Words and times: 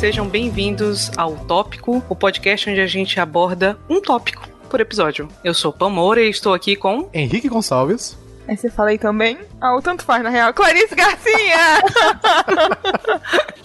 sejam 0.00 0.26
bem-vindos 0.26 1.10
ao 1.14 1.36
Tópico, 1.36 2.02
o 2.08 2.16
podcast 2.16 2.70
onde 2.70 2.80
a 2.80 2.86
gente 2.86 3.20
aborda 3.20 3.78
um 3.86 4.00
tópico 4.00 4.48
por 4.70 4.80
episódio. 4.80 5.28
Eu 5.44 5.52
sou 5.52 5.74
Pam 5.74 5.90
Moura 5.90 6.22
e 6.22 6.30
estou 6.30 6.54
aqui 6.54 6.74
com 6.74 7.10
Henrique 7.12 7.50
Gonçalves. 7.50 8.16
Aí 8.48 8.56
você 8.56 8.70
fala 8.70 8.88
aí 8.88 8.98
também? 8.98 9.36
Ah, 9.60 9.76
o 9.76 9.82
tanto 9.82 10.02
faz 10.02 10.22
na 10.22 10.30
real. 10.30 10.54
Clarice 10.54 10.94
Garcia! 10.94 11.82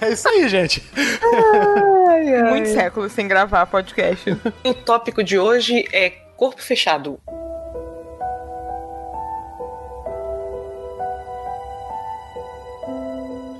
É 0.00 0.12
isso 0.12 0.28
aí, 0.28 0.48
gente. 0.48 0.82
Ai, 0.96 2.34
ai. 2.34 2.50
Muitos 2.50 2.72
séculos 2.72 3.12
sem 3.12 3.26
gravar 3.26 3.66
podcast. 3.66 4.30
o 4.64 4.74
tópico 4.74 5.24
de 5.24 5.38
hoje 5.38 5.88
é 5.92 6.10
corpo 6.36 6.62
fechado. 6.62 7.18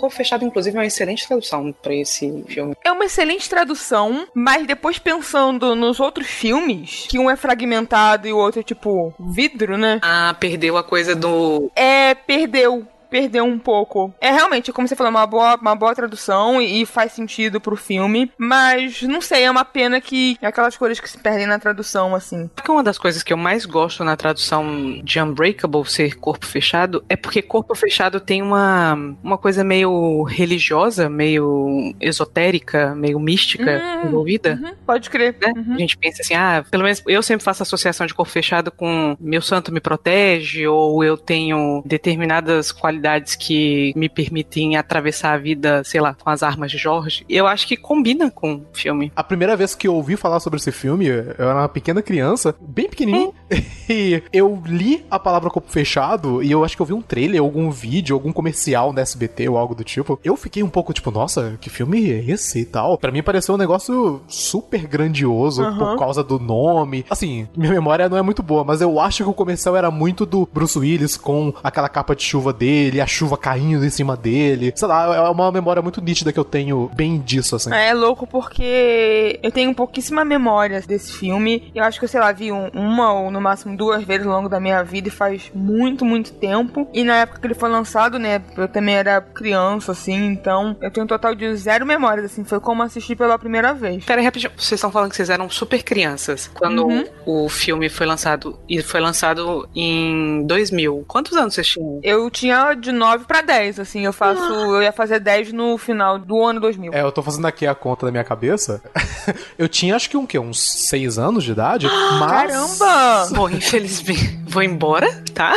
Corpo 0.03 0.17
Fechado, 0.17 0.45
inclusive, 0.45 0.77
é 0.77 0.81
uma 0.81 0.87
excelente 0.87 1.29
tradução 1.29 1.73
para 1.81 1.95
esse 1.95 2.43
filme. 2.49 2.75
É 2.85 2.91
uma 2.91 3.05
excelente 3.05 3.49
tradução, 3.49 4.27
mas 4.35 4.67
depois 4.67 4.99
pensando 4.99 5.77
nos 5.77 6.01
outros 6.01 6.27
filmes, 6.27 7.07
que 7.09 7.21
um 7.21 7.31
é 7.31 7.37
fragmentado 7.37 8.27
e 8.27 8.33
o 8.33 8.37
outro 8.37 8.59
é 8.59 8.65
tipo 8.65 9.15
vidro, 9.21 9.79
né? 9.79 10.01
Ah, 10.03 10.35
perdeu 10.41 10.77
a 10.77 10.83
coisa 10.83 11.15
do. 11.15 11.71
É, 11.77 12.17
perdeu 12.17 12.85
perdeu 13.13 13.45
um 13.45 13.59
pouco. 13.59 14.13
É 14.19 14.31
realmente, 14.31 14.73
como 14.73 14.89
você 14.89 14.97
falou, 14.97 15.11
uma 15.11 15.27
boa, 15.27 15.57
uma 15.57 15.77
boa 15.77 15.95
tradução 15.95 16.63
e, 16.63 16.81
e 16.81 16.87
faz 16.87 17.13
sentido 17.13 17.61
pro 17.61 17.77
filme, 17.77 18.33
mas 18.39 19.03
não 19.03 19.21
sei, 19.21 19.45
é 19.45 19.51
uma 19.51 19.67
pena 19.67 20.01
que 20.01 20.39
é 20.41 20.47
aquelas 20.47 20.79
coisas 20.79 20.99
que 20.99 21.11
se 21.11 21.19
perdem 21.19 21.47
na 21.47 21.59
tradução, 21.59 22.15
assim. 22.15 22.49
Uma 22.67 22.83
das 22.83 22.97
coisas 22.97 23.23
que 23.23 23.31
eu 23.31 23.37
mais 23.37 23.67
gosto 23.67 24.03
na 24.03 24.17
tradução 24.17 24.99
de 25.05 25.21
Unbreakable 25.21 25.85
ser 25.85 26.17
corpo 26.17 26.47
fechado 26.47 27.05
é 27.07 27.15
porque 27.15 27.43
corpo 27.43 27.75
fechado 27.75 28.19
tem 28.19 28.41
uma, 28.41 28.95
uma 29.23 29.37
coisa 29.37 29.63
meio 29.63 30.23
religiosa, 30.23 31.11
meio 31.11 31.95
esotérica, 32.01 32.95
meio 32.95 33.21
mística 33.21 33.83
hum, 34.03 34.09
envolvida. 34.09 34.59
Uhum, 34.63 34.73
pode 34.87 35.11
crer. 35.11 35.37
Né? 35.39 35.53
Uhum. 35.55 35.75
A 35.75 35.79
gente 35.79 35.99
pensa 35.99 36.23
assim, 36.23 36.35
ah, 36.35 36.65
pelo 36.71 36.83
menos 36.83 37.03
eu 37.07 37.23
sempre 37.23 37.45
faço 37.45 37.63
associação 37.63 38.07
de 38.07 38.15
corpo 38.15 38.33
fechado 38.33 38.73
com 38.73 39.15
meu 39.21 39.43
santo 39.43 39.71
me 39.71 39.81
protege, 39.81 40.67
ou 40.67 41.05
eu 41.05 41.19
tenho 41.19 41.83
determinadas 41.85 42.73
qualidades 42.73 43.02
que 43.37 43.93
me 43.97 44.09
permitem 44.09 44.77
atravessar 44.77 45.35
a 45.35 45.39
vida, 45.39 45.83
sei 45.85 46.01
lá, 46.01 46.15
com 46.15 46.31
as 46.31 46.43
armas 46.43 46.71
de 46.71 46.79
Jorge, 46.79 47.25
eu 47.29 47.47
acho 47.47 47.67
que 47.67 47.77
combina 47.77 48.31
com 48.31 48.55
o 48.55 48.67
filme. 48.73 49.13
A 49.15 49.25
primeira 49.25 49.57
vez 49.57 49.75
que 49.75 49.89
eu 49.89 49.95
ouvi 49.95 50.17
falar 50.17 50.41
sobre 50.41 50.59
esse 50.59 50.73
filme, 50.73 51.07
eu 51.07 51.35
era 51.39 51.55
uma 51.55 51.69
pequena 51.69 52.03
criança, 52.03 52.55
bem 52.61 52.89
pequenininho, 52.89 53.29
hum. 53.29 53.35
e 53.89 54.23
eu 54.33 54.63
li 54.67 55.05
a 55.11 55.19
palavra 55.19 55.51
corpo 55.51 55.71
fechado 55.71 56.43
e 56.43 56.51
eu 56.51 56.65
acho 56.65 56.77
que 56.77 56.83
eu 56.83 56.87
vi 56.87 56.93
um 56.93 57.03
trailer, 57.03 57.41
algum 57.41 57.71
vídeo, 57.71 58.15
algum 58.15 58.33
comercial 58.33 58.93
na 58.93 59.03
SBT 59.03 59.49
ou 59.49 59.59
algo 59.59 59.75
do 59.75 59.85
tipo. 59.85 60.19
Eu 60.25 60.37
fiquei 60.37 60.63
um 60.63 60.69
pouco 60.69 60.93
tipo, 60.93 61.11
nossa, 61.11 61.59
que 61.61 61.71
filme 61.71 62.11
é 62.11 62.25
esse 62.31 62.61
e 62.61 62.65
tal? 62.65 62.99
Pra 62.99 63.13
mim 63.13 63.23
pareceu 63.23 63.55
um 63.55 63.59
negócio 63.59 64.21
super 64.29 64.87
grandioso 64.87 65.63
uhum. 65.63 65.79
por 65.79 65.99
causa 65.99 66.25
do 66.25 66.39
nome. 66.39 67.05
Assim, 67.09 67.47
minha 67.57 67.73
memória 67.73 68.09
não 68.09 68.17
é 68.17 68.23
muito 68.23 68.43
boa, 68.43 68.65
mas 68.65 68.81
eu 68.81 68.99
acho 68.99 69.25
que 69.25 69.31
o 69.31 69.35
comercial 69.35 69.77
era 69.77 69.91
muito 69.91 70.25
do 70.25 70.49
Bruce 70.53 70.79
Willis 70.79 71.17
com 71.17 71.53
aquela 71.63 71.89
capa 71.89 72.17
de 72.17 72.23
chuva 72.23 72.53
dele 72.53 72.92
dele, 72.93 73.01
a 73.01 73.07
chuva 73.07 73.37
caindo 73.37 73.85
em 73.85 73.91
cima 73.91 74.17
dele. 74.17 74.73
Sei 74.77 74.87
lá, 74.87 75.17
é 75.17 75.31
uma 75.31 75.51
memória 75.51 75.81
muito 75.81 76.01
nítida 76.01 76.33
que 76.33 76.39
eu 76.39 76.45
tenho 76.45 76.91
bem 76.95 77.19
disso, 77.19 77.57
assim. 77.57 77.73
É 77.73 77.95
louco 77.95 78.27
porque 78.27 79.41
eu 79.43 79.51
tenho 79.51 79.75
pouquíssima 79.75 80.25
memória 80.25 80.81
desse 80.83 81.13
filme. 81.13 81.71
Eu 81.75 81.85
acho 81.85 81.99
que 81.99 82.05
eu, 82.05 82.09
sei 82.09 82.21
lá, 82.21 82.31
vi 82.33 82.53
um, 82.53 82.69
uma 82.69 83.13
ou 83.13 83.31
no 83.31 83.41
máximo 83.41 83.77
duas 83.77 84.05
vezes 84.05 84.27
ao 84.27 84.33
longo 84.35 84.49
da 84.49 84.61
minha 84.61 84.83
vida 84.83 85.09
e 85.09 85.11
faz 85.11 85.51
muito, 85.55 86.05
muito 86.05 86.33
tempo. 86.35 86.87
E 86.93 87.03
na 87.03 87.17
época 87.17 87.41
que 87.41 87.47
ele 87.47 87.55
foi 87.55 87.71
lançado, 87.71 88.19
né, 88.19 88.43
eu 88.57 88.69
também 88.69 88.95
era 88.95 89.21
criança, 89.21 89.93
assim, 89.93 90.27
então 90.27 90.77
eu 90.81 90.91
tenho 90.91 91.05
um 91.05 91.09
total 91.09 91.35
de 91.35 91.55
zero 91.57 91.87
memórias, 91.87 92.27
assim. 92.27 92.45
Foi 92.45 92.61
como 92.61 92.83
assistir 92.83 93.17
pela 93.17 93.39
primeira 93.39 93.73
vez. 93.73 94.05
Pera 94.05 94.21
aí, 94.21 94.25
rapidinho. 94.25 94.53
Vocês 94.57 94.73
estão 94.73 94.93
falando 94.93 95.11
que 95.11 95.17
vocês 95.17 95.31
eram 95.31 95.49
super 95.49 95.83
crianças 95.83 96.51
quando 96.53 96.87
uhum. 96.87 97.05
o 97.25 97.49
filme 97.49 97.89
foi 97.89 98.07
lançado. 98.07 98.59
E 98.69 98.83
foi 98.83 99.01
lançado 99.01 99.69
em 99.75 100.45
2000. 100.47 101.05
Quantos 101.07 101.37
anos 101.37 101.55
vocês 101.55 101.67
tinham? 101.67 102.01
Eu 102.03 102.31
tinha 102.31 102.75
de 102.83 102.93
9 102.93 103.25
para 103.25 103.41
10, 103.41 103.81
assim. 103.81 104.05
Eu 104.05 104.13
faço. 104.13 104.43
Ah. 104.43 104.67
Eu 104.77 104.83
ia 104.83 104.93
fazer 104.93 105.21
10 105.21 105.53
no 105.53 105.79
final 105.79 106.19
do 106.19 106.45
ano 106.45 106.61
2000. 106.61 106.93
É, 106.93 107.03
eu 107.03 107.13
tô 107.13 107.23
fazendo 107.23 107.47
aqui 107.47 107.67
a 107.67 107.75
conta 107.75 108.07
da 108.07 108.13
minha 108.13 108.25
cabeça. 108.25 108.83
eu 109.57 109.69
tinha 109.69 109.97
acho 109.97 110.11
que 110.11 110.17
um 110.17 110.27
quê? 110.27 110.39
Uns 110.39 110.89
6 110.89 111.19
anos 111.19 111.45
de 111.45 111.53
idade. 111.53 111.87
Ah, 111.87 112.17
mas... 112.21 112.79
Caramba! 112.79 113.29
Bom, 113.35 113.49
infelizmente. 113.49 114.43
Vou 114.47 114.63
embora, 114.63 115.09
tá? 115.33 115.55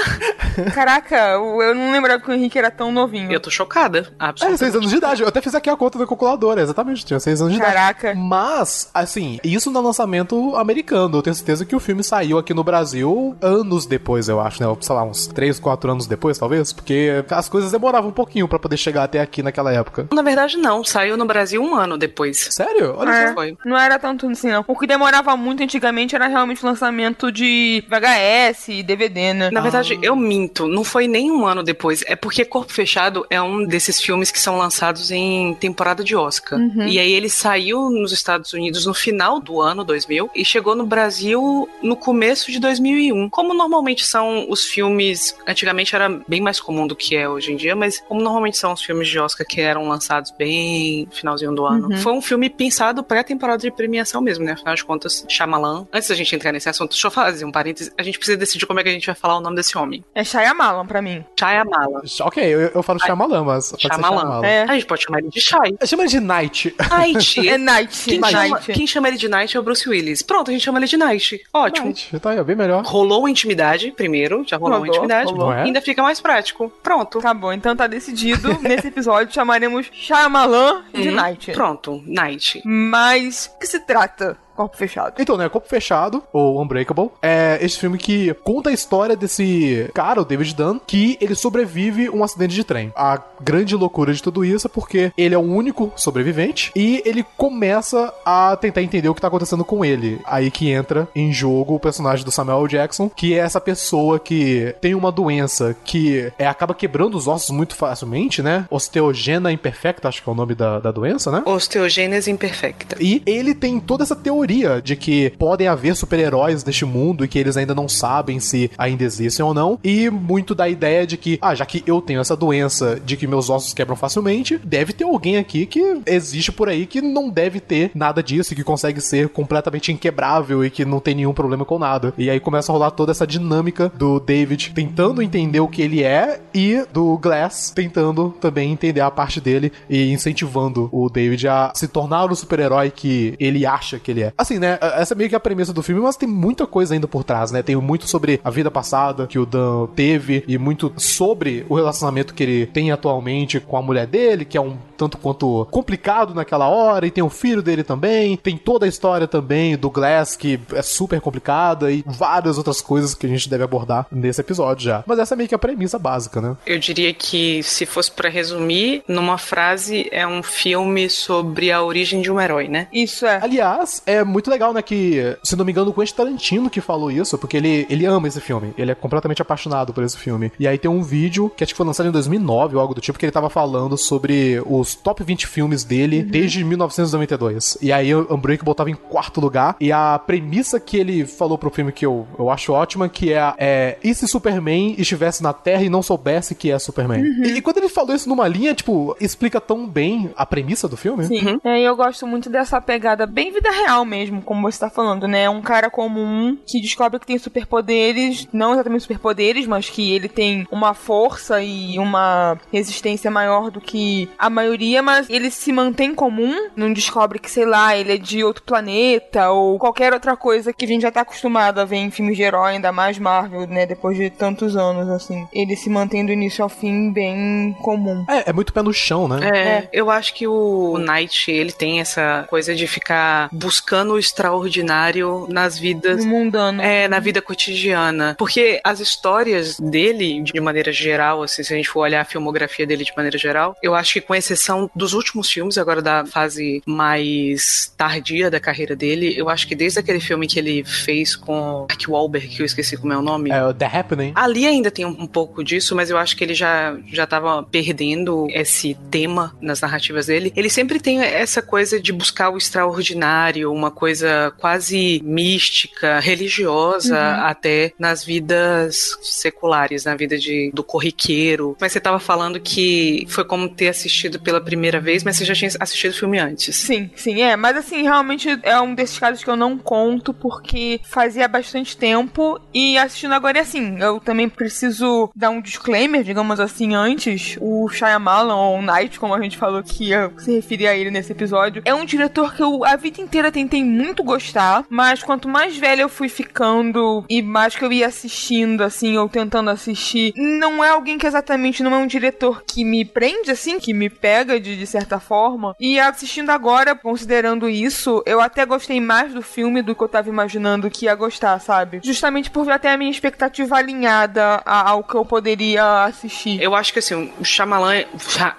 Caraca, 0.74 1.16
eu 1.16 1.76
não 1.76 1.92
lembrava 1.92 2.22
que 2.22 2.30
o 2.30 2.34
Henrique 2.34 2.58
era 2.58 2.72
tão 2.72 2.92
novinho. 2.92 3.32
Eu 3.32 3.40
tô 3.42 3.50
chocada. 3.50 4.14
Absolutamente. 4.18 4.64
É, 4.64 4.72
6 4.72 4.76
anos 4.76 4.90
de 4.90 4.98
idade. 4.98 5.22
Eu 5.22 5.28
até 5.28 5.42
fiz 5.42 5.54
aqui 5.54 5.70
a 5.70 5.76
conta 5.76 6.00
da 6.00 6.08
calculadora, 6.08 6.62
exatamente. 6.62 7.04
Tinha 7.06 7.20
6 7.20 7.42
anos 7.42 7.54
de 7.54 7.60
Caraca. 7.60 7.80
idade. 7.80 8.00
Caraca. 8.00 8.16
Mas, 8.20 8.90
assim, 8.94 9.40
isso 9.44 9.70
no 9.72 9.82
lançamento 9.82 10.56
americano. 10.56 11.18
Eu 11.18 11.22
tenho 11.22 11.36
certeza 11.36 11.66
que 11.66 11.76
o 11.76 11.80
filme 11.80 12.04
saiu 12.04 12.38
aqui 12.38 12.54
no 12.54 12.64
Brasil 12.64 13.36
anos 13.42 13.86
depois, 13.86 14.30
eu 14.30 14.40
acho, 14.40 14.64
né? 14.64 14.78
Sei 14.80 14.96
lá, 14.96 15.04
uns 15.04 15.28
3, 15.28 15.60
4 15.60 15.92
anos 15.92 16.08
depois, 16.08 16.38
talvez. 16.38 16.72
Porque 16.72 17.05
as 17.30 17.50
coisas 17.50 17.72
demoravam 17.72 18.10
um 18.10 18.14
pouquinho 18.14 18.48
para 18.48 18.60
poder 18.60 18.78
chegar 18.78 19.04
até 19.04 19.20
aqui 19.20 19.42
naquela 19.42 19.72
época. 19.72 20.08
Na 20.14 20.22
verdade, 20.22 20.58
não. 20.58 20.84
Saiu 20.84 21.18
no 21.18 21.26
Brasil 21.26 21.62
um 21.62 21.76
ano 21.76 21.98
depois. 21.98 22.48
Sério? 22.52 22.96
Olha 22.98 23.12
é, 23.12 23.28
só. 23.28 23.34
Foi. 23.34 23.58
Não 23.66 23.78
era 23.78 23.98
tanto 24.00 24.28
assim, 24.30 24.50
não. 24.50 24.64
O 24.68 24.78
que 24.78 24.88
demorava 24.88 25.36
muito 25.36 25.64
antigamente 25.64 26.16
era 26.16 26.28
realmente 26.28 26.64
o 26.64 26.68
lançamento 26.68 27.32
de 27.32 27.84
VHS, 27.88 28.84
DVD, 28.84 29.34
né? 29.34 29.50
Na 29.52 29.62
verdade, 29.62 29.94
ah. 29.94 30.00
eu 30.02 30.16
minto. 30.16 30.68
Não 30.68 30.84
foi 30.84 31.08
nem 31.08 31.32
um 31.32 31.46
ano 31.46 31.64
depois. 31.64 32.04
É 32.08 32.16
porque 32.16 32.46
Corpo 32.46 32.72
Fechado 32.72 33.26
é 33.30 33.42
um 33.42 33.66
desses 33.66 34.02
filmes 34.02 34.32
que 34.32 34.40
são 34.40 34.58
lançados 34.58 35.12
em 35.12 35.54
temporada 35.56 36.04
de 36.04 36.16
Oscar. 36.16 36.60
Uhum. 36.60 36.88
E 36.88 37.00
aí 37.00 37.12
ele 37.12 37.30
saiu 37.30 37.90
nos 37.90 38.12
Estados 38.12 38.54
Unidos 38.54 38.86
no 38.86 38.94
final 38.94 39.40
do 39.40 39.62
ano 39.62 39.84
2000 39.84 40.30
e 40.36 40.46
chegou 40.46 40.76
no 40.76 40.86
Brasil 40.86 41.68
no 41.82 41.96
começo 41.96 42.52
de 42.52 42.60
2001. 42.60 43.30
Como 43.30 43.54
normalmente 43.54 44.06
são 44.06 44.46
os 44.50 44.66
filmes, 44.66 45.36
antigamente 45.48 45.96
era 45.96 46.10
bem 46.28 46.42
mais 46.42 46.60
comum 46.60 46.88
do 46.88 46.95
que 46.96 47.16
é 47.16 47.28
hoje 47.28 47.52
em 47.52 47.56
dia, 47.56 47.76
mas 47.76 48.00
como 48.08 48.22
normalmente 48.22 48.58
são 48.58 48.74
os 48.74 48.82
filmes 48.82 49.08
de 49.08 49.20
Oscar 49.20 49.46
que 49.46 49.62
eram 49.62 49.88
lançados 49.88 50.32
bem 50.32 51.06
no 51.06 51.16
finalzinho 51.16 51.54
do 51.54 51.66
ano. 51.66 51.90
Uhum. 51.90 51.98
Foi 51.98 52.14
um 52.14 52.22
filme 52.22 52.50
pensado 52.50 53.04
pré-temporada 53.04 53.62
de 53.62 53.72
premiação 53.72 54.22
mesmo, 54.22 54.46
né? 54.46 54.54
Afinal 54.54 54.76
de 54.76 54.84
contas, 54.84 55.26
Shyamalan. 55.30 55.88
Antes 55.92 56.10
da 56.10 56.16
gente 56.16 56.36
entrar 56.36 56.52
nesse 56.52 56.70
assunto, 56.70 56.92
deixa 56.92 57.08
eu 57.08 57.12
fazer 57.12 57.46
um 57.46 57.52
parênteses. 57.52 57.94
A 57.98 58.04
gente 58.04 58.18
precisa 58.18 58.38
decidir 58.38 58.66
como 58.66 58.80
é 58.80 58.84
que 58.84 58.90
a 58.90 58.92
gente 58.92 59.06
vai 59.06 59.16
falar 59.16 59.38
o 59.38 59.42
nome 59.42 59.56
desse 59.56 59.78
homem. 59.78 60.04
É 60.14 60.24
Shyamalan 60.24 60.86
pra 60.86 61.02
mim. 61.02 61.24
Shyamalan. 61.38 62.02
Ok, 62.22 62.44
eu, 62.44 62.60
eu 62.60 62.84
falo 62.84 63.00
Shyamalan, 63.00 63.44
mas 63.44 63.72
pode 63.72 63.84
Shyamalan. 63.84 64.20
Shyamalan. 64.20 64.46
É. 64.46 64.64
A 64.64 64.74
gente 64.74 64.86
pode 64.86 65.04
chamar 65.04 65.20
ele 65.20 65.30
de 65.30 65.42
Shy. 65.42 65.76
Chama 65.86 66.04
ele 66.04 66.10
de 66.10 66.20
Night. 66.20 66.76
Night. 66.90 67.48
é 67.48 67.58
Night. 67.58 68.04
Quem, 68.06 68.20
Night. 68.20 68.36
Chama, 68.36 68.60
quem 68.62 68.88
chama 68.88 69.08
ele 69.08 69.18
de 69.18 69.28
Night 69.28 69.56
é 69.56 69.60
o 69.60 69.64
Bruce 69.64 69.88
Willis. 69.88 70.22
Pronto, 70.22 70.50
a 70.50 70.54
gente 70.54 70.64
chama 70.64 70.80
ele 70.80 70.88
de 70.88 70.98
Night. 70.98 71.42
Ótimo. 71.54 71.88
Night. 71.88 72.20
Tá 72.20 72.32
aí, 72.32 72.44
bem 72.44 72.56
melhor. 72.56 72.84
Rolou 72.84 73.28
intimidade 73.28 73.92
primeiro, 73.92 74.44
já 74.46 74.58
rolou, 74.58 74.80
rolou 74.80 74.88
intimidade. 74.88 75.32
Rolou. 75.32 75.54
É? 75.54 75.64
Ainda 75.64 75.82
fica 75.82 76.02
mais 76.02 76.20
prático. 76.20 76.72
Pronto. 76.86 77.20
Tá 77.20 77.34
bom, 77.34 77.52
então 77.52 77.76
tá 77.76 77.88
decidido. 77.88 78.58
Nesse 78.62 78.90
episódio 78.90 79.34
chamaremos 79.34 79.90
Shyamalan 79.92 80.84
de 80.94 81.10
uhum. 81.10 81.16
Night. 81.16 81.52
Pronto, 81.52 82.04
Night. 82.06 82.62
Mas, 82.64 83.52
o 83.56 83.58
que 83.58 83.66
se 83.66 83.80
trata? 83.80 84.38
Corpo 84.56 84.78
Fechado. 84.78 85.14
Então, 85.20 85.38
né, 85.38 85.50
Corpo 85.50 85.68
Fechado, 85.68 86.24
ou 86.32 86.62
Unbreakable, 86.62 87.12
é 87.22 87.58
esse 87.62 87.78
filme 87.78 87.98
que 87.98 88.34
conta 88.44 88.70
a 88.70 88.74
história 88.74 89.16
desse 89.16 89.90
cara, 89.94 90.22
o 90.22 90.26
David 90.26 90.56
Dunn, 90.56 90.80
que 90.86 91.18
ele 91.20 91.36
sobrevive 91.36 92.10
um 92.10 92.24
acidente 92.24 92.56
de 92.56 92.64
trem. 92.64 92.92
A 92.96 93.22
grande 93.42 93.76
loucura 93.76 94.14
de 94.14 94.24
tudo 94.24 94.46
isso 94.46 94.68
é 94.68 94.70
porque 94.70 95.12
ele 95.18 95.36
é 95.36 95.38
o 95.38 95.42
único 95.42 95.92
sobrevivente 95.96 96.72
e 96.76 97.02
ele 97.06 97.26
começa 97.38 98.14
a 98.26 98.56
tentar 98.56 98.82
entender 98.82 99.10
o 99.10 99.16
que 99.16 99.22
tá 99.22 99.28
acontecendo 99.28 99.66
com 99.66 99.84
ele. 99.84 100.20
Aí 100.26 100.50
que 100.50 100.70
entra 100.70 101.08
em 101.16 101.32
jogo 101.32 101.76
o 101.76 101.80
personagem 101.80 102.24
do 102.24 102.32
Samuel 102.32 102.68
Jackson, 102.68 103.10
que 103.10 103.34
é 103.34 103.38
essa 103.38 103.60
pessoa 103.60 104.20
que 104.20 104.74
tem 104.80 104.96
uma 104.96 105.12
doença 105.12 105.76
que 105.84 106.32
é, 106.40 106.48
acaba 106.48 106.74
quebrando 106.74 107.16
os 107.18 107.28
ossos 107.28 107.50
muito 107.50 107.76
facilmente, 107.76 108.42
né? 108.42 108.66
Osteogena 108.70 109.52
imperfecta, 109.52 110.08
acho 110.08 110.24
que 110.24 110.30
é 110.30 110.32
o 110.32 110.36
nome 110.36 110.56
da, 110.56 110.80
da 110.80 110.92
doença, 110.92 111.32
né? 111.32 111.44
Osteogênese 111.46 112.32
imperfecta. 112.32 112.96
E 113.00 113.22
ele 113.26 113.54
tem 113.54 113.80
toda 113.80 114.04
essa 114.04 114.16
teoria 114.16 114.45
teoria 114.46 114.82
de 114.82 114.96
que 114.96 115.32
podem 115.40 115.68
haver 115.68 115.96
super-heróis 115.96 116.64
neste 116.64 116.86
mundo 116.86 117.26
e 117.26 117.28
que 117.28 117.40
eles 117.40 117.58
ainda 117.58 117.74
não 117.74 117.90
sabem 117.90 118.40
se 118.40 118.70
ainda 118.78 119.04
existem 119.04 119.44
ou 119.44 119.54
não. 119.54 119.80
E 119.84 120.10
muito 120.10 120.54
da 120.54 120.70
ideia 120.70 121.08
de 121.08 121.18
que, 121.18 121.40
ah, 121.42 121.56
já 121.56 121.66
que 121.66 121.84
eu 121.88 122.00
tenho 122.00 122.22
essa 122.22 122.36
doença 122.36 123.00
de 123.04 123.18
que 123.18 123.26
meus 123.26 123.50
ossos 123.50 123.74
quebram 123.74 123.96
facilmente, 123.96 124.60
deve 124.64 124.94
ter 124.94 125.04
alguém 125.04 125.38
aqui 125.38 125.66
que 125.66 126.02
existe 126.06 126.52
por 126.52 126.70
aí 126.70 126.86
que 126.86 127.02
não 127.02 127.30
deve 127.30 127.60
ter 127.60 127.90
nada 127.96 128.22
disso 128.22 128.54
e 128.54 128.56
que 128.56 128.64
consegue 128.64 129.02
ser 129.02 129.30
completamente 129.30 129.92
inquebrável 129.92 130.64
e 130.64 130.70
que 130.70 130.86
não 130.86 131.00
tem 131.00 131.16
nenhum 131.16 131.34
problema 131.34 131.66
com 131.66 131.80
nada. 131.80 132.14
E 132.18 132.30
aí 132.30 132.40
começa 132.40 132.72
a 132.72 132.74
rolar 132.74 132.92
toda 132.92 133.12
essa 133.12 133.26
dinâmica 133.26 133.92
do 133.96 134.20
David 134.20 134.74
tentando 134.76 135.22
entender 135.22 135.60
o 135.60 135.68
que 135.68 135.82
ele 135.82 136.04
é 136.04 136.40
e 136.54 136.86
do 136.94 137.18
Glass 137.18 137.72
tentando 137.74 138.36
também 138.40 138.72
entender 138.72 139.02
a 139.02 139.10
parte 139.10 139.42
dele 139.42 139.72
e 139.90 140.12
incentivando 140.12 140.88
o 140.92 141.10
David 141.10 141.48
a 141.48 141.72
se 141.74 141.88
tornar 141.88 142.32
o 142.32 142.36
super-herói 142.36 142.92
que 142.92 143.36
ele 143.40 143.66
acha 143.66 143.98
que 143.98 144.12
ele 144.12 144.22
é. 144.22 144.35
Assim, 144.38 144.60
né? 144.60 144.78
Essa 144.82 145.14
é 145.14 145.18
meio 145.18 145.30
que 145.30 145.36
a 145.36 145.40
premissa 145.40 145.72
do 145.72 145.82
filme, 145.82 146.02
mas 146.02 146.18
tem 146.18 146.28
muita 146.28 146.68
coisa 146.68 146.94
ainda 146.94 147.08
por 147.08 147.24
trás, 147.24 147.52
né? 147.52 147.64
Tem 147.64 147.76
muito 147.76 148.08
sobre 148.08 148.40
a 148.44 148.50
vida 148.50 148.70
passada 148.70 149.28
que 149.28 149.40
o 149.40 149.46
Dan 149.46 149.88
teve 149.96 150.44
e 150.48 150.58
muito 150.58 150.94
sobre 150.98 151.66
o 151.70 151.76
relacionamento 151.76 152.34
que 152.34 152.44
ele 152.44 152.66
tem 152.66 152.92
atualmente 152.92 153.60
com 153.60 153.78
a 153.78 153.82
mulher 153.82 154.08
dele, 154.08 154.44
que 154.44 154.58
é 154.58 154.62
um 154.62 154.78
tanto 154.98 155.18
quanto 155.18 155.68
complicado 155.72 156.34
naquela 156.34 156.68
hora, 156.68 157.06
e 157.06 157.12
tem 157.12 157.24
o 157.24 157.30
filho 157.30 157.62
dele 157.62 157.84
também. 157.84 158.36
Tem 158.38 158.58
toda 158.58 158.86
a 158.86 158.90
história 158.90 159.28
também 159.28 159.78
do 159.78 159.90
Glass, 159.90 160.36
que 160.36 160.60
é 160.74 160.82
super 160.82 161.22
complicada, 161.22 161.92
e 161.92 162.04
várias 162.06 162.58
outras 162.58 162.82
coisas 162.82 163.14
que 163.14 163.26
a 163.26 163.30
gente 163.30 163.50
deve 163.50 163.64
abordar 163.64 164.06
nesse 164.12 164.42
episódio 164.42 164.86
já. 164.86 165.04
Mas 165.06 165.20
essa 165.20 165.34
é 165.34 165.38
meio 165.38 165.50
que 165.50 165.56
a 165.56 165.60
premissa 165.60 165.98
básica, 165.98 166.42
né? 166.42 166.58
Eu 166.66 166.80
diria 166.80 167.14
que, 167.14 167.64
se 167.64 167.86
fosse 167.86 168.12
para 168.12 168.30
resumir, 168.30 169.04
numa 169.08 169.38
frase, 169.38 170.08
é 170.12 170.28
um 170.28 170.44
filme 170.44 171.10
sobre 171.10 171.72
a 171.72 171.82
origem 171.82 172.22
de 172.22 172.32
um 172.32 172.40
herói, 172.40 172.68
né? 172.68 172.88
Isso 172.92 173.26
é. 173.26 173.40
Aliás, 173.42 174.02
é 174.06 174.25
muito 174.26 174.50
legal, 174.50 174.74
né, 174.74 174.82
que, 174.82 175.38
se 175.44 175.56
não 175.56 175.66
me 175.66 175.72
engano, 175.72 175.92
o 175.92 175.94
Quentin 175.94 176.14
Tarantino 176.14 176.70
que 176.70 176.82
falou 176.82 177.12
isso, 177.12 177.38
porque 177.38 177.58
ele, 177.58 177.86
ele 177.90 178.06
ama 178.06 178.28
esse 178.28 178.42
filme. 178.42 178.74
Ele 178.78 178.92
é 178.92 178.96
completamente 178.96 179.42
apaixonado 179.42 179.94
por 179.94 180.04
esse 180.04 180.18
filme. 180.18 180.52
E 180.60 180.68
aí 180.68 180.78
tem 180.78 180.90
um 180.90 181.02
vídeo 181.02 181.52
que 181.56 181.64
acho 181.64 181.74
que 181.74 181.78
foi 181.78 181.86
lançado 181.86 182.08
em 182.08 182.12
2009 182.12 182.76
ou 182.76 182.82
algo 182.82 182.94
do 182.94 183.02
tipo, 183.02 183.18
que 183.18 183.26
ele 183.26 183.32
tava 183.32 183.50
falando 183.50 183.98
sobre 183.98 184.62
os 184.66 184.96
top 184.96 185.24
20 185.24 185.48
filmes 185.48 185.84
dele 185.84 186.20
uhum. 186.20 186.28
desde 186.28 186.64
1992. 186.64 187.78
E 187.82 187.92
aí 187.92 188.14
o 188.14 188.22
Unbreakable 188.34 188.66
botava 188.66 188.90
em 188.90 188.96
quarto 188.96 189.40
lugar. 189.40 189.76
E 189.80 189.92
a 189.92 190.20
premissa 190.20 190.80
que 190.80 190.98
ele 190.98 191.26
falou 191.26 191.58
pro 191.58 191.70
filme 191.70 191.92
que 191.92 192.06
eu, 192.06 192.28
eu 192.38 192.50
acho 192.50 192.74
ótima, 192.74 193.08
que 193.08 193.34
é, 193.34 193.54
é 193.58 193.98
e 194.04 194.14
se 194.14 194.28
Superman 194.28 194.96
estivesse 194.98 195.42
na 195.42 195.54
Terra 195.54 195.84
e 195.84 195.90
não 195.90 196.02
soubesse 196.02 196.56
que 196.56 196.72
é 196.72 196.80
Superman? 196.80 197.22
Uhum. 197.22 197.44
E, 197.44 197.58
e, 197.58 197.62
quando 197.62 197.78
ele 197.78 197.90
falou 197.90 198.16
isso 198.16 198.30
numa 198.30 198.48
linha, 198.48 198.74
tipo, 198.74 199.16
explica 199.20 199.60
tão 199.60 199.88
bem 199.88 200.32
a 200.36 200.46
premissa 200.46 200.88
do 200.88 200.98
filme. 200.98 201.26
Sim. 201.26 201.46
Uhum. 201.46 201.60
É, 201.64 201.82
eu 201.82 201.96
gosto 201.96 202.26
muito 202.28 202.50
dessa 202.50 202.80
pegada 202.82 203.26
bem 203.26 203.52
vida 203.52 203.72
real 203.72 204.06
mesmo, 204.06 204.15
como 204.44 204.70
você 204.70 204.80
tá 204.80 204.90
falando, 204.90 205.28
né? 205.28 205.50
Um 205.50 205.62
cara 205.62 205.90
comum 205.90 206.58
que 206.66 206.82
descobre 206.82 207.20
que 207.20 207.28
tem 207.28 207.38
superpoderes, 207.38 208.48
não 208.52 208.74
exatamente 208.74 209.02
superpoderes, 209.02 209.68
mas 209.68 209.90
que 209.90 210.14
ele 210.14 210.28
tem 210.28 210.68
uma 210.72 210.94
força 210.94 211.62
e 211.62 211.98
uma 212.00 212.58
resistência 212.72 213.32
maior 213.32 213.72
do 213.72 213.82
que 213.82 214.30
a 214.38 214.50
maioria, 214.50 215.02
mas 215.02 215.30
ele 215.30 215.50
se 215.50 215.72
mantém 215.72 216.14
comum, 216.14 216.70
não 216.76 216.92
descobre 216.94 217.40
que, 217.40 217.50
sei 217.50 217.66
lá, 217.66 217.96
ele 217.96 218.14
é 218.14 218.18
de 218.18 218.44
outro 218.44 218.64
planeta 218.64 219.50
ou 219.52 219.78
qualquer 219.80 220.14
outra 220.14 220.36
coisa 220.36 220.74
que 220.74 220.86
a 220.86 220.88
gente 220.88 221.02
já 221.02 221.12
tá 221.12 221.22
acostumado 221.22 221.80
a 221.80 221.86
ver 221.86 221.98
em 221.98 222.12
filmes 222.12 222.38
de 222.38 222.44
herói, 222.44 222.74
ainda 222.74 222.92
mais 222.92 223.18
Marvel, 223.18 223.68
né? 223.68 223.86
Depois 223.86 224.18
de 224.18 224.30
tantos 224.30 224.76
anos, 224.76 225.10
assim. 225.10 225.48
Ele 225.52 225.76
se 225.76 225.90
mantém 225.90 226.26
do 226.26 226.32
início 226.32 226.64
ao 226.64 226.70
fim 226.70 227.12
bem 227.12 227.76
comum. 227.82 228.26
É, 228.30 228.50
é 228.50 228.54
muito 228.54 228.74
pé 228.74 228.82
no 228.82 228.94
chão, 228.94 229.28
né? 229.28 229.40
É, 229.44 229.58
é. 229.58 229.90
eu 229.92 230.10
acho 230.10 230.34
que 230.34 230.48
o 230.48 230.98
Knight, 230.98 231.52
ele 231.52 231.72
tem 231.72 232.00
essa 232.00 232.46
coisa 232.50 232.76
de 232.76 232.88
ficar 232.88 233.50
buscando 233.52 234.05
o 234.14 234.20
extraordinário 234.20 235.48
nas 235.50 235.78
vidas. 235.78 236.24
No 236.24 236.32
mundano. 236.32 236.82
É, 236.82 237.08
na 237.08 237.20
vida 237.20 237.42
cotidiana. 237.42 238.36
Porque 238.38 238.80
as 238.84 239.00
histórias 239.00 239.80
dele, 239.80 240.42
de 240.42 240.60
maneira 240.60 240.92
geral, 240.92 241.44
assim, 241.44 241.64
se 241.64 241.74
a 241.74 241.78
gente 241.78 241.90
for 241.90 242.02
olhar 242.02 242.22
a 242.22 242.26
filmografia 242.26 242.86
dele 242.86 243.04
de 243.04 243.14
maneira 243.16 243.38
geral, 243.38 243.76
eu 243.82 243.96
acho 243.96 244.14
que 244.14 244.22
com 244.22 244.36
exceção 244.36 244.90
dos 244.96 245.14
últimos 245.14 245.50
filmes, 245.50 245.78
agora 245.78 246.02
da 246.02 246.26
fase 246.26 246.82
mais 246.86 247.94
tardia 247.98 248.50
da 248.50 248.60
carreira 248.60 248.96
dele, 248.96 249.34
eu 249.38 249.50
acho 249.50 249.68
que 249.68 249.76
desde 249.76 250.00
aquele 250.00 250.20
filme 250.20 250.48
que 250.48 250.60
ele 250.60 250.84
fez 250.84 251.36
com 251.36 251.86
Mark 251.90 252.02
Wahlberg, 252.08 252.48
que 252.48 252.62
eu 252.62 252.66
esqueci 252.66 252.98
como 252.98 253.14
é 253.14 253.18
o 253.18 253.22
nome. 253.22 253.50
É 253.52 253.64
o 253.64 253.74
The 253.74 253.86
Happening. 253.86 254.32
Ali 254.36 254.66
ainda 254.66 254.92
tem 254.92 255.06
um, 255.06 255.10
um 255.10 255.28
pouco 255.28 255.64
disso, 255.64 255.96
mas 255.96 256.10
eu 256.10 256.18
acho 256.18 256.36
que 256.36 256.44
ele 256.44 256.54
já, 256.54 256.98
já 257.12 257.26
tava 257.26 257.64
perdendo 257.64 258.48
esse 258.50 258.96
tema 259.10 259.56
nas 259.62 259.82
narrativas 259.82 260.28
dele. 260.28 260.52
Ele 260.56 260.70
sempre 260.70 261.00
tem 261.00 261.22
essa 261.22 261.62
coisa 261.62 262.00
de 262.00 262.12
buscar 262.12 262.50
o 262.50 262.58
extraordinário, 262.58 263.72
uma 263.72 263.92
coisa 263.96 264.54
quase 264.60 265.22
mística, 265.24 266.20
religiosa, 266.20 267.16
uhum. 267.16 267.46
até 267.46 267.94
nas 267.98 268.24
vidas 268.24 269.18
seculares, 269.22 270.06
na 270.06 270.16
vida 270.16 270.38
de, 270.38 270.72
do 270.74 270.84
corriqueiro. 270.84 271.76
Mas 271.80 271.92
você 271.92 272.00
tava 272.00 272.20
falando 272.20 272.60
que 272.60 273.26
foi 273.30 273.44
como 273.44 273.70
ter 273.70 273.88
assistido 273.88 274.40
pela 274.40 274.62
primeira 274.62 275.00
vez, 275.00 275.24
mas 275.24 275.38
você 275.38 275.46
já 275.46 275.54
tinha 275.54 275.72
assistido 275.80 276.12
o 276.12 276.16
filme 276.16 276.38
antes. 276.38 276.76
Sim, 276.76 277.10
sim, 277.16 277.42
é. 277.42 277.56
Mas 277.56 277.78
assim, 277.78 278.04
realmente 278.04 278.60
é 278.64 278.80
um 278.80 278.94
desses 278.94 279.18
casos 279.18 279.44
que 279.44 279.50
eu 279.50 279.56
não 279.56 279.78
conto 279.78 280.34
porque 280.34 281.00
fazia 281.04 281.48
bastante 281.48 281.96
tempo 281.96 282.60
e 282.74 282.98
assistindo 282.98 283.34
agora 283.34 283.60
é 283.60 283.62
assim. 283.62 284.00
Eu 284.00 284.20
também 284.20 284.50
preciso 284.50 285.30
dar 285.36 285.50
um 285.50 285.62
disclaimer, 285.62 286.24
digamos 286.24 286.60
assim, 286.60 286.94
antes. 286.94 287.58
O 287.62 287.88
Shyamalan, 287.90 288.56
ou 288.56 288.82
Night, 288.82 289.20
como 289.20 289.34
a 289.34 289.42
gente 289.42 289.58
falou 289.58 289.82
que 289.82 290.10
ia 290.10 290.32
se 290.38 290.54
referir 290.56 290.88
a 290.88 290.96
ele 290.96 291.12
nesse 291.12 291.32
episódio, 291.32 291.82
é 291.86 291.94
um 291.94 292.06
diretor 292.06 292.54
que 292.54 292.62
eu 292.62 292.84
a 292.84 292.96
vida 292.96 293.22
inteira 293.22 293.52
tentei 293.52 293.75
muito 293.84 294.24
gostar, 294.24 294.86
mas 294.90 295.24
quanto 295.24 295.48
mais 295.48 295.78
velha 295.78 296.02
eu 296.02 296.10
fui 296.10 296.30
ficando 296.30 297.26
e 297.30 297.42
mais 297.42 297.76
que 297.76 297.84
eu 297.84 297.92
ia 297.92 298.08
assistindo, 298.08 298.84
assim, 298.84 299.18
ou 299.18 299.28
tentando 299.30 299.70
assistir, 299.70 300.34
não 300.36 300.84
é 300.84 300.90
alguém 300.90 301.18
que 301.18 301.28
exatamente 301.28 301.84
não 301.84 301.94
é 301.94 301.98
um 301.98 302.08
diretor 302.08 302.64
que 302.66 302.84
me 302.84 303.04
prende, 303.06 303.52
assim, 303.52 303.80
que 303.80 303.94
me 303.94 304.10
pega 304.10 304.60
de, 304.60 304.78
de 304.78 304.88
certa 304.88 305.20
forma. 305.20 305.76
E 305.80 306.00
assistindo 306.00 306.50
agora, 306.50 306.96
considerando 306.96 307.70
isso, 307.70 308.22
eu 308.26 308.42
até 308.42 308.66
gostei 308.66 309.00
mais 309.00 309.34
do 309.34 309.42
filme 309.42 309.82
do 309.82 309.96
que 309.96 310.04
eu 310.04 310.10
tava 310.10 310.30
imaginando 310.30 310.90
que 310.90 311.06
ia 311.06 311.16
gostar, 311.16 311.60
sabe? 311.60 312.00
Justamente 312.04 312.50
por 312.50 312.70
até 312.70 312.92
a 312.92 312.98
minha 312.98 313.12
expectativa 313.12 313.76
alinhada 313.78 314.62
ao 314.66 315.04
que 315.04 315.16
eu 315.16 315.26
poderia 315.26 316.04
assistir. 316.06 316.62
Eu 316.62 316.76
acho 316.76 316.92
que 316.92 317.00
assim, 317.00 317.32
o 317.40 317.46
Shyamalan. 317.46 318.04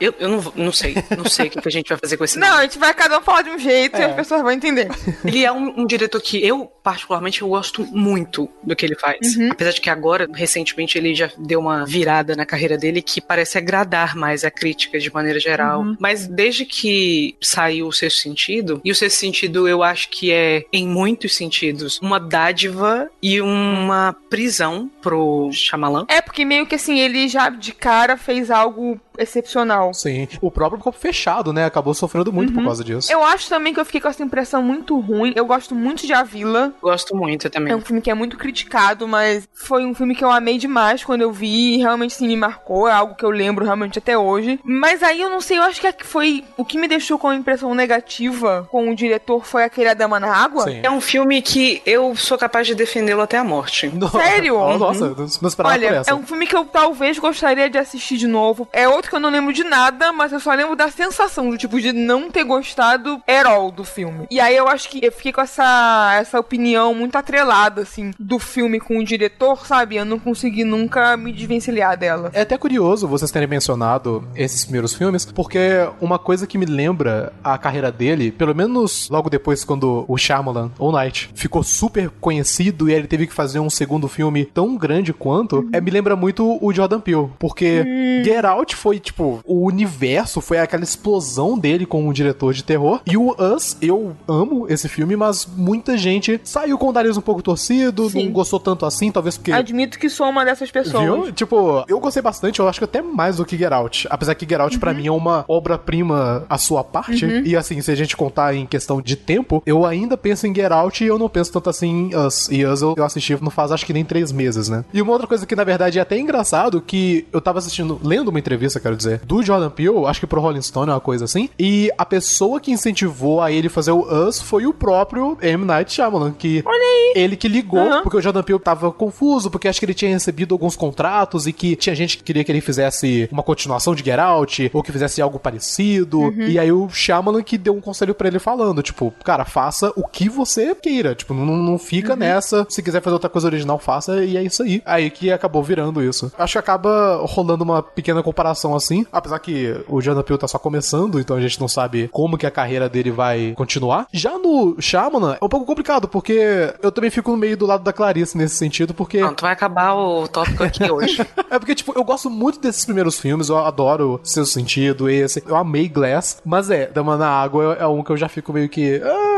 Eu, 0.00 0.14
eu 0.18 0.28
não, 0.28 0.52
não 0.54 0.72
sei. 0.72 0.94
Não 1.16 1.24
sei 1.24 1.48
o 1.48 1.50
que 1.50 1.68
a 1.68 1.70
gente 1.70 1.88
vai 1.88 1.98
fazer 1.98 2.16
com 2.16 2.24
esse 2.24 2.38
Não, 2.38 2.48
nome. 2.48 2.60
a 2.60 2.62
gente 2.62 2.78
vai 2.78 2.94
cada 2.94 3.18
um 3.18 3.22
falar 3.22 3.42
de 3.42 3.50
um 3.50 3.58
jeito 3.58 3.96
é. 3.96 4.00
e 4.00 4.04
as 4.04 4.14
pessoas 4.14 4.42
vão 4.42 4.50
entender. 4.50 4.88
Ele 5.24 5.44
é 5.44 5.52
um, 5.52 5.80
um, 5.80 5.86
diretor 5.86 6.20
que 6.20 6.44
eu, 6.44 6.70
particularmente, 6.82 7.42
eu 7.42 7.48
gosto 7.48 7.84
muito 7.86 8.48
do 8.62 8.74
que 8.74 8.84
ele 8.84 8.96
faz. 8.96 9.36
Uhum. 9.36 9.50
Apesar 9.50 9.72
de 9.72 9.80
que 9.80 9.90
agora, 9.90 10.28
recentemente, 10.32 10.98
ele 10.98 11.14
já 11.14 11.30
deu 11.38 11.60
uma 11.60 11.84
virada 11.84 12.34
na 12.34 12.46
carreira 12.46 12.76
dele 12.76 13.02
que 13.02 13.20
parece 13.20 13.58
agradar 13.58 14.16
mais 14.16 14.44
a 14.44 14.50
crítica 14.50 14.98
de 14.98 15.12
maneira 15.12 15.38
geral. 15.38 15.80
Uhum. 15.80 15.96
Mas 15.98 16.26
desde 16.26 16.64
que 16.64 17.36
saiu 17.40 17.88
o 17.88 17.92
Sexto 17.92 18.20
Sentido, 18.20 18.80
e 18.84 18.90
o 18.90 18.94
Sexto 18.94 19.18
Sentido 19.18 19.68
eu 19.68 19.82
acho 19.82 20.08
que 20.10 20.32
é, 20.32 20.64
em 20.72 20.86
muitos 20.86 21.34
sentidos, 21.34 21.98
uma 22.00 22.18
dádiva 22.18 23.10
e 23.22 23.40
uma 23.40 24.14
prisão 24.28 24.90
pro 25.00 25.50
Shyamalan. 25.52 26.06
É, 26.08 26.20
porque 26.20 26.44
meio 26.44 26.66
que 26.66 26.74
assim, 26.74 26.98
ele 26.98 27.28
já 27.28 27.48
de 27.48 27.72
cara 27.72 28.16
fez 28.16 28.50
algo 28.50 29.00
excepcional. 29.18 29.92
Sim. 29.94 30.28
O 30.40 30.50
próprio 30.50 30.80
Corpo 30.80 30.98
Fechado, 30.98 31.52
né? 31.52 31.64
Acabou 31.64 31.94
sofrendo 31.94 32.32
muito 32.32 32.50
uhum. 32.50 32.56
por 32.56 32.64
causa 32.64 32.84
disso. 32.84 33.12
Eu 33.12 33.24
acho 33.24 33.48
também 33.48 33.72
que 33.72 33.80
eu 33.80 33.84
fiquei 33.84 34.00
com 34.00 34.08
essa 34.08 34.22
impressão 34.22 34.62
muito 34.62 34.98
ruim. 34.98 35.32
Eu 35.36 35.46
gosto 35.46 35.74
muito 35.74 36.06
de 36.06 36.12
A 36.12 36.22
Vila. 36.22 36.72
Gosto 36.80 37.14
muito 37.16 37.48
também. 37.50 37.72
É 37.72 37.76
um 37.76 37.80
filme 37.80 38.00
que 38.00 38.10
é 38.10 38.14
muito 38.14 38.36
criticado, 38.36 39.06
mas 39.06 39.48
foi 39.54 39.84
um 39.84 39.94
filme 39.94 40.14
que 40.14 40.24
eu 40.24 40.30
amei 40.30 40.58
demais 40.58 41.04
quando 41.04 41.22
eu 41.22 41.32
vi 41.32 41.74
e 41.74 41.78
realmente 41.78 42.14
sim 42.14 42.26
me 42.26 42.36
marcou. 42.36 42.88
É 42.88 42.92
algo 42.92 43.14
que 43.14 43.24
eu 43.24 43.30
lembro 43.30 43.64
realmente 43.64 43.98
até 43.98 44.16
hoje. 44.16 44.60
Mas 44.64 45.02
aí 45.02 45.20
eu 45.20 45.30
não 45.30 45.40
sei, 45.40 45.58
eu 45.58 45.62
acho 45.62 45.80
que 45.80 46.04
foi 46.04 46.44
o 46.56 46.64
que 46.64 46.78
me 46.78 46.88
deixou 46.88 47.18
com 47.18 47.28
a 47.28 47.34
impressão 47.34 47.74
negativa 47.74 48.66
com 48.70 48.90
o 48.90 48.94
diretor 48.94 49.44
foi 49.44 49.64
aquele 49.64 49.88
A 49.88 49.94
Dama 49.94 50.18
na 50.20 50.34
Água. 50.34 50.64
Sim. 50.64 50.80
É 50.82 50.90
um 50.90 51.00
filme 51.00 51.40
que 51.42 51.82
eu 51.84 52.14
sou 52.16 52.38
capaz 52.38 52.66
de 52.66 52.74
defendê-lo 52.74 53.22
até 53.22 53.38
a 53.38 53.44
morte. 53.44 53.90
Sério? 54.12 54.58
Nossa, 54.78 55.14
não 55.40 55.48
esperava 55.48 55.74
Olha, 55.74 55.88
por 55.88 55.96
essa. 55.96 56.10
é 56.10 56.14
um 56.14 56.22
filme 56.26 56.46
que 56.46 56.56
eu 56.56 56.64
talvez 56.64 57.18
gostaria 57.18 57.68
de 57.68 57.78
assistir 57.78 58.16
de 58.16 58.26
novo. 58.26 58.68
É 58.72 58.88
outro 58.88 59.05
que 59.08 59.16
eu 59.16 59.20
não 59.20 59.30
lembro 59.30 59.52
de 59.52 59.64
nada, 59.64 60.12
mas 60.12 60.32
eu 60.32 60.40
só 60.40 60.52
lembro 60.54 60.76
da 60.76 60.90
sensação 60.90 61.50
do 61.50 61.58
tipo 61.58 61.80
de 61.80 61.92
não 61.92 62.30
ter 62.30 62.44
gostado 62.44 63.20
herói 63.26 63.72
do 63.72 63.84
filme. 63.84 64.26
E 64.30 64.38
aí 64.40 64.56
eu 64.56 64.68
acho 64.68 64.88
que 64.88 65.04
eu 65.04 65.12
fiquei 65.12 65.32
com 65.32 65.40
essa, 65.40 66.14
essa 66.18 66.38
opinião 66.38 66.94
muito 66.94 67.16
atrelada, 67.16 67.82
assim, 67.82 68.12
do 68.18 68.38
filme 68.38 68.78
com 68.78 68.98
o 68.98 69.04
diretor, 69.04 69.66
sabe? 69.66 69.96
Eu 69.96 70.04
não 70.04 70.18
consegui 70.18 70.64
nunca 70.64 71.16
me 71.16 71.32
desvencilhar 71.32 71.96
dela. 71.96 72.30
É 72.32 72.42
até 72.42 72.58
curioso 72.58 73.08
vocês 73.08 73.30
terem 73.30 73.48
mencionado 73.48 74.26
esses 74.34 74.64
primeiros 74.64 74.94
filmes, 74.94 75.24
porque 75.24 75.58
uma 76.00 76.18
coisa 76.18 76.46
que 76.46 76.58
me 76.58 76.66
lembra 76.66 77.32
a 77.42 77.56
carreira 77.56 77.90
dele, 77.90 78.30
pelo 78.30 78.54
menos 78.54 79.08
logo 79.08 79.30
depois 79.30 79.64
quando 79.64 80.04
o 80.08 80.16
Shyamalan, 80.16 80.70
ou 80.78 80.92
Night, 80.92 81.30
ficou 81.34 81.62
super 81.62 82.10
conhecido 82.20 82.88
e 82.88 82.92
ele 82.92 83.06
teve 83.06 83.26
que 83.26 83.32
fazer 83.32 83.58
um 83.58 83.70
segundo 83.70 84.08
filme 84.08 84.44
tão 84.44 84.76
grande 84.76 85.12
quanto, 85.12 85.56
uhum. 85.56 85.70
é, 85.72 85.80
me 85.80 85.90
lembra 85.90 86.16
muito 86.16 86.58
o 86.60 86.72
Jordan 86.72 87.00
Peele, 87.00 87.30
porque 87.38 87.80
uhum. 87.80 88.24
Get 88.24 88.44
Out 88.44 88.76
foi, 88.76 88.95
tipo, 89.00 89.40
o 89.44 89.66
universo, 89.66 90.40
foi 90.40 90.58
aquela 90.58 90.84
explosão 90.84 91.58
dele 91.58 91.86
como 91.86 92.08
um 92.08 92.12
diretor 92.12 92.52
de 92.52 92.64
terror, 92.64 93.00
e 93.06 93.16
o 93.16 93.34
Us, 93.38 93.76
eu 93.80 94.16
amo 94.26 94.66
esse 94.68 94.88
filme, 94.88 95.16
mas 95.16 95.46
muita 95.56 95.96
gente 95.96 96.40
saiu 96.44 96.78
com 96.78 96.88
o 96.88 96.92
nariz 96.92 97.16
um 97.16 97.20
pouco 97.20 97.42
torcido, 97.42 98.10
Sim. 98.10 98.26
não 98.26 98.32
gostou 98.32 98.60
tanto 98.60 98.86
assim, 98.86 99.10
talvez 99.10 99.36
porque... 99.36 99.52
Admito 99.52 99.98
que 99.98 100.08
sou 100.08 100.28
uma 100.28 100.44
dessas 100.44 100.70
pessoas. 100.70 101.02
Viu? 101.02 101.32
Tipo, 101.32 101.84
eu 101.88 102.00
gostei 102.00 102.22
bastante, 102.22 102.60
eu 102.60 102.68
acho 102.68 102.78
que 102.78 102.84
até 102.84 103.02
mais 103.02 103.36
do 103.36 103.44
que 103.44 103.56
Get 103.56 103.72
Out, 103.72 104.06
apesar 104.10 104.34
que 104.34 104.46
Get 104.48 104.60
Out 104.60 104.74
uhum. 104.74 104.80
pra 104.80 104.94
mim 104.94 105.06
é 105.06 105.12
uma 105.12 105.44
obra-prima 105.48 106.44
à 106.48 106.58
sua 106.58 106.82
parte, 106.82 107.24
uhum. 107.24 107.42
e 107.44 107.56
assim, 107.56 107.80
se 107.80 107.90
a 107.90 107.94
gente 107.94 108.16
contar 108.16 108.54
em 108.54 108.66
questão 108.66 109.00
de 109.00 109.16
tempo, 109.16 109.62
eu 109.66 109.84
ainda 109.84 110.16
penso 110.16 110.46
em 110.46 110.54
Get 110.54 110.70
Out 110.72 111.04
e 111.04 111.06
eu 111.06 111.18
não 111.18 111.28
penso 111.28 111.52
tanto 111.52 111.70
assim 111.70 112.10
em 112.10 112.16
Us, 112.16 112.48
e 112.50 112.64
Us 112.64 112.82
eu, 112.82 112.94
eu 112.96 113.04
assisti 113.04 113.36
não 113.40 113.50
faz 113.50 113.72
acho 113.72 113.84
que 113.84 113.92
nem 113.92 114.04
três 114.04 114.32
meses, 114.32 114.68
né? 114.68 114.84
E 114.92 115.02
uma 115.02 115.12
outra 115.12 115.26
coisa 115.26 115.46
que 115.46 115.56
na 115.56 115.64
verdade 115.64 115.98
é 115.98 116.02
até 116.02 116.18
engraçado, 116.18 116.80
que 116.80 117.26
eu 117.32 117.40
tava 117.40 117.58
assistindo, 117.58 118.00
lendo 118.02 118.28
uma 118.28 118.38
entrevista 118.38 118.80
que 118.80 118.85
quero 118.86 118.96
dizer, 118.96 119.20
do 119.24 119.42
Jordan 119.42 119.70
Peele, 119.70 120.06
acho 120.06 120.20
que 120.20 120.26
pro 120.26 120.40
Rolling 120.40 120.62
Stone 120.62 120.90
é 120.90 120.94
uma 120.94 121.00
coisa 121.00 121.24
assim, 121.24 121.48
e 121.58 121.90
a 121.98 122.04
pessoa 122.04 122.60
que 122.60 122.70
incentivou 122.70 123.42
a 123.42 123.50
ele 123.50 123.68
fazer 123.68 123.90
o 123.90 124.02
Us 124.02 124.40
foi 124.40 124.66
o 124.66 124.72
próprio 124.72 125.36
M. 125.42 125.64
Night 125.64 125.92
Shyamalan, 125.92 126.32
que 126.32 126.62
Olha 126.64 126.76
aí. 126.76 127.12
ele 127.16 127.36
que 127.36 127.48
ligou, 127.48 127.80
uhum. 127.80 128.02
porque 128.02 128.16
o 128.16 128.22
Jordan 128.22 128.42
Peele 128.42 128.60
tava 128.60 128.92
confuso, 128.92 129.50
porque 129.50 129.66
acho 129.66 129.80
que 129.80 129.86
ele 129.86 129.94
tinha 129.94 130.10
recebido 130.10 130.54
alguns 130.54 130.76
contratos 130.76 131.46
e 131.46 131.52
que 131.52 131.74
tinha 131.74 131.94
gente 131.94 132.16
que 132.16 132.24
queria 132.24 132.44
que 132.44 132.52
ele 132.52 132.60
fizesse 132.60 133.28
uma 133.32 133.42
continuação 133.42 133.94
de 133.94 134.04
Get 134.04 134.18
Out, 134.18 134.70
ou 134.72 134.82
que 134.82 134.92
fizesse 134.92 135.20
algo 135.20 135.38
parecido, 135.38 136.20
uhum. 136.20 136.42
e 136.42 136.58
aí 136.58 136.70
o 136.70 136.88
Shyamalan 136.88 137.42
que 137.42 137.58
deu 137.58 137.74
um 137.74 137.80
conselho 137.80 138.14
para 138.14 138.28
ele 138.28 138.38
falando, 138.38 138.82
tipo, 138.82 139.12
cara, 139.24 139.44
faça 139.44 139.92
o 139.96 140.06
que 140.06 140.28
você 140.28 140.74
queira, 140.74 141.14
tipo, 141.14 141.34
não, 141.34 141.56
não 141.56 141.78
fica 141.78 142.12
uhum. 142.12 142.18
nessa, 142.18 142.66
se 142.68 142.82
quiser 142.82 143.02
fazer 143.02 143.14
outra 143.14 143.30
coisa 143.30 143.48
original, 143.48 143.78
faça, 143.78 144.24
e 144.24 144.36
é 144.36 144.42
isso 144.42 144.62
aí. 144.62 144.82
Aí 144.86 145.10
que 145.10 145.32
acabou 145.32 145.62
virando 145.62 146.02
isso. 146.02 146.32
Acho 146.38 146.52
que 146.52 146.58
acaba 146.58 147.16
rolando 147.24 147.64
uma 147.64 147.82
pequena 147.82 148.22
comparação 148.22 148.75
assim, 148.76 149.06
apesar 149.12 149.38
que 149.38 149.74
o 149.88 150.00
Jordan 150.00 150.22
Peele 150.22 150.38
tá 150.38 150.48
só 150.48 150.58
começando, 150.58 151.18
então 151.18 151.36
a 151.36 151.40
gente 151.40 151.60
não 151.60 151.68
sabe 151.68 152.08
como 152.08 152.38
que 152.38 152.46
a 152.46 152.50
carreira 152.50 152.88
dele 152.88 153.10
vai 153.10 153.54
continuar. 153.56 154.06
Já 154.12 154.38
no 154.38 154.76
Shyamalan 154.80 155.36
é 155.40 155.44
um 155.44 155.48
pouco 155.48 155.66
complicado, 155.66 156.08
porque 156.08 156.72
eu 156.82 156.92
também 156.92 157.10
fico 157.10 157.30
no 157.30 157.36
meio 157.36 157.56
do 157.56 157.66
lado 157.66 157.82
da 157.82 157.92
Clarice 157.92 158.36
nesse 158.36 158.56
sentido, 158.56 158.94
porque... 158.94 159.20
Não, 159.20 159.34
tu 159.34 159.42
vai 159.42 159.52
acabar 159.52 159.94
o 159.94 160.28
tópico 160.28 160.62
aqui 160.62 160.84
hoje. 160.90 161.26
é 161.50 161.58
porque, 161.58 161.74
tipo, 161.74 161.92
eu 161.96 162.04
gosto 162.04 162.30
muito 162.30 162.60
desses 162.60 162.84
primeiros 162.84 163.18
filmes, 163.18 163.48
eu 163.48 163.58
adoro 163.58 164.20
Seu 164.22 164.46
Sentido, 164.46 165.08
esse. 165.08 165.42
Eu 165.46 165.56
amei 165.56 165.88
Glass, 165.88 166.40
mas 166.44 166.70
é, 166.70 166.86
Dama 166.86 167.16
na 167.16 167.28
Água 167.28 167.76
é 167.78 167.86
um 167.86 168.02
que 168.02 168.10
eu 168.10 168.16
já 168.16 168.28
fico 168.28 168.52
meio 168.52 168.68
que... 168.68 169.00
Ah, 169.02 169.35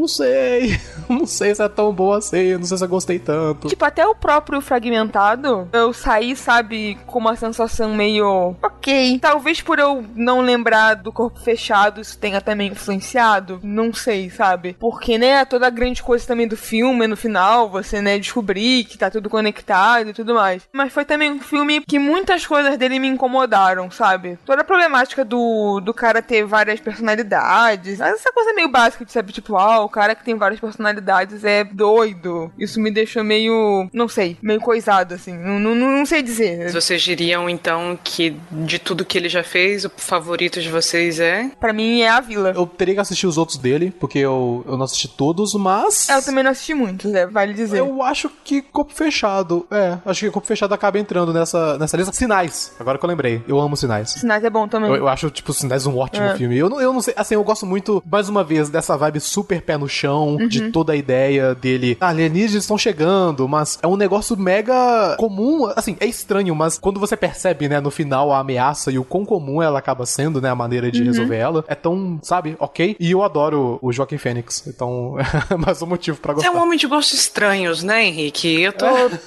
não 0.00 0.08
sei. 0.08 0.80
Não 1.10 1.26
sei 1.26 1.52
se 1.52 1.60
é 1.60 1.68
tão 1.68 1.92
boa 1.92 2.18
assim, 2.18 2.56
não 2.56 2.62
sei 2.62 2.78
se 2.78 2.84
eu 2.84 2.88
gostei 2.88 3.18
tanto. 3.18 3.66
Tipo, 3.66 3.84
até 3.84 4.06
o 4.06 4.14
próprio 4.14 4.60
Fragmentado, 4.60 5.68
eu 5.72 5.92
saí, 5.92 6.36
sabe, 6.36 6.96
com 7.04 7.18
uma 7.18 7.34
sensação 7.34 7.92
meio 7.92 8.54
ok. 8.62 9.18
Talvez 9.18 9.60
por 9.60 9.80
eu 9.80 10.04
não 10.14 10.40
lembrar 10.40 10.94
do 10.94 11.10
corpo 11.12 11.40
fechado, 11.40 12.00
isso 12.00 12.16
tenha 12.16 12.40
também 12.40 12.70
influenciado. 12.70 13.58
Não 13.60 13.92
sei, 13.92 14.30
sabe? 14.30 14.76
Porque, 14.78 15.18
né, 15.18 15.44
toda 15.44 15.66
a 15.66 15.70
grande 15.70 16.00
coisa 16.00 16.24
também 16.24 16.46
do 16.46 16.56
filme, 16.56 17.08
no 17.08 17.16
final, 17.16 17.68
você, 17.68 18.00
né, 18.00 18.16
descobrir 18.20 18.84
que 18.84 18.96
tá 18.96 19.10
tudo 19.10 19.28
conectado 19.28 20.10
e 20.10 20.14
tudo 20.14 20.34
mais. 20.34 20.62
Mas 20.72 20.92
foi 20.92 21.04
também 21.04 21.32
um 21.32 21.40
filme 21.40 21.80
que 21.80 21.98
muitas 21.98 22.46
coisas 22.46 22.78
dele 22.78 23.00
me 23.00 23.08
incomodaram, 23.08 23.90
sabe? 23.90 24.38
Toda 24.46 24.60
a 24.60 24.64
problemática 24.64 25.24
do, 25.24 25.80
do 25.80 25.92
cara 25.92 26.22
ter 26.22 26.44
várias 26.44 26.78
personalidades, 26.78 28.00
essa 28.00 28.32
coisa 28.32 28.54
meio 28.54 28.68
básica 28.68 29.04
de 29.04 29.10
saber, 29.10 29.32
tipo, 29.32 29.56
cara 29.90 30.14
que 30.14 30.24
tem 30.24 30.34
várias 30.36 30.60
personalidades 30.60 31.44
é 31.44 31.64
doido. 31.64 32.50
Isso 32.58 32.80
me 32.80 32.90
deixou 32.90 33.22
meio, 33.22 33.88
não 33.92 34.08
sei, 34.08 34.36
meio 34.42 34.60
coisado, 34.60 35.14
assim. 35.14 35.36
Não, 35.36 35.58
não, 35.58 35.74
não 35.74 36.06
sei 36.06 36.22
dizer. 36.22 36.70
Vocês 36.72 37.02
diriam, 37.02 37.48
então, 37.48 37.98
que 38.02 38.36
de 38.50 38.78
tudo 38.78 39.04
que 39.04 39.18
ele 39.18 39.28
já 39.28 39.42
fez, 39.42 39.84
o 39.84 39.90
favorito 39.96 40.60
de 40.60 40.68
vocês 40.68 41.20
é? 41.20 41.50
Para 41.58 41.72
mim 41.72 42.00
é 42.00 42.08
A 42.08 42.20
Vila. 42.20 42.52
Eu 42.54 42.66
teria 42.66 42.94
que 42.94 43.00
assistir 43.00 43.26
os 43.26 43.36
outros 43.36 43.58
dele, 43.58 43.92
porque 43.98 44.18
eu, 44.18 44.64
eu 44.66 44.76
não 44.76 44.84
assisti 44.84 45.08
todos, 45.08 45.54
mas... 45.54 46.08
Eu 46.08 46.22
também 46.22 46.44
não 46.44 46.50
assisti 46.50 46.74
muitos, 46.74 47.10
né? 47.10 47.26
Vale 47.26 47.52
dizer. 47.52 47.78
Eu 47.78 48.02
acho 48.02 48.30
que 48.44 48.62
Corpo 48.62 48.92
Fechado, 48.94 49.66
é, 49.70 49.98
acho 50.04 50.20
que 50.20 50.30
Corpo 50.30 50.46
Fechado 50.46 50.72
acaba 50.72 50.98
entrando 50.98 51.32
nessa, 51.32 51.78
nessa 51.78 51.96
lista. 51.96 52.12
Sinais, 52.12 52.72
agora 52.78 52.98
que 52.98 53.04
eu 53.04 53.08
lembrei. 53.08 53.42
Eu 53.48 53.58
amo 53.58 53.76
Sinais. 53.76 54.10
Sinais 54.10 54.44
é 54.44 54.50
bom 54.50 54.68
também. 54.68 54.90
Eu, 54.90 54.96
eu 54.96 55.08
acho, 55.08 55.30
tipo, 55.30 55.52
Sinais 55.52 55.86
um 55.86 55.96
ótimo 55.96 56.26
é. 56.26 56.36
filme. 56.36 56.56
Eu 56.56 56.68
não, 56.68 56.80
eu 56.80 56.92
não 56.92 57.00
sei, 57.00 57.14
assim, 57.16 57.34
eu 57.34 57.44
gosto 57.44 57.66
muito, 57.66 58.02
mais 58.10 58.28
uma 58.28 58.44
vez, 58.44 58.68
dessa 58.68 58.96
vibe 58.96 59.20
super 59.20 59.60
pé 59.62 59.76
no 59.80 59.88
chão, 59.88 60.36
uhum. 60.36 60.48
de 60.48 60.70
toda 60.70 60.92
a 60.92 60.96
ideia 60.96 61.54
dele. 61.54 61.96
Ah, 62.00 62.08
alienígenas 62.08 62.64
estão 62.64 62.78
chegando, 62.78 63.48
mas 63.48 63.78
é 63.82 63.86
um 63.86 63.96
negócio 63.96 64.36
mega 64.36 65.16
comum. 65.18 65.66
Assim, 65.74 65.96
é 65.98 66.06
estranho, 66.06 66.54
mas 66.54 66.78
quando 66.78 67.00
você 67.00 67.16
percebe, 67.16 67.68
né, 67.68 67.80
no 67.80 67.90
final 67.90 68.32
a 68.32 68.38
ameaça 68.38 68.92
e 68.92 68.98
o 68.98 69.04
quão 69.04 69.24
comum 69.24 69.62
ela 69.62 69.78
acaba 69.78 70.06
sendo, 70.06 70.40
né, 70.40 70.50
a 70.50 70.54
maneira 70.54 70.90
de 70.90 71.00
uhum. 71.00 71.06
resolver 71.06 71.36
ela, 71.36 71.64
é 71.66 71.74
tão, 71.74 72.20
sabe, 72.22 72.56
ok. 72.58 72.96
E 73.00 73.10
eu 73.10 73.22
adoro 73.22 73.78
o 73.82 73.92
Joaquim 73.92 74.18
Fênix, 74.18 74.66
então 74.66 75.16
é 75.50 75.56
mais 75.56 75.80
um 75.82 75.86
motivo 75.86 76.18
para 76.18 76.34
gostar. 76.34 76.50
Você 76.50 76.56
é 76.56 76.58
um 76.58 76.62
homem 76.62 76.78
de 76.78 76.86
gostos 76.86 77.18
estranhos, 77.18 77.82
né, 77.82 78.04
Henrique? 78.04 78.60
Eu 78.60 78.72
tô, 78.72 78.86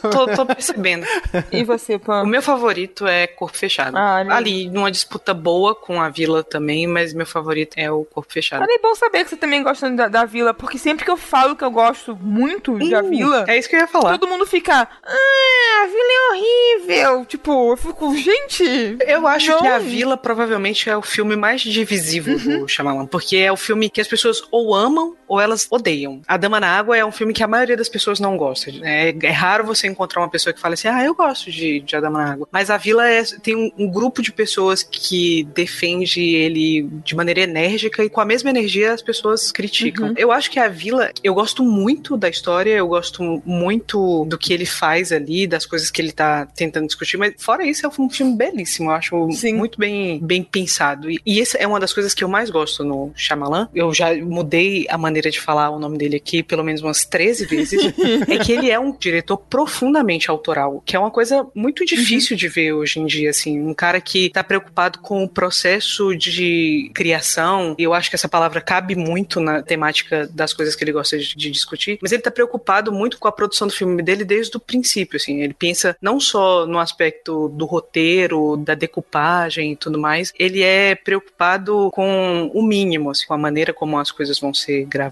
tô, 0.09 0.27
tô 0.27 0.45
percebendo. 0.45 1.05
e 1.51 1.63
você, 1.63 1.97
Pan? 1.97 2.23
O 2.23 2.27
meu 2.27 2.41
favorito 2.41 3.07
é 3.07 3.27
Corpo 3.27 3.57
Fechado. 3.57 3.97
Ah, 3.97 4.23
ali, 4.29 4.69
numa 4.69 4.91
disputa 4.91 5.33
boa 5.33 5.73
com 5.73 6.01
a 6.01 6.09
Vila 6.09 6.43
também, 6.43 6.87
mas 6.87 7.13
meu 7.13 7.25
favorito 7.25 7.73
é 7.77 7.91
o 7.91 8.05
Corpo 8.05 8.31
Fechado. 8.31 8.63
é 8.69 8.79
bom 8.79 8.93
saber 8.95 9.23
que 9.23 9.31
você 9.31 9.37
também 9.37 9.63
gosta 9.63 9.89
da, 9.91 10.07
da 10.07 10.25
Vila, 10.25 10.42
porque 10.51 10.79
sempre 10.79 11.05
que 11.05 11.11
eu 11.11 11.17
falo 11.17 11.55
que 11.55 11.63
eu 11.63 11.69
gosto 11.69 12.17
muito 12.19 12.79
de 12.79 12.95
A 12.95 13.03
Vila. 13.03 13.45
É 13.47 13.59
isso 13.59 13.69
que 13.69 13.75
eu 13.75 13.81
ia 13.81 13.87
falar. 13.87 14.17
Todo 14.17 14.27
mundo 14.27 14.47
fica. 14.47 14.87
Ah, 15.03 15.83
a 15.83 15.85
Vila 15.85 16.11
é 16.11 16.31
horrível. 16.31 17.25
Tipo, 17.25 17.71
eu 17.71 17.77
fico, 17.77 18.17
gente. 18.17 18.97
Eu 19.05 19.27
acho 19.27 19.51
não. 19.51 19.61
que 19.61 19.67
A 19.67 19.77
Vila 19.77 20.17
provavelmente 20.17 20.89
é 20.89 20.97
o 20.97 21.03
filme 21.03 21.35
mais 21.35 21.61
divisivo 21.61 22.31
uhum. 22.31 22.61
do 22.61 22.67
Shyamalan. 22.67 23.05
Porque 23.05 23.37
é 23.37 23.51
o 23.51 23.57
filme 23.57 23.89
que 23.89 24.01
as 24.01 24.07
pessoas 24.07 24.41
ou 24.49 24.73
amam 24.73 25.15
ou 25.33 25.41
elas 25.41 25.67
odeiam. 25.71 26.21
A 26.27 26.37
Dama 26.37 26.59
na 26.59 26.67
Água 26.67 26.95
é 26.95 27.03
um 27.03 27.11
filme 27.11 27.33
que 27.33 27.41
a 27.41 27.47
maioria 27.47 27.75
das 27.75 27.89
pessoas 27.89 28.19
não 28.19 28.37
gosta. 28.37 28.69
É, 28.83 29.15
é 29.23 29.31
raro 29.31 29.65
você 29.65 29.87
encontrar 29.87 30.21
uma 30.21 30.29
pessoa 30.29 30.53
que 30.53 30.59
fala 30.59 30.75
assim: 30.75 30.87
ah, 30.87 31.03
eu 31.03 31.15
gosto 31.15 31.51
de, 31.51 31.79
de 31.79 31.95
A 31.95 31.99
Dama 31.99 32.23
na 32.23 32.33
Água. 32.33 32.47
Mas 32.51 32.69
A 32.69 32.77
Vila 32.77 33.09
é, 33.09 33.23
tem 33.41 33.55
um, 33.55 33.71
um 33.79 33.89
grupo 33.89 34.21
de 34.21 34.31
pessoas 34.31 34.83
que 34.83 35.43
defende 35.55 36.21
ele 36.21 36.83
de 37.03 37.15
maneira 37.15 37.41
enérgica 37.41 38.03
e 38.03 38.09
com 38.09 38.21
a 38.21 38.25
mesma 38.25 38.51
energia 38.51 38.93
as 38.93 39.01
pessoas 39.01 39.51
criticam. 39.51 40.09
Uhum. 40.09 40.13
Eu 40.15 40.31
acho 40.31 40.51
que 40.51 40.59
A 40.59 40.67
Vila, 40.67 41.09
eu 41.23 41.33
gosto 41.33 41.63
muito 41.63 42.15
da 42.15 42.29
história, 42.29 42.75
eu 42.75 42.87
gosto 42.87 43.41
muito 43.43 44.25
do 44.25 44.37
que 44.37 44.53
ele 44.53 44.67
faz 44.67 45.11
ali, 45.11 45.47
das 45.47 45.65
coisas 45.65 45.89
que 45.89 45.99
ele 45.99 46.11
tá 46.11 46.45
tentando 46.45 46.85
discutir, 46.85 47.17
mas 47.17 47.33
fora 47.39 47.65
isso, 47.65 47.87
é 47.87 47.89
um 47.99 48.09
filme 48.09 48.35
belíssimo, 48.35 48.91
eu 48.91 48.93
acho 48.93 49.31
Sim. 49.31 49.53
muito 49.53 49.79
bem, 49.79 50.19
bem 50.21 50.43
pensado. 50.43 51.09
E, 51.09 51.19
e 51.25 51.41
essa 51.41 51.57
é 51.57 51.65
uma 51.65 51.79
das 51.79 51.91
coisas 51.91 52.13
que 52.13 52.23
eu 52.23 52.27
mais 52.27 52.51
gosto 52.51 52.83
no 52.83 53.11
Shyamalan. 53.15 53.67
Eu 53.73 53.91
já 53.91 54.13
mudei 54.15 54.85
a 54.89 54.97
maneira 54.97 55.22
de 55.29 55.39
falar 55.39 55.69
o 55.69 55.79
nome 55.79 55.97
dele 55.97 56.17
aqui 56.17 56.43
pelo 56.43 56.63
menos 56.63 56.81
umas 56.81 57.05
13 57.05 57.45
vezes. 57.45 57.93
é 58.27 58.37
que 58.37 58.51
ele 58.51 58.69
é 58.69 58.79
um 58.79 58.95
diretor 58.95 59.37
profundamente 59.37 60.29
autoral, 60.29 60.81
que 60.85 60.95
é 60.95 60.99
uma 60.99 61.11
coisa 61.11 61.47
muito 61.53 61.85
difícil 61.85 62.33
uhum. 62.33 62.37
de 62.37 62.47
ver 62.47 62.73
hoje 62.73 62.99
em 62.99 63.05
dia, 63.05 63.29
assim, 63.29 63.59
um 63.61 63.73
cara 63.73 63.99
que 63.99 64.29
tá 64.29 64.43
preocupado 64.43 64.99
com 64.99 65.23
o 65.23 65.29
processo 65.29 66.15
de 66.15 66.91
criação, 66.93 67.75
e 67.77 67.83
eu 67.83 67.93
acho 67.93 68.09
que 68.09 68.15
essa 68.15 68.29
palavra 68.29 68.61
cabe 68.61 68.95
muito 68.95 69.39
na 69.39 69.61
temática 69.61 70.27
das 70.27 70.53
coisas 70.53 70.75
que 70.75 70.83
ele 70.83 70.91
gosta 70.91 71.17
de, 71.17 71.35
de 71.35 71.51
discutir, 71.51 71.97
mas 72.01 72.11
ele 72.11 72.21
tá 72.21 72.31
preocupado 72.31 72.91
muito 72.91 73.17
com 73.17 73.27
a 73.27 73.31
produção 73.31 73.67
do 73.67 73.73
filme 73.73 74.01
dele 74.01 74.23
desde 74.23 74.55
o 74.57 74.59
princípio, 74.59 75.17
assim, 75.17 75.41
ele 75.41 75.53
pensa 75.53 75.95
não 76.01 76.19
só 76.19 76.65
no 76.65 76.79
aspecto 76.79 77.49
do 77.49 77.65
roteiro, 77.65 78.57
da 78.57 78.75
decupagem 78.75 79.73
e 79.73 79.75
tudo 79.75 79.99
mais, 79.99 80.33
ele 80.37 80.61
é 80.61 80.95
preocupado 80.95 81.89
com 81.91 82.51
o 82.53 82.61
mínimo, 82.61 83.09
assim, 83.09 83.25
com 83.25 83.33
a 83.33 83.37
maneira 83.37 83.73
como 83.73 83.97
as 83.97 84.11
coisas 84.11 84.39
vão 84.39 84.53
ser 84.53 84.85
gravadas, 84.85 85.02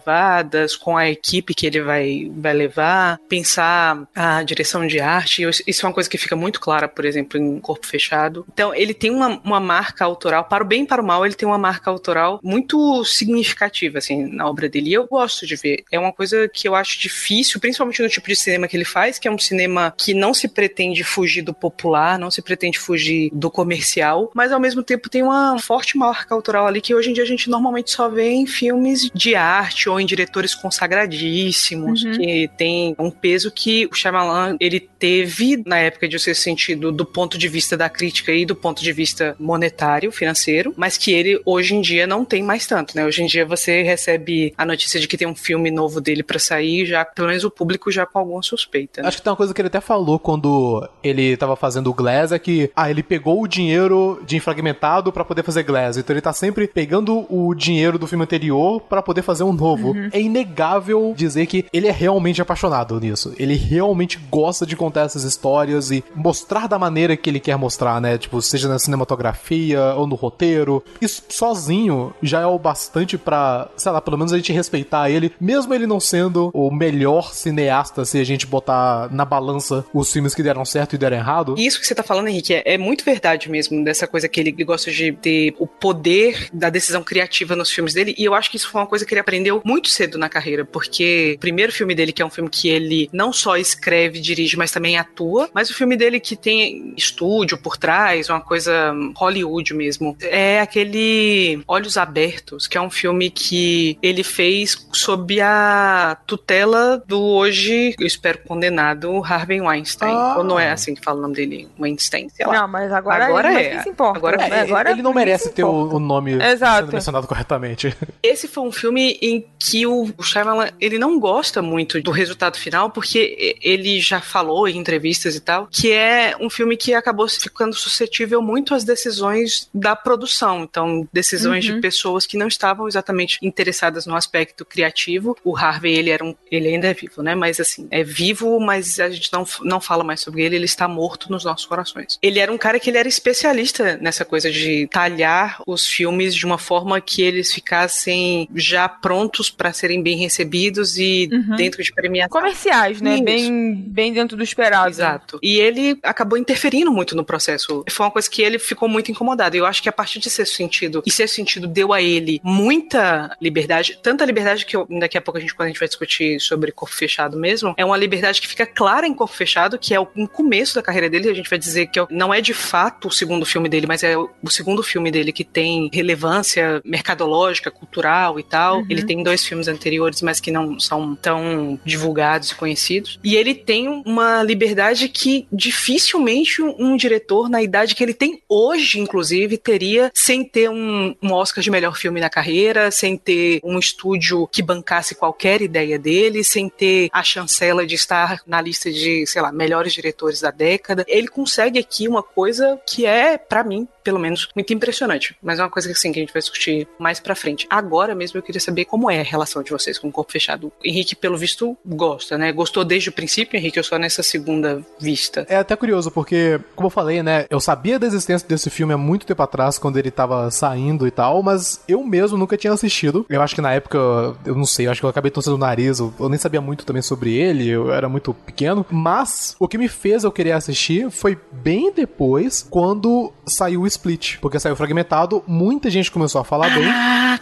com 0.75 0.97
a 0.97 1.09
equipe 1.09 1.53
que 1.53 1.65
ele 1.65 1.81
vai, 1.81 2.31
vai 2.35 2.53
levar, 2.53 3.19
pensar 3.29 4.07
a 4.15 4.43
direção 4.43 4.85
de 4.85 4.99
arte, 4.99 5.43
isso 5.43 5.85
é 5.85 5.89
uma 5.89 5.93
coisa 5.93 6.09
que 6.09 6.17
fica 6.17 6.35
muito 6.35 6.59
clara, 6.59 6.87
por 6.87 7.05
exemplo, 7.05 7.39
em 7.39 7.59
Corpo 7.59 7.85
Fechado. 7.87 8.45
Então, 8.51 8.73
ele 8.73 8.93
tem 8.93 9.11
uma, 9.11 9.41
uma 9.43 9.59
marca 9.59 10.05
autoral, 10.05 10.45
para 10.45 10.63
o 10.63 10.67
bem 10.67 10.83
e 10.83 10.87
para 10.87 11.01
o 11.01 11.05
mal, 11.05 11.25
ele 11.25 11.35
tem 11.35 11.47
uma 11.47 11.57
marca 11.57 11.89
autoral 11.89 12.39
muito 12.43 13.03
significativa, 13.05 13.97
assim, 13.97 14.25
na 14.25 14.47
obra 14.47 14.69
dele, 14.69 14.89
e 14.89 14.93
eu 14.93 15.07
gosto 15.07 15.45
de 15.45 15.55
ver. 15.55 15.83
É 15.91 15.99
uma 15.99 16.13
coisa 16.13 16.49
que 16.49 16.67
eu 16.67 16.75
acho 16.75 16.99
difícil, 16.99 17.59
principalmente 17.59 18.01
no 18.01 18.09
tipo 18.09 18.27
de 18.27 18.35
cinema 18.35 18.67
que 18.67 18.75
ele 18.75 18.85
faz, 18.85 19.19
que 19.19 19.27
é 19.27 19.31
um 19.31 19.37
cinema 19.37 19.93
que 19.97 20.13
não 20.13 20.33
se 20.33 20.47
pretende 20.47 21.03
fugir 21.03 21.41
do 21.41 21.53
popular, 21.53 22.17
não 22.17 22.31
se 22.31 22.41
pretende 22.41 22.79
fugir 22.79 23.29
do 23.33 23.49
comercial, 23.49 24.31
mas 24.33 24.51
ao 24.51 24.59
mesmo 24.59 24.83
tempo 24.83 25.09
tem 25.09 25.23
uma 25.23 25.57
forte 25.59 25.97
marca 25.97 26.33
autoral 26.33 26.67
ali 26.67 26.81
que 26.81 26.95
hoje 26.95 27.09
em 27.09 27.13
dia 27.13 27.23
a 27.23 27.27
gente 27.27 27.49
normalmente 27.49 27.91
só 27.91 28.09
vê 28.09 28.29
em 28.29 28.45
filmes 28.45 29.09
de 29.13 29.35
arte 29.35 29.80
ou 29.89 29.99
em 29.99 30.05
diretores 30.05 30.55
consagradíssimos, 30.55 32.03
uhum. 32.03 32.11
que 32.11 32.49
tem 32.57 32.95
um 32.97 33.09
peso 33.09 33.51
que 33.51 33.87
o 33.87 33.95
Shyamalan 33.95 34.55
ele 34.59 34.79
teve 34.79 35.61
na 35.65 35.77
época 35.77 36.07
de 36.07 36.19
ser 36.19 36.35
sentido 36.35 36.91
do 36.91 37.05
ponto 37.05 37.37
de 37.37 37.47
vista 37.47 37.75
da 37.75 37.89
crítica 37.89 38.31
e 38.31 38.45
do 38.45 38.55
ponto 38.55 38.81
de 38.81 38.91
vista 38.91 39.35
monetário, 39.39 40.11
financeiro, 40.11 40.73
mas 40.77 40.97
que 40.97 41.11
ele 41.11 41.41
hoje 41.45 41.75
em 41.75 41.81
dia 41.81 42.05
não 42.05 42.23
tem 42.23 42.43
mais 42.43 42.65
tanto, 42.65 42.95
né? 42.95 43.05
Hoje 43.05 43.23
em 43.23 43.25
dia 43.25 43.45
você 43.45 43.81
recebe 43.81 44.53
a 44.57 44.65
notícia 44.65 44.99
de 44.99 45.07
que 45.07 45.17
tem 45.17 45.27
um 45.27 45.35
filme 45.35 45.71
novo 45.71 45.99
dele 45.99 46.23
para 46.23 46.39
sair, 46.39 46.85
já 46.85 47.03
pelo 47.03 47.27
menos 47.27 47.43
o 47.43 47.51
público 47.51 47.91
já 47.91 48.05
com 48.05 48.19
alguma 48.19 48.43
suspeita. 48.43 49.01
Né? 49.01 49.07
Acho 49.07 49.17
que 49.17 49.23
tem 49.23 49.31
uma 49.31 49.37
coisa 49.37 49.53
que 49.53 49.61
ele 49.61 49.67
até 49.67 49.81
falou 49.81 50.19
quando 50.19 50.87
ele 51.03 51.35
tava 51.37 51.55
fazendo 51.55 51.89
o 51.89 51.93
Glass 51.93 52.31
é 52.31 52.39
que 52.39 52.71
ah, 52.75 52.89
ele 52.89 53.03
pegou 53.03 53.41
o 53.41 53.47
dinheiro 53.47 54.21
de 54.25 54.35
Infragmentado 54.35 55.11
para 55.11 55.25
poder 55.25 55.43
fazer 55.43 55.63
Glass. 55.63 55.97
Então 55.97 56.13
ele 56.13 56.21
tá 56.21 56.33
sempre 56.33 56.67
pegando 56.67 57.25
o 57.29 57.53
dinheiro 57.53 57.97
do 57.97 58.07
filme 58.07 58.23
anterior 58.23 58.81
para 58.81 59.01
poder 59.01 59.21
fazer 59.21 59.43
um 59.43 59.53
novo 59.53 59.70
novo, 59.71 59.91
uhum. 59.91 60.09
é 60.11 60.21
inegável 60.21 61.13
dizer 61.15 61.45
que 61.45 61.65
ele 61.71 61.87
é 61.87 61.91
realmente 61.91 62.41
apaixonado 62.41 62.99
nisso. 62.99 63.33
Ele 63.37 63.55
realmente 63.55 64.19
gosta 64.29 64.65
de 64.65 64.75
contar 64.75 65.01
essas 65.01 65.23
histórias 65.23 65.91
e 65.91 66.03
mostrar 66.15 66.67
da 66.67 66.77
maneira 66.77 67.15
que 67.15 67.29
ele 67.29 67.39
quer 67.39 67.57
mostrar, 67.57 68.01
né? 68.01 68.17
Tipo, 68.17 68.41
seja 68.41 68.67
na 68.67 68.79
cinematografia 68.79 69.93
ou 69.95 70.05
no 70.05 70.15
roteiro. 70.15 70.83
Isso 71.01 71.23
sozinho 71.29 72.13
já 72.21 72.41
é 72.41 72.45
o 72.45 72.59
bastante 72.59 73.17
para, 73.17 73.69
sei 73.75 73.91
lá, 73.91 74.01
pelo 74.01 74.17
menos 74.17 74.33
a 74.33 74.37
gente 74.37 74.51
respeitar 74.51 75.09
ele, 75.09 75.31
mesmo 75.39 75.73
ele 75.73 75.87
não 75.87 75.99
sendo 75.99 76.51
o 76.53 76.71
melhor 76.71 77.33
cineasta 77.33 78.05
se 78.05 78.19
a 78.19 78.23
gente 78.23 78.45
botar 78.45 79.09
na 79.11 79.25
balança 79.25 79.85
os 79.93 80.11
filmes 80.11 80.35
que 80.35 80.43
deram 80.43 80.65
certo 80.65 80.93
e 80.95 80.97
deram 80.97 81.17
errado. 81.17 81.55
Isso 81.57 81.79
que 81.79 81.87
você 81.87 81.95
tá 81.95 82.03
falando, 82.03 82.27
Henrique, 82.27 82.53
é, 82.53 82.63
é 82.65 82.77
muito 82.77 83.03
verdade 83.03 83.49
mesmo, 83.49 83.83
dessa 83.83 84.07
coisa 84.07 84.27
que 84.27 84.39
ele 84.39 84.51
gosta 84.51 84.91
de 84.91 85.11
ter 85.11 85.55
o 85.59 85.67
poder 85.67 86.49
da 86.53 86.69
decisão 86.69 87.03
criativa 87.03 87.55
nos 87.55 87.71
filmes 87.71 87.93
dele, 87.93 88.15
e 88.17 88.23
eu 88.23 88.33
acho 88.33 88.49
que 88.49 88.57
isso 88.57 88.69
foi 88.69 88.81
uma 88.81 88.87
coisa 88.87 89.05
que 89.05 89.13
ele 89.13 89.21
aprendeu 89.21 89.60
muito 89.63 89.89
cedo 89.89 90.17
na 90.17 90.29
carreira, 90.29 90.65
porque 90.65 91.33
o 91.37 91.39
primeiro 91.39 91.71
filme 91.71 91.95
dele, 91.95 92.11
que 92.11 92.21
é 92.21 92.25
um 92.25 92.29
filme 92.29 92.49
que 92.49 92.69
ele 92.69 93.09
não 93.11 93.31
só 93.33 93.57
escreve, 93.57 94.19
dirige, 94.19 94.57
mas 94.57 94.71
também 94.71 94.97
atua, 94.97 95.49
mas 95.53 95.69
o 95.69 95.73
filme 95.73 95.95
dele 95.95 96.19
que 96.19 96.35
tem 96.35 96.93
estúdio 96.95 97.57
por 97.57 97.77
trás, 97.77 98.29
uma 98.29 98.41
coisa 98.41 98.93
Hollywood 99.15 99.73
mesmo, 99.73 100.15
é 100.21 100.59
aquele 100.59 101.61
Olhos 101.67 101.97
Abertos, 101.97 102.67
que 102.67 102.77
é 102.77 102.81
um 102.81 102.89
filme 102.89 103.29
que 103.29 103.97
ele 104.01 104.23
fez 104.23 104.87
sob 104.91 105.39
a 105.41 106.17
tutela 106.25 107.01
do 107.07 107.21
hoje, 107.21 107.95
eu 107.99 108.07
espero, 108.07 108.39
condenado 108.47 109.23
Harvey 109.23 109.61
Weinstein. 109.61 110.13
Ah. 110.13 110.35
Ou 110.37 110.43
não 110.43 110.59
é 110.59 110.71
assim 110.71 110.93
que 110.95 111.03
fala 111.03 111.19
o 111.19 111.21
nome 111.21 111.35
dele? 111.35 111.67
Weinstein, 111.79 112.29
sei 112.29 112.45
lá. 112.45 112.61
Não, 112.61 112.67
mas 112.67 112.91
agora, 112.91 113.25
agora 113.25 113.61
é. 113.61 113.75
é. 113.75 113.83
Importa, 113.87 114.17
agora, 114.17 114.41
é. 114.41 114.59
agora 114.61 114.91
ele 114.91 115.01
não 115.01 115.13
merece 115.13 115.51
ter 115.51 115.63
o, 115.63 115.95
o, 115.95 115.99
nome 115.99 116.33
Exato. 116.33 116.85
sendo 116.85 116.93
mencionado 116.93 117.27
corretamente. 117.27 117.95
Esse 118.21 118.47
foi 118.47 118.63
um 118.63 118.71
filme 118.71 119.17
em 119.21 119.45
que 119.63 119.85
o 119.85 120.11
Shyamalan, 120.23 120.69
ele 120.79 120.97
não 120.97 121.19
gosta 121.19 121.61
muito 121.61 122.01
do 122.01 122.09
resultado 122.09 122.57
final, 122.57 122.89
porque 122.89 123.55
ele 123.61 124.01
já 124.01 124.19
falou 124.19 124.67
em 124.67 124.75
entrevistas 124.75 125.35
e 125.35 125.39
tal, 125.39 125.67
que 125.67 125.91
é 125.91 126.35
um 126.39 126.49
filme 126.49 126.75
que 126.75 126.95
acabou 126.95 127.27
ficando 127.29 127.75
suscetível 127.75 128.41
muito 128.41 128.73
às 128.73 128.83
decisões 128.83 129.69
da 129.71 129.95
produção. 129.95 130.63
Então, 130.63 131.07
decisões 131.13 131.63
uhum. 131.67 131.75
de 131.75 131.81
pessoas 131.81 132.25
que 132.25 132.37
não 132.37 132.47
estavam 132.47 132.87
exatamente 132.87 133.37
interessadas 133.39 134.07
no 134.07 134.15
aspecto 134.15 134.65
criativo. 134.65 135.37
O 135.43 135.55
Harvey, 135.55 135.95
ele 135.95 136.09
era 136.09 136.25
um, 136.25 136.33
ele 136.51 136.69
ainda 136.69 136.87
é 136.87 136.93
vivo, 136.95 137.21
né? 137.21 137.35
Mas 137.35 137.59
assim, 137.59 137.87
é 137.91 138.03
vivo, 138.03 138.59
mas 138.59 138.99
a 138.99 139.11
gente 139.11 139.31
não, 139.31 139.45
não 139.61 139.79
fala 139.79 140.03
mais 140.03 140.21
sobre 140.21 140.41
ele, 140.41 140.55
ele 140.55 140.65
está 140.65 140.87
morto 140.87 141.31
nos 141.31 141.45
nossos 141.45 141.67
corações. 141.67 142.17
Ele 142.19 142.39
era 142.39 142.51
um 142.51 142.57
cara 142.57 142.79
que 142.79 142.89
ele 142.89 142.97
era 142.97 143.07
especialista 143.07 143.95
nessa 144.01 144.25
coisa 144.25 144.49
de 144.49 144.87
talhar 144.87 145.61
os 145.67 145.85
filmes 145.85 146.33
de 146.33 146.47
uma 146.47 146.57
forma 146.57 146.99
que 146.99 147.21
eles 147.21 147.53
ficassem 147.53 148.49
já 148.55 148.89
prontos 148.89 149.50
para 149.51 149.73
serem 149.73 150.01
bem 150.01 150.17
recebidos 150.17 150.97
e 150.97 151.29
uhum. 151.31 151.55
dentro 151.55 151.83
de 151.83 151.91
premiação. 151.91 152.29
Comerciais, 152.29 153.01
né? 153.01 153.21
Bem, 153.21 153.75
bem 153.75 154.13
dentro 154.13 154.37
do 154.37 154.43
esperado. 154.43 154.89
Exato. 154.89 155.39
E 155.41 155.59
ele 155.59 155.97
acabou 156.03 156.37
interferindo 156.37 156.91
muito 156.91 157.15
no 157.15 157.23
processo. 157.23 157.83
Foi 157.89 158.05
uma 158.05 158.11
coisa 158.11 158.29
que 158.29 158.41
ele 158.41 158.57
ficou 158.59 158.87
muito 158.87 159.11
incomodado. 159.11 159.55
Eu 159.55 159.65
acho 159.65 159.81
que 159.81 159.89
a 159.89 159.91
partir 159.91 160.19
de 160.19 160.29
ser 160.29 160.45
sentido, 160.45 161.03
e 161.05 161.11
ser 161.11 161.27
sentido 161.27 161.67
deu 161.67 161.93
a 161.93 162.01
ele 162.01 162.39
muita 162.43 163.35
liberdade, 163.41 163.99
tanta 164.01 164.25
liberdade 164.25 164.65
que 164.65 164.75
eu, 164.75 164.87
daqui 164.99 165.17
a 165.17 165.21
pouco 165.21 165.37
a 165.37 165.41
gente, 165.41 165.53
quando 165.53 165.67
a 165.67 165.69
gente 165.69 165.79
vai 165.79 165.87
discutir 165.87 166.39
sobre 166.39 166.71
corpo 166.71 166.95
fechado 166.95 167.37
mesmo, 167.37 167.73
é 167.77 167.85
uma 167.85 167.97
liberdade 167.97 168.41
que 168.41 168.47
fica 168.47 168.65
clara 168.65 169.07
em 169.07 169.13
corpo 169.13 169.33
fechado, 169.33 169.77
que 169.77 169.93
é 169.93 169.99
o 169.99 170.05
começo 170.27 170.75
da 170.75 170.81
carreira 170.81 171.09
dele, 171.09 171.29
a 171.29 171.33
gente 171.33 171.49
vai 171.49 171.59
dizer 171.59 171.87
que 171.87 171.99
é 171.99 172.07
não 172.09 172.33
é 172.33 172.41
de 172.41 172.53
fato 172.53 173.07
o 173.07 173.11
segundo 173.11 173.45
filme 173.45 173.69
dele, 173.69 173.87
mas 173.87 174.03
é 174.03 174.17
o 174.17 174.49
segundo 174.49 174.83
filme 174.83 175.11
dele 175.11 175.31
que 175.31 175.43
tem 175.43 175.89
relevância 175.91 176.81
mercadológica, 176.85 177.71
cultural 177.71 178.39
e 178.39 178.43
tal. 178.43 178.79
Uhum. 178.79 178.85
Ele 178.89 179.03
tem 179.03 179.23
dois 179.23 179.40
filmes 179.45 179.67
anteriores, 179.67 180.21
mas 180.21 180.39
que 180.39 180.51
não 180.51 180.79
são 180.79 181.15
tão 181.15 181.79
divulgados 181.85 182.51
e 182.51 182.55
conhecidos. 182.55 183.19
E 183.23 183.35
ele 183.35 183.53
tem 183.53 183.87
uma 184.05 184.43
liberdade 184.43 185.07
que 185.09 185.47
dificilmente 185.51 186.61
um 186.61 186.95
diretor, 186.95 187.49
na 187.49 187.61
idade 187.61 187.95
que 187.95 188.03
ele 188.03 188.13
tem 188.13 188.41
hoje, 188.47 188.99
inclusive, 188.99 189.57
teria 189.57 190.11
sem 190.13 190.43
ter 190.43 190.69
um, 190.69 191.15
um 191.21 191.31
Oscar 191.31 191.63
de 191.63 191.71
melhor 191.71 191.95
filme 191.95 192.19
na 192.19 192.29
carreira, 192.29 192.91
sem 192.91 193.17
ter 193.17 193.59
um 193.63 193.77
estúdio 193.79 194.47
que 194.47 194.61
bancasse 194.61 195.15
qualquer 195.15 195.61
ideia 195.61 195.97
dele, 195.97 196.43
sem 196.43 196.69
ter 196.69 197.09
a 197.11 197.23
chancela 197.23 197.85
de 197.85 197.95
estar 197.95 198.41
na 198.45 198.61
lista 198.61 198.91
de, 198.91 199.25
sei 199.25 199.41
lá, 199.41 199.51
melhores 199.51 199.93
diretores 199.93 200.41
da 200.41 200.51
década. 200.51 201.05
Ele 201.07 201.27
consegue 201.27 201.79
aqui 201.79 202.07
uma 202.07 202.23
coisa 202.23 202.79
que 202.85 203.05
é, 203.05 203.37
para 203.37 203.63
mim, 203.63 203.87
pelo 204.03 204.19
menos, 204.19 204.49
muito 204.55 204.73
impressionante. 204.73 205.35
Mas 205.41 205.59
é 205.59 205.63
uma 205.63 205.69
coisa 205.69 205.91
assim, 205.91 206.11
que 206.11 206.19
a 206.19 206.21
gente 206.21 206.33
vai 206.33 206.41
discutir 206.41 206.87
mais 206.99 207.19
pra 207.19 207.35
frente. 207.35 207.67
Agora 207.69 208.15
mesmo 208.15 208.37
eu 208.37 208.43
queria 208.43 208.61
saber 208.61 208.85
como 208.85 209.09
é 209.09 209.19
a 209.19 209.23
relação 209.23 209.63
de 209.63 209.71
vocês 209.71 209.97
com 209.97 210.07
o 210.07 210.11
corpo 210.11 210.31
fechado. 210.31 210.71
Henrique, 210.83 211.15
pelo 211.15 211.37
visto, 211.37 211.77
gosta, 211.85 212.37
né? 212.37 212.51
Gostou 212.51 212.83
desde 212.83 213.09
o 213.09 213.11
princípio, 213.11 213.57
Henrique, 213.57 213.79
eu 213.79 213.83
só 213.83 213.97
nessa 213.97 214.23
segunda 214.23 214.81
vista. 214.99 215.45
É 215.49 215.57
até 215.57 215.75
curioso, 215.75 216.11
porque, 216.11 216.59
como 216.75 216.87
eu 216.87 216.91
falei, 216.91 217.23
né? 217.23 217.45
Eu 217.49 217.59
sabia 217.59 217.99
da 217.99 218.07
existência 218.07 218.47
desse 218.47 218.69
filme 218.69 218.93
há 218.93 218.97
muito 218.97 219.25
tempo 219.25 219.41
atrás, 219.41 219.77
quando 219.77 219.97
ele 219.97 220.11
tava 220.11 220.49
saindo 220.51 221.07
e 221.07 221.11
tal, 221.11 221.41
mas 221.43 221.81
eu 221.87 222.03
mesmo 222.03 222.37
nunca 222.37 222.57
tinha 222.57 222.73
assistido. 222.73 223.25
Eu 223.29 223.41
acho 223.41 223.55
que 223.55 223.61
na 223.61 223.73
época, 223.73 223.97
eu 224.45 224.55
não 224.55 224.65
sei, 224.65 224.87
eu 224.87 224.91
acho 224.91 225.01
que 225.01 225.05
eu 225.05 225.09
acabei 225.09 225.31
torcendo 225.31 225.55
o 225.55 225.57
nariz, 225.57 225.99
eu, 225.99 226.13
eu 226.19 226.29
nem 226.29 226.39
sabia 226.39 226.61
muito 226.61 226.85
também 226.85 227.01
sobre 227.01 227.33
ele, 227.33 227.69
eu 227.69 227.93
era 227.93 228.09
muito 228.09 228.33
pequeno. 228.33 228.85
Mas 228.89 229.55
o 229.59 229.67
que 229.67 229.77
me 229.77 229.87
fez 229.87 230.23
eu 230.23 230.31
querer 230.31 230.53
assistir 230.53 231.09
foi 231.09 231.37
bem 231.51 231.91
depois, 231.91 232.65
quando 232.69 233.31
saiu 233.45 233.81
o 233.81 233.87
Split. 233.91 234.37
Porque 234.39 234.59
saiu 234.59 234.75
fragmentado, 234.75 235.43
muita 235.47 235.89
gente 235.89 236.11
começou 236.11 236.41
a 236.41 236.43
falar 236.43 236.69
bem. 236.69 236.85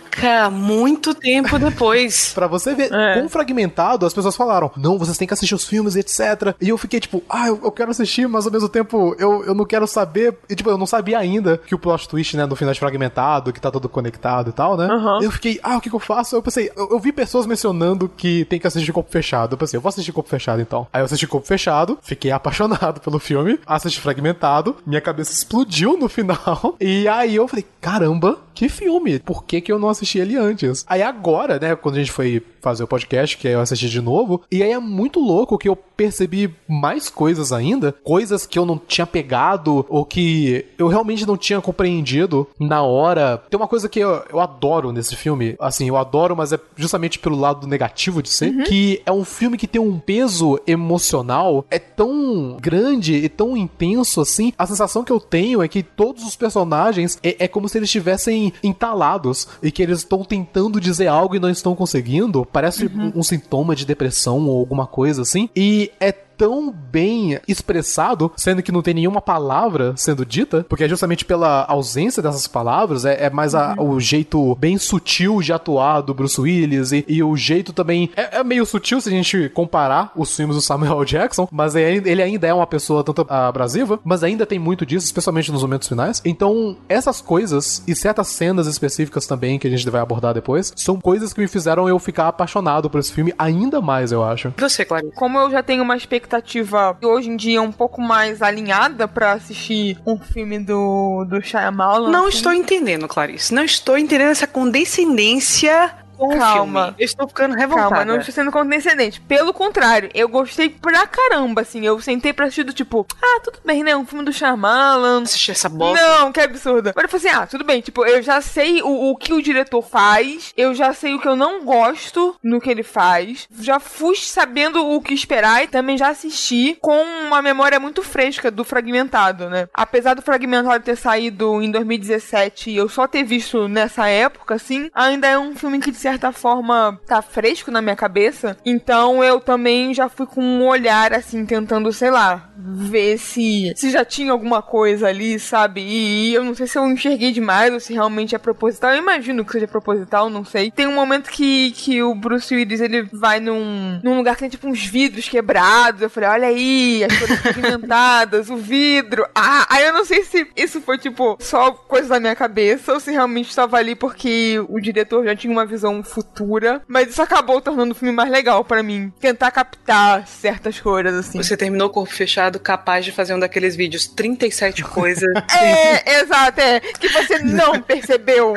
Caraca, 0.09 0.49
muito 0.49 1.13
tempo 1.15 1.57
depois. 1.57 2.31
pra 2.35 2.47
você 2.47 2.75
ver, 2.75 2.91
é. 2.91 3.19
com 3.19 3.29
fragmentado, 3.29 4.05
as 4.05 4.13
pessoas 4.13 4.35
falaram: 4.35 4.71
não, 4.75 4.97
vocês 4.97 5.17
têm 5.17 5.27
que 5.27 5.33
assistir 5.33 5.55
os 5.55 5.65
filmes 5.65 5.95
etc. 5.95 6.55
E 6.61 6.69
eu 6.69 6.77
fiquei 6.77 6.99
tipo, 6.99 7.23
ah, 7.29 7.47
eu, 7.47 7.59
eu, 7.63 7.71
quero 7.71 7.91
assistir, 7.91 8.27
mas 8.27 8.45
ao 8.45 8.51
mesmo 8.51 8.69
tempo 8.69 9.15
eu, 9.17 9.43
eu 9.45 9.55
não 9.55 9.65
quero 9.65 9.87
saber. 9.87 10.37
E 10.49 10.55
tipo, 10.55 10.69
eu 10.69 10.77
não 10.77 10.85
sabia 10.85 11.17
ainda 11.19 11.57
que 11.57 11.73
o 11.73 11.79
plot 11.79 12.07
twist, 12.07 12.35
né, 12.35 12.45
no 12.45 12.55
final 12.55 12.73
de 12.73 12.79
fragmentado, 12.79 13.53
que 13.53 13.61
tá 13.61 13.71
tudo 13.71 13.87
conectado 13.87 14.49
e 14.49 14.53
tal, 14.53 14.75
né? 14.75 14.87
Uhum. 14.87 15.21
Eu 15.21 15.31
fiquei, 15.31 15.59
ah, 15.63 15.77
o 15.77 15.81
que, 15.81 15.89
que 15.89 15.95
eu 15.95 15.99
faço? 15.99 16.35
Eu 16.35 16.41
pensei, 16.41 16.71
eu, 16.75 16.89
eu, 16.91 16.99
vi 16.99 17.11
pessoas 17.11 17.45
mencionando 17.45 18.09
que 18.09 18.45
tem 18.45 18.59
que 18.59 18.67
assistir 18.67 18.91
corpo 18.91 19.11
fechado. 19.11 19.53
Eu 19.53 19.57
pensei, 19.57 19.77
eu 19.77 19.81
vou 19.81 19.89
assistir 19.89 20.11
corpo 20.11 20.29
fechado 20.29 20.61
então. 20.61 20.87
Aí 20.91 21.01
eu 21.01 21.05
assisti 21.05 21.27
corpo 21.27 21.47
fechado, 21.47 21.97
fiquei 22.01 22.31
apaixonado 22.31 22.99
pelo 23.01 23.19
filme, 23.19 23.59
assisti 23.65 23.99
fragmentado, 23.99 24.75
minha 24.85 25.01
cabeça 25.01 25.31
explodiu 25.31 25.97
no 25.97 26.09
final. 26.09 26.38
E 26.79 27.07
aí 27.07 27.35
eu 27.35 27.47
falei, 27.47 27.65
caramba, 27.81 28.39
que 28.59 28.67
filme? 28.67 29.19
Por 29.19 29.45
que, 29.45 29.61
que 29.61 29.71
eu 29.71 29.79
não 29.79 29.89
assisti 29.89 30.19
ele 30.19 30.35
antes? 30.35 30.85
Aí 30.87 31.01
agora, 31.01 31.57
né, 31.59 31.75
quando 31.75 31.95
a 31.95 31.99
gente 31.99 32.11
foi 32.11 32.43
fazer 32.61 32.83
o 32.83 32.87
podcast, 32.87 33.37
que 33.37 33.47
aí 33.47 33.53
eu 33.53 33.61
assisti 33.61 33.89
de 33.89 34.01
novo, 34.01 34.41
e 34.51 34.61
aí 34.61 34.71
é 34.71 34.79
muito 34.79 35.19
louco 35.19 35.57
que 35.57 35.69
eu 35.69 35.75
percebi 35.75 36.53
mais 36.67 37.09
coisas 37.09 37.53
ainda, 37.53 37.93
coisas 38.03 38.45
que 38.45 38.59
eu 38.59 38.65
não 38.65 38.77
tinha 38.77 39.07
pegado 39.07 39.85
ou 39.87 40.05
que 40.05 40.65
eu 40.77 40.87
realmente 40.87 41.25
não 41.25 41.37
tinha 41.37 41.61
compreendido 41.61 42.47
na 42.59 42.81
hora. 42.81 43.41
Tem 43.49 43.57
uma 43.57 43.67
coisa 43.67 43.87
que 43.87 43.99
eu, 43.99 44.23
eu 44.29 44.39
adoro 44.39 44.91
nesse 44.91 45.15
filme, 45.15 45.55
assim, 45.59 45.87
eu 45.87 45.95
adoro, 45.95 46.35
mas 46.35 46.51
é 46.51 46.59
justamente 46.75 47.17
pelo 47.17 47.39
lado 47.39 47.65
negativo 47.65 48.21
de 48.21 48.29
ser, 48.29 48.53
uhum. 48.53 48.63
que 48.65 49.01
é 49.05 49.11
um 49.11 49.23
filme 49.23 49.57
que 49.57 49.67
tem 49.67 49.81
um 49.81 49.99
peso 49.99 50.59
emocional, 50.67 51.65
é 51.69 51.79
tão 51.79 52.57
grande 52.59 53.15
e 53.15 53.29
tão 53.29 53.55
intenso 53.55 54.19
assim. 54.19 54.51
A 54.57 54.65
sensação 54.65 55.03
que 55.03 55.11
eu 55.11 55.19
tenho 55.19 55.63
é 55.63 55.67
que 55.67 55.81
todos 55.81 56.28
os 56.29 56.35
personagens 56.35 57.17
é, 57.21 57.45
é 57.45 57.47
como 57.47 57.67
se 57.67 57.77
eles 57.77 57.87
estivessem 57.87 58.53
entalados 58.63 59.47
e 59.61 59.71
que 59.71 59.83
eles 59.83 59.99
estão 59.99 60.23
tentando 60.23 60.79
dizer 60.79 61.07
algo 61.07 61.35
e 61.35 61.39
não 61.39 61.49
estão 61.49 61.75
conseguindo. 61.75 62.45
Parece 62.45 62.85
uhum. 62.85 63.11
um, 63.15 63.19
um 63.19 63.23
sintoma 63.23 63.75
de 63.75 63.85
depressão 63.85 64.47
ou 64.47 64.59
alguma 64.59 64.87
coisa 64.87 65.21
assim. 65.21 65.49
E 65.55 65.91
é 65.99 66.15
tão 66.39 66.71
bem 66.71 67.37
expressado, 67.45 68.31
sendo 68.37 68.63
que 68.63 68.71
não 68.71 68.81
tem 68.81 68.93
nenhuma 68.93 69.21
palavra 69.21 69.93
sendo 69.97 70.25
dita, 70.25 70.65
porque 70.69 70.85
é 70.85 70.87
justamente 70.87 71.25
pela 71.25 71.65
ausência 71.65 72.23
dessas 72.23 72.47
palavras, 72.47 73.03
é, 73.03 73.25
é 73.25 73.29
mais 73.29 73.53
a, 73.53 73.75
uhum. 73.77 73.95
o 73.95 73.99
jeito 73.99 74.55
bem 74.55 74.77
sutil 74.77 75.41
de 75.41 75.51
atuar 75.51 75.99
do 75.99 76.13
Bruce 76.13 76.39
Willis 76.39 76.93
e, 76.93 77.03
e 77.09 77.21
o 77.21 77.35
jeito 77.35 77.73
também. 77.73 78.09
É, 78.15 78.37
é, 78.37 78.43
meio 78.43 78.65
sutil 78.65 79.01
se 79.01 79.09
a 79.09 79.11
gente 79.11 79.49
comparar 79.49 80.13
os 80.15 80.33
filmes 80.33 80.55
do 80.55 80.61
Samuel 80.61 81.03
Jackson, 81.03 81.45
mas 81.51 81.75
é, 81.75 81.91
ele 81.91 82.21
ainda 82.21 82.47
é 82.47 82.53
uma 82.53 82.65
pessoa 82.65 83.03
tanto 83.03 83.25
abrasiva, 83.27 83.99
mas 84.05 84.23
ainda 84.23 84.45
tem 84.45 84.57
muito 84.57 84.85
disso, 84.85 85.05
especialmente 85.05 85.51
nos 85.51 85.61
momentos 85.61 85.89
finais. 85.89 86.21
Então, 86.23 86.77
essas 86.87 87.19
coisas 87.19 87.83
e 87.85 87.93
certas 87.93 88.27
cenas 88.27 88.65
específicas 88.65 89.27
também 89.27 89.59
que 89.59 89.67
a 89.67 89.69
gente 89.69 89.89
vai 89.89 89.99
abordar 89.99 90.33
depois, 90.33 90.71
são 90.73 91.01
coisas 91.01 91.33
que 91.33 91.41
me 91.41 91.49
fizeram 91.49 91.89
eu 91.89 91.99
ficar 91.99 92.29
apaixonado 92.29 92.89
por 92.89 92.99
esse 92.99 93.11
filme 93.11 93.33
ainda 93.37 93.81
mais, 93.81 94.13
eu 94.13 94.23
acho. 94.23 94.53
Você, 94.57 94.85
Clarice? 94.85 95.11
Como 95.15 95.37
eu 95.37 95.51
já 95.51 95.61
tenho 95.61 95.83
uma 95.83 95.97
expectativa 95.97 96.28
expectativa 96.29 96.95
hoje 97.03 97.29
em 97.29 97.35
dia 97.35 97.61
um 97.61 97.71
pouco 97.71 97.99
mais 98.01 98.41
alinhada 98.41 99.07
para 99.07 99.33
assistir 99.33 99.97
um 100.05 100.19
filme 100.19 100.59
do, 100.59 101.25
do 101.25 101.41
Shyamalan. 101.41 102.11
Não 102.11 102.27
assim. 102.27 102.37
estou 102.37 102.53
entendendo, 102.53 103.07
Clarice. 103.07 103.53
Não 103.53 103.63
estou 103.63 103.97
entendendo 103.97 104.29
essa 104.29 104.45
condescendência 104.45 105.91
com 106.19 106.37
Calma. 106.37 106.81
o 106.81 106.83
filme. 106.83 106.95
Eu 106.99 107.05
estou 107.05 107.27
ficando 107.27 107.55
revoltada. 107.55 107.89
Calma, 107.89 108.05
não 108.05 108.17
estou 108.19 108.33
sendo 108.33 108.51
condescendente. 108.51 109.21
Pelo 109.21 109.53
contrário, 109.53 110.09
eu 110.13 110.27
gostei 110.27 110.69
pra 110.69 111.07
caramba, 111.07 111.61
assim. 111.61 111.85
Eu 111.85 111.99
sentei 112.01 112.33
pra 112.33 112.45
assistir 112.45 112.63
do 112.63 112.73
tipo, 112.73 113.07
ah, 113.21 113.39
tudo 113.41 113.59
bem, 113.65 113.83
né? 113.83 113.95
Um 113.95 114.05
filme 114.05 114.25
do 114.25 114.33
Shyamalan. 114.33 115.23
Assistir 115.23 115.51
essa 115.51 115.69
bosta. 115.69 116.05
Não, 116.05 116.31
que 116.31 116.41
absurdo. 116.41 116.91
Mas 116.93 117.03
eu 117.03 117.09
falei 117.09 117.27
assim, 117.27 117.37
ah, 117.41 117.47
tudo 117.47 117.63
bem. 117.63 117.81
Tipo, 117.81 118.05
eu 118.05 118.21
já 118.21 118.41
sei 118.41 118.81
o, 118.81 119.11
o 119.11 119.15
que 119.15 119.33
o 119.33 119.41
diretor 119.41 119.81
faz. 119.81 120.53
Eu 120.57 120.73
já 120.73 120.93
sei 120.93 121.13
o 121.13 121.19
que 121.19 121.27
eu 121.27 121.35
não 121.35 121.63
gosto 121.63 122.35
no 122.43 122.59
que 122.59 122.69
ele 122.69 122.83
faz. 122.83 123.47
Já 123.59 123.79
fui 123.79 124.15
sabendo 124.17 124.85
o 124.85 125.01
que 125.01 125.13
esperar 125.13 125.63
e 125.63 125.67
também 125.67 125.97
já 125.97 126.09
assisti 126.09 126.77
com 126.81 127.01
uma 127.25 127.41
memória 127.41 127.79
muito 127.79 128.03
fresca 128.03 128.51
do 128.51 128.65
Fragmentado, 128.65 129.49
né? 129.49 129.69
Apesar 129.73 130.15
do 130.15 130.21
Fragmentado 130.21 130.83
ter 130.83 130.97
saído 130.97 131.61
em 131.61 131.71
2017 131.71 132.71
e 132.71 132.75
eu 132.75 132.89
só 132.89 133.07
ter 133.07 133.23
visto 133.23 133.67
nessa 133.67 134.07
época, 134.07 134.55
assim, 134.55 134.89
ainda 134.93 135.27
é 135.27 135.37
um 135.37 135.55
filme 135.55 135.79
que 135.79 135.91
de 135.91 135.97
certa 136.11 136.31
forma 136.31 136.99
tá 137.05 137.21
fresco 137.21 137.71
na 137.71 137.81
minha 137.81 137.95
cabeça. 137.95 138.57
Então 138.65 139.23
eu 139.23 139.39
também 139.39 139.93
já 139.93 140.09
fui 140.09 140.25
com 140.25 140.41
um 140.41 140.67
olhar 140.67 141.13
assim, 141.13 141.45
tentando, 141.45 141.91
sei 141.93 142.09
lá, 142.09 142.49
ver 142.57 143.17
se, 143.17 143.73
se 143.75 143.89
já 143.89 144.03
tinha 144.03 144.31
alguma 144.31 144.61
coisa 144.61 145.07
ali, 145.07 145.39
sabe? 145.39 145.81
E, 145.81 146.29
e 146.29 146.33
eu 146.33 146.43
não 146.43 146.53
sei 146.53 146.67
se 146.67 146.77
eu 146.77 146.87
enxerguei 146.87 147.31
demais 147.31 147.73
ou 147.73 147.79
se 147.79 147.93
realmente 147.93 148.35
é 148.35 148.37
proposital. 148.37 148.91
Eu 148.91 148.97
imagino 148.97 149.45
que 149.45 149.51
seja 149.51 149.67
proposital, 149.67 150.29
não 150.29 150.43
sei. 150.43 150.71
Tem 150.71 150.87
um 150.87 150.93
momento 150.93 151.29
que, 151.29 151.71
que 151.71 152.01
o 152.01 152.15
Bruce 152.15 152.53
Willis 152.53 152.81
ele 152.81 153.03
vai 153.13 153.39
num, 153.39 153.99
num 154.03 154.17
lugar 154.17 154.35
que 154.35 154.41
tem 154.41 154.49
tipo 154.49 154.67
uns 154.67 154.85
vidros 154.85 155.29
quebrados. 155.29 156.01
Eu 156.01 156.09
falei, 156.09 156.29
olha 156.29 156.47
aí, 156.47 157.03
as 157.03 157.17
coisas 157.17 157.39
pigmentadas, 157.53 158.49
o 158.49 158.57
vidro. 158.57 159.25
Ah, 159.33 159.65
aí 159.69 159.85
eu 159.85 159.93
não 159.93 160.05
sei 160.05 160.23
se 160.23 160.47
isso 160.55 160.81
foi 160.81 160.97
tipo 160.97 161.37
só 161.39 161.71
coisa 161.71 162.09
da 162.09 162.19
minha 162.19 162.35
cabeça 162.35 162.93
ou 162.93 162.99
se 162.99 163.11
realmente 163.11 163.49
estava 163.49 163.77
ali 163.77 163.95
porque 163.95 164.59
o 164.67 164.79
diretor 164.79 165.23
já 165.23 165.35
tinha 165.35 165.51
uma 165.51 165.65
visão 165.65 165.98
futura. 166.03 166.81
Mas 166.87 167.09
isso 167.09 167.21
acabou 167.21 167.61
tornando 167.61 167.91
o 167.91 167.95
filme 167.95 168.13
mais 168.13 168.29
legal 168.29 168.63
para 168.63 168.81
mim. 168.83 169.11
Tentar 169.19 169.51
captar 169.51 170.27
certas 170.27 170.79
coisas, 170.79 171.13
assim. 171.13 171.41
Você 171.41 171.57
terminou 171.57 171.87
o 171.87 171.91
corpo 171.91 172.13
fechado 172.13 172.59
capaz 172.59 173.05
de 173.05 173.11
fazer 173.11 173.33
um 173.33 173.39
daqueles 173.39 173.75
vídeos 173.75 174.07
37 174.07 174.83
coisas. 174.83 175.29
é, 175.55 176.21
exato, 176.21 176.61
é. 176.61 176.79
Que 176.79 177.09
você 177.09 177.39
não 177.39 177.81
percebeu. 177.81 178.53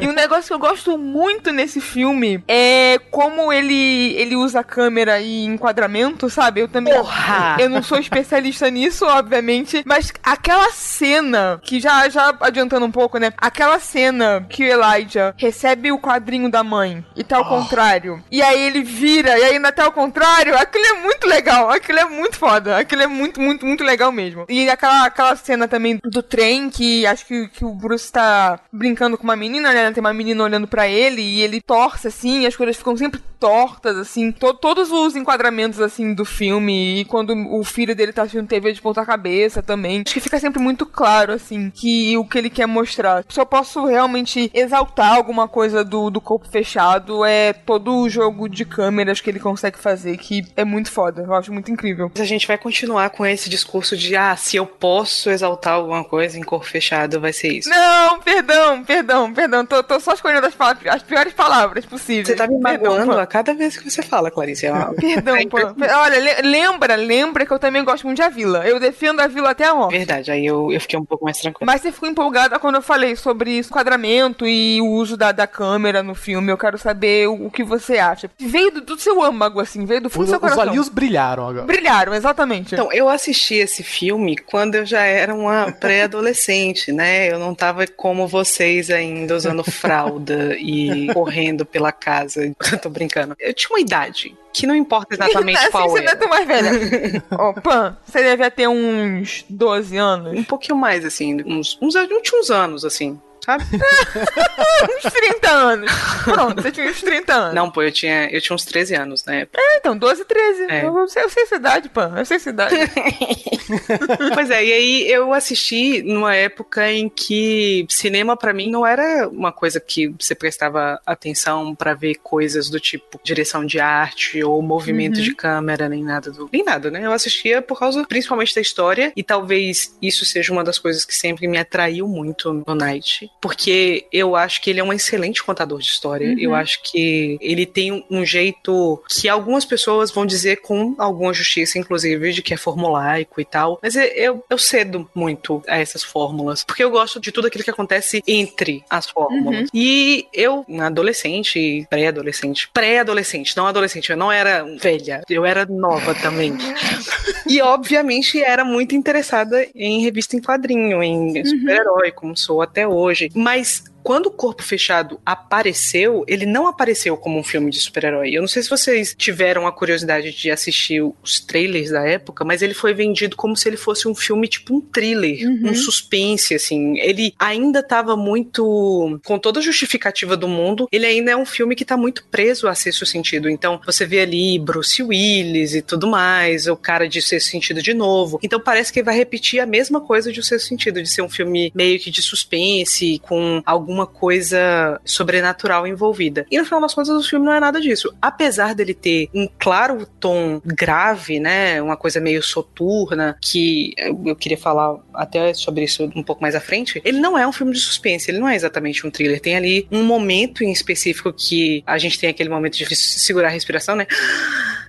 e 0.00 0.06
um 0.06 0.12
negócio 0.12 0.48
que 0.48 0.54
eu 0.54 0.58
gosto 0.58 0.98
muito 0.98 1.52
nesse 1.52 1.80
filme 1.80 2.42
é 2.48 2.98
como 3.10 3.52
ele, 3.52 4.14
ele 4.14 4.36
usa 4.36 4.64
câmera 4.64 5.20
e 5.20 5.44
enquadramento, 5.44 6.28
sabe? 6.28 6.60
Eu 6.60 6.68
também. 6.68 6.94
Porra! 6.94 7.56
Eu 7.58 7.68
não 7.68 7.82
sou 7.82 7.98
especialista 7.98 8.70
nisso, 8.70 9.04
obviamente. 9.06 9.82
Mas 9.86 10.12
aquela 10.22 10.72
cena, 10.72 11.60
que 11.62 11.80
já, 11.80 12.08
já 12.08 12.36
adiantando 12.40 12.86
um 12.86 12.90
pouco, 12.90 13.18
né? 13.18 13.32
Aquela 13.36 13.78
cena 13.78 14.44
que 14.48 14.64
o 14.64 14.66
Elijah 14.66 15.34
recebe 15.36 15.92
o 15.92 15.98
quadrinho 15.98 16.50
da 16.50 16.63
mãe 16.64 17.04
e 17.14 17.22
tá 17.22 17.36
ao 17.36 17.44
oh. 17.44 17.48
contrário. 17.48 18.22
E 18.30 18.42
aí 18.42 18.60
ele 18.60 18.82
vira, 18.82 19.38
e 19.38 19.44
aí 19.44 19.54
ainda 19.54 19.70
tá 19.70 19.84
ao 19.84 19.92
contrário. 19.92 20.56
Aquilo 20.56 20.84
é 20.84 20.94
muito 20.94 21.26
legal. 21.26 21.70
Aquilo 21.70 21.98
é 21.98 22.04
muito 22.04 22.36
foda. 22.36 22.78
Aquilo 22.78 23.02
é 23.02 23.06
muito, 23.06 23.40
muito, 23.40 23.64
muito 23.64 23.84
legal 23.84 24.10
mesmo. 24.10 24.44
E 24.48 24.68
aquela, 24.68 25.06
aquela 25.06 25.36
cena 25.36 25.68
também 25.68 26.00
do 26.02 26.22
trem, 26.22 26.70
que 26.70 27.06
acho 27.06 27.26
que, 27.26 27.48
que 27.48 27.64
o 27.64 27.74
Bruce 27.74 28.10
tá 28.10 28.58
brincando 28.72 29.16
com 29.16 29.24
uma 29.24 29.36
menina, 29.36 29.72
né? 29.72 29.92
Tem 29.92 30.00
uma 30.00 30.12
menina 30.12 30.42
olhando 30.42 30.66
para 30.66 30.88
ele 30.88 31.22
e 31.22 31.42
ele 31.42 31.60
torce 31.60 32.08
assim, 32.08 32.40
e 32.40 32.46
as 32.46 32.56
coisas 32.56 32.76
ficam 32.76 32.96
sempre 32.96 33.20
tortas, 33.38 33.96
assim. 33.98 34.32
To 34.32 34.54
todos 34.54 34.90
os 34.90 35.14
enquadramentos, 35.14 35.80
assim, 35.80 36.14
do 36.14 36.24
filme. 36.24 37.00
E 37.00 37.04
quando 37.04 37.34
o 37.54 37.62
filho 37.62 37.94
dele 37.94 38.12
tá 38.12 38.22
assistindo 38.22 38.48
TV 38.48 38.72
de 38.72 38.80
ponta 38.80 39.04
cabeça 39.04 39.62
também. 39.62 40.02
Acho 40.04 40.14
que 40.14 40.20
fica 40.20 40.38
sempre 40.38 40.62
muito 40.62 40.86
claro, 40.86 41.32
assim, 41.32 41.70
que 41.70 42.16
o 42.16 42.24
que 42.24 42.38
ele 42.38 42.48
quer 42.50 42.66
mostrar. 42.66 43.24
Se 43.28 43.38
eu 43.38 43.44
posso 43.44 43.84
realmente 43.84 44.50
exaltar 44.54 45.14
alguma 45.14 45.46
coisa 45.46 45.84
do, 45.84 46.10
do 46.10 46.20
corpo 46.20 46.43
fechado, 46.48 47.24
é 47.24 47.52
todo 47.52 47.96
o 47.96 48.08
jogo 48.08 48.48
de 48.48 48.64
câmeras 48.64 49.20
que 49.20 49.30
ele 49.30 49.40
consegue 49.40 49.78
fazer, 49.78 50.16
que 50.16 50.44
é 50.56 50.64
muito 50.64 50.90
foda. 50.90 51.22
Eu 51.22 51.34
acho 51.34 51.52
muito 51.52 51.70
incrível. 51.70 52.10
A 52.18 52.24
gente 52.24 52.46
vai 52.46 52.58
continuar 52.58 53.10
com 53.10 53.24
esse 53.24 53.48
discurso 53.48 53.96
de, 53.96 54.16
ah, 54.16 54.36
se 54.36 54.56
eu 54.56 54.66
posso 54.66 55.30
exaltar 55.30 55.74
alguma 55.74 56.04
coisa 56.04 56.38
em 56.38 56.42
corpo 56.42 56.66
fechado, 56.66 57.20
vai 57.20 57.32
ser 57.32 57.52
isso. 57.52 57.68
Não, 57.68 58.20
perdão, 58.20 58.84
perdão, 58.84 59.32
perdão. 59.32 59.66
Tô, 59.66 59.82
tô 59.82 60.00
só 60.00 60.14
escolhendo 60.14 60.46
as, 60.46 60.54
as 60.90 61.02
piores 61.02 61.32
palavras 61.32 61.84
possíveis. 61.86 62.28
Você 62.28 62.34
tá 62.34 62.46
me 62.46 62.58
magoando 62.58 63.12
a 63.18 63.26
cada 63.26 63.54
vez 63.54 63.76
que 63.76 63.90
você 63.90 64.02
fala, 64.02 64.30
Clarice. 64.30 64.66
É 64.66 64.72
uma... 64.72 64.94
Perdão, 64.94 65.36
pô. 65.48 65.58
Olha, 65.58 66.42
lembra, 66.42 66.96
lembra 66.96 67.46
que 67.46 67.52
eu 67.52 67.58
também 67.58 67.84
gosto 67.84 68.04
muito 68.04 68.16
de 68.16 68.22
A 68.22 68.28
Vila. 68.28 68.66
Eu 68.66 68.80
defendo 68.80 69.20
A 69.20 69.26
Vila 69.26 69.50
até 69.50 69.66
a 69.66 69.74
morte. 69.74 69.96
Verdade, 69.96 70.30
aí 70.30 70.44
eu, 70.46 70.72
eu 70.72 70.80
fiquei 70.80 70.98
um 70.98 71.04
pouco 71.04 71.24
mais 71.24 71.38
tranquilo. 71.38 71.66
Mas 71.66 71.80
você 71.80 71.92
ficou 71.92 72.08
empolgada 72.08 72.58
quando 72.58 72.76
eu 72.76 72.82
falei 72.82 73.16
sobre 73.16 73.58
enquadramento 73.58 74.46
e 74.46 74.80
o 74.80 74.86
uso 74.86 75.16
da, 75.16 75.32
da 75.32 75.46
câmera 75.46 76.02
no 76.02 76.14
filme. 76.14 76.33
Eu 76.34 76.58
quero 76.58 76.78
saber 76.78 77.28
o, 77.28 77.46
o 77.46 77.50
que 77.50 77.62
você 77.62 77.98
acha. 77.98 78.30
Veio 78.38 78.70
do, 78.70 78.80
do, 78.80 78.98
seu 78.98 79.22
âmago, 79.22 79.60
assim, 79.60 79.84
veio 79.84 80.02
do 80.02 80.10
fundo 80.10 80.24
os, 80.24 80.28
do 80.28 80.32
seu 80.32 80.40
coração. 80.40 80.62
Os 80.62 80.68
olhinhos 80.68 80.88
brilharam 80.88 81.48
agora. 81.48 81.66
Brilharam, 81.66 82.14
exatamente. 82.14 82.74
Então, 82.74 82.92
eu 82.92 83.08
assisti 83.08 83.54
esse 83.54 83.82
filme 83.82 84.36
quando 84.36 84.76
eu 84.76 84.86
já 84.86 85.02
era 85.02 85.34
uma 85.34 85.72
pré-adolescente, 85.72 86.92
né? 86.92 87.30
Eu 87.30 87.38
não 87.38 87.54
tava 87.54 87.86
como 87.86 88.26
vocês 88.26 88.90
ainda, 88.90 89.36
usando 89.36 89.62
fralda 89.70 90.56
e 90.58 91.12
correndo 91.12 91.64
pela 91.64 91.92
casa. 91.92 92.54
Tô 92.82 92.88
brincando. 92.88 93.34
Eu 93.38 93.54
tinha 93.54 93.70
uma 93.70 93.80
idade 93.80 94.36
que 94.52 94.66
não 94.66 94.74
importa 94.74 95.14
exatamente 95.16 95.58
assim, 95.58 95.70
qual 95.70 95.90
você 95.90 95.98
era. 95.98 96.08
Você 96.08 96.14
é 96.14 96.18
tão 96.18 96.28
mais 96.28 96.46
velha. 96.46 97.24
Ó, 97.32 97.50
oh, 97.50 97.60
Pan, 97.60 97.96
você 98.06 98.22
deve 98.22 98.50
ter 98.50 98.68
uns 98.68 99.44
12 99.48 99.96
anos. 99.96 100.38
Um 100.38 100.44
pouquinho 100.44 100.76
mais, 100.76 101.04
assim, 101.04 101.42
uns, 101.44 101.78
uns, 101.82 101.94
uns 102.32 102.50
anos, 102.50 102.84
assim 102.84 103.18
sabe? 103.44 103.64
uns 105.04 105.12
30 105.12 105.50
anos. 105.50 105.92
Pronto, 106.24 106.62
você 106.62 106.72
tinha 106.72 106.88
uns 106.88 107.02
30 107.02 107.34
anos. 107.34 107.54
Não, 107.54 107.70
pô, 107.70 107.82
eu 107.82 107.92
tinha, 107.92 108.28
eu 108.30 108.40
tinha 108.40 108.54
uns 108.54 108.64
13 108.64 108.94
anos, 108.94 109.24
né? 109.24 109.46
É, 109.54 109.76
então, 109.76 109.96
12, 109.96 110.24
13. 110.24 110.62
É. 110.70 110.86
Eu, 110.86 111.06
sei, 111.08 111.24
eu 111.24 111.28
sei 111.28 111.42
essa 111.42 111.56
idade, 111.56 111.88
pô. 111.90 112.00
Eu 112.00 112.24
sei 112.24 112.36
essa 112.38 112.50
idade. 112.50 112.74
pois 114.34 114.50
é, 114.50 114.64
e 114.64 114.72
aí 114.72 115.10
eu 115.10 115.32
assisti 115.32 116.02
numa 116.02 116.34
época 116.34 116.90
em 116.90 117.08
que 117.08 117.86
cinema 117.88 118.36
para 118.36 118.52
mim 118.52 118.70
não 118.70 118.86
era 118.86 119.28
uma 119.28 119.52
coisa 119.52 119.78
que 119.78 120.08
você 120.18 120.34
prestava 120.34 120.98
atenção 121.04 121.74
para 121.74 121.94
ver 121.94 122.16
coisas 122.16 122.70
do 122.70 122.80
tipo 122.80 123.20
direção 123.22 123.64
de 123.64 123.78
arte 123.78 124.42
ou 124.42 124.60
movimento 124.62 125.18
uhum. 125.18 125.22
de 125.22 125.34
câmera, 125.34 125.88
nem 125.88 126.02
nada 126.02 126.30
do. 126.30 126.48
Nem 126.52 126.64
nada, 126.64 126.90
né? 126.90 127.04
Eu 127.04 127.12
assistia 127.12 127.60
por 127.60 127.78
causa 127.78 128.04
principalmente 128.06 128.54
da 128.54 128.60
história 128.60 129.12
e 129.14 129.22
talvez 129.22 129.96
isso 130.00 130.24
seja 130.24 130.52
uma 130.52 130.64
das 130.64 130.78
coisas 130.78 131.04
que 131.04 131.14
sempre 131.14 131.46
me 131.46 131.58
atraiu 131.58 132.08
muito 132.08 132.64
no 132.66 132.74
Night 132.74 133.30
porque 133.44 134.06
eu 134.10 134.34
acho 134.34 134.62
que 134.62 134.70
ele 134.70 134.80
é 134.80 134.82
um 134.82 134.90
excelente 134.90 135.42
contador 135.42 135.78
de 135.78 135.84
história. 135.84 136.28
Uhum. 136.28 136.38
Eu 136.38 136.54
acho 136.54 136.80
que 136.82 137.36
ele 137.42 137.66
tem 137.66 138.02
um 138.10 138.24
jeito 138.24 139.02
que 139.06 139.28
algumas 139.28 139.66
pessoas 139.66 140.10
vão 140.10 140.24
dizer 140.24 140.62
com 140.62 140.94
alguma 140.96 141.30
justiça, 141.34 141.78
inclusive, 141.78 142.32
de 142.32 142.42
que 142.42 142.54
é 142.54 142.56
formulaico 142.56 143.42
e 143.42 143.44
tal. 143.44 143.78
Mas 143.82 143.96
eu, 143.96 144.42
eu 144.48 144.56
cedo 144.56 145.10
muito 145.14 145.62
a 145.68 145.76
essas 145.76 146.02
fórmulas, 146.02 146.64
porque 146.64 146.82
eu 146.82 146.90
gosto 146.90 147.20
de 147.20 147.30
tudo 147.30 147.48
aquilo 147.48 147.62
que 147.62 147.70
acontece 147.70 148.22
entre 148.26 148.82
as 148.88 149.10
fórmulas. 149.10 149.60
Uhum. 149.60 149.66
E 149.74 150.26
eu, 150.32 150.64
adolescente, 150.80 151.86
pré-adolescente, 151.90 152.70
pré-adolescente, 152.72 153.54
não 153.58 153.66
adolescente, 153.66 154.08
eu 154.08 154.16
não 154.16 154.32
era 154.32 154.64
velha, 154.80 155.20
eu 155.28 155.44
era 155.44 155.66
nova 155.66 156.14
também. 156.14 156.56
e 157.46 157.60
obviamente 157.60 158.42
era 158.42 158.64
muito 158.64 158.94
interessada 158.94 159.68
em 159.74 160.00
revista 160.00 160.34
em 160.34 160.40
quadrinho, 160.40 161.02
em 161.02 161.36
uhum. 161.36 161.44
super-herói, 161.44 162.10
como 162.10 162.34
sou 162.34 162.62
até 162.62 162.88
hoje 162.88 162.94
hoje, 163.14 163.30
mas 163.34 163.82
quando 164.04 164.26
o 164.26 164.30
Corpo 164.30 164.62
Fechado 164.62 165.18
apareceu, 165.24 166.24
ele 166.28 166.44
não 166.44 166.66
apareceu 166.66 167.16
como 167.16 167.38
um 167.38 167.42
filme 167.42 167.70
de 167.70 167.80
super-herói. 167.80 168.36
Eu 168.36 168.42
não 168.42 168.48
sei 168.48 168.62
se 168.62 168.68
vocês 168.68 169.14
tiveram 169.16 169.66
a 169.66 169.72
curiosidade 169.72 170.30
de 170.30 170.50
assistir 170.50 171.02
os 171.22 171.40
trailers 171.40 171.90
da 171.90 172.06
época, 172.06 172.44
mas 172.44 172.60
ele 172.60 172.74
foi 172.74 172.92
vendido 172.92 173.34
como 173.34 173.56
se 173.56 173.66
ele 173.66 173.78
fosse 173.78 174.06
um 174.06 174.14
filme 174.14 174.46
tipo 174.46 174.76
um 174.76 174.80
thriller, 174.82 175.48
uhum. 175.48 175.70
um 175.70 175.74
suspense, 175.74 176.54
assim. 176.54 176.98
Ele 176.98 177.34
ainda 177.38 177.78
estava 177.78 178.14
muito. 178.14 179.18
com 179.24 179.38
toda 179.38 179.60
a 179.60 179.62
justificativa 179.62 180.36
do 180.36 180.46
mundo, 180.46 180.86
ele 180.92 181.06
ainda 181.06 181.30
é 181.30 181.36
um 181.36 181.46
filme 181.46 181.74
que 181.74 181.82
está 181.82 181.96
muito 181.96 182.26
preso 182.30 182.68
a 182.68 182.74
sexto 182.74 183.06
sentido. 183.06 183.48
Então, 183.48 183.80
você 183.86 184.04
vê 184.04 184.20
ali 184.20 184.58
Bruce 184.58 185.02
Willis 185.02 185.74
e 185.74 185.80
tudo 185.80 186.06
mais, 186.06 186.66
o 186.66 186.76
cara 186.76 187.08
de 187.08 187.22
sexto 187.22 187.48
sentido 187.48 187.80
de 187.80 187.94
novo. 187.94 188.38
Então, 188.42 188.60
parece 188.60 188.92
que 188.92 189.02
vai 189.02 189.16
repetir 189.16 189.60
a 189.60 189.66
mesma 189.66 189.98
coisa 189.98 190.30
de 190.30 190.40
o 190.40 190.44
sexto 190.44 190.68
sentido, 190.68 191.02
de 191.02 191.08
ser 191.08 191.22
um 191.22 191.28
filme 191.30 191.72
meio 191.74 191.98
que 191.98 192.10
de 192.10 192.20
suspense, 192.20 193.18
com 193.22 193.62
algum 193.64 193.93
alguma 193.94 194.06
coisa 194.06 195.00
sobrenatural 195.04 195.86
envolvida. 195.86 196.44
E 196.50 196.58
no 196.58 196.64
final 196.64 196.80
das 196.80 196.92
contas, 196.92 197.10
o 197.10 197.28
filme 197.28 197.46
não 197.46 197.52
é 197.52 197.60
nada 197.60 197.80
disso. 197.80 198.12
Apesar 198.20 198.74
dele 198.74 198.92
ter 198.92 199.28
um 199.32 199.48
claro 199.58 200.04
tom 200.18 200.60
grave, 200.64 201.38
né? 201.38 201.80
Uma 201.80 201.96
coisa 201.96 202.20
meio 202.20 202.42
soturna, 202.42 203.38
que 203.40 203.94
eu 204.24 204.34
queria 204.34 204.58
falar 204.58 204.96
até 205.14 205.54
sobre 205.54 205.84
isso 205.84 206.10
um 206.16 206.22
pouco 206.22 206.42
mais 206.42 206.54
à 206.56 206.60
frente, 206.60 207.00
ele 207.04 207.20
não 207.20 207.38
é 207.38 207.46
um 207.46 207.52
filme 207.52 207.72
de 207.72 207.78
suspense, 207.78 208.30
ele 208.30 208.40
não 208.40 208.48
é 208.48 208.56
exatamente 208.56 209.06
um 209.06 209.10
thriller. 209.10 209.40
Tem 209.40 209.56
ali 209.56 209.86
um 209.92 210.02
momento 210.02 210.64
em 210.64 210.72
específico 210.72 211.32
que 211.32 211.82
a 211.86 211.96
gente 211.96 212.18
tem 212.18 212.28
aquele 212.28 212.48
momento 212.48 212.76
de 212.76 212.96
segurar 212.96 213.48
a 213.48 213.50
respiração, 213.50 213.94
né? 213.94 214.06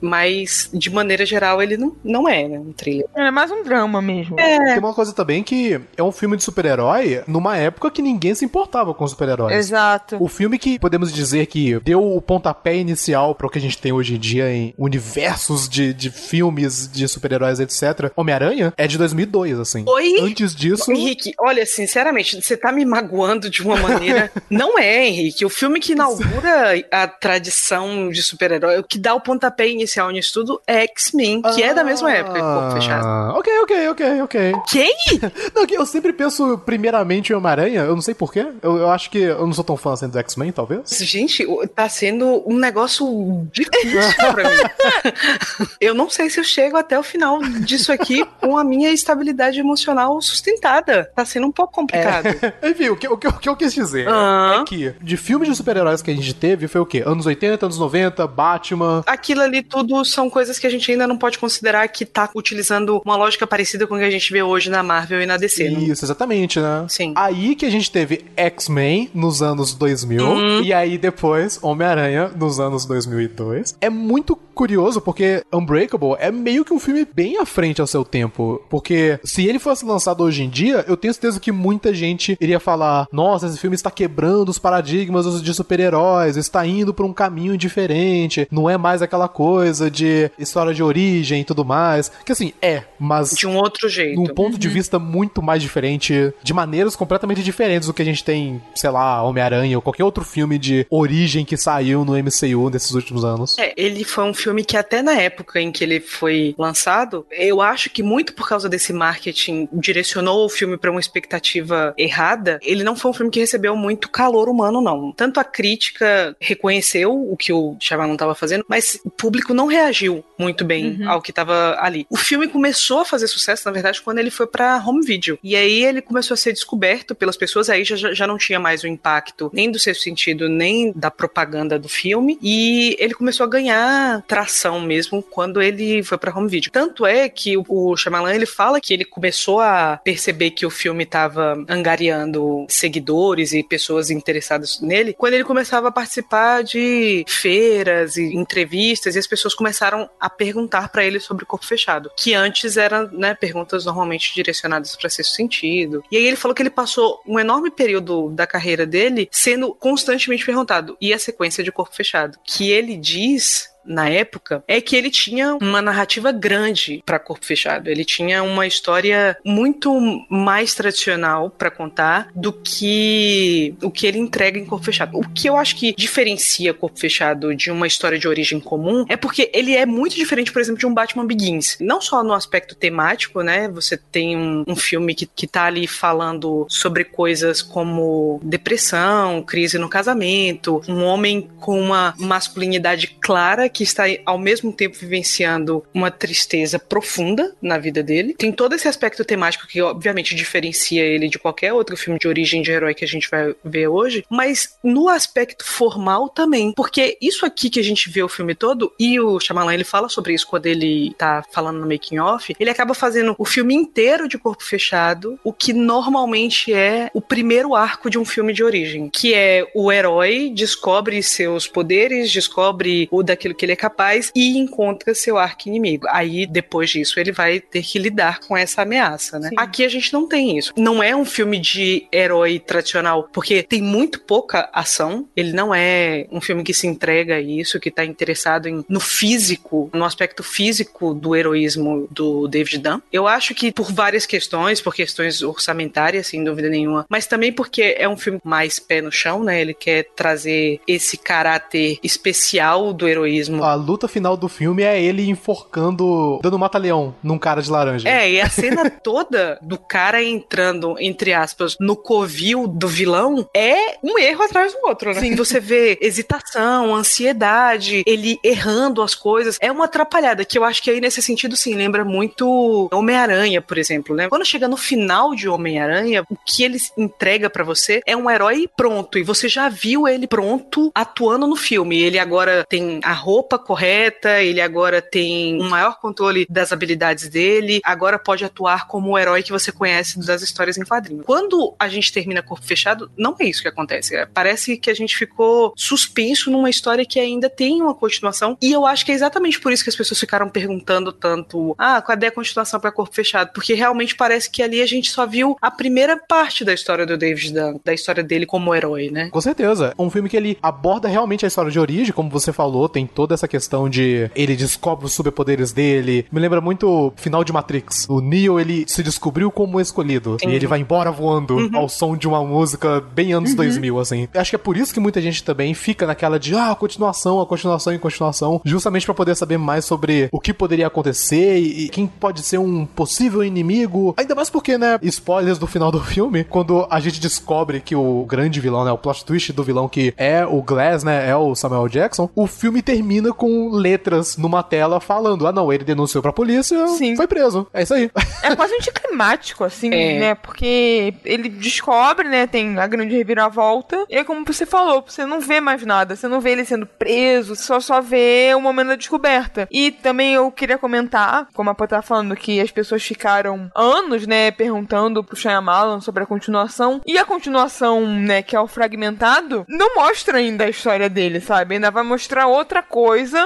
mas 0.01 0.69
de 0.73 0.89
maneira 0.89 1.25
geral 1.25 1.61
ele 1.61 1.77
não, 1.77 1.95
não 2.03 2.29
é, 2.29 2.47
né? 2.47 2.59
Um 2.59 2.71
thriller. 2.71 3.05
É 3.15 3.31
mais 3.31 3.51
um 3.51 3.63
drama 3.63 4.01
mesmo. 4.01 4.39
É. 4.39 4.73
Tem 4.73 4.79
uma 4.79 4.93
coisa 4.93 5.13
também 5.13 5.43
que 5.43 5.79
é 5.97 6.03
um 6.03 6.11
filme 6.11 6.37
de 6.37 6.43
super-herói 6.43 7.23
numa 7.27 7.57
época 7.57 7.91
que 7.91 8.01
ninguém 8.01 8.35
se 8.35 8.45
importava 8.45 8.93
com 8.95 9.07
super-heróis. 9.07 9.55
Exato. 9.55 10.17
O 10.19 10.27
filme 10.27 10.57
que 10.57 10.79
podemos 10.79 11.11
dizer 11.11 11.45
que 11.45 11.79
deu 11.79 12.03
o 12.03 12.21
pontapé 12.21 12.75
inicial 12.75 13.35
para 13.35 13.47
o 13.47 13.49
que 13.49 13.57
a 13.57 13.61
gente 13.61 13.77
tem 13.77 13.91
hoje 13.91 14.15
em 14.15 14.19
dia 14.19 14.51
em 14.51 14.73
universos 14.77 15.69
de, 15.69 15.93
de 15.93 16.09
filmes 16.09 16.87
de 16.87 17.07
super-heróis, 17.07 17.59
etc. 17.59 18.11
Homem-Aranha 18.15 18.73
é 18.77 18.87
de 18.87 18.97
2002, 18.97 19.59
assim. 19.59 19.83
Oi? 19.87 20.19
Antes 20.21 20.55
disso. 20.55 20.91
Henrique, 20.91 21.33
olha, 21.39 21.65
sinceramente, 21.65 22.41
você 22.41 22.57
tá 22.57 22.71
me 22.71 22.85
magoando 22.85 23.49
de 23.49 23.61
uma 23.61 23.75
maneira. 23.77 24.31
não 24.49 24.79
é, 24.79 25.07
Henrique. 25.07 25.45
O 25.45 25.49
filme 25.49 25.79
que 25.79 25.93
inaugura 25.93 26.73
a 26.91 27.07
tradição 27.07 28.09
de 28.09 28.21
super-herói, 28.21 28.79
o 28.79 28.83
que 28.83 28.97
dá 28.97 29.13
o 29.13 29.21
pontapé 29.21 29.69
inicial 29.69 30.09
nisso 30.11 30.33
tudo 30.33 30.61
é 30.67 30.83
X-Men, 30.83 31.41
que 31.41 31.63
ah, 31.63 31.67
é 31.67 31.73
da 31.73 31.83
mesma 31.83 32.11
época, 32.11 32.39
corpo 32.39 32.71
fechado. 32.75 33.37
Ok, 33.37 33.53
ok, 33.61 33.89
ok, 33.89 34.21
ok. 34.21 34.53
Quem? 34.67 34.95
não, 35.53 35.65
eu 35.69 35.85
sempre 35.85 36.13
penso 36.13 36.57
primeiramente 36.59 37.31
em 37.31 37.35
Homem-Aranha, 37.35 37.81
eu 37.81 37.95
não 37.95 38.01
sei 38.01 38.13
porquê. 38.13 38.47
Eu, 38.61 38.84
eu 38.85 38.91
acho 38.91 39.09
que 39.09 39.19
eu 39.19 39.45
não 39.45 39.53
sou 39.53 39.63
tão 39.63 39.77
fã 39.77 39.93
assim 39.93 40.07
do 40.07 40.17
X-Men, 40.19 40.51
talvez. 40.51 40.89
Gente, 41.01 41.45
tá 41.75 41.89
sendo 41.89 42.43
um 42.45 42.57
negócio 42.57 43.47
difícil 43.51 44.33
pra 44.33 44.49
mim. 44.49 45.67
eu 45.81 45.93
não 45.93 46.09
sei 46.09 46.29
se 46.29 46.39
eu 46.39 46.43
chego 46.43 46.77
até 46.77 46.97
o 46.97 47.03
final 47.03 47.41
disso 47.61 47.91
aqui 47.91 48.23
com 48.39 48.57
a 48.57 48.63
minha 48.63 48.91
estabilidade 48.91 49.59
emocional 49.59 50.21
sustentada. 50.21 51.11
Tá 51.15 51.25
sendo 51.25 51.47
um 51.47 51.51
pouco 51.51 51.73
complicado. 51.73 52.27
É. 52.27 52.53
Enfim, 52.69 52.89
o 52.89 52.95
que, 52.95 53.07
o, 53.07 53.17
que, 53.17 53.27
o 53.27 53.33
que 53.33 53.49
eu 53.49 53.55
quis 53.55 53.73
dizer 53.73 54.07
é 54.07 54.63
que 54.65 54.93
de 55.01 55.17
filmes 55.17 55.49
de 55.49 55.55
super-heróis 55.55 56.01
que 56.01 56.11
a 56.11 56.15
gente 56.15 56.33
teve 56.33 56.67
foi 56.67 56.81
o 56.81 56.85
quê? 56.85 57.03
Anos 57.05 57.25
80, 57.25 57.65
anos 57.65 57.79
90, 57.79 58.27
Batman. 58.27 59.03
Aquilo 59.07 59.41
ali 59.41 59.61
tudo 59.61 60.03
são 60.05 60.29
coisas 60.29 60.59
que 60.59 60.67
a 60.67 60.69
gente 60.69 60.91
ainda 60.91 61.07
não 61.07 61.17
pode 61.17 61.37
considerar 61.37 61.87
que 61.87 62.05
tá 62.05 62.29
utilizando 62.35 63.01
uma 63.03 63.15
lógica 63.15 63.47
parecida 63.47 63.87
com 63.87 63.95
o 63.95 63.97
que 63.97 64.03
a 64.03 64.11
gente 64.11 64.31
vê 64.31 64.43
hoje 64.43 64.69
na 64.69 64.83
Marvel 64.83 65.21
e 65.21 65.25
na 65.25 65.37
DC. 65.37 65.67
Isso, 65.67 65.77
não? 65.79 65.91
exatamente, 65.91 66.59
né? 66.59 66.85
Sim. 66.87 67.13
Aí 67.15 67.55
que 67.55 67.65
a 67.65 67.69
gente 67.69 67.91
teve 67.91 68.25
X-Men 68.35 68.74
nos 69.13 69.41
anos 69.41 69.73
2000 69.73 70.23
uhum. 70.23 70.61
e 70.61 70.73
aí 70.73 70.97
depois 70.97 71.59
Homem-Aranha 71.61 72.29
nos 72.35 72.59
anos 72.59 72.85
2002. 72.85 73.75
É 73.79 73.89
muito 73.89 74.35
curioso 74.55 75.01
porque 75.01 75.43
Unbreakable 75.53 76.15
é 76.17 76.31
meio 76.31 76.65
que 76.65 76.73
um 76.73 76.79
filme 76.79 77.05
bem 77.05 77.37
à 77.37 77.45
frente 77.45 77.81
ao 77.81 77.87
seu 77.87 78.03
tempo, 78.03 78.63
porque 78.69 79.19
se 79.23 79.45
ele 79.45 79.59
fosse 79.59 79.85
lançado 79.85 80.23
hoje 80.23 80.43
em 80.43 80.49
dia, 80.49 80.83
eu 80.87 80.97
tenho 80.97 81.13
certeza 81.13 81.39
que 81.39 81.51
muita 81.51 81.93
gente 81.93 82.37
iria 82.39 82.59
falar: 82.59 83.07
"Nossa, 83.11 83.47
esse 83.47 83.59
filme 83.59 83.75
está 83.75 83.91
quebrando 83.91 84.49
os 84.49 84.57
paradigmas 84.57 85.41
de 85.41 85.53
super-heróis, 85.53 86.37
está 86.37 86.65
indo 86.65 86.93
para 86.93 87.05
um 87.05 87.13
caminho 87.13 87.57
diferente, 87.57 88.47
não 88.49 88.69
é 88.69 88.77
mais 88.77 89.01
aquela 89.01 89.27
coisa 89.27 89.91
de 89.91 90.31
história 90.39 90.73
de 90.73 90.81
origem 90.81 91.41
e 91.41 91.45
tudo 91.45 91.65
mais". 91.65 92.11
Que 92.25 92.31
assim, 92.31 92.53
é, 92.61 92.83
mas 92.97 93.31
de 93.31 93.45
um 93.45 93.57
outro 93.57 93.89
jeito. 93.89 94.15
Num 94.15 94.33
ponto 94.33 94.53
uhum. 94.53 94.59
de 94.59 94.69
vista 94.69 94.97
muito 94.97 95.41
mais 95.41 95.61
diferente, 95.61 96.33
de 96.41 96.53
maneiras 96.53 96.95
completamente 96.95 97.43
diferentes 97.43 97.87
do 97.87 97.93
que 97.93 98.01
a 98.01 98.05
gente 98.05 98.23
tem, 98.23 98.61
sei 98.73 98.89
lá, 98.89 99.21
Homem-Aranha 99.21 99.77
ou 99.77 99.81
qualquer 99.81 100.03
outro 100.03 100.23
filme 100.23 100.57
de 100.57 100.85
origem 100.89 101.43
que 101.43 101.57
saiu 101.57 102.05
no 102.05 102.13
MCU 102.13 102.69
nesses 102.69 102.91
últimos 102.91 103.25
anos. 103.25 103.57
É, 103.59 103.73
ele 103.75 104.03
foi 104.03 104.23
um 104.23 104.33
filme 104.33 104.44
que 104.63 104.77
até 104.77 105.01
na 105.01 105.13
época 105.13 105.59
em 105.59 105.71
que 105.71 105.83
ele 105.83 105.99
foi 105.99 106.55
lançado, 106.57 107.25
eu 107.31 107.61
acho 107.61 107.89
que 107.89 108.03
muito 108.03 108.33
por 108.33 108.47
causa 108.47 108.69
desse 108.69 108.93
marketing 108.93 109.67
direcionou 109.71 110.45
o 110.45 110.49
filme 110.49 110.77
para 110.77 110.91
uma 110.91 110.99
expectativa 110.99 111.93
errada. 111.97 112.59
Ele 112.61 112.83
não 112.83 112.95
foi 112.95 113.11
um 113.11 113.13
filme 113.13 113.31
que 113.31 113.39
recebeu 113.39 113.75
muito 113.75 114.09
calor 114.09 114.49
humano, 114.49 114.81
não. 114.81 115.11
Tanto 115.11 115.39
a 115.39 115.43
crítica 115.43 116.35
reconheceu 116.39 117.11
o 117.11 117.35
que 117.37 117.53
o 117.53 117.75
Shyamalan 117.79 118.13
estava 118.13 118.35
fazendo, 118.35 118.65
mas 118.67 118.99
o 119.03 119.09
público 119.09 119.53
não 119.53 119.67
reagiu 119.67 120.23
muito 120.37 120.65
bem 120.65 121.01
uhum. 121.01 121.09
ao 121.09 121.21
que 121.21 121.31
estava 121.31 121.77
ali. 121.79 122.05
O 122.09 122.17
filme 122.17 122.47
começou 122.47 122.99
a 123.01 123.05
fazer 123.05 123.27
sucesso, 123.27 123.63
na 123.65 123.71
verdade, 123.71 124.01
quando 124.01 124.19
ele 124.19 124.29
foi 124.29 124.47
para 124.47 124.83
home 124.85 125.05
video. 125.05 125.39
E 125.43 125.55
aí 125.55 125.83
ele 125.83 126.01
começou 126.01 126.33
a 126.33 126.37
ser 126.37 126.53
descoberto 126.53 127.15
pelas 127.15 127.37
pessoas, 127.37 127.69
aí 127.69 127.83
já, 127.83 127.95
já 127.95 128.27
não 128.27 128.37
tinha 128.37 128.59
mais 128.59 128.83
o 128.83 128.87
impacto 128.87 129.49
nem 129.53 129.71
do 129.71 129.79
seu 129.79 129.95
sentido, 129.95 130.49
nem 130.49 130.91
da 130.93 131.09
propaganda 131.09 131.79
do 131.79 131.89
filme. 131.89 132.37
E 132.41 132.95
ele 132.99 133.13
começou 133.13 133.45
a 133.45 133.49
ganhar 133.49 134.23
tração 134.35 134.81
mesmo 134.81 135.23
quando 135.23 135.61
ele 135.61 136.03
foi 136.03 136.17
para 136.17 136.37
home 136.37 136.49
video. 136.49 136.69
Tanto 136.69 137.05
é 137.05 137.29
que 137.29 137.55
o, 137.57 137.95
Shyamalan 137.95 138.35
ele 138.35 138.45
fala 138.45 138.81
que 138.81 138.93
ele 138.93 139.05
começou 139.05 139.61
a 139.61 139.97
perceber 140.03 140.51
que 140.51 140.65
o 140.65 140.69
filme 140.69 141.05
estava 141.05 141.53
angariando 141.69 142.65
seguidores 142.67 143.53
e 143.53 143.63
pessoas 143.63 144.09
interessadas 144.09 144.81
nele 144.81 145.13
quando 145.13 145.35
ele 145.35 145.45
começava 145.45 145.87
a 145.87 145.91
participar 145.91 146.65
de 146.65 147.23
feiras 147.29 148.17
e 148.17 148.35
entrevistas 148.35 149.15
e 149.15 149.19
as 149.19 149.25
pessoas 149.25 149.55
começaram 149.55 150.09
a 150.19 150.29
perguntar 150.29 150.89
para 150.89 151.05
ele 151.05 151.21
sobre 151.21 151.45
o 151.45 151.47
corpo 151.47 151.65
fechado, 151.65 152.11
que 152.17 152.33
antes 152.33 152.75
eram 152.75 153.09
né, 153.13 153.33
perguntas 153.35 153.85
normalmente 153.85 154.35
direcionadas 154.35 154.97
para 154.97 155.09
sexto 155.09 155.33
sentido. 155.33 156.03
E 156.11 156.17
aí 156.17 156.25
ele 156.25 156.35
falou 156.35 156.53
que 156.53 156.61
ele 156.61 156.69
passou 156.69 157.21
um 157.25 157.39
enorme 157.39 157.71
período 157.71 158.29
da 158.31 158.45
carreira 158.45 158.85
dele 158.85 159.29
sendo 159.31 159.73
constantemente 159.73 160.45
perguntado 160.45 160.97
e 160.99 161.13
a 161.13 161.19
sequência 161.19 161.63
de 161.63 161.71
corpo 161.71 161.95
fechado, 161.95 162.37
que 162.43 162.69
ele 162.69 162.97
diz 162.97 163.73
na 163.85 164.09
época 164.09 164.63
é 164.67 164.81
que 164.81 164.95
ele 164.95 165.09
tinha 165.09 165.55
uma 165.55 165.81
narrativa 165.81 166.31
grande 166.31 167.01
para 167.05 167.19
Corpo 167.19 167.45
Fechado. 167.45 167.89
Ele 167.89 168.05
tinha 168.05 168.43
uma 168.43 168.65
história 168.67 169.37
muito 169.43 169.93
mais 170.29 170.73
tradicional 170.73 171.49
para 171.49 171.71
contar 171.71 172.29
do 172.35 172.51
que 172.51 173.75
o 173.81 173.91
que 173.91 174.07
ele 174.07 174.17
entrega 174.17 174.59
em 174.59 174.65
Corpo 174.65 174.85
Fechado. 174.85 175.17
O 175.17 175.29
que 175.29 175.47
eu 175.47 175.57
acho 175.57 175.75
que 175.75 175.93
diferencia 175.95 176.73
Corpo 176.73 176.99
Fechado 176.99 177.55
de 177.55 177.71
uma 177.71 177.87
história 177.87 178.17
de 178.17 178.27
origem 178.27 178.59
comum 178.59 179.05
é 179.07 179.15
porque 179.15 179.49
ele 179.53 179.75
é 179.75 179.85
muito 179.85 180.15
diferente, 180.15 180.51
por 180.51 180.61
exemplo, 180.61 180.79
de 180.79 180.85
um 180.85 180.93
Batman 180.93 181.25
Begins. 181.25 181.77
Não 181.79 182.01
só 182.01 182.23
no 182.23 182.33
aspecto 182.33 182.75
temático, 182.75 183.41
né? 183.41 183.67
Você 183.69 183.97
tem 183.97 184.37
um, 184.37 184.63
um 184.67 184.75
filme 184.75 185.13
que, 185.13 185.25
que 185.25 185.47
tá 185.47 185.65
ali 185.65 185.87
falando 185.87 186.65
sobre 186.69 187.03
coisas 187.03 187.61
como 187.61 188.39
depressão, 188.43 189.41
crise 189.41 189.77
no 189.77 189.89
casamento, 189.89 190.81
um 190.87 191.03
homem 191.03 191.49
com 191.59 191.79
uma 191.79 192.13
masculinidade 192.17 193.07
clara 193.21 193.69
que 193.75 193.83
está 193.83 194.05
ao 194.25 194.37
mesmo 194.37 194.71
tempo 194.71 194.97
vivenciando 194.97 195.83
uma 195.93 196.09
tristeza 196.09 196.79
profunda 196.79 197.53
na 197.61 197.77
vida 197.77 198.01
dele. 198.01 198.33
Tem 198.33 198.53
todo 198.53 198.73
esse 198.73 198.87
aspecto 198.87 199.25
temático 199.25 199.67
que 199.67 199.81
obviamente 199.81 200.33
diferencia 200.33 201.03
ele 201.03 201.27
de 201.27 201.37
qualquer 201.37 201.73
outro 201.73 201.97
filme 201.97 202.17
de 202.17 202.25
origem 202.27 202.61
de 202.61 202.71
herói 202.71 202.93
que 202.93 203.03
a 203.03 203.07
gente 203.07 203.29
vai 203.29 203.53
ver 203.63 203.89
hoje, 203.89 204.23
mas 204.29 204.77
no 204.81 205.09
aspecto 205.09 205.65
formal 205.65 206.29
também, 206.29 206.71
porque 206.71 207.17
isso 207.21 207.45
aqui 207.45 207.69
que 207.69 207.79
a 207.79 207.83
gente 207.83 208.09
vê 208.09 208.23
o 208.23 208.29
filme 208.29 208.55
todo 208.55 208.93
e 208.97 209.19
o 209.19 209.39
Shyamalan 209.41 209.73
ele 209.73 209.83
fala 209.83 210.07
sobre 210.07 210.33
isso 210.33 210.47
quando 210.47 210.67
ele 210.67 211.13
tá 211.17 211.43
falando 211.51 211.79
no 211.79 211.87
making 211.87 212.19
off, 212.19 212.55
ele 212.57 212.69
acaba 212.69 212.93
fazendo 212.93 213.35
o 213.37 213.43
filme 213.43 213.75
inteiro 213.75 214.29
de 214.29 214.37
corpo 214.37 214.63
fechado, 214.63 215.37
o 215.43 215.51
que 215.51 215.73
normalmente 215.73 216.73
é 216.73 217.09
o 217.13 217.19
primeiro 217.19 217.75
arco 217.75 218.09
de 218.09 218.17
um 218.17 218.23
filme 218.23 218.53
de 218.53 218.63
origem, 218.63 219.09
que 219.09 219.33
é 219.33 219.69
o 219.75 219.91
herói 219.91 220.49
descobre 220.53 221.21
seus 221.21 221.67
poderes, 221.67 222.31
descobre 222.31 223.09
o 223.11 223.21
daquilo 223.21 223.53
que 223.53 223.64
ele 223.65 223.73
é 223.73 223.75
capaz 223.75 224.31
e 224.35 224.57
encontra 224.57 225.13
seu 225.13 225.37
arco 225.37 225.67
inimigo. 225.67 226.05
Aí, 226.09 226.45
depois 226.45 226.89
disso, 226.89 227.19
ele 227.19 227.31
vai 227.31 227.59
ter 227.59 227.83
que 227.83 227.99
lidar 227.99 228.39
com 228.39 228.55
essa 228.55 228.83
ameaça, 228.83 229.39
né? 229.39 229.49
Sim. 229.49 229.55
Aqui 229.57 229.83
a 229.83 229.89
gente 229.89 230.13
não 230.13 230.27
tem 230.27 230.57
isso. 230.57 230.71
Não 230.77 231.03
é 231.03 231.15
um 231.15 231.25
filme 231.25 231.59
de 231.59 232.07
herói 232.11 232.59
tradicional, 232.59 233.29
porque 233.33 233.63
tem 233.63 233.81
muito 233.81 234.21
pouca 234.21 234.69
ação. 234.73 235.27
Ele 235.35 235.51
não 235.51 235.73
é 235.73 236.27
um 236.31 236.39
filme 236.39 236.63
que 236.63 236.73
se 236.73 236.87
entrega 236.87 237.35
a 237.35 237.41
isso, 237.41 237.79
que 237.79 237.91
tá 237.91 238.05
interessado 238.05 238.67
em, 238.67 238.85
no 238.87 238.99
físico, 238.99 239.89
no 239.93 240.05
aspecto 240.05 240.43
físico 240.43 241.13
do 241.13 241.35
heroísmo 241.35 242.07
do 242.11 242.47
David 242.47 242.79
Dunn. 242.79 242.99
Eu 243.11 243.27
acho 243.27 243.53
que 243.53 243.71
por 243.71 243.91
várias 243.91 244.25
questões, 244.25 244.81
por 244.81 244.93
questões 244.93 245.41
orçamentárias, 245.41 246.27
sem 246.27 246.43
dúvida 246.43 246.69
nenhuma, 246.69 247.05
mas 247.09 247.27
também 247.27 247.51
porque 247.51 247.95
é 247.97 248.07
um 248.07 248.17
filme 248.17 248.39
mais 248.43 248.79
pé 248.79 249.01
no 249.01 249.11
chão, 249.11 249.43
né? 249.43 249.61
Ele 249.61 249.73
quer 249.73 250.03
trazer 250.15 250.79
esse 250.87 251.17
caráter 251.17 251.99
especial 252.03 252.93
do 252.93 253.07
heroísmo 253.07 253.54
a 253.63 253.75
luta 253.75 254.07
final 254.07 254.37
do 254.37 254.47
filme 254.47 254.83
é 254.83 255.01
ele 255.01 255.29
enforcando, 255.29 256.39
dando 256.41 256.59
mata-leão 256.59 257.15
num 257.23 257.37
cara 257.37 257.61
de 257.61 257.69
laranja. 257.69 258.07
É, 258.07 258.29
e 258.31 258.41
a 258.41 258.49
cena 258.49 258.89
toda 259.03 259.57
do 259.61 259.77
cara 259.77 260.23
entrando, 260.23 260.95
entre 260.99 261.33
aspas, 261.33 261.75
no 261.79 261.95
covil 261.95 262.67
do 262.67 262.87
vilão 262.87 263.47
é 263.53 263.97
um 264.03 264.17
erro 264.19 264.43
atrás 264.43 264.73
do 264.73 264.87
outro, 264.87 265.13
né? 265.13 265.19
Sim, 265.19 265.35
você 265.35 265.59
vê 265.59 265.97
hesitação, 266.01 266.95
ansiedade, 266.95 268.03
ele 268.05 268.39
errando 268.43 269.01
as 269.01 269.15
coisas. 269.15 269.57
É 269.61 269.71
uma 269.71 269.85
atrapalhada 269.85 270.45
que 270.45 270.57
eu 270.57 270.63
acho 270.63 270.81
que 270.81 270.89
aí 270.89 271.01
nesse 271.01 271.21
sentido, 271.21 271.55
sim, 271.55 271.75
lembra 271.75 272.03
muito 272.05 272.89
Homem-Aranha, 272.91 273.61
por 273.61 273.77
exemplo, 273.77 274.15
né? 274.15 274.27
Quando 274.29 274.45
chega 274.45 274.67
no 274.67 274.77
final 274.77 275.35
de 275.35 275.47
Homem-Aranha, 275.47 276.23
o 276.29 276.37
que 276.45 276.63
ele 276.63 276.77
entrega 276.97 277.49
para 277.49 277.63
você 277.63 278.01
é 278.05 278.15
um 278.15 278.29
herói 278.29 278.69
pronto 278.75 279.17
e 279.17 279.23
você 279.23 279.47
já 279.47 279.69
viu 279.69 280.07
ele 280.07 280.27
pronto 280.27 280.91
atuando 280.93 281.47
no 281.47 281.55
filme. 281.55 281.99
Ele 281.99 282.19
agora 282.19 282.65
tem 282.67 282.99
a 283.03 283.13
roupa 283.13 283.44
roupa 283.45 283.59
correta, 283.59 284.41
ele 284.41 284.59
agora 284.59 285.01
tem 285.01 285.61
um 285.61 285.69
maior 285.69 285.99
controle 285.99 286.47
das 286.49 286.73
habilidades 286.73 287.29
dele, 287.29 287.79
agora 287.83 288.17
pode 288.17 288.43
atuar 288.43 288.87
como 288.87 289.11
o 289.11 289.19
herói 289.19 289.43
que 289.43 289.51
você 289.51 289.71
conhece 289.71 290.19
das 290.25 290.41
histórias 290.41 290.77
em 290.77 290.83
quadrinho. 290.83 291.23
Quando 291.23 291.75
a 291.79 291.87
gente 291.87 292.11
termina 292.11 292.41
Corpo 292.41 292.65
Fechado, 292.65 293.11
não 293.15 293.35
é 293.39 293.45
isso 293.45 293.61
que 293.61 293.67
acontece. 293.67 294.15
É, 294.15 294.25
parece 294.25 294.77
que 294.77 294.89
a 294.89 294.93
gente 294.95 295.15
ficou 295.15 295.73
suspenso 295.75 296.49
numa 296.49 296.69
história 296.69 297.05
que 297.05 297.19
ainda 297.19 297.47
tem 297.47 297.81
uma 297.81 297.93
continuação, 297.93 298.57
e 298.59 298.71
eu 298.71 298.85
acho 298.85 299.05
que 299.05 299.11
é 299.11 299.15
exatamente 299.15 299.59
por 299.59 299.71
isso 299.71 299.83
que 299.83 299.89
as 299.91 299.95
pessoas 299.95 300.19
ficaram 300.19 300.49
perguntando 300.49 301.13
tanto: 301.13 301.75
ah, 301.77 302.01
cadê 302.01 302.27
a 302.27 302.31
continuação 302.31 302.79
para 302.79 302.91
Corpo 302.91 303.13
Fechado? 303.13 303.51
Porque 303.53 303.75
realmente 303.75 304.15
parece 304.15 304.49
que 304.49 304.63
ali 304.63 304.81
a 304.81 304.87
gente 304.87 305.11
só 305.11 305.27
viu 305.27 305.55
a 305.61 305.69
primeira 305.69 306.17
parte 306.17 306.65
da 306.65 306.73
história 306.73 307.05
do 307.05 307.15
David 307.15 307.53
Dunn, 307.53 307.79
da 307.83 307.93
história 307.93 308.23
dele 308.23 308.47
como 308.47 308.73
herói, 308.73 309.11
né? 309.11 309.29
Com 309.29 309.41
certeza. 309.41 309.93
Um 309.99 310.09
filme 310.09 310.29
que 310.29 310.37
ele 310.37 310.57
aborda 310.63 311.07
realmente 311.07 311.45
a 311.45 311.47
história 311.47 311.69
de 311.69 311.79
origem, 311.79 312.11
como 312.11 312.29
você 312.29 312.51
falou, 312.51 312.89
tem 312.89 313.05
toda 313.25 313.33
essa 313.33 313.47
questão 313.47 313.89
de 313.89 314.29
ele 314.35 314.55
descobre 314.55 315.05
os 315.05 315.13
superpoderes 315.13 315.71
dele. 315.71 316.27
Me 316.31 316.39
lembra 316.39 316.61
muito 316.61 316.87
o 316.87 317.13
final 317.15 317.43
de 317.43 317.51
Matrix. 317.51 318.05
O 318.07 318.21
Neo, 318.21 318.59
ele 318.59 318.85
se 318.87 319.01
descobriu 319.01 319.49
como 319.49 319.81
escolhido. 319.81 320.37
Sim. 320.39 320.49
E 320.49 320.53
ele 320.53 320.67
vai 320.67 320.79
embora 320.79 321.11
voando 321.11 321.55
uhum. 321.55 321.75
ao 321.75 321.89
som 321.89 322.15
de 322.15 322.27
uma 322.27 322.43
música 322.43 323.01
bem 323.01 323.33
anos 323.33 323.51
uhum. 323.51 323.55
2000, 323.57 323.99
assim. 323.99 324.27
Acho 324.35 324.51
que 324.51 324.55
é 324.55 324.59
por 324.59 324.77
isso 324.77 324.93
que 324.93 324.99
muita 324.99 325.19
gente 325.19 325.43
também 325.43 325.73
fica 325.73 326.05
naquela 326.05 326.39
de, 326.39 326.55
ah, 326.55 326.75
continuação, 326.75 327.41
a 327.41 327.47
continuação 327.47 327.93
e 327.93 327.97
continuação, 327.97 328.61
justamente 328.63 329.05
para 329.05 329.15
poder 329.15 329.35
saber 329.35 329.57
mais 329.57 329.85
sobre 329.85 330.29
o 330.31 330.39
que 330.39 330.53
poderia 330.53 330.85
acontecer 330.85 331.57
e 331.57 331.89
quem 331.89 332.05
pode 332.05 332.43
ser 332.43 332.59
um 332.59 332.85
possível 332.85 333.43
inimigo. 333.43 334.13
Ainda 334.17 334.35
mais 334.35 334.51
porque, 334.51 334.77
né, 334.77 334.99
spoilers 335.01 335.57
do 335.57 335.65
final 335.65 335.91
do 335.91 335.99
filme, 335.99 336.43
quando 336.43 336.85
a 336.91 336.99
gente 336.99 337.19
descobre 337.19 337.79
que 337.79 337.95
o 337.95 338.23
grande 338.25 338.59
vilão, 338.59 338.85
né, 338.85 338.91
o 338.91 338.97
plot 338.99 339.25
twist 339.25 339.51
do 339.51 339.63
vilão 339.63 339.89
que 339.89 340.13
é 340.15 340.45
o 340.45 340.61
Glass, 340.61 341.03
né, 341.03 341.27
é 341.27 341.35
o 341.35 341.55
Samuel 341.55 341.87
Jackson, 341.87 342.29
o 342.35 342.45
filme 342.45 342.81
termina 342.81 343.14
com 343.33 343.69
letras 343.69 344.37
numa 344.37 344.63
tela 344.63 344.99
falando, 344.99 345.47
ah 345.47 345.51
não, 345.51 345.71
ele 345.71 345.83
denunciou 345.83 346.21
pra 346.21 346.33
polícia, 346.33 346.87
Sim. 346.87 347.15
foi 347.15 347.27
preso. 347.27 347.67
É 347.73 347.83
isso 347.83 347.93
aí. 347.93 348.09
É 348.43 348.55
quase 348.55 348.75
anticlimático, 348.75 349.63
assim, 349.63 349.91
é. 349.91 350.19
né, 350.19 350.35
porque 350.35 351.15
ele 351.23 351.49
descobre, 351.49 352.27
né, 352.29 352.45
tem 352.45 352.77
a 352.77 352.85
grande 352.85 353.15
reviravolta, 353.15 354.05
e 354.07 354.17
é 354.17 354.23
como 354.23 354.45
você 354.45 354.67
falou, 354.67 355.03
você 355.07 355.25
não 355.25 355.39
vê 355.39 355.59
mais 355.59 355.83
nada, 355.83 356.15
você 356.15 356.27
não 356.27 356.39
vê 356.39 356.51
ele 356.51 356.63
sendo 356.63 356.85
preso, 356.85 357.55
só 357.55 357.79
só 357.79 358.01
vê 358.01 358.53
o 358.55 358.61
momento 358.61 358.89
da 358.89 358.95
descoberta. 358.95 359.67
E 359.71 359.91
também 359.91 360.33
eu 360.33 360.51
queria 360.51 360.77
comentar, 360.77 361.47
como 361.53 361.69
a 361.69 361.75
Pô 361.75 361.87
tá 361.87 362.01
falando, 362.01 362.35
que 362.35 362.59
as 362.59 362.71
pessoas 362.71 363.03
ficaram 363.03 363.71
anos, 363.75 364.27
né, 364.27 364.51
perguntando 364.51 365.23
pro 365.23 365.35
Shyamalan 365.35 366.01
sobre 366.01 366.23
a 366.23 366.27
continuação, 366.27 367.01
e 367.05 367.17
a 367.17 367.25
continuação, 367.25 368.05
né, 368.05 368.41
que 368.41 368.55
é 368.55 368.59
o 368.59 368.67
fragmentado, 368.67 369.65
não 369.67 369.95
mostra 369.95 370.37
ainda 370.37 370.65
a 370.65 370.69
história 370.69 371.09
dele, 371.09 371.39
sabe? 371.39 371.75
Ainda 371.75 371.91
vai 371.91 372.03
mostrar 372.03 372.47
outra 372.47 372.81
coisa, 372.81 373.04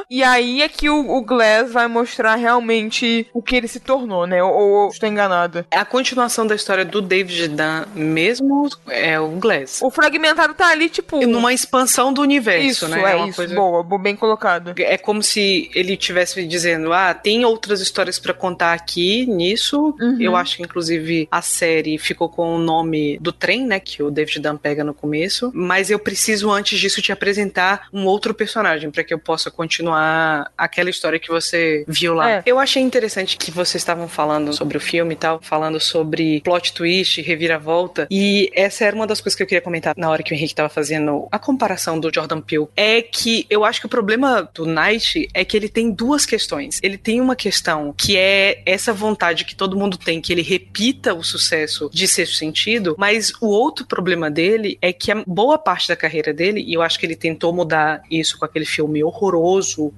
e 0.10 0.24
aí 0.24 0.62
é 0.62 0.70
que 0.70 0.90
o, 0.90 1.18
o 1.18 1.22
Glass 1.22 1.72
vai 1.72 1.88
mostrar 1.88 2.36
realmente 2.36 3.28
o 3.34 3.42
que 3.42 3.56
ele 3.56 3.68
se 3.68 3.80
tornou, 3.80 4.26
né? 4.26 4.44
Ou, 4.44 4.54
ou 4.54 4.90
estou 4.90 5.10
enganada. 5.10 5.66
A 5.72 5.86
continuação 5.86 6.46
da 6.46 6.56
história 6.56 6.86
do 6.86 7.02
David 7.02 7.50
Dunn 7.50 7.86
mesmo 7.96 8.70
é 8.88 9.20
o 9.20 9.30
Glass. 9.30 9.80
O 9.82 9.90
fragmentado 9.90 10.54
tá 10.54 10.68
ali, 10.68 10.90
tipo. 10.90 11.26
Numa 11.26 11.54
expansão 11.54 12.14
do 12.14 12.22
universo, 12.22 12.68
isso, 12.68 12.88
né? 12.88 13.02
É, 13.02 13.18
é 13.18 13.28
isso, 13.28 13.36
coisa... 13.36 13.56
boa, 13.56 13.84
bem 14.00 14.16
colocado. 14.16 14.74
É 14.78 14.98
como 14.98 15.22
se 15.22 15.70
ele 15.74 15.98
tivesse 15.98 16.46
dizendo: 16.46 16.94
ah, 16.94 17.14
tem 17.14 17.46
outras 17.46 17.82
histórias 17.82 18.20
para 18.20 18.34
contar 18.34 18.74
aqui 18.74 19.26
nisso. 19.26 19.96
Uhum. 20.00 20.18
Eu 20.20 20.36
acho 20.36 20.58
que, 20.58 20.64
inclusive, 20.64 21.28
a 21.32 21.42
série 21.42 21.98
ficou 21.98 22.30
com 22.30 22.56
o 22.56 22.60
nome 22.60 23.18
do 23.20 23.32
trem, 23.32 23.66
né? 23.66 23.80
Que 23.80 24.04
o 24.04 24.12
David 24.12 24.40
Dunn 24.40 24.58
pega 24.58 24.84
no 24.84 24.94
começo. 24.94 25.52
Mas 25.54 25.90
eu 25.90 26.00
preciso, 26.00 26.52
antes 26.52 26.80
disso, 26.80 27.02
te 27.02 27.12
apresentar 27.12 27.88
um 27.94 28.06
outro 28.06 28.34
personagem 28.34 28.92
para 28.92 29.04
que 29.04 29.14
eu 29.14 29.20
possa 29.20 29.49
continuar 29.52 30.52
aquela 30.58 30.90
história 30.90 31.20
que 31.20 31.30
você 31.30 31.84
viu 31.88 32.14
lá. 32.14 32.32
É. 32.32 32.44
Eu 32.46 32.60
achei 32.60 32.82
interessante 32.82 33.38
que 33.38 33.52
vocês 33.52 33.82
estavam 33.82 34.08
falando 34.08 34.54
sobre 34.54 34.78
o 34.78 34.82
filme 34.82 35.14
e 35.14 35.18
tal, 35.18 35.40
falando 35.42 35.80
sobre 35.80 36.42
plot 36.42 36.74
twist, 36.74 37.22
reviravolta. 37.22 38.08
E 38.10 38.50
essa 38.54 38.86
era 38.86 38.96
uma 38.96 39.08
das 39.08 39.22
coisas 39.22 39.36
que 39.36 39.44
eu 39.44 39.48
queria 39.48 39.62
comentar 39.62 39.94
na 39.98 40.10
hora 40.10 40.24
que 40.24 40.34
o 40.34 40.36
Henrique 40.36 40.56
tava 40.56 40.70
fazendo 40.70 41.28
a 41.32 41.40
comparação 41.40 42.00
do 42.00 42.12
Jordan 42.14 42.42
Peele. 42.42 42.68
É 42.76 43.02
que 43.02 43.46
eu 43.50 43.64
acho 43.64 43.80
que 43.80 43.86
o 43.86 43.90
problema 43.90 44.50
do 44.54 44.66
Night 44.66 45.30
é 45.34 45.44
que 45.46 45.56
ele 45.56 45.70
tem 45.70 45.92
duas 45.92 46.26
questões. 46.26 46.80
Ele 46.82 46.98
tem 46.98 47.22
uma 47.22 47.36
questão 47.36 47.94
que 47.98 48.18
é 48.18 48.62
essa 48.66 48.94
vontade 48.94 49.46
que 49.46 49.56
todo 49.56 49.78
mundo 49.78 49.98
tem, 49.98 50.22
que 50.22 50.32
ele 50.32 50.42
repita 50.42 51.14
o 51.14 51.24
sucesso 51.24 51.90
de 51.92 52.08
sexto 52.08 52.36
sentido, 52.36 52.96
mas 52.98 53.32
o 53.42 53.48
outro 53.48 53.86
problema 53.86 54.30
dele 54.30 54.78
é 54.82 54.92
que 54.94 55.12
a 55.12 55.24
boa 55.26 55.58
parte 55.58 55.88
da 55.88 55.96
carreira 55.96 56.34
dele, 56.34 56.64
e 56.66 56.74
eu 56.74 56.82
acho 56.82 57.00
que 57.00 57.06
ele 57.06 57.16
tentou 57.16 57.54
mudar 57.54 58.02
isso 58.10 58.38
com 58.38 58.46
aquele 58.46 58.66
filme 58.66 59.04
horroroso, 59.04 59.39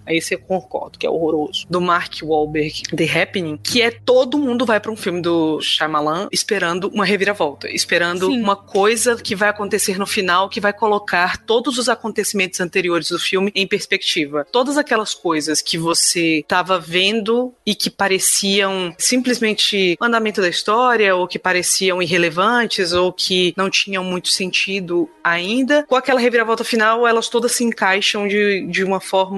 aí 0.05 0.21
você 0.21 0.37
concordo 0.37 0.97
que 0.97 1.05
é 1.05 1.09
horroroso, 1.09 1.65
do 1.69 1.81
Mark 1.81 2.15
Wahlberg, 2.21 2.83
The 2.95 3.21
Happening, 3.21 3.57
que 3.57 3.81
é 3.81 3.91
todo 3.91 4.37
mundo 4.37 4.65
vai 4.65 4.79
para 4.79 4.91
um 4.91 4.95
filme 4.95 5.21
do 5.21 5.59
Shyamalan 5.61 6.27
esperando 6.31 6.89
uma 6.89 7.05
reviravolta, 7.05 7.69
esperando 7.69 8.27
Sim. 8.27 8.41
uma 8.41 8.55
coisa 8.55 9.15
que 9.15 9.35
vai 9.35 9.49
acontecer 9.49 9.97
no 9.97 10.05
final 10.05 10.49
que 10.49 10.59
vai 10.59 10.73
colocar 10.73 11.37
todos 11.37 11.77
os 11.77 11.89
acontecimentos 11.89 12.59
anteriores 12.59 13.09
do 13.09 13.19
filme 13.19 13.51
em 13.55 13.67
perspectiva. 13.67 14.45
Todas 14.51 14.77
aquelas 14.77 15.13
coisas 15.13 15.61
que 15.61 15.77
você 15.77 16.39
estava 16.39 16.79
vendo 16.79 17.53
e 17.65 17.73
que 17.73 17.89
pareciam 17.89 18.93
simplesmente 18.97 19.97
andamento 20.01 20.41
da 20.41 20.49
história 20.49 21.15
ou 21.15 21.27
que 21.27 21.39
pareciam 21.39 22.01
irrelevantes 22.01 22.93
ou 22.93 23.11
que 23.11 23.53
não 23.55 23.69
tinham 23.69 24.03
muito 24.03 24.29
sentido 24.29 25.09
ainda, 25.23 25.83
com 25.87 25.95
aquela 25.95 26.19
reviravolta 26.19 26.63
final, 26.63 27.07
elas 27.07 27.29
todas 27.29 27.53
se 27.53 27.63
encaixam 27.63 28.27
de, 28.27 28.65
de 28.67 28.83
uma 28.83 28.99
forma 28.99 29.30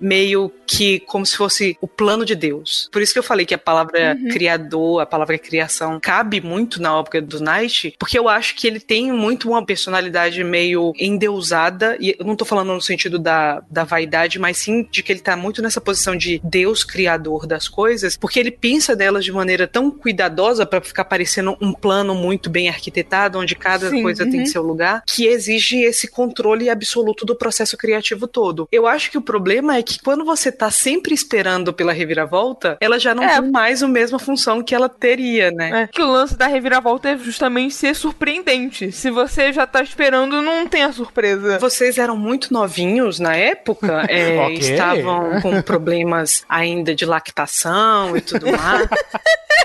meio 0.00 0.52
que 0.66 1.00
como 1.00 1.26
se 1.26 1.36
fosse 1.36 1.76
o 1.80 1.88
plano 1.88 2.24
de 2.24 2.34
Deus. 2.34 2.88
Por 2.92 3.02
isso 3.02 3.12
que 3.12 3.18
eu 3.18 3.22
falei 3.22 3.44
que 3.44 3.54
a 3.54 3.58
palavra 3.58 4.16
uhum. 4.20 4.28
criador, 4.28 5.00
a 5.00 5.06
palavra 5.06 5.38
criação, 5.38 5.98
cabe 6.00 6.40
muito 6.40 6.80
na 6.80 6.96
obra 6.96 7.20
do 7.20 7.40
Knight, 7.40 7.94
porque 7.98 8.18
eu 8.18 8.28
acho 8.28 8.54
que 8.54 8.66
ele 8.66 8.80
tem 8.80 9.12
muito 9.12 9.48
uma 9.48 9.64
personalidade 9.64 10.42
meio 10.44 10.92
endeusada, 10.96 11.96
e 12.00 12.14
eu 12.18 12.24
não 12.24 12.36
tô 12.36 12.44
falando 12.44 12.72
no 12.72 12.80
sentido 12.80 13.18
da, 13.18 13.62
da 13.70 13.84
vaidade, 13.84 14.38
mas 14.38 14.58
sim 14.58 14.86
de 14.90 15.02
que 15.02 15.12
ele 15.12 15.20
tá 15.20 15.36
muito 15.36 15.60
nessa 15.60 15.80
posição 15.80 16.16
de 16.16 16.40
Deus 16.44 16.84
criador 16.84 17.46
das 17.46 17.68
coisas, 17.68 18.16
porque 18.16 18.38
ele 18.38 18.50
pensa 18.50 18.94
delas 18.94 19.24
de 19.24 19.32
maneira 19.32 19.66
tão 19.66 19.90
cuidadosa 19.90 20.64
para 20.64 20.80
ficar 20.80 21.04
parecendo 21.04 21.56
um 21.60 21.72
plano 21.72 22.14
muito 22.14 22.48
bem 22.48 22.68
arquitetado, 22.68 23.38
onde 23.38 23.54
cada 23.54 23.90
sim, 23.90 24.02
coisa 24.02 24.24
uhum. 24.24 24.30
tem 24.30 24.46
seu 24.46 24.62
lugar, 24.62 25.02
que 25.06 25.26
exige 25.26 25.82
esse 25.82 26.08
controle 26.08 26.70
absoluto 26.70 27.24
do 27.24 27.34
processo 27.34 27.76
criativo 27.76 28.26
todo. 28.26 28.68
Eu 28.70 28.86
acho 28.86 29.10
que 29.10 29.18
o 29.18 29.22
problema 29.30 29.76
é 29.76 29.82
que 29.82 30.00
quando 30.00 30.24
você 30.24 30.50
tá 30.50 30.72
sempre 30.72 31.14
esperando 31.14 31.72
pela 31.72 31.92
reviravolta, 31.92 32.76
ela 32.80 32.98
já 32.98 33.14
não 33.14 33.22
é. 33.22 33.40
tem 33.40 33.48
mais 33.48 33.80
a 33.80 33.86
mesma 33.86 34.18
função 34.18 34.60
que 34.60 34.74
ela 34.74 34.88
teria, 34.88 35.52
né? 35.52 35.82
É, 35.82 35.86
que 35.86 36.02
o 36.02 36.10
lance 36.10 36.36
da 36.36 36.48
reviravolta 36.48 37.10
é 37.10 37.16
justamente 37.16 37.72
ser 37.72 37.94
surpreendente. 37.94 38.90
Se 38.90 39.08
você 39.08 39.52
já 39.52 39.68
tá 39.68 39.82
esperando, 39.82 40.42
não 40.42 40.66
tem 40.66 40.82
a 40.82 40.92
surpresa. 40.92 41.60
Vocês 41.60 41.96
eram 41.96 42.16
muito 42.16 42.52
novinhos 42.52 43.20
na 43.20 43.36
época, 43.36 44.04
é, 44.10 44.40
okay. 44.46 44.58
estavam 44.58 45.40
com 45.40 45.62
problemas 45.62 46.44
ainda 46.48 46.92
de 46.92 47.06
lactação 47.06 48.16
e 48.16 48.20
tudo 48.20 48.46
mais. 48.50 48.88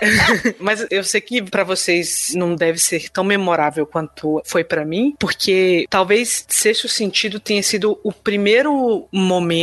Mas 0.59 0.85
eu 0.91 1.03
sei 1.03 1.21
que 1.21 1.41
para 1.41 1.63
vocês 1.63 2.33
não 2.35 2.55
deve 2.55 2.77
ser 2.77 3.09
tão 3.09 3.23
memorável 3.23 3.85
quanto 3.87 4.41
foi 4.45 4.63
para 4.63 4.85
mim, 4.85 5.15
porque 5.17 5.85
talvez 5.89 6.45
Sexto 6.47 6.87
Sentido 6.87 7.39
tenha 7.39 7.63
sido 7.63 7.99
o 8.03 8.11
primeiro 8.11 9.07
momento 9.11 9.54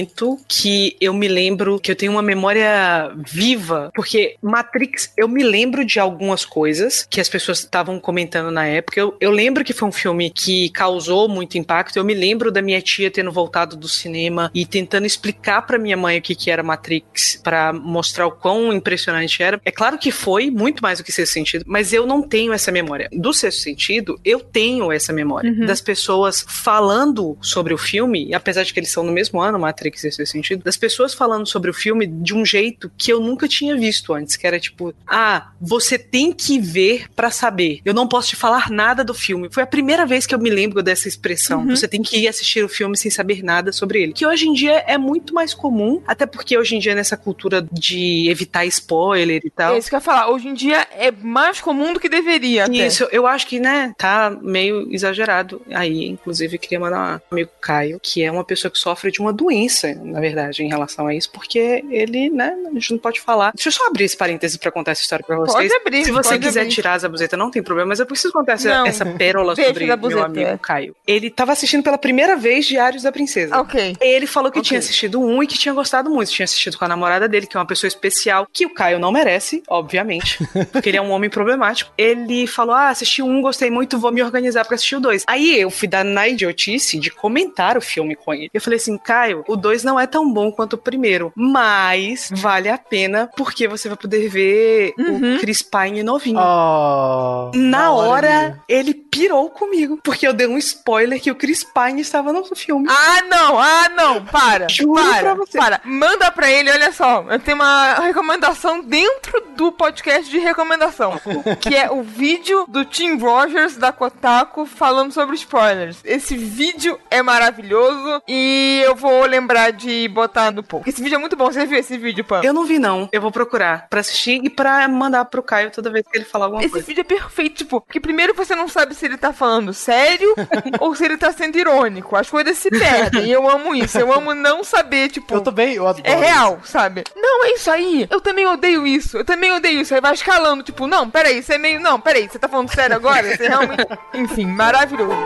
que 0.49 0.97
eu 1.01 1.13
me 1.13 1.29
lembro 1.29 1.79
que 1.79 1.91
eu 1.91 1.97
tenho 1.97 2.13
uma 2.13 2.23
memória 2.23 3.13
viva, 3.17 3.91
porque 3.95 4.37
Matrix, 4.43 5.13
eu 5.17 5.29
me 5.29 5.43
lembro 5.43 5.85
de 5.85 5.99
algumas 5.99 6.45
coisas 6.45 7.07
que 7.09 7.21
as 7.21 7.29
pessoas 7.29 7.61
estavam 7.61 7.99
comentando 7.99 8.51
na 8.51 8.67
época. 8.67 9.01
Eu, 9.01 9.17
eu 9.21 9.31
lembro 9.31 9.65
que 9.65 9.73
foi 9.73 9.89
um 9.89 9.93
filme 9.93 10.31
que 10.31 10.69
causou 10.71 11.29
muito 11.29 11.59
impacto. 11.59 11.97
Eu 11.97 12.05
me 12.05 12.15
lembro 12.15 12.51
da 12.51 12.63
minha 12.63 12.81
tia 12.81 13.11
tendo 13.11 13.31
voltado 13.33 13.77
do 13.77 13.89
cinema 13.89 14.51
e 14.55 14.65
tentando 14.65 15.07
explicar 15.07 15.63
para 15.63 15.79
minha 15.79 15.97
mãe 15.97 16.19
o 16.19 16.23
que, 16.23 16.35
que 16.35 16.51
era 16.51 16.63
Matrix, 16.63 17.41
para 17.43 17.73
mostrar 17.73 18.27
o 18.27 18.33
quão 18.33 18.73
impressionante 18.73 19.43
era. 19.43 19.61
É 19.65 19.71
claro 19.71 19.99
que 19.99 20.11
foi 20.11 20.51
muito 20.51 20.83
mais 20.83 20.99
do 20.99 21.05
que 21.05 21.13
Sexto 21.13 21.33
Sentido, 21.33 21.65
mas 21.67 21.93
eu 21.93 22.07
não 22.07 22.23
tenho 22.23 22.53
essa 22.53 22.73
memória. 22.73 23.09
Do 23.13 23.33
Sexto 23.33 23.63
Sentido, 23.63 24.21
eu 24.25 24.41
tenho 24.41 24.93
essa 24.93 25.13
memória 25.13 25.51
uhum. 25.51 25.67
das 25.67 25.81
pessoas 25.81 26.45
falando 26.49 27.37
sobre 27.41 27.75
o 27.75 27.79
filme, 27.79 28.35
apesar 28.35 28.63
de 28.63 28.73
que 28.73 28.81
eles 28.81 28.91
são 28.91 29.03
no 29.03 29.13
mesmo 29.13 29.41
ano, 29.41 29.59
Matrix 29.73 30.05
e 30.05 30.13
Sexto 30.13 30.33
Sentido, 30.33 30.63
das 30.63 30.77
pessoas 30.77 31.15
falando 31.15 31.47
sobre 31.47 31.71
o 31.71 31.75
filme 31.75 32.07
de 32.07 32.35
um 32.35 32.45
jeito 32.45 32.91
que 32.97 33.13
eu 33.13 33.21
nunca 33.21 33.49
tinha 33.49 33.77
visto 33.77 34.13
antes, 34.13 34.37
que 34.37 34.47
era 34.47 34.61
tipo, 34.61 34.95
ah, 35.07 35.51
você 35.61 35.99
tem 35.99 36.33
que 36.33 36.59
ver 36.59 37.07
para 37.17 37.31
saber. 37.31 37.81
Eu 37.85 37.95
não 37.95 38.07
posso 38.07 38.29
te 38.29 38.37
falar 38.37 38.71
nada 38.71 39.03
do 39.03 39.15
filme. 39.15 39.49
Foi 39.51 39.63
a 39.63 39.67
primeira 39.67 40.05
vez 40.05 40.27
que 40.27 40.35
eu 40.35 40.39
me 40.39 40.51
lembro 40.51 40.83
dessa 40.83 41.09
expressão. 41.09 41.61
Uhum. 41.61 41.77
Você 41.77 41.89
tem 41.89 42.03
que 42.03 42.19
ir 42.19 42.29
assistir 42.29 42.65
o 42.65 42.69
filme 42.69 42.97
sem 42.97 43.11
saber 43.11 43.43
nada 43.43 43.73
sobre 43.73 44.03
ele. 44.03 44.13
Que 44.13 44.27
hoje 44.27 44.47
em 44.47 44.53
dia 44.53 44.85
é 44.87 44.99
muito 44.99 45.33
mais 45.33 45.55
comum, 45.55 46.03
até 46.07 46.27
porque 46.27 46.57
hoje 46.59 46.77
em 46.77 46.79
dia 46.79 46.95
nessa 46.95 47.17
cultura 47.17 47.67
de 47.73 48.29
evitar 48.29 48.67
spoiler 48.67 49.41
e 49.45 49.51
tal. 49.51 49.75
É 49.75 49.79
isso 49.79 49.89
que 49.89 49.97
eu 49.97 50.01
falar, 50.01 50.29
hoje 50.29 50.49
em 50.49 50.55
dia 50.55 50.87
é 50.99 51.11
mais 51.11 51.61
comum 51.61 51.93
do 51.93 52.01
que 52.01 52.09
deveria. 52.09 52.65
Até. 52.65 52.87
Isso, 52.87 53.09
eu 53.11 53.27
acho 53.27 53.47
que, 53.47 53.59
né, 53.59 53.95
tá 53.97 54.37
meio 54.43 54.93
exagerado 54.93 55.63
aí. 55.73 56.07
Inclusive, 56.07 56.59
queria 56.59 56.81
mandar 56.81 57.23
um 57.31 57.35
amigo 57.35 57.51
Caio, 57.61 58.01
que 58.03 58.23
é 58.23 58.31
uma 58.31 58.45
pessoa 58.45 58.71
que 58.71 58.79
sofre 58.79 59.11
de 59.11 59.21
uma 59.21 59.33
doença, 59.33 59.62
na 59.95 60.21
verdade, 60.21 60.63
em 60.63 60.69
relação 60.69 61.07
a 61.07 61.15
isso, 61.15 61.31
porque 61.31 61.85
ele, 61.91 62.31
né, 62.31 62.55
a 62.71 62.75
gente 62.75 62.93
não 62.93 62.99
pode 62.99 63.21
falar. 63.21 63.53
Deixa 63.55 63.69
eu 63.69 63.73
só 63.73 63.87
abrir 63.87 64.05
esse 64.05 64.17
parênteses 64.17 64.57
pra 64.57 64.71
contar 64.71 64.93
essa 64.93 65.03
história 65.03 65.25
pra 65.25 65.37
vocês. 65.37 65.71
Pode 65.71 65.75
abrir. 65.75 66.05
Se 66.05 66.11
você 66.13 66.39
quiser 66.39 66.63
abrir. 66.63 66.73
tirar 66.75 66.93
a 66.95 66.99
zabuzeta, 66.99 67.37
não 67.37 67.51
tem 67.51 67.63
problema, 67.63 67.89
mas 67.89 68.01
eu 68.01 68.07
preciso 68.07 68.33
contar 68.33 68.53
essa, 68.55 68.69
Não, 68.69 68.87
essa 68.87 69.05
pérola 69.05 69.55
sobre 69.57 69.87
meu 69.87 70.23
amigo 70.25 70.59
Caio. 70.59 70.95
Ele 71.07 71.31
tava 71.31 71.53
assistindo 71.53 71.83
pela 71.83 71.99
primeira 71.99 72.37
vez 72.37 72.67
Diários 72.67 73.03
da 73.03 73.13
Princesa. 73.13 73.59
Ok. 73.61 73.97
Ele 74.01 74.27
falou 74.27 74.51
que 74.51 74.59
Ok. 74.59 74.69
tinha 74.69 74.79
assistido 74.79 75.21
um 75.21 75.43
e 75.43 75.47
que 75.47 75.59
tinha 75.59 75.75
gostado 75.75 76.11
muito. 76.11 76.31
Tinha 76.31 76.45
assistido 76.45 76.79
com 76.79 76.85
a 76.85 76.89
namorada 76.89 77.29
dele, 77.29 77.47
que 77.47 77.57
é 77.57 77.61
uma 77.61 77.67
pessoa 77.67 77.89
especial, 77.89 78.47
que 78.53 78.67
o 78.67 78.71
Caio 78.75 78.99
não 78.99 79.13
merece, 79.13 79.63
obviamente, 79.69 80.39
porque 80.73 80.89
ele 80.91 80.97
é 80.97 81.03
um 81.03 81.11
homem 81.11 81.29
problemático. 81.31 81.93
Ele 81.97 82.47
falou: 82.47 82.75
Ah, 82.75 82.89
assisti 82.89 83.23
um, 83.23 83.41
gostei 83.43 83.71
muito, 83.71 83.99
vou 83.99 84.13
me 84.13 84.23
organizar 84.23 84.65
pra 84.65 84.75
assistir 84.75 84.97
o 84.97 85.01
dois. 85.01 85.25
Aí 85.27 85.59
eu 85.59 85.71
fui 85.71 85.89
dar 85.89 86.05
na 86.05 86.29
idiotice 86.29 86.99
de 86.99 87.11
comentar 87.11 87.77
o 87.77 87.81
filme 87.81 88.15
com 88.15 88.33
ele. 88.33 88.51
Eu 88.53 88.61
falei 88.61 88.77
assim: 88.79 88.97
Caio, 88.99 89.45
o 89.53 89.57
dois 89.57 89.83
não 89.85 89.99
é 89.99 90.07
tão 90.07 90.31
bom 90.33 90.51
quanto 90.51 90.75
o 90.75 90.79
primeiro, 90.79 91.33
mas 91.37 92.29
vale 92.37 92.69
a 92.69 92.79
pena 92.79 93.31
porque 93.37 93.67
você 93.69 93.89
vai 93.89 93.97
poder 93.97 94.29
ver 94.29 94.93
Uhum. 94.99 95.37
o 95.37 95.39
Chris 95.41 95.63
Pine 95.63 96.03
novinho. 96.03 96.39
Oh, 96.41 97.51
Na 97.55 97.83
da 97.83 97.91
hora, 97.93 98.61
ele 98.69 98.95
pirou 98.95 99.51
comigo, 99.51 99.99
porque 100.03 100.27
eu 100.27 100.33
dei 100.33 100.47
um 100.47 100.57
spoiler 100.59 101.21
que 101.21 101.31
o 101.31 101.35
Chris 101.35 101.65
Pine 101.65 102.01
estava 102.01 102.33
no 102.33 102.45
filme. 102.55 102.87
Ah, 102.89 103.23
não, 103.29 103.59
ah, 103.59 103.89
não, 103.97 104.25
para. 104.25 104.69
Juro 104.69 104.95
para, 104.95 105.21
pra 105.21 105.35
você. 105.35 105.59
para. 105.59 105.81
Manda 105.85 106.31
pra 106.31 106.51
ele, 106.51 106.71
olha 106.71 106.93
só. 106.93 107.25
Eu 107.29 107.39
tenho 107.39 107.57
uma 107.57 107.95
recomendação 107.95 108.83
dentro 108.83 109.43
do 109.57 109.73
podcast 109.73 110.31
de 110.31 110.39
recomendação. 110.39 111.21
que 111.61 111.75
é 111.75 111.91
o 111.91 112.03
vídeo 112.03 112.65
do 112.69 112.85
Tim 112.85 113.19
Rogers 113.19 113.77
da 113.77 113.93
Kotaku 113.93 114.65
falando 114.67 115.13
sobre 115.13 115.35
spoilers. 115.37 115.99
Esse 116.05 116.37
vídeo 116.37 116.99
é 117.11 117.23
maravilhoso 117.23 118.23
e 118.29 118.83
eu 118.85 118.95
vou 118.95 119.25
lembrar 119.27 119.42
de 119.77 120.09
botar 120.09 120.51
no 120.51 120.63
post. 120.63 120.89
Esse 120.89 121.03
vídeo 121.03 121.17
é 121.17 121.19
muito 121.19 121.37
bom. 121.37 121.51
Você 121.51 121.67
viu 121.67 121.79
esse 121.79 121.97
vídeo, 121.99 122.25
Pam? 122.25 122.41
Eu 122.43 122.53
não 122.53 122.65
vi, 122.65 122.79
não. 122.79 123.09
Eu 123.13 123.21
vou 123.21 123.31
procurar 123.31 123.87
pra 123.89 124.01
assistir 124.01 124.41
e 124.45 124.51
pra 124.51 124.87
mandar 124.89 125.25
pro 125.27 125.43
Caio 125.43 125.71
toda 125.71 125.91
vez 125.91 126.05
que 126.11 126.19
ele 126.19 126.25
falar 126.25 126.47
alguma 126.47 126.63
Esse 126.63 126.71
coisa. 126.73 126.87
vídeo 126.87 127.01
é 127.01 127.05
perfeito, 127.05 127.57
tipo, 127.57 127.81
porque 127.81 128.01
primeiro 128.01 128.35
você 128.35 128.55
não 128.55 128.69
sabe 128.69 128.95
se 128.95 129.05
ele 129.05 129.17
tá 129.17 129.33
falando 129.33 129.73
sério 129.73 130.35
ou 130.81 130.95
se 130.95 131.05
ele 131.05 131.17
tá 131.17 131.33
sendo 131.33 131.57
irônico. 131.59 132.17
As 132.17 132.29
coisas 132.29 132.57
se 132.59 132.71
perdem. 132.71 133.27
E 133.27 133.33
eu 133.33 133.49
amo 133.49 133.75
isso. 133.75 133.99
Eu 133.99 134.13
amo 134.13 134.35
não 134.35 134.65
saber, 134.65 135.09
tipo. 135.11 135.35
Eu 135.35 135.41
também, 135.41 135.75
eu 135.75 135.87
adoro. 135.87 136.03
É 136.07 136.15
real, 136.15 136.61
sabe? 136.65 137.05
Não, 137.15 137.45
é 137.45 137.53
isso 137.55 137.71
aí. 137.71 138.07
Eu 138.11 138.21
também 138.21 138.47
odeio 138.47 138.87
isso. 138.87 139.19
Eu 139.19 139.25
também 139.25 139.53
odeio 139.53 139.81
isso. 139.81 139.95
Aí 139.95 140.01
vai 140.01 140.15
escalando, 140.15 140.63
tipo, 140.63 140.87
não, 140.87 141.09
peraí, 141.09 141.43
você 141.43 141.55
é 141.55 141.59
meio. 141.59 141.81
Não, 141.81 142.01
peraí, 142.01 142.29
você 142.29 142.39
tá 142.39 142.49
falando 142.49 142.73
sério 142.73 142.97
agora? 142.97 143.37
Você 143.37 143.49
realmente. 143.49 143.87
Enfim, 144.15 144.47
maravilhoso. 144.47 145.17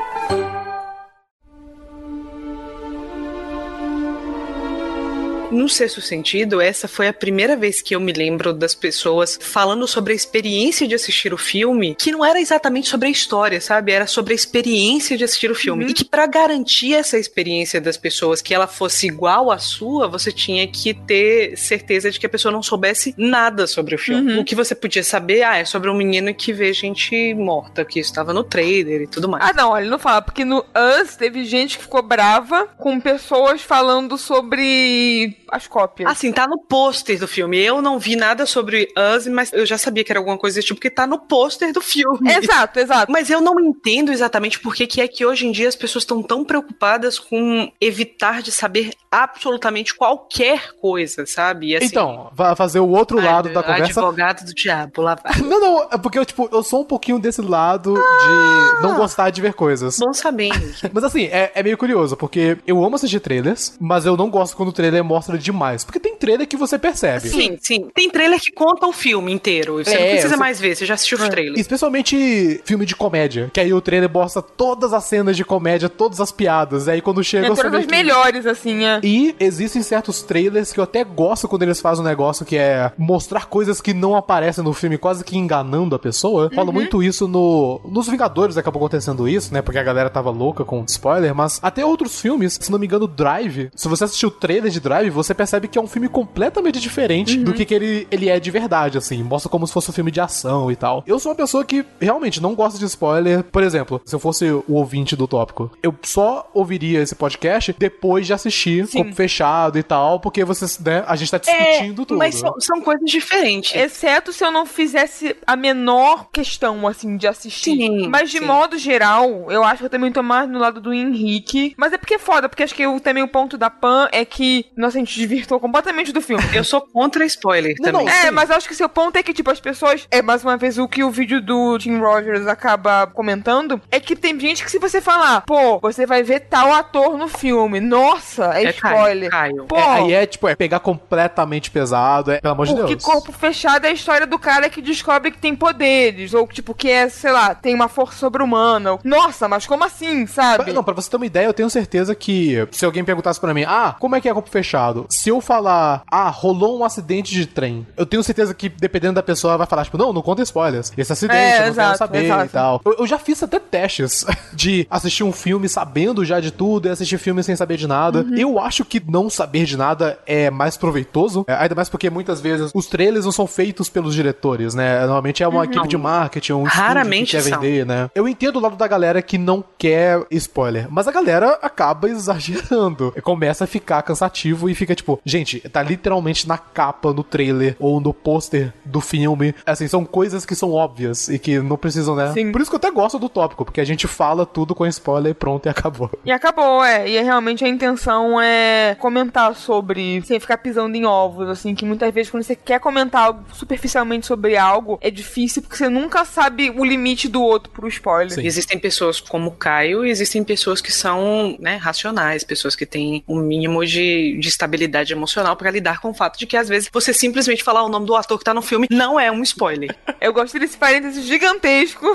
No 5.56 5.70
sexto 5.70 6.02
sentido, 6.02 6.60
essa 6.60 6.86
foi 6.86 7.08
a 7.08 7.14
primeira 7.14 7.56
vez 7.56 7.80
que 7.80 7.96
eu 7.96 8.00
me 8.00 8.12
lembro 8.12 8.52
das 8.52 8.74
pessoas 8.74 9.38
falando 9.40 9.88
sobre 9.88 10.12
a 10.12 10.16
experiência 10.16 10.86
de 10.86 10.94
assistir 10.94 11.32
o 11.32 11.38
filme, 11.38 11.94
que 11.94 12.12
não 12.12 12.22
era 12.22 12.38
exatamente 12.38 12.90
sobre 12.90 13.08
a 13.08 13.10
história, 13.10 13.58
sabe? 13.58 13.90
Era 13.90 14.06
sobre 14.06 14.34
a 14.34 14.36
experiência 14.36 15.16
de 15.16 15.24
assistir 15.24 15.50
o 15.50 15.54
filme. 15.54 15.84
Uhum. 15.84 15.90
E 15.90 15.94
que 15.94 16.04
pra 16.04 16.26
garantir 16.26 16.92
essa 16.94 17.18
experiência 17.18 17.80
das 17.80 17.96
pessoas, 17.96 18.42
que 18.42 18.52
ela 18.52 18.66
fosse 18.66 19.06
igual 19.06 19.50
à 19.50 19.56
sua, 19.56 20.06
você 20.06 20.30
tinha 20.30 20.68
que 20.68 20.92
ter 20.92 21.56
certeza 21.56 22.10
de 22.10 22.20
que 22.20 22.26
a 22.26 22.28
pessoa 22.28 22.52
não 22.52 22.62
soubesse 22.62 23.14
nada 23.16 23.66
sobre 23.66 23.94
o 23.94 23.98
filme. 23.98 24.34
Uhum. 24.34 24.40
O 24.40 24.44
que 24.44 24.54
você 24.54 24.74
podia 24.74 25.02
saber, 25.02 25.42
ah, 25.42 25.56
é 25.56 25.64
sobre 25.64 25.88
um 25.88 25.96
menino 25.96 26.34
que 26.34 26.52
vê 26.52 26.70
gente 26.74 27.32
morta, 27.32 27.82
que 27.82 27.98
estava 27.98 28.34
no 28.34 28.44
trailer 28.44 29.00
e 29.00 29.06
tudo 29.06 29.26
mais. 29.26 29.42
Ah, 29.42 29.54
não, 29.54 29.70
olha, 29.70 29.88
não 29.88 29.98
fala, 29.98 30.20
porque 30.20 30.44
no 30.44 30.62
Us 31.02 31.16
teve 31.16 31.46
gente 31.46 31.78
que 31.78 31.84
ficou 31.84 32.02
brava 32.02 32.66
com 32.76 33.00
pessoas 33.00 33.62
falando 33.62 34.18
sobre 34.18 35.45
as 35.50 35.66
cópias. 35.66 36.10
Assim, 36.10 36.32
tá 36.32 36.46
no 36.46 36.58
pôster 36.58 37.18
do 37.18 37.28
filme. 37.28 37.58
Eu 37.58 37.80
não 37.82 37.98
vi 37.98 38.16
nada 38.16 38.46
sobre 38.46 38.88
Us, 39.14 39.26
mas 39.26 39.52
eu 39.52 39.64
já 39.66 39.78
sabia 39.78 40.02
que 40.04 40.12
era 40.12 40.18
alguma 40.18 40.38
coisa 40.38 40.56
desse 40.56 40.68
tipo, 40.68 40.78
porque 40.78 40.90
tá 40.90 41.06
no 41.06 41.18
pôster 41.18 41.72
do 41.72 41.80
filme. 41.80 42.18
Exato, 42.32 42.78
exato. 42.78 43.10
Mas 43.10 43.30
eu 43.30 43.40
não 43.40 43.58
entendo 43.60 44.12
exatamente 44.12 44.58
por 44.60 44.74
que 44.74 44.86
que 44.86 45.00
é 45.00 45.08
que 45.08 45.24
hoje 45.24 45.46
em 45.46 45.52
dia 45.52 45.68
as 45.68 45.76
pessoas 45.76 46.02
estão 46.02 46.22
tão 46.22 46.44
preocupadas 46.44 47.18
com 47.18 47.70
evitar 47.80 48.42
de 48.42 48.50
saber 48.52 48.90
absolutamente 49.10 49.94
qualquer 49.94 50.74
coisa, 50.80 51.24
sabe? 51.26 51.68
E, 51.68 51.76
assim, 51.76 51.86
Então, 51.86 52.30
vai 52.34 52.54
fazer 52.54 52.80
o 52.80 52.88
outro 52.88 53.16
lado 53.20 53.46
ad- 53.48 53.54
da 53.54 53.62
conversa. 53.62 53.84
Advogado 54.00 54.44
do 54.44 54.54
diabo, 54.54 55.02
lá 55.02 55.14
vai. 55.14 55.40
Não, 55.46 55.60
não, 55.60 55.82
é 55.90 55.98
porque 55.98 56.18
eu, 56.18 56.24
tipo, 56.26 56.48
eu 56.52 56.62
sou 56.62 56.82
um 56.82 56.84
pouquinho 56.84 57.18
desse 57.18 57.40
lado 57.40 57.94
de 57.94 58.82
não 58.82 58.96
gostar 58.96 59.30
de 59.30 59.40
ver 59.40 59.54
coisas. 59.54 59.96
Bom 59.98 60.12
saber. 60.12 60.50
Mas 60.92 61.04
assim, 61.04 61.24
é, 61.26 61.50
é 61.54 61.62
meio 61.62 61.78
curioso, 61.78 62.16
porque 62.16 62.58
eu 62.66 62.82
amo 62.84 62.96
assistir 62.96 63.20
trailers, 63.20 63.74
mas 63.80 64.04
eu 64.06 64.16
não 64.16 64.28
gosto 64.30 64.56
quando 64.56 64.68
o 64.70 64.72
trailer 64.72 65.02
mostra 65.04 65.35
demais. 65.38 65.84
Porque 65.84 66.00
tem 66.00 66.16
trailer 66.16 66.46
que 66.46 66.56
você 66.56 66.78
percebe. 66.78 67.28
Sim, 67.28 67.56
sim. 67.60 67.88
Tem 67.94 68.10
trailer 68.10 68.40
que 68.40 68.50
conta 68.50 68.86
o 68.86 68.92
filme 68.92 69.32
inteiro. 69.32 69.82
Você 69.84 69.94
É, 69.94 69.98
não 70.00 70.06
precisa 70.08 70.28
você- 70.30 70.36
mais 70.36 70.60
ver, 70.60 70.74
você 70.76 70.86
já 70.86 70.94
assistiu 70.94 71.18
os 71.18 71.28
trailers. 71.28 71.58
Especialmente 71.60 72.60
filme 72.64 72.84
de 72.86 72.94
comédia, 72.96 73.50
que 73.52 73.60
aí 73.60 73.72
o 73.72 73.80
trailer 73.80 74.10
mostra 74.12 74.42
todas 74.42 74.92
as 74.92 75.04
cenas 75.04 75.36
de 75.36 75.44
comédia, 75.44 75.88
todas 75.88 76.20
as 76.20 76.30
piadas, 76.32 76.86
e 76.86 76.90
aí 76.90 77.00
quando 77.00 77.22
chega 77.22 77.46
É 77.46 77.54
todas 77.54 77.72
as 77.74 77.84
que- 77.86 77.90
melhores, 77.90 78.46
assim, 78.46 78.84
é. 78.84 79.00
E 79.02 79.34
existem 79.40 79.82
certos 79.82 80.22
trailers 80.22 80.72
que 80.72 80.80
eu 80.80 80.84
até 80.84 81.04
gosto 81.04 81.48
quando 81.48 81.62
eles 81.62 81.80
fazem 81.80 82.04
um 82.04 82.08
negócio 82.08 82.44
que 82.44 82.56
é 82.56 82.90
mostrar 82.98 83.46
coisas 83.46 83.80
que 83.80 83.94
não 83.94 84.14
aparecem 84.16 84.62
no 84.64 84.72
filme, 84.72 84.98
quase 84.98 85.24
que 85.24 85.36
enganando 85.36 85.94
a 85.94 85.98
pessoa. 85.98 86.50
Rola 86.54 86.72
muito 86.72 87.02
isso 87.02 87.26
no. 87.28 87.80
Nos 87.84 88.08
Vingadores 88.08 88.56
acabou 88.56 88.80
acontecendo 88.80 89.28
isso, 89.28 89.52
né? 89.52 89.62
Porque 89.62 89.78
a 89.78 89.82
galera 89.82 90.08
tava 90.10 90.30
louca 90.30 90.64
com 90.64 90.84
spoiler, 90.86 91.34
mas 91.34 91.58
até 91.62 91.84
outros 91.84 92.20
filmes, 92.20 92.58
se 92.60 92.70
não 92.70 92.78
me 92.78 92.86
engano, 92.86 93.06
Drive. 93.06 93.70
Se 93.74 93.88
você 93.88 94.04
assistiu 94.04 94.28
o 94.28 94.32
trailer 94.32 94.70
de 94.70 94.80
Drive, 94.80 95.10
você 95.10 95.25
percebe 95.34 95.68
que 95.68 95.78
é 95.78 95.82
um 95.82 95.86
filme 95.86 96.08
completamente 96.08 96.80
diferente 96.80 97.36
do 97.38 97.52
que, 97.52 97.64
que 97.64 97.74
ele, 97.74 98.06
ele 98.10 98.28
é 98.28 98.38
de 98.38 98.50
verdade, 98.50 98.98
assim. 98.98 99.22
Mostra 99.22 99.50
como 99.50 99.66
se 99.66 99.72
fosse 99.72 99.90
um 99.90 99.92
filme 99.92 100.10
de 100.10 100.20
ação 100.20 100.70
e 100.70 100.76
tal. 100.76 101.02
Eu 101.06 101.18
sou 101.18 101.32
uma 101.32 101.36
pessoa 101.36 101.64
que 101.64 101.84
realmente 102.00 102.40
não 102.40 102.54
gosta 102.54 102.78
de 102.78 102.84
spoiler. 102.84 103.42
Por 103.44 103.62
exemplo, 103.62 104.00
se 104.04 104.14
eu 104.14 104.18
fosse 104.18 104.50
o 104.50 104.64
ouvinte 104.68 105.16
do 105.16 105.26
tópico, 105.26 105.70
eu 105.82 105.94
só 106.02 106.50
ouviria 106.54 107.00
esse 107.00 107.14
podcast 107.14 107.74
depois 107.78 108.26
de 108.26 108.32
assistir 108.32 108.86
Sim. 108.86 109.12
fechado 109.12 109.78
e 109.78 109.82
tal, 109.82 110.20
porque 110.20 110.44
vocês, 110.44 110.78
né, 110.78 111.04
a 111.06 111.16
gente 111.16 111.30
tá 111.30 111.38
discutindo 111.38 112.04
tudo. 112.06 112.18
Mas 112.18 112.36
são, 112.36 112.54
são 112.60 112.80
coisas 112.80 113.10
diferentes. 113.10 113.74
Exceto 113.74 114.32
se 114.32 114.44
eu 114.44 114.50
não 114.50 114.66
fizesse 114.66 115.36
a 115.46 115.56
menor 115.56 116.28
questão, 116.30 116.86
assim, 116.86 117.16
de 117.16 117.26
assistir. 117.26 117.76
Sim, 117.76 118.08
Mas 118.08 118.30
de 118.30 118.38
sim. 118.38 118.44
modo 118.44 118.78
geral, 118.78 119.50
eu 119.50 119.64
acho 119.64 119.78
que 119.78 119.86
eu 119.86 119.90
também 119.90 120.12
tô 120.12 120.22
mais 120.22 120.48
no 120.48 120.58
lado 120.58 120.80
do 120.80 120.92
Henrique. 120.92 121.74
Mas 121.76 121.92
é 121.92 121.98
porque 121.98 122.14
é 122.14 122.18
foda, 122.18 122.48
porque 122.48 122.62
acho 122.62 122.74
que 122.74 122.82
eu, 122.82 122.98
também 123.00 123.22
o 123.22 123.28
ponto 123.28 123.56
da 123.58 123.70
Pan 123.70 124.08
é 124.12 124.24
que, 124.24 124.66
nossa, 124.76 124.96
a 124.96 125.00
gente 125.00 125.15
desvirtou 125.18 125.58
completamente 125.60 126.12
do 126.12 126.20
filme. 126.20 126.44
Eu 126.54 126.64
sou 126.64 126.80
contra 126.80 127.24
spoiler 127.24 127.74
Não, 127.78 127.92
também. 127.92 128.06
não, 128.06 128.12
É, 128.12 128.22
Sim. 128.26 128.30
mas 128.32 128.50
acho 128.50 128.68
que 128.68 128.74
seu 128.74 128.88
ponto 128.88 129.16
é 129.16 129.22
que, 129.22 129.32
tipo, 129.32 129.50
as 129.50 129.60
pessoas. 129.60 130.06
É 130.10 130.22
mais 130.22 130.42
uma 130.42 130.56
vez 130.56 130.78
o 130.78 130.86
que 130.88 131.02
o 131.04 131.10
vídeo 131.10 131.40
do 131.40 131.78
Tim 131.78 131.98
Rogers 131.98 132.46
acaba 132.46 133.06
comentando. 133.06 133.80
É 133.90 133.98
que 134.00 134.14
tem 134.16 134.38
gente 134.38 134.64
que, 134.64 134.70
se 134.70 134.78
você 134.78 135.00
falar, 135.00 135.42
pô, 135.42 135.78
você 135.80 136.06
vai 136.06 136.22
ver 136.22 136.40
tal 136.40 136.72
ator 136.72 137.16
no 137.16 137.28
filme. 137.28 137.80
Nossa, 137.80 138.52
é, 138.58 138.64
É 138.66 138.70
spoiler. 138.70 139.30
Caio. 139.30 139.64
Pô, 139.64 139.76
É, 139.76 139.82
aí 140.00 140.12
é 140.12 140.26
tipo, 140.26 140.48
é 140.48 140.54
pegar 140.54 140.80
completamente 140.80 141.70
pesado, 141.70 142.30
é, 142.32 142.40
pelo 142.40 142.52
amor 142.52 142.66
de 142.66 142.74
porque 142.74 142.94
Deus. 142.96 143.04
corpo 143.04 143.32
fechado 143.32 143.84
é 143.86 143.88
a 143.90 143.92
história 143.92 144.26
do 144.26 144.38
cara 144.38 144.68
que 144.68 144.82
descobre 144.82 145.30
que 145.30 145.38
tem 145.38 145.54
poderes. 145.54 146.34
Ou, 146.34 146.46
tipo, 146.46 146.74
que 146.74 146.90
é, 146.90 147.08
sei 147.08 147.32
lá, 147.32 147.54
tem 147.54 147.74
uma 147.74 147.88
força 147.88 148.18
sobre-humana. 148.18 148.92
ou- 148.92 149.00
Nossa, 149.04 149.48
mas 149.48 149.66
como 149.66 149.84
assim, 149.84 150.26
sabe? 150.26 150.72
Não, 150.72 150.84
pra 150.84 150.94
você 150.94 151.08
ter 151.10 151.16
uma 151.16 151.26
ideia, 151.26 151.46
eu 151.46 151.54
tenho 151.54 151.70
certeza 151.70 152.14
que 152.14 152.66
se 152.70 152.84
alguém 152.84 153.04
perguntasse 153.04 153.40
pra 153.40 153.54
mim, 153.54 153.64
ah, 153.66 153.94
como 153.98 154.14
é 154.16 154.20
que 154.20 154.28
é 154.28 154.32
corpo 154.32 154.50
fechado? 154.50 155.05
Se 155.08 155.28
eu 155.30 155.40
falar, 155.40 156.02
ah, 156.10 156.28
rolou 156.30 156.78
um 156.78 156.84
acidente 156.84 157.32
de 157.34 157.46
trem, 157.46 157.86
eu 157.96 158.06
tenho 158.06 158.22
certeza 158.22 158.54
que, 158.54 158.68
dependendo 158.68 159.14
da 159.14 159.22
pessoa, 159.22 159.52
ela 159.52 159.58
vai 159.58 159.66
falar, 159.66 159.84
tipo, 159.84 159.98
não, 159.98 160.12
não 160.12 160.22
conta 160.22 160.42
spoilers. 160.42 160.92
Esse 160.96 161.12
acidente, 161.12 161.36
É, 161.38 161.56
eu 161.56 161.60
não 161.62 161.68
exato, 161.68 161.86
quero 161.88 161.98
saber 161.98 162.24
exato. 162.24 162.44
e 162.44 162.48
tal. 162.48 162.80
Eu, 162.84 162.96
eu 163.00 163.06
já 163.06 163.18
fiz 163.18 163.42
até 163.42 163.58
testes 163.58 164.24
de 164.52 164.86
assistir 164.90 165.24
um 165.24 165.32
filme 165.32 165.68
sabendo 165.68 166.24
já 166.24 166.40
de 166.40 166.50
tudo 166.50 166.88
e 166.88 166.90
assistir 166.90 167.18
filme 167.18 167.42
sem 167.42 167.54
saber 167.56 167.76
de 167.76 167.86
nada. 167.86 168.20
Uhum. 168.22 168.36
Eu 168.36 168.58
acho 168.58 168.84
que 168.84 169.02
não 169.06 169.28
saber 169.30 169.64
de 169.64 169.76
nada 169.76 170.18
é 170.26 170.50
mais 170.50 170.76
proveitoso, 170.76 171.44
é, 171.48 171.54
ainda 171.54 171.74
mais 171.74 171.88
porque 171.88 172.08
muitas 172.10 172.40
vezes 172.40 172.70
os 172.74 172.86
trailers 172.86 173.24
não 173.24 173.32
são 173.32 173.46
feitos 173.46 173.88
pelos 173.88 174.14
diretores, 174.14 174.74
né? 174.74 175.00
Normalmente 175.00 175.42
é 175.42 175.48
uma 175.48 175.64
equipe 175.64 175.86
de 175.88 175.96
marketing, 175.96 176.52
um 176.52 176.62
Raramente 176.64 177.36
que 177.36 177.42
quer 177.42 177.48
são. 177.50 177.60
vender, 177.60 177.86
né? 177.86 178.10
Eu 178.14 178.26
entendo 178.28 178.56
o 178.56 178.60
lado 178.60 178.76
da 178.76 178.86
galera 178.86 179.20
que 179.22 179.38
não 179.38 179.62
quer 179.78 180.24
spoiler, 180.30 180.86
mas 180.90 181.06
a 181.08 181.12
galera 181.12 181.58
acaba 181.62 182.08
exagerando. 182.08 183.12
Começa 183.22 183.64
a 183.64 183.66
ficar 183.66 184.02
cansativo 184.02 184.68
e 184.70 184.74
fica 184.74 184.94
tipo, 184.96 185.20
gente, 185.24 185.60
tá 185.60 185.82
literalmente 185.82 186.48
na 186.48 186.58
capa, 186.58 187.12
no 187.12 187.22
trailer 187.22 187.76
ou 187.78 188.00
no 188.00 188.12
pôster 188.12 188.72
do 188.84 189.00
filme. 189.00 189.54
Assim, 189.64 189.86
são 189.86 190.04
coisas 190.04 190.44
que 190.44 190.54
são 190.54 190.72
óbvias 190.72 191.28
e 191.28 191.38
que 191.38 191.58
não 191.60 191.76
precisam, 191.76 192.16
né? 192.16 192.32
Sim. 192.32 192.52
Por 192.52 192.60
isso 192.60 192.70
que 192.70 192.74
eu 192.74 192.78
até 192.78 192.90
gosto 192.90 193.18
do 193.18 193.28
tópico, 193.28 193.64
porque 193.64 193.80
a 193.80 193.84
gente 193.84 194.06
fala 194.06 194.46
tudo 194.46 194.74
com 194.74 194.86
spoiler 194.86 195.32
e 195.32 195.34
pronto, 195.34 195.66
e 195.66 195.68
acabou. 195.68 196.10
E 196.24 196.32
acabou, 196.32 196.82
é. 196.84 197.08
E 197.08 197.16
é, 197.16 197.22
realmente 197.22 197.64
a 197.64 197.68
intenção 197.68 198.40
é 198.40 198.96
comentar 198.98 199.54
sobre, 199.54 200.22
sem 200.22 200.40
ficar 200.40 200.58
pisando 200.58 200.96
em 200.96 201.04
ovos, 201.04 201.48
assim, 201.48 201.74
que 201.74 201.84
muitas 201.84 202.12
vezes 202.12 202.30
quando 202.30 202.42
você 202.42 202.56
quer 202.56 202.80
comentar 202.80 203.38
superficialmente 203.52 204.26
sobre 204.26 204.56
algo, 204.56 204.98
é 205.00 205.10
difícil 205.10 205.62
porque 205.62 205.76
você 205.76 205.88
nunca 205.88 206.24
sabe 206.24 206.70
o 206.70 206.84
limite 206.84 207.28
do 207.28 207.42
outro 207.42 207.70
pro 207.70 207.88
spoiler. 207.88 208.32
Sim. 208.32 208.46
Existem 208.46 208.78
pessoas 208.78 209.20
como 209.20 209.50
o 209.50 209.52
Caio 209.52 210.04
e 210.04 210.10
existem 210.10 210.42
pessoas 210.42 210.80
que 210.80 210.92
são, 210.92 211.56
né, 211.60 211.76
racionais, 211.76 212.44
pessoas 212.44 212.74
que 212.74 212.86
têm 212.86 213.22
um 213.28 213.38
mínimo 213.38 213.84
de, 213.84 214.38
de 214.38 214.48
estabilidade 214.48 214.85
emocional 215.12 215.56
para 215.56 215.70
lidar 215.70 216.00
com 216.00 216.10
o 216.10 216.14
fato 216.14 216.38
de 216.38 216.46
que 216.46 216.56
às 216.56 216.68
vezes 216.68 216.88
você 216.92 217.12
simplesmente 217.12 217.62
falar 217.62 217.82
o 217.84 217.88
nome 217.88 218.06
do 218.06 218.14
ator 218.14 218.38
que 218.38 218.44
tá 218.44 218.54
no 218.54 218.62
filme 218.62 218.86
não 218.90 219.18
é 219.18 219.30
um 219.30 219.42
spoiler. 219.42 219.94
Eu 220.20 220.32
gosto 220.32 220.58
desse 220.58 220.76
parênteses 220.76 221.24
gigantesco. 221.24 222.06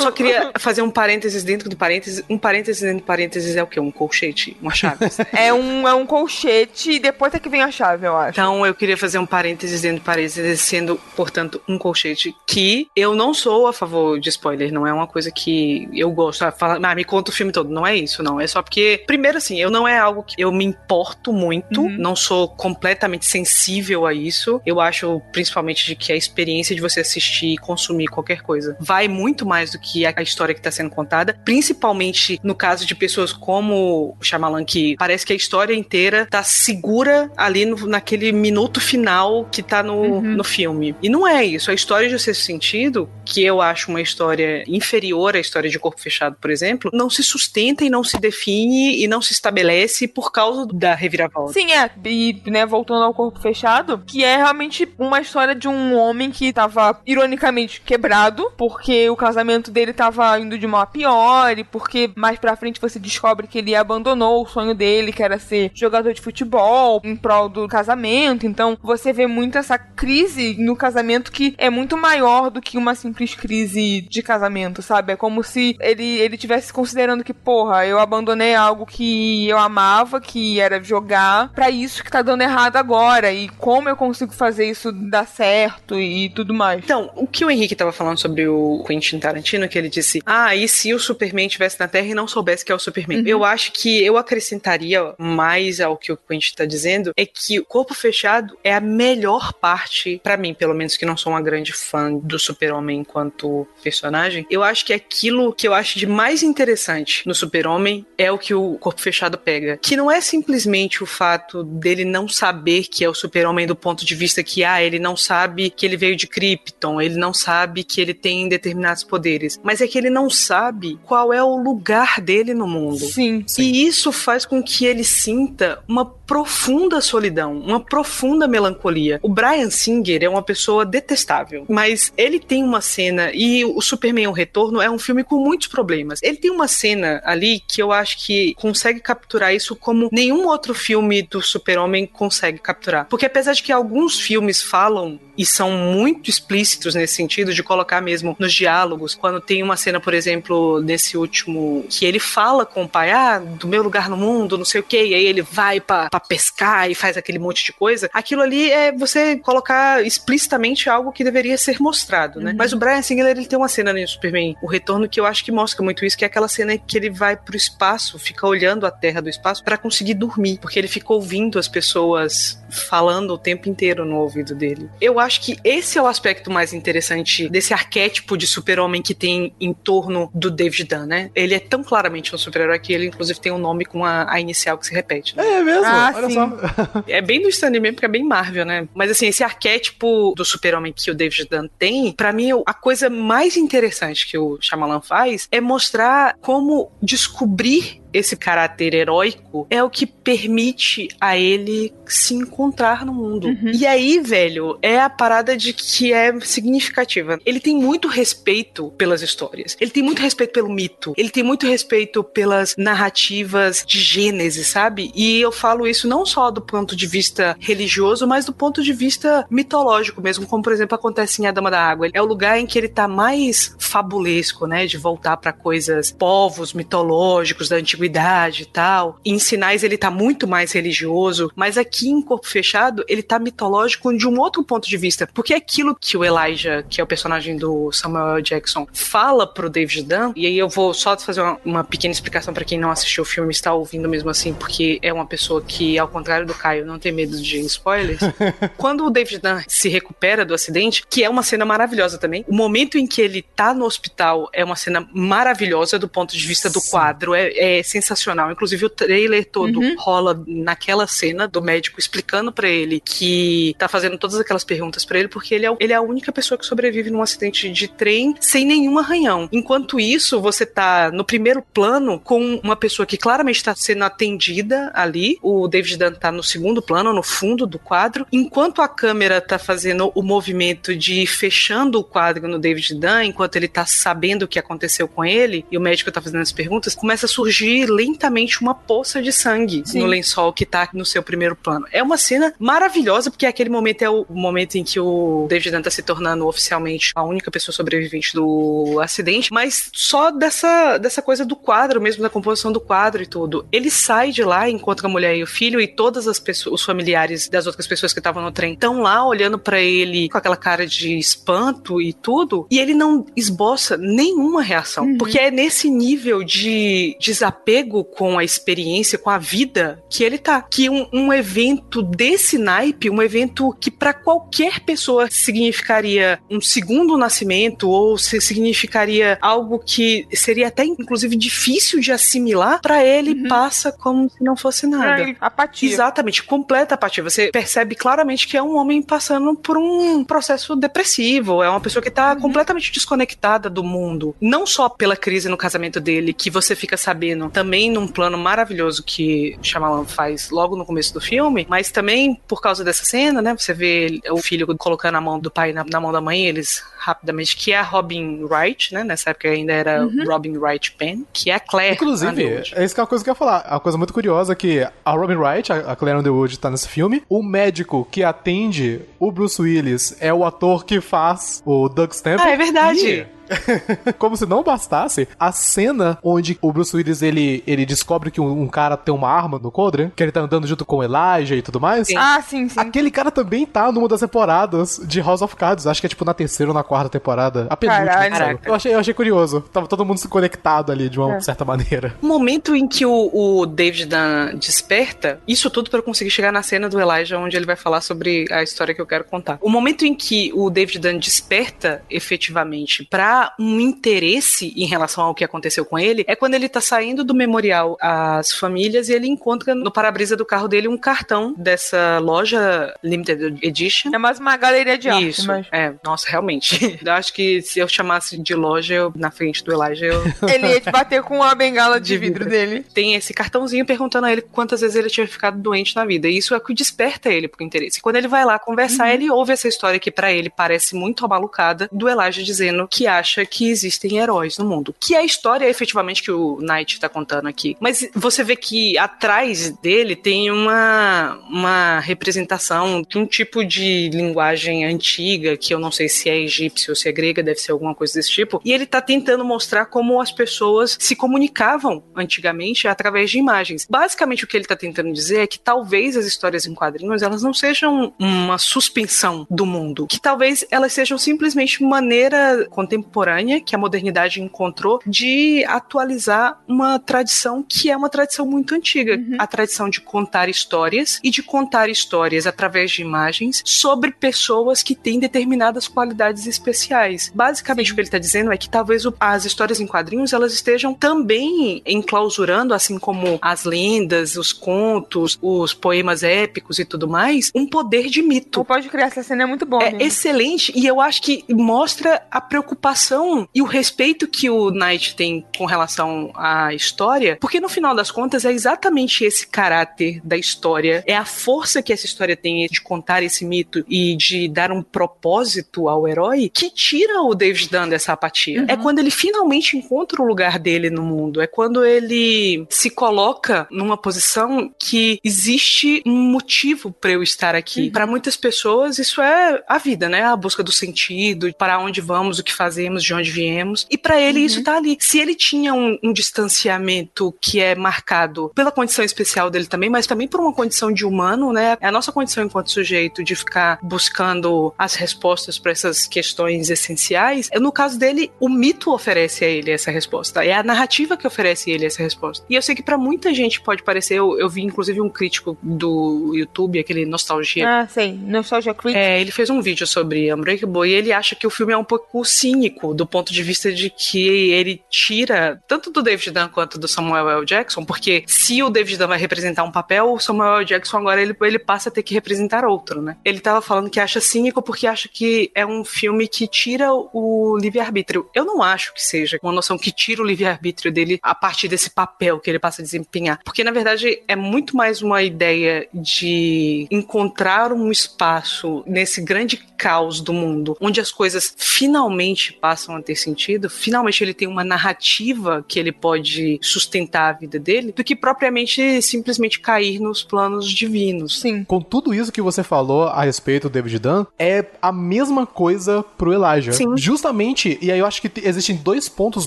Só 0.00 0.10
queria 0.10 0.52
fazer 0.58 0.82
um 0.82 0.90
parênteses 0.90 1.42
dentro 1.42 1.68
do 1.68 1.76
parênteses. 1.76 2.22
Um 2.28 2.38
parênteses 2.38 2.82
dentro 2.82 2.98
do 2.98 3.06
parênteses 3.06 3.56
é 3.56 3.62
o 3.62 3.66
quê? 3.66 3.80
Um 3.80 3.90
colchete? 3.90 4.56
Uma 4.60 4.74
chave? 4.74 5.06
é, 5.32 5.52
um, 5.52 5.88
é 5.88 5.94
um 5.94 6.06
colchete 6.06 6.92
e 6.92 6.98
depois 6.98 7.34
é 7.34 7.38
que 7.38 7.48
vem 7.48 7.62
a 7.62 7.70
chave, 7.70 8.06
eu 8.06 8.16
acho. 8.16 8.30
Então 8.30 8.64
eu 8.66 8.74
queria 8.74 8.96
fazer 8.96 9.18
um 9.18 9.26
parênteses 9.26 9.80
dentro 9.80 10.00
do 10.00 10.04
parênteses, 10.04 10.60
sendo, 10.60 11.00
portanto, 11.16 11.60
um 11.68 11.78
colchete 11.78 12.34
que 12.46 12.88
eu 12.94 13.14
não 13.14 13.32
sou 13.32 13.66
a 13.66 13.72
favor 13.72 14.20
de 14.20 14.28
spoiler, 14.28 14.72
não 14.72 14.86
é 14.86 14.92
uma 14.92 15.06
coisa 15.06 15.30
que 15.30 15.88
eu 15.92 16.10
gosto. 16.10 16.42
Ah, 16.42 16.52
fala, 16.52 16.78
ah 16.82 16.94
me 16.94 17.04
conta 17.04 17.30
o 17.30 17.34
filme 17.34 17.52
todo. 17.52 17.70
Não 17.70 17.86
é 17.86 17.96
isso, 17.96 18.22
não. 18.22 18.40
É 18.40 18.46
só 18.46 18.62
porque, 18.62 19.04
primeiro 19.06 19.38
assim, 19.38 19.60
eu 19.60 19.70
não 19.70 19.86
é 19.86 19.98
algo 19.98 20.22
que 20.22 20.40
eu 20.40 20.52
me 20.52 20.64
importo 20.64 21.32
muito, 21.32 21.82
uhum. 21.82 21.96
Não 22.06 22.14
sou 22.14 22.48
completamente 22.48 23.26
sensível 23.26 24.06
a 24.06 24.14
isso. 24.14 24.60
Eu 24.64 24.80
acho, 24.80 25.20
principalmente, 25.32 25.84
de 25.86 25.96
que 25.96 26.12
a 26.12 26.16
experiência 26.16 26.74
de 26.74 26.80
você 26.80 27.00
assistir 27.00 27.54
e 27.54 27.58
consumir 27.58 28.06
qualquer 28.06 28.42
coisa 28.42 28.76
vai 28.78 29.08
muito 29.08 29.44
mais 29.44 29.72
do 29.72 29.78
que 29.78 30.06
a 30.06 30.22
história 30.22 30.54
que 30.54 30.60
está 30.60 30.70
sendo 30.70 30.90
contada, 30.90 31.36
principalmente 31.44 32.38
no 32.44 32.54
caso 32.54 32.86
de 32.86 32.94
pessoas 32.94 33.32
como 33.32 34.16
o 34.20 34.24
Shyamalan, 34.24 34.64
que 34.64 34.96
parece 34.96 35.26
que 35.26 35.32
a 35.32 35.36
história 35.36 35.74
inteira 35.74 36.26
tá 36.30 36.44
segura 36.44 37.28
ali 37.36 37.66
no, 37.66 37.86
naquele 37.86 38.30
minuto 38.30 38.80
final 38.80 39.44
que 39.50 39.62
tá 39.62 39.82
no, 39.82 40.00
uhum. 40.00 40.36
no 40.36 40.44
filme. 40.44 40.94
E 41.02 41.08
não 41.08 41.26
é 41.26 41.44
isso. 41.44 41.72
A 41.72 41.74
história 41.74 42.08
de 42.08 42.18
Sexto 42.20 42.44
Sentido, 42.44 43.10
que 43.24 43.42
eu 43.42 43.60
acho 43.60 43.90
uma 43.90 44.00
história 44.00 44.62
inferior 44.68 45.34
à 45.34 45.40
história 45.40 45.68
de 45.68 45.78
Corpo 45.78 46.00
Fechado, 46.00 46.36
por 46.40 46.50
exemplo, 46.50 46.88
não 46.94 47.10
se 47.10 47.24
sustenta 47.24 47.84
e 47.84 47.90
não 47.90 48.04
se 48.04 48.16
define 48.20 49.02
e 49.02 49.08
não 49.08 49.20
se 49.20 49.32
estabelece 49.32 50.06
por 50.06 50.30
causa 50.30 50.66
da 50.72 50.94
reviravolta. 50.94 51.52
Sim, 51.52 51.72
é. 51.72 51.90
E, 52.04 52.42
né, 52.46 52.64
voltando 52.66 53.04
ao 53.04 53.14
Corpo 53.14 53.40
Fechado, 53.40 54.02
que 54.06 54.24
é 54.24 54.36
realmente 54.36 54.88
uma 54.98 55.20
história 55.20 55.54
de 55.54 55.68
um 55.68 55.96
homem 55.96 56.30
que 56.30 56.52
tava, 56.52 57.00
ironicamente, 57.06 57.80
quebrado, 57.80 58.50
porque 58.56 59.08
o 59.10 59.16
casamento 59.16 59.70
dele 59.70 59.92
tava 59.92 60.38
indo 60.38 60.58
de 60.58 60.66
mal 60.66 60.82
a 60.82 60.86
pior, 60.86 61.58
e 61.58 61.64
porque 61.64 62.10
mais 62.16 62.38
pra 62.38 62.56
frente 62.56 62.80
você 62.80 62.98
descobre 62.98 63.46
que 63.46 63.58
ele 63.58 63.74
abandonou 63.74 64.42
o 64.42 64.46
sonho 64.46 64.74
dele, 64.74 65.12
que 65.12 65.22
era 65.22 65.38
ser 65.38 65.70
jogador 65.74 66.12
de 66.12 66.20
futebol, 66.20 67.00
em 67.04 67.16
prol 67.16 67.48
do 67.48 67.68
casamento. 67.68 68.46
Então, 68.46 68.76
você 68.82 69.12
vê 69.12 69.26
muito 69.26 69.58
essa 69.58 69.78
crise 69.78 70.56
no 70.58 70.76
casamento 70.76 71.32
que 71.32 71.54
é 71.58 71.70
muito 71.70 71.96
maior 71.96 72.50
do 72.50 72.60
que 72.60 72.78
uma 72.78 72.94
simples 72.94 73.34
crise 73.34 74.02
de 74.02 74.22
casamento, 74.22 74.82
sabe? 74.82 75.12
É 75.12 75.16
como 75.16 75.42
se 75.42 75.76
ele, 75.80 76.18
ele 76.18 76.36
tivesse 76.36 76.72
considerando 76.72 77.24
que, 77.24 77.32
porra, 77.32 77.86
eu 77.86 77.98
abandonei 77.98 78.54
algo 78.54 78.86
que 78.86 79.48
eu 79.48 79.58
amava, 79.58 80.20
que 80.20 80.60
era 80.60 80.82
jogar, 80.82 81.50
para 81.52 81.70
isso 81.70 81.85
que 82.02 82.10
tá 82.10 82.22
dando 82.22 82.42
errado 82.42 82.76
agora. 82.76 83.32
E 83.32 83.48
como 83.48 83.88
eu 83.88 83.96
consigo 83.96 84.32
fazer 84.32 84.68
isso 84.70 84.92
dar 84.92 85.26
certo 85.26 85.98
e 85.98 86.28
tudo 86.30 86.54
mais. 86.54 86.82
Então, 86.84 87.10
o 87.14 87.26
que 87.26 87.44
o 87.44 87.50
Henrique 87.50 87.74
tava 87.74 87.92
falando 87.92 88.18
sobre 88.18 88.46
o 88.46 88.84
Quentin 88.86 89.18
Tarantino, 89.18 89.68
que 89.68 89.78
ele 89.78 89.88
disse: 89.88 90.22
Ah, 90.24 90.54
e 90.54 90.68
se 90.68 90.92
o 90.94 90.98
Superman 90.98 91.46
estivesse 91.46 91.78
na 91.78 91.88
Terra 91.88 92.06
e 92.06 92.14
não 92.14 92.28
soubesse 92.28 92.64
que 92.64 92.72
é 92.72 92.74
o 92.74 92.78
Superman? 92.78 93.20
Uhum. 93.20 93.26
Eu 93.26 93.44
acho 93.44 93.72
que 93.72 94.04
eu 94.04 94.16
acrescentaria 94.16 95.14
mais 95.18 95.80
ao 95.80 95.96
que 95.96 96.12
o 96.12 96.16
Quentin 96.16 96.54
tá 96.54 96.64
dizendo, 96.64 97.12
é 97.16 97.26
que 97.26 97.58
o 97.58 97.64
Corpo 97.64 97.94
Fechado 97.94 98.56
é 98.62 98.74
a 98.74 98.80
melhor 98.80 99.52
parte, 99.52 100.20
para 100.22 100.36
mim, 100.36 100.54
pelo 100.54 100.74
menos 100.74 100.96
que 100.96 101.06
não 101.06 101.16
sou 101.16 101.32
uma 101.32 101.40
grande 101.40 101.72
fã 101.72 102.12
do 102.12 102.38
Super-Homem 102.38 103.00
enquanto 103.00 103.66
personagem. 103.82 104.46
Eu 104.50 104.62
acho 104.62 104.84
que 104.84 104.92
aquilo 104.92 105.52
que 105.52 105.66
eu 105.66 105.74
acho 105.74 105.98
de 105.98 106.06
mais 106.06 106.42
interessante 106.42 107.26
no 107.26 107.34
Super-Homem 107.34 108.06
é 108.16 108.30
o 108.30 108.38
que 108.38 108.54
o 108.54 108.76
Corpo 108.78 109.00
Fechado 109.00 109.38
pega. 109.38 109.76
Que 109.76 109.96
não 109.96 110.10
é 110.10 110.20
simplesmente 110.20 111.02
o 111.02 111.06
fato 111.06 111.62
dele 111.76 112.04
não 112.04 112.28
saber 112.28 112.84
que 112.84 113.04
é 113.04 113.08
o 113.08 113.14
Super-Homem 113.14 113.66
do 113.66 113.76
ponto 113.76 114.04
de 114.04 114.14
vista 114.14 114.42
que, 114.42 114.64
ah, 114.64 114.82
ele 114.82 114.98
não 114.98 115.16
sabe 115.16 115.70
que 115.70 115.84
ele 115.84 115.96
veio 115.96 116.16
de 116.16 116.26
Krypton, 116.26 117.00
ele 117.00 117.16
não 117.16 117.32
sabe 117.32 117.84
que 117.84 118.00
ele 118.00 118.14
tem 118.14 118.48
determinados 118.48 119.04
poderes, 119.04 119.58
mas 119.62 119.80
é 119.80 119.86
que 119.86 119.98
ele 119.98 120.10
não 120.10 120.28
sabe 120.28 120.98
qual 121.04 121.32
é 121.32 121.42
o 121.42 121.56
lugar 121.56 122.20
dele 122.20 122.54
no 122.54 122.66
mundo. 122.66 122.98
Sim. 122.98 123.44
sim. 123.46 123.62
E 123.62 123.86
isso 123.86 124.12
faz 124.12 124.44
com 124.44 124.62
que 124.62 124.86
ele 124.86 125.04
sinta 125.04 125.82
uma 125.88 126.04
profunda 126.26 127.00
solidão, 127.00 127.58
uma 127.58 127.80
profunda 127.80 128.48
melancolia. 128.48 129.20
O 129.22 129.28
Brian 129.28 129.70
Singer 129.70 130.22
é 130.22 130.28
uma 130.28 130.42
pessoa 130.42 130.84
detestável, 130.84 131.64
mas 131.68 132.12
ele 132.16 132.40
tem 132.40 132.64
uma 132.64 132.80
cena 132.80 133.30
e 133.32 133.64
o 133.64 133.80
Superman 133.80 134.26
o 134.28 134.32
Retorno 134.32 134.80
é 134.80 134.90
um 134.90 134.98
filme 134.98 135.22
com 135.22 135.36
muitos 135.38 135.68
problemas. 135.68 136.20
Ele 136.22 136.36
tem 136.36 136.50
uma 136.50 136.68
cena 136.68 137.22
ali 137.24 137.60
que 137.60 137.80
eu 137.80 137.92
acho 137.92 138.24
que 138.24 138.54
consegue 138.54 139.00
capturar 139.00 139.54
isso 139.54 139.76
como 139.76 140.08
nenhum 140.12 140.46
outro 140.46 140.74
filme 140.74 141.22
do 141.22 141.40
Super-Homem 141.40 142.06
consegue 142.06 142.58
capturar. 142.58 143.06
Porque 143.08 143.26
apesar 143.26 143.52
de 143.52 143.62
que 143.62 143.72
alguns 143.72 144.18
filmes 144.18 144.62
falam 144.62 145.20
e 145.36 145.44
são 145.44 145.70
muito 145.70 146.30
explícitos 146.30 146.94
nesse 146.94 147.14
sentido 147.14 147.52
de 147.52 147.62
colocar 147.62 148.00
mesmo 148.00 148.36
nos 148.38 148.52
diálogos, 148.52 149.14
quando 149.14 149.40
tem 149.40 149.62
uma 149.62 149.76
cena, 149.76 150.00
por 150.00 150.14
exemplo, 150.14 150.80
nesse 150.80 151.16
último 151.16 151.84
que 151.88 152.04
ele 152.04 152.18
fala 152.18 152.64
com 152.64 152.84
o 152.84 152.88
pai, 152.88 153.10
ah, 153.10 153.38
do 153.38 153.66
meu 153.66 153.82
lugar 153.82 154.08
no 154.08 154.16
mundo, 154.16 154.58
não 154.58 154.64
sei 154.64 154.80
o 154.80 154.84
que, 154.84 154.96
e 154.96 155.14
aí 155.14 155.26
ele 155.26 155.42
vai 155.42 155.80
para 155.80 156.08
pescar 156.20 156.90
e 156.90 156.94
faz 156.94 157.16
aquele 157.16 157.38
monte 157.38 157.64
de 157.64 157.72
coisa, 157.72 158.08
aquilo 158.12 158.42
ali 158.42 158.70
é 158.70 158.92
você 158.92 159.36
colocar 159.36 160.04
explicitamente 160.04 160.88
algo 160.88 161.12
que 161.12 161.24
deveria 161.24 161.58
ser 161.58 161.80
mostrado, 161.80 162.40
né? 162.40 162.52
Uhum. 162.52 162.56
Mas 162.56 162.72
o 162.72 162.76
Brian 162.76 163.02
Singer, 163.02 163.26
ele 163.26 163.46
tem 163.46 163.58
uma 163.58 163.68
cena 163.68 163.92
no 163.92 164.06
Superman, 164.06 164.56
o 164.62 164.66
retorno, 164.66 165.08
que 165.08 165.20
eu 165.20 165.26
acho 165.26 165.44
que 165.44 165.52
mostra 165.52 165.82
muito 165.82 166.04
isso, 166.04 166.16
que 166.16 166.24
é 166.24 166.26
aquela 166.26 166.48
cena 166.48 166.76
que 166.78 166.96
ele 166.96 167.10
vai 167.10 167.36
pro 167.36 167.56
espaço, 167.56 168.18
fica 168.18 168.46
olhando 168.46 168.86
a 168.86 168.90
Terra 168.90 169.20
do 169.20 169.28
espaço 169.28 169.62
para 169.62 169.76
conseguir 169.76 170.14
dormir, 170.14 170.58
porque 170.60 170.78
ele 170.78 170.88
fica 170.88 171.12
ouvindo 171.12 171.58
as 171.58 171.68
pessoas 171.68 172.62
falando 172.70 173.30
o 173.32 173.38
tempo 173.38 173.68
inteiro 173.68 174.04
no 174.04 174.16
ouvido 174.16 174.54
dele. 174.54 174.88
Eu 175.00 175.18
acho 175.18 175.40
que 175.40 175.56
esse 175.64 175.98
é 175.98 176.02
o 176.02 176.06
aspecto 176.06 176.50
mais 176.50 176.72
interessante 176.72 177.48
desse 177.48 177.72
arquétipo 177.72 178.36
de 178.36 178.46
super-homem 178.46 179.02
que 179.02 179.14
tem 179.14 179.54
em 179.60 179.72
torno 179.72 180.30
do 180.34 180.50
David 180.50 180.84
Dunn, 180.84 181.06
né? 181.06 181.30
Ele 181.34 181.54
é 181.54 181.60
tão 181.60 181.82
claramente 181.82 182.34
um 182.34 182.38
super-herói 182.38 182.78
que 182.78 182.92
ele, 182.92 183.06
inclusive, 183.06 183.40
tem 183.40 183.52
um 183.52 183.58
nome 183.58 183.84
com 183.84 184.04
a, 184.04 184.32
a 184.32 184.40
inicial 184.40 184.78
que 184.78 184.86
se 184.86 184.94
repete. 184.94 185.36
Né? 185.36 185.46
É 185.46 185.62
mesmo? 185.62 185.84
Ah, 185.84 186.12
Olha 186.14 186.28
sim. 186.28 186.34
só. 186.34 187.04
é 187.06 187.20
bem 187.20 187.42
do 187.42 187.48
Stanley 187.48 187.80
mesmo, 187.80 187.96
porque 187.96 188.06
é 188.06 188.08
bem 188.08 188.24
Marvel, 188.24 188.64
né? 188.64 188.88
Mas 188.94 189.10
assim, 189.10 189.26
esse 189.26 189.44
arquétipo 189.44 190.34
do 190.36 190.44
super-homem 190.44 190.92
que 190.92 191.10
o 191.10 191.14
David 191.14 191.48
Dunn 191.50 191.68
tem, 191.78 192.12
para 192.12 192.32
mim, 192.32 192.50
a 192.64 192.74
coisa 192.74 193.08
mais 193.08 193.56
interessante 193.56 194.26
que 194.26 194.38
o 194.38 194.58
Shyamalan 194.60 195.00
faz 195.00 195.48
é 195.50 195.60
mostrar 195.60 196.36
como 196.40 196.90
descobrir 197.02 198.00
esse 198.16 198.36
caráter 198.36 198.94
heróico 198.94 199.66
é 199.68 199.82
o 199.82 199.90
que 199.90 200.06
permite 200.06 201.08
a 201.20 201.36
ele 201.36 201.92
se 202.06 202.34
encontrar 202.34 203.04
no 203.04 203.12
mundo. 203.12 203.48
Uhum. 203.48 203.72
E 203.74 203.86
aí, 203.86 204.20
velho, 204.20 204.78
é 204.80 204.98
a 204.98 205.10
parada 205.10 205.56
de 205.56 205.72
que 205.72 206.12
é 206.12 206.38
significativa. 206.40 207.38
Ele 207.44 207.60
tem 207.60 207.76
muito 207.76 208.08
respeito 208.08 208.90
pelas 208.96 209.20
histórias. 209.20 209.76
Ele 209.80 209.90
tem 209.90 210.02
muito 210.02 210.22
respeito 210.22 210.52
pelo 210.52 210.72
mito. 210.72 211.12
Ele 211.16 211.28
tem 211.28 211.42
muito 211.42 211.66
respeito 211.66 212.24
pelas 212.24 212.74
narrativas 212.78 213.84
de 213.86 214.00
Gênesis, 214.00 214.68
sabe? 214.68 215.12
E 215.14 215.40
eu 215.40 215.52
falo 215.52 215.86
isso 215.86 216.08
não 216.08 216.24
só 216.24 216.50
do 216.50 216.62
ponto 216.62 216.96
de 216.96 217.06
vista 217.06 217.56
religioso, 217.60 218.26
mas 218.26 218.46
do 218.46 218.52
ponto 218.52 218.82
de 218.82 218.92
vista 218.92 219.46
mitológico 219.50 220.22
mesmo, 220.22 220.46
como 220.46 220.62
por 220.62 220.72
exemplo 220.72 220.94
acontece 220.94 221.42
em 221.42 221.46
A 221.46 221.50
Dama 221.50 221.70
da 221.70 221.80
Água. 221.80 222.08
É 222.14 222.22
o 222.22 222.26
lugar 222.26 222.58
em 222.58 222.66
que 222.66 222.78
ele 222.78 222.88
tá 222.88 223.06
mais 223.06 223.74
fabulesco, 223.78 224.66
né, 224.66 224.86
de 224.86 224.96
voltar 224.96 225.36
para 225.36 225.52
coisas 225.52 226.10
povos 226.10 226.72
mitológicos 226.72 227.68
da 227.68 227.76
antiguidade 227.76 228.05
antiguidade 228.06 228.62
e 228.62 228.66
tal. 228.66 229.18
Em 229.24 229.38
Sinais 229.38 229.82
ele 229.82 229.98
tá 229.98 230.10
muito 230.10 230.46
mais 230.46 230.72
religioso, 230.72 231.50
mas 231.54 231.76
aqui 231.76 232.08
em 232.08 232.22
Corpo 232.22 232.46
Fechado 232.46 233.04
ele 233.08 233.22
tá 233.22 233.38
mitológico 233.38 234.16
de 234.16 234.26
um 234.26 234.38
outro 234.38 234.62
ponto 234.62 234.88
de 234.88 234.96
vista. 234.96 235.28
Porque 235.32 235.52
é 235.52 235.56
aquilo 235.56 235.96
que 236.00 236.16
o 236.16 236.24
Elijah, 236.24 236.84
que 236.88 237.00
é 237.00 237.04
o 237.04 237.06
personagem 237.06 237.56
do 237.56 237.90
Samuel 237.92 238.40
Jackson, 238.40 238.86
fala 238.92 239.46
pro 239.46 239.68
David 239.68 240.02
Dunn, 240.02 240.32
e 240.36 240.46
aí 240.46 240.58
eu 240.58 240.68
vou 240.68 240.94
só 240.94 241.16
fazer 241.18 241.42
uma, 241.42 241.58
uma 241.64 241.84
pequena 241.84 242.12
explicação 242.12 242.54
para 242.54 242.64
quem 242.64 242.78
não 242.78 242.90
assistiu 242.90 243.22
o 243.22 243.26
filme 243.26 243.50
e 243.50 243.52
está 243.52 243.72
ouvindo 243.72 244.08
mesmo 244.08 244.30
assim, 244.30 244.54
porque 244.54 244.98
é 245.02 245.12
uma 245.12 245.26
pessoa 245.26 245.62
que, 245.62 245.98
ao 245.98 246.08
contrário 246.08 246.46
do 246.46 246.54
Caio, 246.54 246.86
não 246.86 246.98
tem 246.98 247.12
medo 247.12 247.40
de 247.40 247.58
spoilers. 247.60 248.20
Quando 248.76 249.04
o 249.04 249.10
David 249.10 249.40
Dunn 249.40 249.62
se 249.66 249.88
recupera 249.88 250.44
do 250.44 250.54
acidente, 250.54 251.04
que 251.08 251.24
é 251.24 251.28
uma 251.28 251.42
cena 251.42 251.64
maravilhosa 251.64 252.18
também, 252.18 252.44
o 252.46 252.54
momento 252.54 252.98
em 252.98 253.06
que 253.06 253.20
ele 253.20 253.42
tá 253.42 253.74
no 253.74 253.84
hospital 253.84 254.48
é 254.52 254.64
uma 254.64 254.76
cena 254.76 255.08
maravilhosa 255.12 255.98
do 255.98 256.08
ponto 256.08 256.36
de 256.36 256.46
vista 256.46 256.68
do 256.70 256.80
Sim. 256.80 256.90
quadro, 256.90 257.34
é, 257.34 257.48
é 257.56 257.82
sensacional. 257.86 258.50
Inclusive 258.50 258.86
o 258.86 258.90
trailer 258.90 259.44
todo 259.44 259.80
uhum. 259.80 259.94
rola 259.98 260.42
naquela 260.46 261.06
cena 261.06 261.48
do 261.48 261.62
médico 261.62 261.98
explicando 261.98 262.52
para 262.52 262.68
ele 262.68 263.00
que 263.00 263.74
tá 263.78 263.88
fazendo 263.88 264.18
todas 264.18 264.38
aquelas 264.38 264.64
perguntas 264.64 265.04
para 265.04 265.18
ele 265.18 265.28
porque 265.28 265.54
ele 265.54 265.66
é, 265.66 265.76
ele 265.80 265.92
é 265.92 265.96
a 265.96 266.02
única 266.02 266.32
pessoa 266.32 266.58
que 266.58 266.66
sobrevive 266.66 267.10
num 267.10 267.22
acidente 267.22 267.70
de 267.70 267.88
trem 267.88 268.34
sem 268.40 268.64
nenhum 268.64 268.98
arranhão. 268.98 269.48
Enquanto 269.52 270.00
isso, 270.00 270.40
você 270.40 270.66
tá 270.66 271.10
no 271.10 271.24
primeiro 271.24 271.62
plano 271.62 272.18
com 272.18 272.60
uma 272.62 272.76
pessoa 272.76 273.06
que 273.06 273.16
claramente 273.16 273.56
está 273.56 273.74
sendo 273.74 274.04
atendida 274.04 274.90
ali. 274.94 275.38
O 275.42 275.68
David 275.68 275.96
Dunn 275.96 276.12
tá 276.12 276.32
no 276.32 276.42
segundo 276.42 276.82
plano, 276.82 277.12
no 277.12 277.22
fundo 277.22 277.66
do 277.66 277.78
quadro. 277.78 278.26
Enquanto 278.32 278.82
a 278.82 278.88
câmera 278.88 279.40
tá 279.40 279.58
fazendo 279.58 280.10
o 280.14 280.22
movimento 280.22 280.94
de 280.94 281.26
fechando 281.26 281.98
o 281.98 282.04
quadro 282.04 282.48
no 282.48 282.58
David 282.58 282.94
Dunn, 282.94 283.22
enquanto 283.22 283.56
ele 283.56 283.68
tá 283.68 283.86
sabendo 283.86 284.44
o 284.44 284.48
que 284.48 284.58
aconteceu 284.58 285.06
com 285.08 285.24
ele, 285.24 285.64
e 285.70 285.76
o 285.76 285.80
médico 285.80 286.10
tá 286.10 286.20
fazendo 286.20 286.42
as 286.42 286.52
perguntas, 286.52 286.94
começa 286.94 287.26
a 287.26 287.28
surgir 287.76 287.86
lentamente 287.86 288.60
uma 288.60 288.74
poça 288.74 289.20
de 289.20 289.32
sangue 289.32 289.82
Sim. 289.84 290.00
no 290.00 290.06
lençol 290.06 290.52
que 290.52 290.64
tá 290.64 290.88
no 290.92 291.04
seu 291.04 291.22
primeiro 291.22 291.54
plano. 291.54 291.86
É 291.92 292.02
uma 292.02 292.16
cena 292.16 292.54
maravilhosa, 292.58 293.30
porque 293.30 293.44
aquele 293.44 293.68
momento 293.68 294.02
é 294.02 294.10
o 294.10 294.24
momento 294.30 294.76
em 294.76 294.84
que 294.84 294.98
o 294.98 295.46
David 295.48 295.70
Dunn 295.70 295.82
tá 295.82 295.90
se 295.90 296.02
tornando 296.02 296.46
oficialmente 296.46 297.12
a 297.14 297.22
única 297.22 297.50
pessoa 297.50 297.74
sobrevivente 297.74 298.32
do 298.34 298.98
acidente, 299.00 299.52
mas 299.52 299.90
só 299.92 300.30
dessa, 300.30 300.98
dessa 300.98 301.20
coisa 301.20 301.44
do 301.44 301.56
quadro 301.56 302.00
mesmo, 302.00 302.22
da 302.22 302.30
composição 302.30 302.72
do 302.72 302.80
quadro 302.80 303.22
e 303.22 303.26
tudo. 303.26 303.66
Ele 303.70 303.90
sai 303.90 304.30
de 304.30 304.42
lá, 304.42 304.68
encontra 304.68 305.06
a 305.06 305.10
mulher 305.10 305.36
e 305.36 305.42
o 305.42 305.46
filho, 305.46 305.80
e 305.80 305.86
todas 305.86 306.26
as 306.26 306.38
pessoas, 306.38 306.80
os 306.80 306.84
familiares 306.84 307.48
das 307.48 307.66
outras 307.66 307.86
pessoas 307.86 308.12
que 308.12 308.20
estavam 308.20 308.42
no 308.42 308.52
trem 308.52 308.74
estão 308.74 309.00
lá 309.00 309.26
olhando 309.26 309.58
para 309.58 309.80
ele 309.80 310.28
com 310.28 310.38
aquela 310.38 310.56
cara 310.56 310.86
de 310.86 311.18
espanto 311.18 312.00
e 312.00 312.12
tudo, 312.12 312.66
e 312.70 312.78
ele 312.78 312.94
não 312.94 313.26
esboça 313.36 313.96
nenhuma 313.96 314.62
reação, 314.62 315.04
uhum. 315.04 315.18
porque 315.18 315.38
é 315.38 315.50
nesse 315.50 315.90
nível 315.90 316.42
de 316.42 317.16
desapego 317.20 317.65
com 318.04 318.38
a 318.38 318.44
experiência, 318.44 319.18
com 319.18 319.28
a 319.28 319.38
vida 319.38 320.02
que 320.08 320.22
ele 320.22 320.38
tá. 320.38 320.62
Que 320.62 320.88
um, 320.88 321.08
um 321.12 321.32
evento 321.32 322.00
desse 322.00 322.58
naipe, 322.58 323.10
um 323.10 323.20
evento 323.20 323.76
que 323.80 323.90
para 323.90 324.14
qualquer 324.14 324.80
pessoa 324.80 325.28
significaria 325.28 326.38
um 326.48 326.60
segundo 326.60 327.18
nascimento 327.18 327.88
ou 327.88 328.16
se 328.16 328.40
significaria 328.40 329.36
algo 329.42 329.78
que 329.78 330.26
seria 330.32 330.68
até 330.68 330.84
inclusive 330.84 331.34
difícil 331.34 332.00
de 332.00 332.12
assimilar, 332.12 332.80
para 332.80 333.04
ele 333.04 333.32
uhum. 333.32 333.48
passa 333.48 333.90
como 333.90 334.30
se 334.30 334.42
não 334.42 334.56
fosse 334.56 334.86
nada. 334.86 335.22
Ele, 335.22 335.36
apatia. 335.40 335.90
Exatamente, 335.90 336.44
completa 336.44 336.94
apatia. 336.94 337.24
Você 337.24 337.50
percebe 337.50 337.94
claramente 337.94 338.46
que 338.46 338.56
é 338.56 338.62
um 338.62 338.76
homem 338.76 339.02
passando 339.02 339.54
por 339.56 339.76
um 339.76 340.24
processo 340.24 340.76
depressivo, 340.76 341.62
é 341.62 341.68
uma 341.68 341.80
pessoa 341.80 342.02
que 342.02 342.10
tá 342.10 342.34
uhum. 342.34 342.40
completamente 342.40 342.92
desconectada 342.92 343.68
do 343.68 343.82
mundo. 343.82 344.36
Não 344.40 344.66
só 344.66 344.88
pela 344.88 345.16
crise 345.16 345.48
no 345.48 345.56
casamento 345.56 346.00
dele, 346.00 346.32
que 346.32 346.50
você 346.50 346.76
fica 346.76 346.96
sabendo 346.96 347.50
também 347.56 347.90
num 347.90 348.06
plano 348.06 348.36
maravilhoso 348.36 349.02
que 349.02 349.56
Shyamalan 349.62 350.04
faz 350.04 350.50
logo 350.50 350.76
no 350.76 350.84
começo 350.84 351.14
do 351.14 351.22
filme, 351.22 351.66
mas 351.70 351.90
também 351.90 352.38
por 352.46 352.60
causa 352.60 352.84
dessa 352.84 353.02
cena, 353.02 353.40
né? 353.40 353.56
Você 353.56 353.72
vê 353.72 354.20
o 354.30 354.36
filho 354.36 354.66
colocando 354.76 355.14
a 355.14 355.22
mão 355.22 355.38
do 355.40 355.50
pai 355.50 355.72
na, 355.72 355.82
na 355.82 355.98
mão 355.98 356.12
da 356.12 356.20
mãe, 356.20 356.44
eles 356.44 356.84
rapidamente, 356.98 357.56
que 357.56 357.72
é 357.72 357.78
a 357.78 357.82
Robin 357.82 358.44
Wright, 358.44 358.92
né? 358.92 359.04
Nessa 359.04 359.30
época 359.30 359.48
ainda 359.48 359.72
era 359.72 360.04
uhum. 360.04 360.24
Robin 360.26 360.58
Wright 360.58 360.92
Penn, 360.92 361.22
que 361.32 361.50
é 361.50 361.54
a 361.54 361.60
Claire. 361.60 361.94
Inclusive, 361.94 362.62
é 362.74 362.84
isso 362.84 362.94
que 362.94 363.00
é 363.00 363.02
uma 363.02 363.06
coisa 363.06 363.24
que 363.24 363.30
eu 363.30 363.32
ia 363.32 363.36
falar. 363.36 363.60
A 363.60 363.80
coisa 363.80 363.96
muito 363.96 364.12
curiosa 364.12 364.52
é 364.52 364.56
que 364.56 364.86
a 365.02 365.10
Robin 365.12 365.36
Wright, 365.36 365.72
a 365.72 365.96
Claire 365.96 366.18
Underwood, 366.18 366.58
tá 366.58 366.68
nesse 366.68 366.88
filme. 366.88 367.22
O 367.26 367.42
médico 367.42 368.06
que 368.10 368.22
atende 368.22 369.00
o 369.18 369.32
Bruce 369.32 369.62
Willis 369.62 370.14
é 370.20 370.34
o 370.34 370.44
ator 370.44 370.84
que 370.84 371.00
faz 371.00 371.62
o 371.64 371.88
Doug 371.88 372.10
Stamper. 372.10 372.46
Ah, 372.46 372.50
é 372.50 372.56
verdade. 372.58 373.06
E 373.06 373.35
Como 374.18 374.36
se 374.36 374.46
não 374.46 374.62
bastasse, 374.62 375.28
a 375.38 375.52
cena 375.52 376.18
onde 376.22 376.58
o 376.60 376.72
Bruce 376.72 376.96
Willis 376.96 377.22
ele, 377.22 377.62
ele 377.66 377.86
descobre 377.86 378.30
que 378.30 378.40
um, 378.40 378.62
um, 378.62 378.68
cara 378.68 378.96
tem 378.96 379.14
uma 379.14 379.28
arma 379.28 379.58
no 379.58 379.70
Codre, 379.70 380.12
que 380.14 380.22
ele 380.22 380.32
tá 380.32 380.40
andando 380.40 380.66
junto 380.66 380.84
com 380.84 380.96
o 380.96 381.02
Elijah 381.02 381.56
e 381.56 381.62
tudo 381.62 381.80
mais. 381.80 382.06
Sim. 382.06 382.16
Ah, 382.16 382.42
sim, 382.46 382.68
sim. 382.68 382.78
Aquele 382.78 383.10
cara 383.10 383.30
também 383.30 383.66
tá 383.66 383.90
numa 383.90 384.08
das 384.08 384.20
temporadas 384.20 385.00
de 385.04 385.20
House 385.20 385.42
of 385.42 385.54
Cards. 385.56 385.86
Acho 385.86 386.00
que 386.00 386.06
é 386.06 386.10
tipo 386.10 386.24
na 386.24 386.34
terceira 386.34 386.70
ou 386.70 386.74
na 386.74 386.82
quarta 386.82 387.08
temporada. 387.08 387.66
A 387.70 387.76
penúltima. 387.76 388.58
Eu 388.64 388.74
achei, 388.74 388.94
eu 388.94 388.98
achei 388.98 389.14
curioso. 389.14 389.60
Tava 389.72 389.86
todo 389.86 390.04
mundo 390.04 390.18
se 390.18 390.28
conectado 390.28 390.92
ali 390.92 391.08
de 391.08 391.18
uma 391.18 391.36
é. 391.36 391.40
certa 391.40 391.64
maneira. 391.64 392.14
O 392.22 392.26
momento 392.26 392.74
em 392.74 392.86
que 392.86 393.04
o, 393.06 393.30
o 393.32 393.66
David 393.66 394.06
Dan 394.06 394.56
desperta, 394.56 395.40
isso 395.46 395.70
tudo 395.70 395.90
para 395.90 396.02
conseguir 396.02 396.30
chegar 396.30 396.52
na 396.52 396.62
cena 396.62 396.88
do 396.88 397.00
Elijah, 397.00 397.38
onde 397.38 397.56
ele 397.56 397.66
vai 397.66 397.76
falar 397.76 398.00
sobre 398.00 398.46
a 398.50 398.62
história 398.62 398.94
que 398.94 399.00
eu 399.00 399.06
quero 399.06 399.24
contar. 399.24 399.58
O 399.60 399.70
momento 399.70 400.04
em 400.04 400.14
que 400.14 400.50
o 400.54 400.70
David 400.70 400.98
Dan 400.98 401.18
desperta 401.18 402.02
efetivamente 402.10 403.04
pra 403.04 403.35
um 403.58 403.80
interesse 403.80 404.72
em 404.76 404.86
relação 404.86 405.24
ao 405.24 405.34
que 405.34 405.44
aconteceu 405.44 405.84
com 405.84 405.98
ele 405.98 406.24
é 406.26 406.36
quando 406.36 406.54
ele 406.54 406.68
tá 406.68 406.80
saindo 406.80 407.24
do 407.24 407.34
memorial 407.34 407.96
às 408.00 408.52
famílias 408.52 409.08
e 409.08 409.12
ele 409.12 409.26
encontra 409.26 409.74
no 409.74 409.90
para-brisa 409.90 410.36
do 410.36 410.44
carro 410.44 410.68
dele 410.68 410.88
um 410.88 410.98
cartão 410.98 411.54
dessa 411.56 412.18
loja 412.18 412.94
Limited 413.02 413.58
Edition. 413.62 414.10
É 414.14 414.18
mais 414.18 414.38
uma 414.38 414.56
galeria 414.56 414.98
de 414.98 415.08
arte. 415.08 415.28
Isso, 415.28 415.46
mas... 415.46 415.66
é. 415.72 415.94
Nossa, 416.04 416.28
realmente. 416.28 416.98
Eu 417.04 417.12
acho 417.12 417.32
que 417.32 417.62
se 417.62 417.78
eu 417.78 417.88
chamasse 417.88 418.36
de 418.38 418.54
loja 418.54 418.94
eu, 418.94 419.12
na 419.14 419.30
frente 419.30 419.62
do 419.62 419.72
Elijah, 419.72 420.06
eu... 420.06 420.22
ele 420.48 420.68
ia 420.68 420.80
te 420.80 420.90
bater 420.90 421.22
com 421.22 421.42
a 421.42 421.54
bengala 421.54 422.00
de, 422.00 422.08
de 422.08 422.18
vidro, 422.18 422.44
vidro 422.44 422.50
dele. 422.50 422.84
Tem 422.92 423.14
esse 423.14 423.32
cartãozinho 423.32 423.86
perguntando 423.86 424.26
a 424.26 424.32
ele 424.32 424.42
quantas 424.42 424.80
vezes 424.80 424.96
ele 424.96 425.08
tinha 425.08 425.26
ficado 425.26 425.58
doente 425.58 425.94
na 425.94 426.04
vida. 426.04 426.28
E 426.28 426.36
isso 426.36 426.54
é 426.54 426.56
o 426.56 426.60
que 426.60 426.74
desperta 426.74 427.30
ele 427.30 427.48
pro 427.48 427.64
interesse. 427.64 427.98
E 427.98 428.02
quando 428.02 428.16
ele 428.16 428.28
vai 428.28 428.44
lá 428.44 428.58
conversar, 428.58 429.06
uhum. 429.06 429.12
ele 429.12 429.30
ouve 429.30 429.52
essa 429.52 429.68
história 429.68 429.98
que 429.98 430.10
para 430.10 430.32
ele 430.32 430.50
parece 430.50 430.94
muito 430.94 431.24
amalucada 431.24 431.88
do 431.92 432.08
Elijah 432.08 432.42
dizendo 432.42 432.88
que 432.88 433.06
acha 433.06 433.25
que 433.48 433.68
existem 433.68 434.18
heróis 434.18 434.58
no 434.58 434.64
mundo. 434.64 434.94
Que 434.98 435.14
é 435.14 435.18
a 435.18 435.24
história 435.24 435.68
efetivamente 435.68 436.22
que 436.22 436.30
o 436.30 436.58
Knight 436.60 437.00
tá 437.00 437.08
contando 437.08 437.46
aqui. 437.46 437.76
Mas 437.80 438.08
você 438.14 438.42
vê 438.44 438.56
que 438.56 438.96
atrás 438.98 439.70
dele 439.78 440.14
tem 440.14 440.50
uma, 440.50 441.38
uma 441.48 442.00
representação 442.00 443.02
de 443.02 443.18
um 443.18 443.26
tipo 443.26 443.64
de 443.64 444.08
linguagem 444.10 444.84
antiga, 444.84 445.56
que 445.56 445.72
eu 445.72 445.78
não 445.78 445.90
sei 445.90 446.08
se 446.08 446.28
é 446.28 446.38
egípcio 446.38 446.92
ou 446.92 446.96
se 446.96 447.08
é 447.08 447.12
grega, 447.12 447.42
deve 447.42 447.60
ser 447.60 447.72
alguma 447.72 447.94
coisa 447.94 448.14
desse 448.14 448.30
tipo. 448.30 448.60
E 448.64 448.72
ele 448.72 448.86
tá 448.86 449.00
tentando 449.00 449.44
mostrar 449.44 449.86
como 449.86 450.20
as 450.20 450.32
pessoas 450.32 450.96
se 451.00 451.16
comunicavam 451.16 452.02
antigamente 452.14 452.88
através 452.88 453.30
de 453.30 453.38
imagens. 453.38 453.86
Basicamente 453.88 454.44
o 454.44 454.46
que 454.46 454.56
ele 454.56 454.64
tá 454.64 454.76
tentando 454.76 455.12
dizer 455.12 455.40
é 455.40 455.46
que 455.46 455.58
talvez 455.58 456.16
as 456.16 456.26
histórias 456.26 456.66
em 456.66 456.74
quadrinhos 456.74 457.22
elas 457.22 457.42
não 457.42 457.54
sejam 457.54 458.14
uma 458.18 458.58
suspensão 458.58 459.46
do 459.50 459.66
mundo, 459.66 460.06
que 460.06 460.20
talvez 460.20 460.64
elas 460.70 460.92
sejam 460.92 461.18
simplesmente 461.18 461.82
maneira 461.82 462.66
contemporânea 462.70 463.15
que 463.64 463.74
a 463.74 463.78
modernidade 463.78 464.42
encontrou 464.42 465.00
de 465.06 465.64
atualizar 465.66 466.60
uma 466.68 466.98
tradição 466.98 467.64
que 467.66 467.90
é 467.90 467.96
uma 467.96 468.08
tradição 468.08 468.44
muito 468.44 468.74
antiga, 468.74 469.16
uhum. 469.16 469.36
a 469.38 469.46
tradição 469.46 469.88
de 469.88 470.00
contar 470.00 470.48
histórias 470.48 471.18
e 471.22 471.30
de 471.30 471.42
contar 471.42 471.88
histórias 471.88 472.46
através 472.46 472.90
de 472.90 473.02
imagens 473.02 473.62
sobre 473.64 474.10
pessoas 474.10 474.82
que 474.82 474.94
têm 474.94 475.18
determinadas 475.18 475.88
qualidades 475.88 476.46
especiais. 476.46 477.32
Basicamente 477.34 477.86
Sim. 477.86 477.92
o 477.92 477.94
que 477.94 478.00
ele 478.02 478.08
está 478.08 478.18
dizendo 478.18 478.52
é 478.52 478.56
que 478.56 478.68
talvez 478.68 479.04
as 479.18 479.44
histórias 479.44 479.80
em 479.80 479.86
quadrinhos 479.86 480.32
elas 480.32 480.52
estejam 480.52 480.92
também 480.92 481.82
enclausurando, 481.86 482.74
assim 482.74 482.98
como 482.98 483.38
as 483.40 483.64
lendas, 483.64 484.36
os 484.36 484.52
contos, 484.52 485.38
os 485.40 485.72
poemas 485.72 486.22
épicos 486.22 486.78
e 486.78 486.84
tudo 486.84 487.08
mais, 487.08 487.50
um 487.54 487.66
poder 487.66 488.08
de 488.08 488.22
mito. 488.22 488.64
Pode 488.64 488.88
criar 488.88 489.06
essa 489.06 489.22
cena 489.22 489.44
é 489.44 489.46
muito 489.46 489.64
bom. 489.64 489.80
É 489.80 489.92
mesmo. 489.92 490.02
excelente 490.02 490.72
e 490.74 490.86
eu 490.86 491.00
acho 491.00 491.22
que 491.22 491.44
mostra 491.50 492.22
a 492.30 492.40
preocupação 492.40 493.05
e 493.54 493.62
o 493.62 493.64
respeito 493.64 494.26
que 494.26 494.48
o 494.50 494.70
Knight 494.70 495.14
tem 495.14 495.46
com 495.56 495.64
relação 495.64 496.32
à 496.34 496.74
história, 496.74 497.36
porque 497.40 497.60
no 497.60 497.68
final 497.68 497.94
das 497.94 498.10
contas 498.10 498.44
é 498.44 498.52
exatamente 498.52 499.24
esse 499.24 499.46
caráter 499.46 500.20
da 500.24 500.36
história, 500.36 501.04
é 501.06 501.16
a 501.16 501.24
força 501.24 501.82
que 501.82 501.92
essa 501.92 502.06
história 502.06 502.36
tem 502.36 502.66
de 502.66 502.80
contar 502.80 503.22
esse 503.22 503.44
mito 503.44 503.84
e 503.88 504.16
de 504.16 504.48
dar 504.48 504.70
um 504.72 504.82
propósito 504.82 505.88
ao 505.88 506.06
herói 506.08 506.50
que 506.52 506.70
tira 506.70 507.22
o 507.22 507.34
David 507.34 507.70
Dunn 507.70 507.88
dessa 507.88 508.12
apatia. 508.12 508.62
Uhum. 508.62 508.66
É 508.68 508.76
quando 508.76 508.98
ele 508.98 509.10
finalmente 509.10 509.76
encontra 509.76 510.22
o 510.22 510.26
lugar 510.26 510.58
dele 510.58 510.90
no 510.90 511.02
mundo, 511.02 511.40
é 511.40 511.46
quando 511.46 511.84
ele 511.84 512.66
se 512.70 512.90
coloca 512.90 513.66
numa 513.70 513.96
posição 513.96 514.72
que 514.78 515.18
existe 515.22 516.02
um 516.06 516.30
motivo 516.30 516.92
para 516.92 517.12
eu 517.12 517.22
estar 517.22 517.54
aqui. 517.54 517.82
Uhum. 517.82 517.90
Para 517.90 518.06
muitas 518.06 518.36
pessoas 518.36 518.98
isso 518.98 519.20
é 519.20 519.62
a 519.66 519.78
vida, 519.78 520.08
né? 520.08 520.22
A 520.22 520.36
busca 520.36 520.62
do 520.62 520.72
sentido, 520.72 521.52
para 521.58 521.78
onde 521.78 522.00
vamos, 522.00 522.38
o 522.38 522.44
que 522.44 522.52
fazemos, 522.52 522.95
de 523.02 523.14
onde 523.14 523.30
viemos. 523.30 523.86
E 523.90 523.98
para 523.98 524.20
ele 524.20 524.40
uhum. 524.40 524.46
isso 524.46 524.62
tá 524.62 524.76
ali. 524.76 524.96
Se 525.00 525.18
ele 525.18 525.34
tinha 525.34 525.74
um, 525.74 525.98
um, 526.02 526.12
distanciamento 526.12 527.34
que 527.40 527.60
é 527.60 527.74
marcado 527.74 528.50
pela 528.54 528.70
condição 528.70 529.04
especial 529.04 529.50
dele 529.50 529.66
também, 529.66 529.90
mas 529.90 530.06
também 530.06 530.28
por 530.28 530.40
uma 530.40 530.52
condição 530.52 530.92
de 530.92 531.04
humano, 531.04 531.52
né? 531.52 531.76
É 531.80 531.86
a 531.86 531.92
nossa 531.92 532.12
condição 532.12 532.44
enquanto 532.44 532.70
sujeito 532.70 533.22
de 533.22 533.34
ficar 533.34 533.78
buscando 533.82 534.72
as 534.78 534.94
respostas 534.94 535.58
para 535.58 535.72
essas 535.72 536.06
questões 536.06 536.70
essenciais. 536.70 537.50
No 537.54 537.72
caso 537.72 537.98
dele, 537.98 538.30
o 538.40 538.48
mito 538.48 538.92
oferece 538.92 539.44
a 539.44 539.48
ele 539.48 539.70
essa 539.70 539.90
resposta. 539.90 540.44
É 540.44 540.52
a 540.52 540.62
narrativa 540.62 541.16
que 541.16 541.26
oferece 541.26 541.70
a 541.70 541.74
ele 541.74 541.86
essa 541.86 542.02
resposta. 542.02 542.44
E 542.48 542.54
eu 542.54 542.62
sei 542.62 542.74
que 542.74 542.82
para 542.82 542.98
muita 542.98 543.32
gente 543.34 543.60
pode 543.60 543.82
parecer. 543.82 544.14
Eu, 544.14 544.38
eu 544.38 544.48
vi 544.48 544.62
inclusive 544.62 545.00
um 545.00 545.08
crítico 545.08 545.56
do 545.62 546.32
YouTube, 546.34 546.78
aquele 546.78 547.04
Nostalgia. 547.04 547.68
Ah, 547.68 547.88
sei. 547.88 548.12
Nostalgia 548.12 548.74
Critic. 548.74 548.98
É, 548.98 549.20
ele 549.20 549.30
fez 549.30 549.50
um 549.50 549.60
vídeo 549.60 549.86
sobre 549.86 550.32
Unbreakable 550.32 550.88
e 550.88 550.92
ele 550.92 551.12
acha 551.12 551.34
que 551.34 551.46
o 551.46 551.50
filme 551.50 551.72
é 551.72 551.76
um 551.76 551.84
pouco 551.84 552.24
cínico 552.24 552.85
pouco 552.86 552.94
do 552.94 553.06
ponto 553.06 553.32
de 553.32 553.42
vista 553.42 553.72
de 553.72 553.90
que 553.90 554.50
ele 554.50 554.82
tira 554.90 555.60
tanto 555.66 555.90
do 555.90 556.02
David 556.02 556.30
Dunn 556.30 556.48
quanto 556.48 556.78
do 556.78 556.86
Samuel 556.86 557.30
L. 557.30 557.46
Jackson, 557.46 557.84
porque 557.84 558.24
se 558.26 558.62
o 558.62 558.70
David 558.70 558.98
Dunn 558.98 559.08
vai 559.08 559.18
representar 559.18 559.64
um 559.64 559.72
papel, 559.72 560.12
o 560.12 560.20
Samuel 560.20 560.58
L. 560.58 560.64
Jackson 560.64 560.98
agora 560.98 561.20
ele, 561.20 561.36
ele 561.40 561.58
passa 561.58 561.88
a 561.88 561.92
ter 561.92 562.02
que 562.02 562.14
representar 562.14 562.64
outro, 562.64 563.00
né? 563.00 563.16
Ele 563.24 563.40
tava 563.40 563.60
falando 563.60 563.90
que 563.90 564.00
acha 564.00 564.20
cínico 564.20 564.62
porque 564.62 564.86
acha 564.86 565.08
que 565.08 565.50
é 565.54 565.64
um 565.64 565.84
filme 565.84 566.28
que 566.28 566.46
tira 566.46 566.92
o 566.92 567.56
livre-arbítrio. 567.60 568.28
Eu 568.34 568.44
não 568.44 568.62
acho 568.62 568.92
que 568.94 569.02
seja 569.02 569.38
uma 569.42 569.52
noção 569.52 569.78
que 569.78 569.90
tira 569.90 570.22
o 570.22 570.26
livre-arbítrio 570.26 570.92
dele 570.92 571.18
a 571.22 571.34
partir 571.34 571.68
desse 571.68 571.90
papel 571.90 572.40
que 572.40 572.50
ele 572.50 572.58
passa 572.58 572.82
a 572.82 572.84
desempenhar. 572.84 573.40
Porque, 573.44 573.64
na 573.64 573.70
verdade, 573.70 574.22
é 574.28 574.36
muito 574.36 574.76
mais 574.76 575.02
uma 575.02 575.22
ideia 575.22 575.88
de 575.92 576.86
encontrar 576.90 577.72
um 577.72 577.90
espaço 577.90 578.82
nesse 578.86 579.22
grande 579.22 579.56
caos 579.56 580.20
do 580.20 580.32
mundo, 580.32 580.76
onde 580.80 581.00
as 581.00 581.12
coisas 581.12 581.54
finalmente 581.56 582.52
passam 582.66 582.96
a 582.96 583.00
ter 583.00 583.14
sentido, 583.14 583.70
finalmente 583.70 584.24
ele 584.24 584.34
tem 584.34 584.48
uma 584.48 584.64
narrativa 584.64 585.64
que 585.68 585.78
ele 585.78 585.92
pode 585.92 586.58
sustentar 586.60 587.30
a 587.30 587.38
vida 587.38 587.60
dele, 587.60 587.92
do 587.92 588.02
que 588.02 588.16
propriamente 588.16 589.00
simplesmente 589.00 589.60
cair 589.60 590.00
nos 590.00 590.24
planos 590.24 590.68
divinos. 590.68 591.40
Sim. 591.40 591.62
Com 591.62 591.80
tudo 591.80 592.12
isso 592.12 592.32
que 592.32 592.42
você 592.42 592.64
falou 592.64 593.04
a 593.04 593.22
respeito 593.22 593.68
do 593.68 593.72
David 593.72 594.00
Dunn, 594.00 594.24
é 594.36 594.66
a 594.82 594.90
mesma 594.90 595.46
coisa 595.46 596.04
pro 596.18 596.32
Elijah. 596.32 596.72
Sim. 596.72 596.96
Justamente, 596.96 597.78
e 597.80 597.92
aí 597.92 598.00
eu 598.00 598.06
acho 598.06 598.20
que 598.20 598.32
existem 598.42 598.74
dois 598.74 599.08
pontos 599.08 599.46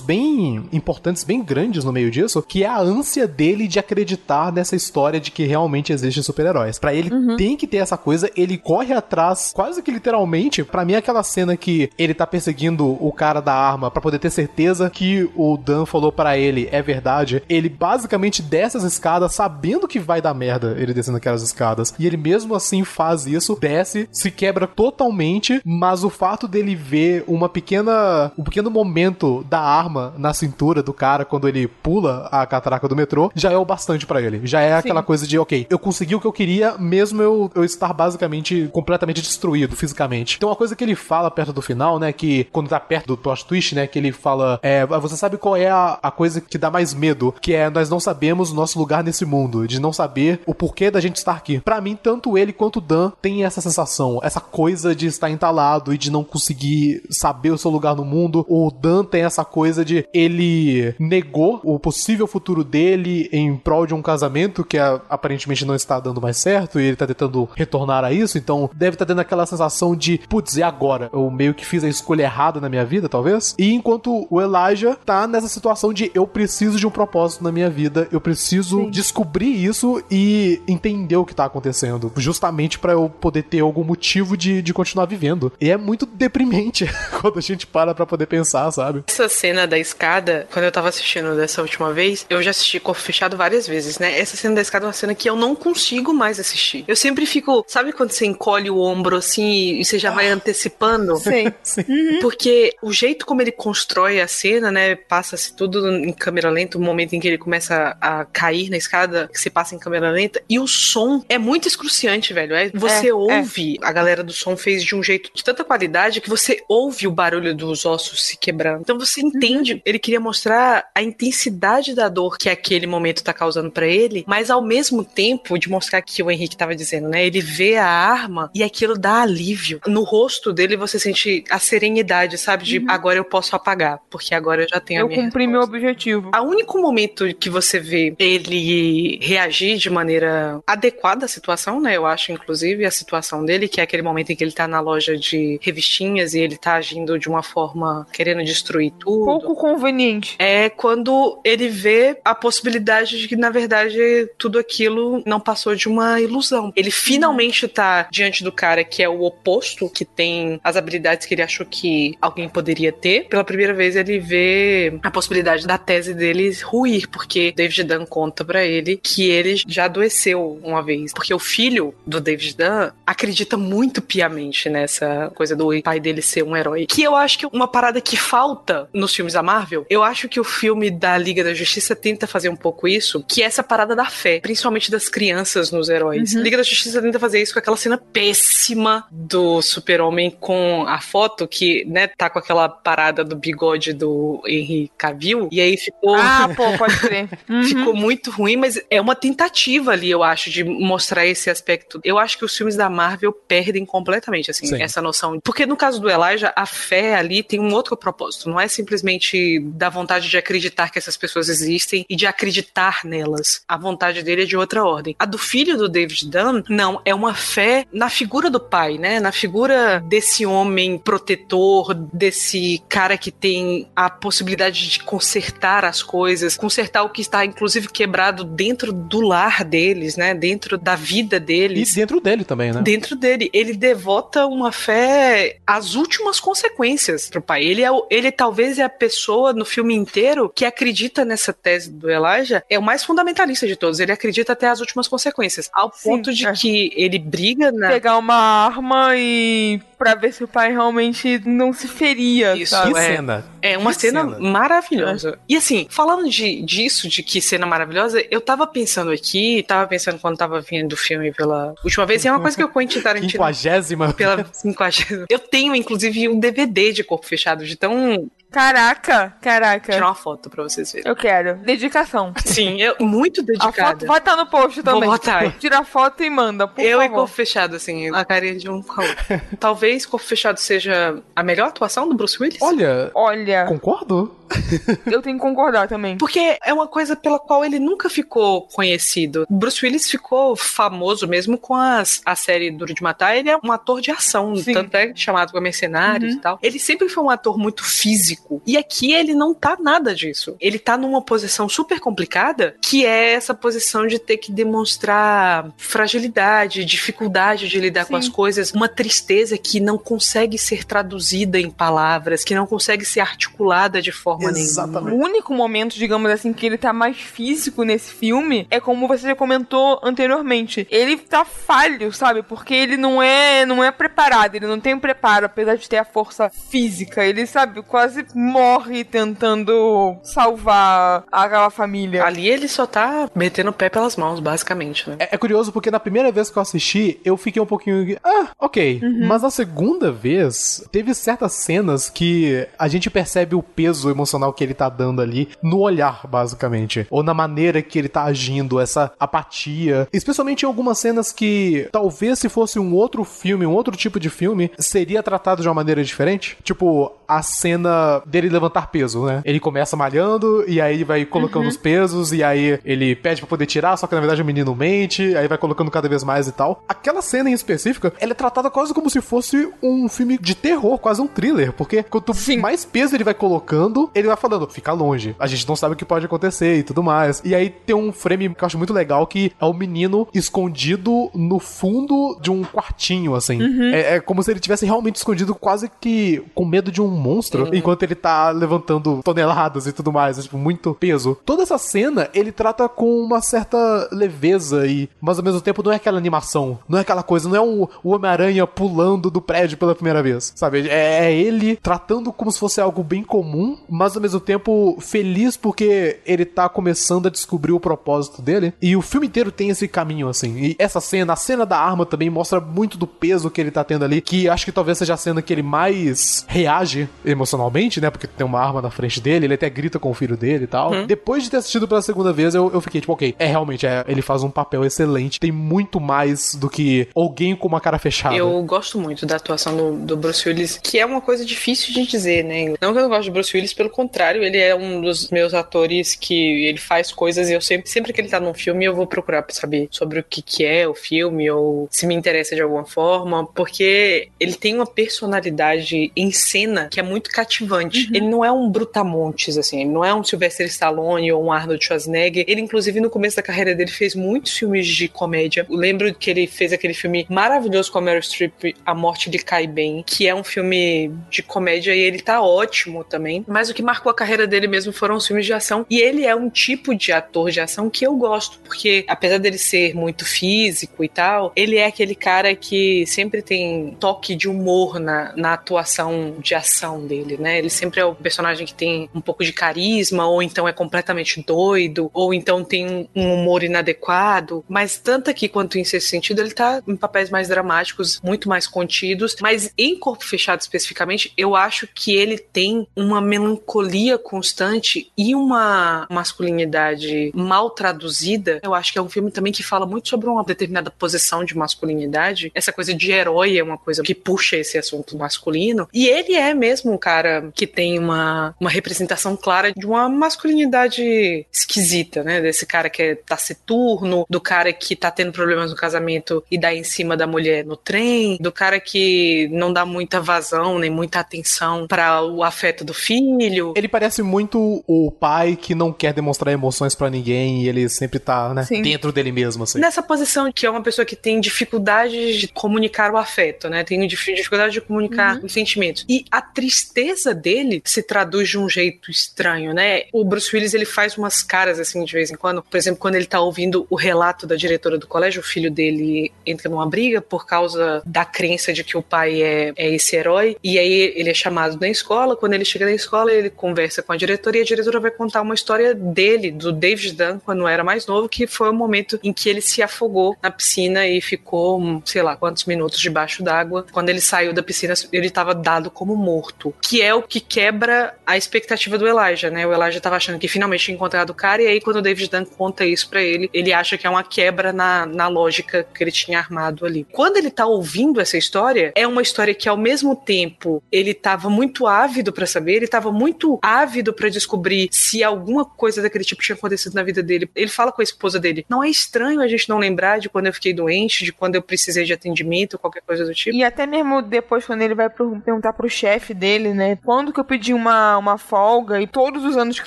bem 0.00 0.64
importantes, 0.72 1.22
bem 1.22 1.42
grandes 1.42 1.84
no 1.84 1.92
meio 1.92 2.10
disso, 2.10 2.42
que 2.42 2.64
é 2.64 2.66
a 2.66 2.80
ânsia 2.80 3.28
dele 3.28 3.68
de 3.68 3.78
acreditar 3.78 4.50
nessa 4.50 4.74
história 4.74 5.20
de 5.20 5.30
que 5.30 5.44
realmente 5.44 5.92
existem 5.92 6.22
super-heróis. 6.22 6.78
Para 6.78 6.94
ele 6.94 7.12
uhum. 7.12 7.36
tem 7.36 7.54
que 7.54 7.66
ter 7.66 7.76
essa 7.76 7.98
coisa, 7.98 8.30
ele 8.34 8.56
corre 8.56 8.94
atrás, 8.94 9.52
quase 9.54 9.82
que 9.82 9.90
literalmente, 9.90 10.64
para 10.64 10.86
mim 10.86 10.94
aquela 10.94 11.22
cena 11.22 11.54
que 11.54 11.90
ele 11.98 12.14
tá 12.14 12.26
perseguindo 12.26 12.86
o 12.86 13.09
cara 13.12 13.40
da 13.40 13.54
arma 13.54 13.90
para 13.90 14.00
poder 14.00 14.18
ter 14.18 14.30
certeza 14.30 14.90
que 14.90 15.28
o 15.34 15.56
Dan 15.56 15.86
falou 15.86 16.12
para 16.12 16.36
ele 16.36 16.68
é 16.70 16.82
verdade, 16.82 17.42
ele 17.48 17.68
basicamente 17.68 18.42
desce 18.42 18.76
as 18.76 18.84
escadas 18.84 19.34
sabendo 19.34 19.88
que 19.88 19.98
vai 19.98 20.20
dar 20.20 20.34
merda 20.34 20.76
ele 20.78 20.94
descendo 20.94 21.16
aquelas 21.16 21.42
escadas. 21.42 21.94
E 21.98 22.06
ele 22.06 22.16
mesmo 22.16 22.54
assim 22.54 22.84
faz 22.84 23.26
isso, 23.26 23.56
desce, 23.60 24.08
se 24.12 24.30
quebra 24.30 24.66
totalmente, 24.66 25.60
mas 25.64 26.04
o 26.04 26.10
fato 26.10 26.46
dele 26.46 26.74
ver 26.74 27.24
uma 27.26 27.48
pequena 27.48 28.32
um 28.36 28.44
pequeno 28.44 28.70
momento 28.70 29.44
da 29.48 29.60
arma 29.60 30.14
na 30.16 30.32
cintura 30.32 30.82
do 30.82 30.92
cara 30.92 31.24
quando 31.24 31.48
ele 31.48 31.66
pula 31.66 32.28
a 32.30 32.46
catraca 32.46 32.88
do 32.88 32.96
metrô 32.96 33.30
já 33.34 33.50
é 33.52 33.56
o 33.56 33.64
bastante 33.64 34.06
para 34.06 34.20
ele. 34.20 34.40
Já 34.44 34.60
é 34.60 34.72
Sim. 34.72 34.78
aquela 34.78 35.02
coisa 35.02 35.26
de, 35.26 35.38
ok, 35.38 35.66
eu 35.68 35.78
consegui 35.78 36.14
o 36.14 36.20
que 36.20 36.26
eu 36.26 36.32
queria, 36.32 36.76
mesmo 36.78 37.22
eu, 37.22 37.50
eu 37.54 37.64
estar 37.64 37.92
basicamente 37.92 38.68
completamente 38.72 39.20
destruído 39.20 39.76
fisicamente. 39.76 40.38
Tem 40.38 40.48
uma 40.48 40.56
coisa 40.56 40.74
que 40.74 40.84
ele 40.84 40.94
fala 40.94 41.30
perto 41.30 41.52
do 41.52 41.62
final, 41.62 41.98
né? 41.98 42.12
Que 42.12 42.44
quando 42.52 42.68
tá 42.68 42.80
perto 42.80 42.99
do 43.06 43.16
plot 43.16 43.44
twist, 43.46 43.74
né? 43.74 43.86
Que 43.86 43.98
ele 43.98 44.12
fala: 44.12 44.58
é, 44.62 44.84
você 44.86 45.16
sabe 45.16 45.36
qual 45.36 45.56
é 45.56 45.68
a, 45.68 45.98
a 46.02 46.10
coisa 46.10 46.40
que 46.40 46.58
dá 46.58 46.70
mais 46.70 46.94
medo? 46.94 47.34
Que 47.40 47.54
é 47.54 47.70
nós 47.70 47.88
não 47.88 48.00
sabemos 48.00 48.50
o 48.50 48.54
nosso 48.54 48.78
lugar 48.78 49.02
nesse 49.04 49.24
mundo, 49.24 49.66
de 49.66 49.80
não 49.80 49.92
saber 49.92 50.40
o 50.46 50.54
porquê 50.54 50.90
da 50.90 51.00
gente 51.00 51.16
estar 51.16 51.32
aqui. 51.32 51.60
Para 51.60 51.80
mim, 51.80 51.98
tanto 52.00 52.36
ele 52.36 52.52
quanto 52.52 52.76
o 52.76 52.80
Dan 52.80 53.12
tem 53.20 53.44
essa 53.44 53.60
sensação, 53.60 54.20
essa 54.22 54.40
coisa 54.40 54.94
de 54.94 55.06
estar 55.06 55.30
entalado 55.30 55.92
e 55.92 55.98
de 55.98 56.10
não 56.10 56.24
conseguir 56.24 57.02
saber 57.10 57.50
o 57.50 57.58
seu 57.58 57.70
lugar 57.70 57.94
no 57.94 58.04
mundo. 58.04 58.44
O 58.48 58.70
Dan 58.70 59.04
tem 59.04 59.22
essa 59.22 59.44
coisa 59.44 59.84
de 59.84 60.06
ele 60.12 60.94
negou 60.98 61.60
o 61.62 61.78
possível 61.78 62.26
futuro 62.26 62.64
dele 62.64 63.28
em 63.32 63.56
prol 63.56 63.86
de 63.86 63.94
um 63.94 64.02
casamento 64.02 64.64
que 64.64 64.78
aparentemente 64.78 65.64
não 65.64 65.74
está 65.74 65.98
dando 66.00 66.20
mais 66.20 66.36
certo 66.36 66.80
e 66.80 66.84
ele 66.84 66.96
tá 66.96 67.06
tentando 67.06 67.48
retornar 67.54 68.04
a 68.04 68.12
isso, 68.12 68.38
então 68.38 68.70
deve 68.74 68.94
estar 68.94 69.04
tá 69.04 69.10
tendo 69.10 69.20
aquela 69.20 69.46
sensação 69.46 69.94
de, 69.96 70.18
putz, 70.28 70.56
e 70.56 70.62
agora? 70.62 71.10
Eu 71.12 71.30
meio 71.30 71.54
que 71.54 71.66
fiz 71.66 71.84
a 71.84 71.88
escolha 71.88 72.22
errada 72.22 72.60
na 72.60 72.68
minha 72.68 72.84
vida, 72.90 73.08
talvez. 73.08 73.54
E 73.56 73.72
enquanto 73.72 74.26
o 74.28 74.40
Elijah 74.40 74.98
tá 75.06 75.26
nessa 75.26 75.48
situação 75.48 75.92
de 75.92 76.10
eu 76.12 76.26
preciso 76.26 76.76
de 76.76 76.86
um 76.86 76.90
propósito 76.90 77.44
na 77.44 77.52
minha 77.52 77.70
vida, 77.70 78.08
eu 78.10 78.20
preciso 78.20 78.78
Sim. 78.80 78.90
descobrir 78.90 79.64
isso 79.64 80.02
e 80.10 80.60
entender 80.66 81.16
o 81.16 81.24
que 81.24 81.34
tá 81.34 81.44
acontecendo, 81.44 82.12
justamente 82.16 82.78
para 82.78 82.92
eu 82.92 83.08
poder 83.08 83.44
ter 83.44 83.60
algum 83.60 83.84
motivo 83.84 84.36
de, 84.36 84.60
de 84.60 84.74
continuar 84.74 85.06
vivendo. 85.06 85.52
E 85.60 85.70
é 85.70 85.76
muito 85.76 86.04
deprimente 86.04 86.90
quando 87.20 87.38
a 87.38 87.42
gente 87.42 87.66
para 87.66 87.94
pra 87.94 88.04
poder 88.04 88.26
pensar, 88.26 88.70
sabe? 88.72 89.04
Essa 89.06 89.28
cena 89.28 89.66
da 89.66 89.78
escada, 89.78 90.48
quando 90.52 90.64
eu 90.64 90.72
tava 90.72 90.88
assistindo 90.88 91.36
dessa 91.36 91.62
última 91.62 91.92
vez, 91.92 92.26
eu 92.28 92.42
já 92.42 92.50
assisti 92.50 92.80
Corpo 92.80 93.00
Fechado 93.00 93.36
várias 93.36 93.68
vezes, 93.68 93.98
né? 93.98 94.18
Essa 94.18 94.36
cena 94.36 94.56
da 94.56 94.60
escada 94.60 94.84
é 94.84 94.88
uma 94.88 94.92
cena 94.92 95.14
que 95.14 95.30
eu 95.30 95.36
não 95.36 95.54
consigo 95.54 96.12
mais 96.12 96.40
assistir. 96.40 96.84
Eu 96.88 96.96
sempre 96.96 97.24
fico, 97.24 97.64
sabe 97.68 97.92
quando 97.92 98.10
você 98.10 98.26
encolhe 98.26 98.68
o 98.68 98.78
ombro 98.80 99.16
assim 99.16 99.78
e 99.78 99.84
você 99.84 99.98
já 99.98 100.10
vai 100.10 100.28
ah. 100.28 100.34
antecipando? 100.34 101.16
Sim. 101.16 101.52
Sim. 101.62 102.18
Porque 102.20 102.74
o 102.82 102.92
jeito 102.92 103.26
como 103.26 103.42
ele 103.42 103.52
constrói 103.52 104.20
a 104.20 104.28
cena, 104.28 104.70
né? 104.70 104.94
Passa-se 104.94 105.54
tudo 105.54 105.88
em 105.90 106.12
câmera 106.12 106.50
lenta, 106.50 106.78
o 106.78 106.80
momento 106.80 107.14
em 107.14 107.20
que 107.20 107.28
ele 107.28 107.38
começa 107.38 107.96
a 108.00 108.24
cair 108.24 108.70
na 108.70 108.76
escada, 108.76 109.28
que 109.32 109.40
se 109.40 109.50
passa 109.50 109.74
em 109.74 109.78
câmera 109.78 110.10
lenta, 110.10 110.42
e 110.48 110.58
o 110.58 110.66
som 110.66 111.24
é 111.28 111.38
muito 111.38 111.68
excruciante, 111.68 112.32
velho. 112.32 112.54
É, 112.54 112.70
você 112.70 113.06
é, 113.06 113.10
é. 113.10 113.14
ouve, 113.14 113.78
é. 113.82 113.86
a 113.86 113.92
galera 113.92 114.22
do 114.22 114.32
som 114.32 114.56
fez 114.56 114.82
de 114.82 114.94
um 114.94 115.02
jeito 115.02 115.30
de 115.34 115.44
tanta 115.44 115.64
qualidade 115.64 116.20
que 116.20 116.28
você 116.28 116.62
ouve 116.68 117.06
o 117.06 117.10
barulho 117.10 117.54
dos 117.54 117.84
ossos 117.84 118.22
se 118.22 118.36
quebrando. 118.36 118.80
Então 118.82 118.98
você 118.98 119.20
entende, 119.20 119.74
uhum. 119.74 119.80
ele 119.84 119.98
queria 119.98 120.20
mostrar 120.20 120.88
a 120.94 121.02
intensidade 121.02 121.94
da 121.94 122.08
dor 122.08 122.36
que 122.38 122.48
aquele 122.48 122.86
momento 122.86 123.22
tá 123.22 123.32
causando 123.32 123.70
para 123.70 123.86
ele, 123.86 124.24
mas 124.26 124.50
ao 124.50 124.62
mesmo 124.62 125.04
tempo 125.04 125.58
de 125.58 125.68
mostrar 125.68 126.02
que 126.02 126.22
o 126.22 126.30
Henrique 126.30 126.56
tava 126.56 126.74
dizendo, 126.74 127.08
né? 127.08 127.24
Ele 127.24 127.40
vê 127.40 127.76
a 127.76 127.86
arma 127.86 128.50
e 128.54 128.62
aquilo 128.62 128.96
dá 128.96 129.22
alívio. 129.22 129.80
No 129.86 130.02
rosto 130.02 130.52
dele 130.52 130.76
você 130.76 130.98
sente 130.98 131.44
a 131.50 131.58
serenidade, 131.58 132.38
sabe? 132.38 132.64
De 132.70 132.78
uhum. 132.78 132.86
agora 132.88 133.18
eu 133.18 133.24
posso 133.24 133.56
apagar, 133.56 134.00
porque 134.08 134.34
agora 134.34 134.62
eu 134.62 134.68
já 134.68 134.78
tenho 134.78 135.00
eu 135.00 135.06
a 135.06 135.08
minha. 135.08 135.20
Eu 135.20 135.24
cumpri 135.24 135.46
meu 135.46 135.60
objetivo. 135.60 136.30
O 136.34 136.42
único 136.42 136.80
momento 136.80 137.26
que 137.34 137.50
você 137.50 137.80
vê 137.80 138.14
ele 138.18 139.18
reagir 139.20 139.76
de 139.76 139.90
maneira 139.90 140.60
adequada 140.66 141.24
à 141.24 141.28
situação, 141.28 141.80
né? 141.80 141.96
Eu 141.96 142.06
acho, 142.06 142.32
inclusive, 142.32 142.84
a 142.84 142.90
situação 142.90 143.44
dele, 143.44 143.68
que 143.68 143.80
é 143.80 143.84
aquele 143.84 144.02
momento 144.02 144.30
em 144.30 144.36
que 144.36 144.44
ele 144.44 144.52
tá 144.52 144.68
na 144.68 144.80
loja 144.80 145.16
de 145.16 145.58
revistinhas 145.60 146.34
e 146.34 146.40
ele 146.40 146.56
tá 146.56 146.74
agindo 146.74 147.18
de 147.18 147.28
uma 147.28 147.42
forma 147.42 148.06
querendo 148.12 148.44
destruir 148.44 148.92
tudo. 148.92 149.24
Pouco 149.24 149.54
conveniente. 149.54 150.36
É 150.38 150.68
quando 150.68 151.40
ele 151.44 151.68
vê 151.68 152.18
a 152.24 152.34
possibilidade 152.34 153.18
de 153.18 153.26
que, 153.26 153.36
na 153.36 153.50
verdade, 153.50 154.28
tudo 154.38 154.58
aquilo 154.58 155.22
não 155.26 155.40
passou 155.40 155.74
de 155.74 155.88
uma 155.88 156.20
ilusão. 156.20 156.72
Ele 156.76 156.90
finalmente 156.90 157.66
tá 157.66 158.08
diante 158.10 158.44
do 158.44 158.52
cara 158.52 158.84
que 158.84 159.02
é 159.02 159.08
o 159.08 159.22
oposto, 159.22 159.88
que 159.88 160.04
tem 160.04 160.60
as 160.62 160.76
habilidades 160.76 161.26
que 161.26 161.34
ele 161.34 161.42
achou 161.42 161.66
que 161.66 162.16
alguém 162.20 162.48
poderia 162.48 162.59
ter. 162.62 163.26
Pela 163.28 163.44
primeira 163.44 163.74
vez 163.74 163.96
ele 163.96 164.18
vê 164.18 164.98
a 165.02 165.10
possibilidade 165.10 165.66
da 165.66 165.78
tese 165.78 166.14
dele 166.14 166.50
ruir, 166.62 167.08
porque 167.08 167.52
David 167.52 167.84
Dunn 167.84 168.06
conta 168.06 168.44
para 168.44 168.64
ele 168.64 168.98
que 169.02 169.28
ele 169.28 169.56
já 169.66 169.84
adoeceu 169.84 170.60
uma 170.62 170.82
vez, 170.82 171.12
porque 171.12 171.32
o 171.32 171.38
filho 171.38 171.94
do 172.06 172.20
David 172.20 172.56
Dunn 172.56 172.90
acredita 173.06 173.56
muito 173.56 174.02
piamente 174.02 174.68
nessa 174.68 175.30
coisa 175.34 175.54
do 175.54 175.70
pai 175.82 176.00
dele 176.00 176.22
ser 176.22 176.42
um 176.42 176.56
herói. 176.56 176.86
Que 176.86 177.02
eu 177.02 177.14
acho 177.14 177.38
que 177.38 177.46
uma 177.46 177.68
parada 177.68 178.00
que 178.00 178.16
falta 178.16 178.88
nos 178.92 179.14
filmes 179.14 179.34
da 179.34 179.42
Marvel, 179.42 179.86
eu 179.88 180.02
acho 180.02 180.28
que 180.28 180.40
o 180.40 180.44
filme 180.44 180.90
da 180.90 181.16
Liga 181.16 181.44
da 181.44 181.54
Justiça 181.54 181.94
tenta 181.94 182.26
fazer 182.26 182.48
um 182.48 182.56
pouco 182.56 182.88
isso, 182.88 183.24
que 183.26 183.42
é 183.42 183.46
essa 183.46 183.62
parada 183.62 183.94
da 183.94 184.06
fé, 184.06 184.40
principalmente 184.40 184.90
das 184.90 185.08
crianças 185.08 185.70
nos 185.70 185.88
heróis. 185.88 186.34
Uhum. 186.34 186.42
Liga 186.42 186.56
da 186.56 186.62
Justiça 186.62 187.00
tenta 187.00 187.18
fazer 187.18 187.40
isso 187.40 187.52
com 187.52 187.58
aquela 187.58 187.76
cena 187.76 187.98
péssima 187.98 189.06
do 189.10 189.62
Super-Homem 189.62 190.30
com 190.30 190.84
a 190.86 191.00
foto 191.00 191.46
que, 191.46 191.84
né, 191.86 192.06
tá 192.08 192.28
com 192.28 192.38
aquela 192.38 192.49
parada 192.68 193.24
do 193.24 193.36
bigode 193.36 193.92
do 193.92 194.42
Henry 194.46 194.90
Cavill, 194.96 195.48
e 195.50 195.60
aí 195.60 195.76
ficou. 195.76 196.14
Ah, 196.14 196.48
pô, 196.56 196.76
pode 196.76 196.98
crer. 196.98 197.28
Uhum. 197.50 197.64
ficou 197.64 197.94
muito 197.94 198.30
ruim, 198.30 198.56
mas 198.56 198.80
é 198.88 199.00
uma 199.00 199.14
tentativa 199.14 199.92
ali, 199.92 200.10
eu 200.10 200.22
acho, 200.22 200.50
de 200.50 200.62
mostrar 200.62 201.26
esse 201.26 201.50
aspecto. 201.50 202.00
Eu 202.04 202.18
acho 202.18 202.38
que 202.38 202.44
os 202.44 202.56
filmes 202.56 202.76
da 202.76 202.88
Marvel 202.88 203.32
perdem 203.32 203.84
completamente, 203.84 204.50
assim, 204.50 204.66
Sim. 204.66 204.82
essa 204.82 205.02
noção. 205.02 205.40
Porque 205.40 205.66
no 205.66 205.76
caso 205.76 206.00
do 206.00 206.08
Elijah, 206.08 206.52
a 206.54 206.66
fé 206.66 207.16
ali 207.16 207.42
tem 207.42 207.58
um 207.58 207.72
outro 207.72 207.96
propósito. 207.96 208.48
Não 208.48 208.60
é 208.60 208.68
simplesmente 208.68 209.60
da 209.60 209.88
vontade 209.88 210.28
de 210.28 210.38
acreditar 210.38 210.90
que 210.90 210.98
essas 210.98 211.16
pessoas 211.16 211.48
existem 211.48 212.04
e 212.08 212.14
de 212.14 212.26
acreditar 212.26 213.00
nelas. 213.04 213.62
A 213.66 213.76
vontade 213.76 214.22
dele 214.22 214.42
é 214.42 214.46
de 214.46 214.56
outra 214.56 214.84
ordem. 214.84 215.16
A 215.18 215.24
do 215.24 215.38
filho 215.38 215.76
do 215.76 215.88
David 215.88 216.28
Dunn, 216.28 216.62
não, 216.68 217.00
é 217.04 217.14
uma 217.14 217.34
fé 217.34 217.86
na 217.92 218.08
figura 218.08 218.48
do 218.48 218.60
pai, 218.60 218.98
né? 218.98 219.18
Na 219.18 219.32
figura 219.32 220.00
desse 220.06 220.46
homem 220.46 220.98
protetor, 220.98 221.94
desse 221.94 222.39
cara 222.88 223.16
que 223.16 223.30
tem 223.30 223.88
a 223.94 224.08
possibilidade 224.08 224.88
de 224.88 225.00
consertar 225.00 225.84
as 225.84 226.02
coisas, 226.02 226.56
consertar 226.56 227.02
o 227.02 227.10
que 227.10 227.20
está 227.20 227.44
inclusive 227.44 227.88
quebrado 227.88 228.44
dentro 228.44 228.92
do 228.92 229.20
lar 229.20 229.64
deles, 229.64 230.16
né? 230.16 230.34
Dentro 230.34 230.78
da 230.78 230.96
vida 230.96 231.38
deles. 231.38 231.92
E 231.92 231.96
dentro 231.96 232.20
dele 232.20 232.44
também, 232.44 232.72
né? 232.72 232.82
Dentro 232.82 233.16
dele. 233.16 233.50
Ele 233.52 233.74
devota 233.74 234.46
uma 234.46 234.72
fé 234.72 235.58
às 235.66 235.94
últimas 235.94 236.40
consequências 236.40 237.28
pro 237.28 237.42
pai. 237.42 237.64
Ele 237.64 237.82
é 237.82 237.90
o, 237.90 238.06
ele 238.10 238.30
talvez 238.30 238.78
é 238.78 238.82
a 238.82 238.88
pessoa 238.88 239.52
no 239.52 239.64
filme 239.64 239.94
inteiro 239.94 240.50
que 240.54 240.64
acredita 240.64 241.24
nessa 241.24 241.52
tese 241.52 241.90
do 241.90 242.10
Elijah, 242.10 242.62
é 242.68 242.78
o 242.78 242.82
mais 242.82 243.04
fundamentalista 243.04 243.66
de 243.66 243.76
todos. 243.76 244.00
Ele 244.00 244.12
acredita 244.12 244.52
até 244.52 244.68
as 244.68 244.80
últimas 244.80 245.08
consequências, 245.08 245.70
ao 245.72 245.90
ponto 245.90 246.30
Sim, 246.30 246.36
de 246.36 246.46
é. 246.46 246.52
que 246.52 246.92
ele 246.94 247.18
briga 247.18 247.72
na 247.72 247.88
pegar 247.88 248.16
uma 248.18 248.34
arma 248.34 249.16
e 249.16 249.80
pra 250.00 250.14
ver 250.14 250.32
se 250.32 250.42
o 250.42 250.48
pai 250.48 250.72
realmente 250.72 251.42
não 251.44 251.74
se 251.74 251.86
feria. 251.86 252.56
Isso, 252.56 252.70
sabe? 252.70 252.94
Que 252.94 252.98
é. 252.98 253.16
cena. 253.16 253.44
É 253.60 253.76
uma 253.76 253.92
cena, 253.92 254.22
cena. 254.22 254.38
maravilhosa. 254.50 255.38
E 255.46 255.54
assim, 255.54 255.86
falando 255.90 256.26
de, 256.30 256.62
disso, 256.62 257.06
de 257.06 257.22
que 257.22 257.38
cena 257.38 257.66
maravilhosa, 257.66 258.24
eu 258.30 258.40
tava 258.40 258.66
pensando 258.66 259.10
aqui, 259.10 259.62
tava 259.68 259.86
pensando 259.86 260.18
quando 260.18 260.38
tava 260.38 260.58
vendo 260.62 260.94
o 260.94 260.96
filme 260.96 261.30
pela 261.34 261.74
última 261.84 262.06
vez, 262.06 262.24
e 262.24 262.28
é 262.28 262.32
uma 262.32 262.40
coisa 262.40 262.56
que 262.56 262.64
o 262.64 262.72
Quentin 262.72 263.02
Tarantino. 263.02 263.30
Quinquagésima. 263.30 264.14
Pela 264.14 264.42
50. 264.50 265.26
Eu 265.28 265.38
tenho, 265.38 265.74
inclusive, 265.74 266.30
um 266.30 266.40
DVD 266.40 266.92
de 266.92 267.04
corpo 267.04 267.26
fechado, 267.26 267.66
de 267.66 267.76
tão. 267.76 268.30
Caraca, 268.50 269.34
caraca. 269.40 269.92
Tirar 269.92 270.06
uma 270.06 270.14
foto 270.14 270.50
pra 270.50 270.62
vocês 270.64 270.92
verem. 270.92 271.08
Eu 271.08 271.14
quero. 271.16 271.54
Dedicação. 271.58 272.34
Sim, 272.44 272.80
eu 272.80 272.96
muito 273.00 273.40
A 273.42 273.44
dedicada. 273.44 273.90
foto 274.00 274.06
vai 274.06 274.18
estar 274.18 274.36
no 274.36 274.46
post 274.46 274.82
Vou 274.82 274.94
também. 274.94 275.08
botar. 275.08 275.52
Tira 275.58 275.78
a 275.78 275.84
foto 275.84 276.22
e 276.22 276.28
manda, 276.30 276.66
por 276.66 276.80
eu 276.84 277.00
e 277.00 277.04
favor. 277.04 277.14
corpo 277.20 277.32
fechado, 277.34 277.76
assim, 277.76 278.12
a 278.14 278.24
carinha 278.24 278.56
de 278.56 278.68
um 278.68 278.82
com 278.82 279.00
a. 279.00 279.04
Talvez 279.58 280.04
corpo 280.04 280.26
fechado 280.26 280.58
seja 280.58 281.22
a 281.34 281.42
melhor 281.42 281.68
atuação 281.68 282.08
do 282.08 282.14
Bruce 282.14 282.36
Willis. 282.42 282.60
Olha, 282.60 283.10
Olha, 283.14 283.64
concordo. 283.66 284.36
eu 285.06 285.22
tenho 285.22 285.36
que 285.36 285.42
concordar 285.42 285.88
também. 285.88 286.16
Porque 286.16 286.58
é 286.64 286.72
uma 286.72 286.86
coisa 286.86 287.14
pela 287.16 287.38
qual 287.38 287.64
ele 287.64 287.78
nunca 287.78 288.08
ficou 288.10 288.62
conhecido. 288.68 289.46
Bruce 289.48 289.84
Willis 289.84 290.10
ficou 290.10 290.56
famoso 290.56 291.26
mesmo 291.26 291.56
com 291.58 291.74
as, 291.74 292.20
a 292.24 292.34
série 292.34 292.70
Duro 292.70 292.94
de 292.94 293.02
Matar. 293.02 293.36
Ele 293.36 293.50
é 293.50 293.58
um 293.62 293.72
ator 293.72 294.00
de 294.00 294.10
ação, 294.10 294.56
Sim. 294.56 294.72
tanto 294.72 294.94
é 294.96 295.12
chamado 295.14 295.52
para 295.52 295.60
mercenários 295.60 296.32
Uhum. 296.32 296.38
e 296.38 296.40
tal. 296.40 296.58
Ele 296.62 296.78
sempre 296.78 297.08
foi 297.08 297.22
um 297.22 297.30
ator 297.30 297.56
muito 297.58 297.84
físico. 297.84 298.60
E 298.66 298.76
aqui 298.76 299.12
ele 299.12 299.34
não 299.34 299.54
tá 299.54 299.76
nada 299.80 300.14
disso. 300.14 300.56
Ele 300.60 300.78
tá 300.78 300.96
numa 300.96 301.22
posição 301.22 301.68
super 301.68 302.00
complicada, 302.00 302.74
que 302.82 303.04
é 303.06 303.32
essa 303.32 303.54
posição 303.54 304.06
de 304.06 304.18
ter 304.18 304.36
que 304.36 304.50
demonstrar 304.52 305.70
fragilidade, 305.76 306.84
dificuldade 306.84 307.68
de 307.68 307.78
lidar 307.78 308.04
com 308.06 308.14
Sim. 308.14 308.18
as 308.18 308.28
coisas, 308.28 308.72
uma 308.72 308.88
tristeza 308.88 309.56
que 309.56 309.80
não 309.80 309.96
consegue 309.98 310.58
ser 310.58 310.84
traduzida 310.84 311.58
em 311.58 311.70
palavras, 311.70 312.42
que 312.44 312.54
não 312.54 312.66
consegue 312.66 313.04
ser 313.04 313.20
articulada 313.20 314.00
de 314.02 314.12
forma 314.12 314.39
nenhuma. 314.40 314.60
Exatamente. 314.60 315.16
O 315.16 315.18
único 315.18 315.54
momento, 315.54 315.94
digamos 315.94 316.30
assim, 316.30 316.52
que 316.52 316.66
ele 316.66 316.78
tá 316.78 316.92
mais 316.92 317.16
físico 317.16 317.82
nesse 317.82 318.12
filme 318.12 318.66
é 318.70 318.80
como 318.80 319.06
você 319.08 319.28
já 319.28 319.36
comentou 319.36 320.00
anteriormente. 320.02 320.86
Ele 320.90 321.16
tá 321.16 321.44
falho, 321.44 322.12
sabe? 322.12 322.42
Porque 322.42 322.74
ele 322.74 322.96
não 322.96 323.22
é, 323.22 323.64
não 323.66 323.82
é 323.82 323.90
preparado, 323.90 324.54
ele 324.54 324.66
não 324.66 324.80
tem 324.80 324.98
preparo, 324.98 325.46
apesar 325.46 325.76
de 325.76 325.88
ter 325.88 325.98
a 325.98 326.04
força 326.04 326.50
física. 326.50 327.24
Ele, 327.24 327.46
sabe, 327.46 327.82
quase 327.82 328.24
morre 328.34 329.04
tentando 329.04 330.16
salvar 330.22 331.24
aquela 331.30 331.70
família. 331.70 332.24
Ali 332.24 332.48
ele 332.48 332.68
só 332.68 332.86
tá 332.86 333.28
metendo 333.34 333.70
o 333.70 333.72
pé 333.72 333.88
pelas 333.88 334.16
mãos, 334.16 334.40
basicamente, 334.40 335.08
né? 335.08 335.16
É, 335.18 335.34
é 335.34 335.38
curioso 335.38 335.72
porque 335.72 335.90
na 335.90 336.00
primeira 336.00 336.30
vez 336.32 336.50
que 336.50 336.56
eu 336.56 336.62
assisti, 336.62 337.20
eu 337.24 337.36
fiquei 337.36 337.60
um 337.60 337.66
pouquinho. 337.66 338.18
Ah, 338.22 338.48
ok. 338.58 339.00
Mas 339.26 339.42
na 339.42 339.50
segunda 339.50 340.10
vez, 340.10 340.84
teve 340.90 341.14
certas 341.14 341.52
cenas 341.52 342.08
que 342.08 342.66
a 342.78 342.88
gente 342.88 343.10
percebe 343.10 343.54
o 343.54 343.62
peso 343.62 344.10
emocional 344.10 344.29
que 344.52 344.64
ele 344.64 344.74
tá 344.74 344.88
dando 344.88 345.20
ali 345.20 345.48
no 345.62 345.78
olhar, 345.78 346.26
basicamente. 346.26 347.06
Ou 347.10 347.22
na 347.22 347.34
maneira 347.34 347.82
que 347.82 347.98
ele 347.98 348.08
tá 348.08 348.24
agindo, 348.24 348.80
essa 348.80 349.12
apatia. 349.18 350.08
Especialmente 350.12 350.62
em 350.62 350.66
algumas 350.66 350.98
cenas 350.98 351.32
que 351.32 351.88
talvez 351.92 352.38
se 352.38 352.48
fosse 352.48 352.78
um 352.78 352.94
outro 352.94 353.24
filme, 353.24 353.66
um 353.66 353.72
outro 353.72 353.96
tipo 353.96 354.20
de 354.20 354.30
filme, 354.30 354.70
seria 354.78 355.22
tratado 355.22 355.62
de 355.62 355.68
uma 355.68 355.74
maneira 355.74 356.02
diferente. 356.02 356.56
Tipo, 356.62 357.12
a 357.30 357.42
cena 357.42 358.22
dele 358.26 358.48
levantar 358.48 358.90
peso, 358.90 359.24
né? 359.24 359.40
Ele 359.44 359.60
começa 359.60 359.96
malhando 359.96 360.64
e 360.66 360.80
aí 360.80 361.04
vai 361.04 361.24
colocando 361.24 361.68
os 361.68 361.76
pesos 361.76 362.32
e 362.32 362.42
aí 362.42 362.80
ele 362.84 363.14
pede 363.14 363.40
pra 363.40 363.48
poder 363.48 363.66
tirar, 363.66 363.96
só 363.96 364.06
que 364.06 364.14
na 364.14 364.20
verdade 364.20 364.42
o 364.42 364.44
menino 364.44 364.74
mente, 364.74 365.36
aí 365.36 365.46
vai 365.46 365.56
colocando 365.56 365.90
cada 365.90 366.08
vez 366.08 366.24
mais 366.24 366.48
e 366.48 366.52
tal. 366.52 366.82
Aquela 366.88 367.22
cena 367.22 367.48
em 367.48 367.52
específica, 367.52 368.12
ela 368.18 368.32
é 368.32 368.34
tratada 368.34 368.68
quase 368.68 368.92
como 368.92 369.08
se 369.08 369.20
fosse 369.20 369.68
um 369.82 370.08
filme 370.08 370.38
de 370.38 370.54
terror, 370.54 370.98
quase 370.98 371.20
um 371.20 371.28
thriller, 371.28 371.72
porque 371.72 372.02
quanto 372.02 372.34
Sim. 372.34 372.58
mais 372.58 372.84
peso 372.84 373.14
ele 373.14 373.24
vai 373.24 373.34
colocando, 373.34 374.10
ele 374.20 374.28
vai 374.28 374.36
falando, 374.36 374.68
fica 374.68 374.92
longe, 374.92 375.34
a 375.38 375.46
gente 375.46 375.66
não 375.68 375.76
sabe 375.76 375.94
o 375.94 375.96
que 375.96 376.04
pode 376.04 376.26
acontecer 376.26 376.78
e 376.78 376.82
tudo 376.82 377.02
mais. 377.02 377.42
E 377.44 377.54
aí 377.54 377.70
tem 377.70 377.94
um 377.96 378.12
frame 378.12 378.54
que 378.54 378.62
eu 378.62 378.66
acho 378.66 378.78
muito 378.78 378.92
legal 378.92 379.26
que 379.26 379.52
é 379.60 379.64
o 379.64 379.72
menino 379.72 380.28
escondido 380.34 381.30
no 381.34 381.58
fundo 381.58 382.38
de 382.40 382.50
um 382.50 382.62
quartinho, 382.62 383.34
assim. 383.34 383.58
É, 383.92 384.16
é 384.16 384.20
como 384.20 384.42
se 384.42 384.50
ele 384.50 384.60
tivesse 384.60 384.84
realmente 384.84 385.16
escondido 385.16 385.54
quase 385.54 385.90
que 386.00 386.42
com 386.54 386.64
medo 386.64 386.90
de 386.90 387.00
um 387.00 387.08
monstro, 387.08 387.74
enquanto 387.74 388.02
ele 388.02 388.14
tá 388.14 388.50
levantando 388.50 389.20
toneladas 389.22 389.86
e 389.86 389.92
tudo 389.92 390.12
mais, 390.12 390.38
é, 390.38 390.42
tipo, 390.42 390.58
muito 390.58 390.94
peso. 390.94 391.36
Toda 391.44 391.62
essa 391.62 391.78
cena 391.78 392.28
ele 392.34 392.52
trata 392.52 392.88
com 392.88 393.20
uma 393.20 393.40
certa 393.40 394.08
leveza 394.12 394.86
e, 394.86 395.08
mas 395.20 395.38
ao 395.38 395.44
mesmo 395.44 395.60
tempo 395.60 395.82
não 395.82 395.92
é 395.92 395.96
aquela 395.96 396.18
animação, 396.18 396.78
não 396.88 396.98
é 396.98 397.02
aquela 397.02 397.22
coisa, 397.22 397.48
não 397.48 397.56
é 397.56 397.60
um, 397.60 397.86
o 398.02 398.10
Homem-Aranha 398.10 398.66
pulando 398.66 399.30
do 399.30 399.40
prédio 399.40 399.78
pela 399.78 399.94
primeira 399.94 400.22
vez, 400.22 400.52
sabe? 400.54 400.88
É, 400.88 401.26
é 401.26 401.34
ele 401.34 401.76
tratando 401.76 402.32
como 402.32 402.50
se 402.50 402.58
fosse 402.58 402.80
algo 402.80 403.02
bem 403.02 403.22
comum, 403.22 403.78
mas 404.00 404.16
ao 404.16 404.22
mesmo 404.22 404.40
tempo 404.40 404.96
feliz 404.98 405.58
porque 405.58 406.20
ele 406.24 406.46
tá 406.46 406.70
começando 406.70 407.26
a 407.26 407.30
descobrir 407.30 407.72
o 407.72 407.78
propósito 407.78 408.40
dele. 408.40 408.72
E 408.80 408.96
o 408.96 409.02
filme 409.02 409.26
inteiro 409.26 409.52
tem 409.52 409.68
esse 409.68 409.86
caminho, 409.86 410.26
assim. 410.26 410.56
E 410.56 410.76
essa 410.78 411.02
cena, 411.02 411.34
a 411.34 411.36
cena 411.36 411.66
da 411.66 411.78
arma 411.78 412.06
também 412.06 412.30
mostra 412.30 412.58
muito 412.60 412.96
do 412.96 413.06
peso 413.06 413.50
que 413.50 413.60
ele 413.60 413.70
tá 413.70 413.84
tendo 413.84 414.02
ali, 414.02 414.22
que 414.22 414.48
acho 414.48 414.64
que 414.64 414.72
talvez 414.72 414.96
seja 414.96 415.12
a 415.12 415.16
cena 415.18 415.42
que 415.42 415.52
ele 415.52 415.62
mais 415.62 416.46
reage 416.48 417.10
emocionalmente, 417.22 418.00
né? 418.00 418.08
Porque 418.08 418.26
tem 418.26 418.46
uma 418.46 418.58
arma 418.58 418.80
na 418.80 418.90
frente 418.90 419.20
dele, 419.20 419.44
ele 419.44 419.52
até 419.52 419.68
grita 419.68 419.98
com 419.98 420.10
o 420.10 420.14
filho 420.14 420.34
dele 420.34 420.64
e 420.64 420.66
tal. 420.66 421.04
Depois 421.04 421.42
de 421.44 421.50
ter 421.50 421.58
assistido 421.58 421.86
pela 421.86 422.00
segunda 422.00 422.32
vez, 422.32 422.54
eu, 422.54 422.70
eu 422.72 422.80
fiquei 422.80 423.02
tipo, 423.02 423.12
ok, 423.12 423.34
é 423.38 423.44
realmente, 423.44 423.86
é, 423.86 424.02
ele 424.08 424.22
faz 424.22 424.42
um 424.42 424.50
papel 424.50 424.82
excelente. 424.82 425.38
Tem 425.38 425.52
muito 425.52 426.00
mais 426.00 426.54
do 426.54 426.70
que 426.70 427.06
alguém 427.14 427.54
com 427.54 427.68
uma 427.68 427.82
cara 427.82 427.98
fechada. 427.98 428.34
Eu 428.34 428.62
gosto 428.62 428.98
muito 428.98 429.26
da 429.26 429.36
atuação 429.36 429.76
do, 429.76 430.06
do 430.06 430.16
Bruce 430.16 430.48
Willis, 430.48 430.80
que 430.82 430.98
é 430.98 431.04
uma 431.04 431.20
coisa 431.20 431.44
difícil 431.44 431.92
de 431.92 432.06
dizer, 432.06 432.44
né? 432.44 432.74
Não 432.80 432.94
que 432.94 432.98
eu 432.98 433.02
não 433.02 433.10
gosto 433.10 433.24
de 433.24 433.30
Bruce 433.30 433.54
Willis, 433.54 433.74
pelo 433.74 433.89
contrário, 433.90 434.42
ele 434.42 434.58
é 434.58 434.74
um 434.74 435.00
dos 435.00 435.30
meus 435.30 435.54
atores 435.54 436.14
que 436.14 436.64
ele 436.66 436.78
faz 436.78 437.12
coisas 437.12 437.48
e 437.48 437.54
eu 437.54 437.60
sempre, 437.60 437.90
sempre 437.90 438.12
que 438.12 438.20
ele 438.20 438.28
tá 438.28 438.40
num 438.40 438.54
filme, 438.54 438.84
eu 438.84 438.94
vou 438.94 439.06
procurar 439.06 439.42
pra 439.42 439.54
saber 439.54 439.88
sobre 439.90 440.20
o 440.20 440.24
que, 440.24 440.42
que 440.42 440.64
é 440.64 440.86
o 440.86 440.94
filme 440.94 441.50
ou 441.50 441.88
se 441.90 442.06
me 442.06 442.14
interessa 442.14 442.54
de 442.54 442.62
alguma 442.62 442.84
forma, 442.84 443.46
porque 443.46 444.28
ele 444.38 444.54
tem 444.54 444.74
uma 444.74 444.86
personalidade 444.86 446.12
em 446.16 446.30
cena 446.30 446.88
que 446.90 447.00
é 447.00 447.02
muito 447.02 447.30
cativante. 447.30 448.08
Ele 448.12 448.26
não 448.26 448.44
é 448.44 448.52
um 448.52 448.68
brutamontes, 448.68 449.56
assim, 449.56 449.80
ele 449.80 449.90
não 449.90 450.04
é 450.04 450.14
um 450.14 450.22
Sylvester 450.22 450.66
Stallone 450.66 451.32
ou 451.32 451.44
um 451.44 451.52
Arnold 451.52 451.84
Schwarzenegger. 451.84 452.44
Ele, 452.46 452.60
inclusive, 452.60 453.00
no 453.00 453.10
começo 453.10 453.36
da 453.36 453.42
carreira 453.42 453.74
dele, 453.74 453.90
fez 453.90 454.14
muitos 454.14 454.56
filmes 454.56 454.86
de 454.86 455.08
comédia. 455.08 455.66
Eu 455.68 455.76
lembro 455.76 456.12
que 456.14 456.30
ele 456.30 456.46
fez 456.46 456.72
aquele 456.72 456.94
filme 456.94 457.26
maravilhoso 457.28 457.90
com 457.90 457.98
a 457.98 458.00
Meryl 458.00 458.22
Streep, 458.22 458.74
A 458.84 458.94
Morte 458.94 459.30
lhe 459.30 459.38
Cai 459.38 459.66
Bem, 459.66 460.04
que 460.06 460.26
é 460.26 460.34
um 460.34 460.44
filme 460.44 461.12
de 461.30 461.42
comédia 461.42 461.94
e 461.94 462.00
ele 462.00 462.20
tá 462.20 462.42
ótimo 462.42 463.04
também. 463.04 463.44
Mas 463.46 463.70
o 463.70 463.74
que 463.74 463.79
marcou 463.82 464.10
a 464.10 464.14
carreira 464.14 464.46
dele 464.46 464.66
mesmo 464.66 464.92
foram 464.92 465.16
os 465.16 465.26
filmes 465.26 465.46
de 465.46 465.52
ação. 465.52 465.86
E 465.88 466.00
ele 466.00 466.24
é 466.24 466.34
um 466.34 466.48
tipo 466.48 466.94
de 466.94 467.12
ator 467.12 467.50
de 467.50 467.60
ação 467.60 467.90
que 467.90 468.06
eu 468.06 468.14
gosto, 468.16 468.58
porque 468.60 469.04
apesar 469.08 469.38
dele 469.38 469.58
ser 469.58 469.94
muito 469.94 470.24
físico 470.24 471.02
e 471.04 471.08
tal, 471.08 471.52
ele 471.54 471.76
é 471.76 471.86
aquele 471.86 472.14
cara 472.14 472.54
que 472.54 473.04
sempre 473.06 473.42
tem 473.42 473.96
toque 473.98 474.34
de 474.34 474.48
humor 474.48 474.98
na, 474.98 475.32
na 475.36 475.54
atuação 475.54 476.36
de 476.38 476.54
ação 476.54 477.06
dele, 477.06 477.36
né? 477.38 477.58
Ele 477.58 477.70
sempre 477.70 478.00
é 478.00 478.04
o 478.04 478.14
personagem 478.14 478.66
que 478.66 478.74
tem 478.74 479.08
um 479.14 479.20
pouco 479.20 479.44
de 479.44 479.52
carisma, 479.52 480.26
ou 480.26 480.42
então 480.42 480.66
é 480.68 480.72
completamente 480.72 481.42
doido, 481.46 482.10
ou 482.12 482.32
então 482.34 482.64
tem 482.64 483.08
um 483.14 483.34
humor 483.34 483.62
inadequado. 483.62 484.64
Mas 484.68 484.98
tanto 484.98 485.30
aqui 485.30 485.48
quanto 485.48 485.78
em 485.78 485.82
esse 485.82 486.00
sentido, 486.00 486.40
ele 486.40 486.52
tá 486.52 486.82
em 486.86 486.96
papéis 486.96 487.30
mais 487.30 487.48
dramáticos, 487.48 488.20
muito 488.22 488.48
mais 488.48 488.66
contidos. 488.66 489.36
Mas 489.40 489.72
em 489.76 489.98
Corpo 489.98 490.24
Fechado 490.24 490.60
especificamente, 490.60 491.32
eu 491.36 491.54
acho 491.56 491.86
que 491.86 492.14
ele 492.14 492.38
tem 492.38 492.86
uma 492.96 493.20
melancolia 493.20 493.69
constante 494.18 495.12
e 495.16 495.34
uma 495.34 496.06
masculinidade 496.10 497.30
mal 497.34 497.70
traduzida. 497.70 498.58
Eu 498.62 498.74
acho 498.74 498.92
que 498.92 498.98
é 498.98 499.02
um 499.02 499.08
filme 499.08 499.30
também 499.30 499.52
que 499.52 499.62
fala 499.62 499.86
muito 499.86 500.08
sobre 500.08 500.28
uma 500.28 500.42
determinada 500.42 500.90
posição 500.90 501.44
de 501.44 501.56
masculinidade. 501.56 502.50
Essa 502.54 502.72
coisa 502.72 502.92
de 502.92 503.12
herói 503.12 503.58
é 503.58 503.62
uma 503.62 503.78
coisa 503.78 504.02
que 504.02 504.14
puxa 504.14 504.56
esse 504.56 504.76
assunto 504.76 505.16
masculino. 505.16 505.88
E 505.92 506.08
ele 506.08 506.34
é 506.34 506.52
mesmo 506.52 506.92
um 506.92 506.98
cara 506.98 507.50
que 507.54 507.66
tem 507.66 507.98
uma, 507.98 508.54
uma 508.58 508.70
representação 508.70 509.36
clara 509.36 509.72
de 509.72 509.86
uma 509.86 510.08
masculinidade 510.08 511.46
esquisita, 511.52 512.24
né? 512.24 512.40
Desse 512.40 512.66
cara 512.66 512.90
que 512.90 513.02
é 513.02 513.14
taciturno, 513.14 514.26
do 514.28 514.40
cara 514.40 514.72
que 514.72 514.96
tá 514.96 515.10
tendo 515.10 515.32
problemas 515.32 515.70
no 515.70 515.76
casamento 515.76 516.42
e 516.50 516.58
dá 516.58 516.74
em 516.74 516.82
cima 516.82 517.16
da 517.16 517.26
mulher 517.26 517.64
no 517.64 517.76
trem, 517.76 518.36
do 518.40 518.50
cara 518.50 518.80
que 518.80 519.48
não 519.52 519.72
dá 519.72 519.86
muita 519.86 520.20
vazão 520.20 520.78
nem 520.78 520.90
muita 520.90 521.20
atenção 521.20 521.86
para 521.86 522.24
o 522.24 522.42
afeto 522.42 522.84
do 522.84 522.94
filho 522.94 523.59
filho. 523.60 523.74
Ele 523.76 523.88
parece 523.88 524.22
muito 524.22 524.82
o 524.86 525.10
pai 525.10 525.56
que 525.56 525.74
não 525.74 525.92
quer 525.92 526.12
demonstrar 526.12 526.52
emoções 526.52 526.94
para 526.94 527.10
ninguém 527.10 527.62
e 527.62 527.68
ele 527.68 527.88
sempre 527.88 528.18
tá, 528.18 528.52
né, 528.54 528.64
Sim. 528.64 528.82
dentro 528.82 529.12
dele 529.12 529.30
mesmo, 529.30 529.64
assim. 529.64 529.78
Nessa 529.78 530.02
posição 530.02 530.50
que 530.52 530.66
é 530.66 530.70
uma 530.70 530.82
pessoa 530.82 531.04
que 531.04 531.16
tem 531.16 531.40
dificuldade 531.40 532.38
de 532.38 532.48
comunicar 532.48 533.12
o 533.12 533.16
afeto, 533.16 533.68
né? 533.68 533.84
Tem 533.84 534.06
dificuldade 534.06 534.72
de 534.72 534.80
comunicar 534.80 535.36
uhum. 535.36 535.46
os 535.46 535.52
sentimentos. 535.52 536.04
E 536.08 536.24
a 536.30 536.40
tristeza 536.40 537.34
dele 537.34 537.82
se 537.84 538.02
traduz 538.02 538.48
de 538.48 538.58
um 538.58 538.68
jeito 538.68 539.10
estranho, 539.10 539.72
né? 539.74 540.04
O 540.12 540.24
Bruce 540.24 540.54
Willis, 540.54 540.74
ele 540.74 540.84
faz 540.84 541.16
umas 541.16 541.42
caras 541.42 541.78
assim 541.78 542.04
de 542.04 542.12
vez 542.12 542.30
em 542.30 542.36
quando. 542.36 542.62
Por 542.62 542.76
exemplo, 542.76 542.98
quando 542.98 543.14
ele 543.14 543.26
tá 543.26 543.40
ouvindo 543.40 543.86
o 543.90 543.96
relato 543.96 544.46
da 544.46 544.56
diretora 544.56 544.98
do 544.98 545.06
colégio, 545.06 545.40
o 545.40 545.44
filho 545.44 545.70
dele 545.70 546.32
entra 546.46 546.68
numa 546.68 546.88
briga 546.88 547.20
por 547.20 547.46
causa 547.46 548.02
da 548.06 548.24
crença 548.24 548.72
de 548.72 548.84
que 548.84 548.96
o 548.96 549.02
pai 549.02 549.42
é, 549.42 549.72
é 549.76 549.94
esse 549.94 550.16
herói. 550.16 550.56
E 550.62 550.78
aí 550.78 551.12
ele 551.14 551.30
é 551.30 551.34
chamado 551.34 551.78
na 551.80 551.88
escola. 551.88 552.36
Quando 552.36 552.54
ele 552.54 552.64
chega 552.64 552.84
na 552.84 552.92
escola, 552.92 553.32
ele 553.32 553.49
conversa 553.50 554.02
com 554.02 554.12
a 554.12 554.16
diretora 554.16 554.58
e 554.58 554.60
a 554.60 554.64
diretora 554.64 555.00
vai 555.00 555.10
contar 555.10 555.42
uma 555.42 555.54
história 555.54 555.94
dele, 555.94 556.50
do 556.50 556.72
David 556.72 557.12
Dunn, 557.14 557.38
quando 557.38 557.66
era 557.66 557.84
mais 557.84 558.06
novo, 558.06 558.28
que 558.28 558.46
foi 558.46 558.70
o 558.70 558.74
momento 558.74 559.18
em 559.22 559.32
que 559.32 559.48
ele 559.48 559.60
se 559.60 559.82
afogou 559.82 560.36
na 560.42 560.50
piscina 560.50 561.06
e 561.06 561.20
ficou, 561.20 562.02
sei 562.04 562.22
lá, 562.22 562.36
quantos 562.36 562.64
minutos 562.64 562.98
debaixo 562.98 563.42
d'água. 563.42 563.86
Quando 563.92 564.08
ele 564.08 564.20
saiu 564.20 564.52
da 564.52 564.62
piscina, 564.62 564.94
ele 565.12 565.26
estava 565.26 565.54
dado 565.54 565.90
como 565.90 566.16
morto. 566.16 566.74
Que 566.80 567.02
é 567.02 567.14
o 567.14 567.22
que 567.22 567.40
quebra 567.40 568.14
a 568.26 568.36
expectativa 568.36 568.96
do 568.96 569.06
Elijah, 569.06 569.50
né? 569.50 569.66
O 569.66 569.72
Elijah 569.72 569.98
estava 569.98 570.16
achando 570.16 570.38
que 570.38 570.48
finalmente 570.48 570.84
tinha 570.84 570.94
encontrado 570.94 571.30
o 571.30 571.34
cara, 571.34 571.62
e 571.62 571.66
aí 571.66 571.80
quando 571.80 571.96
o 571.96 572.02
David 572.02 572.30
Dunn 572.30 572.44
conta 572.44 572.84
isso 572.84 573.08
para 573.08 573.22
ele, 573.22 573.50
ele 573.52 573.72
acha 573.72 573.96
que 573.96 574.06
é 574.06 574.10
uma 574.10 574.22
quebra 574.22 574.72
na, 574.72 575.06
na 575.06 575.28
lógica 575.28 575.86
que 575.94 576.02
ele 576.02 576.12
tinha 576.12 576.38
armado 576.38 576.84
ali. 576.84 577.06
Quando 577.12 577.36
ele 577.36 577.50
tá 577.50 577.66
ouvindo 577.66 578.20
essa 578.20 578.36
história, 578.36 578.92
é 578.94 579.06
uma 579.06 579.22
história 579.22 579.54
que 579.54 579.68
ao 579.68 579.76
mesmo 579.76 580.14
tempo 580.16 580.82
ele 580.90 581.10
estava 581.10 581.48
muito 581.48 581.86
ávido 581.86 582.32
para 582.32 582.46
saber, 582.46 582.74
ele 582.74 582.84
estava 582.84 583.12
muito 583.12 583.39
ávido 583.62 584.12
para 584.12 584.28
descobrir 584.28 584.88
se 584.90 585.22
alguma 585.22 585.64
coisa 585.64 586.02
daquele 586.02 586.24
tipo 586.24 586.42
tinha 586.42 586.56
acontecido 586.56 586.94
na 586.94 587.02
vida 587.02 587.22
dele. 587.22 587.50
Ele 587.54 587.70
fala 587.70 587.92
com 587.92 588.00
a 588.00 588.04
esposa 588.04 588.38
dele: 588.38 588.64
"Não 588.68 588.82
é 588.82 588.88
estranho 588.88 589.40
a 589.40 589.48
gente 589.48 589.68
não 589.68 589.78
lembrar 589.78 590.18
de 590.18 590.28
quando 590.28 590.46
eu 590.46 590.52
fiquei 590.52 590.72
doente, 590.72 591.24
de 591.24 591.32
quando 591.32 591.54
eu 591.54 591.62
precisei 591.62 592.04
de 592.04 592.12
atendimento, 592.12 592.78
qualquer 592.78 593.02
coisa 593.02 593.24
do 593.24 593.34
tipo". 593.34 593.56
E 593.56 593.64
até 593.64 593.86
mesmo 593.86 594.22
depois 594.22 594.64
quando 594.64 594.82
ele 594.82 594.94
vai 594.94 595.08
perguntar 595.08 595.72
pro 595.72 595.88
chefe 595.88 596.34
dele, 596.34 596.72
né, 596.72 596.96
quando 597.04 597.32
que 597.32 597.40
eu 597.40 597.44
pedi 597.44 597.72
uma, 597.74 598.16
uma 598.18 598.38
folga 598.38 599.00
e 599.00 599.06
todos 599.06 599.44
os 599.44 599.56
anos 599.56 599.78
que 599.78 599.86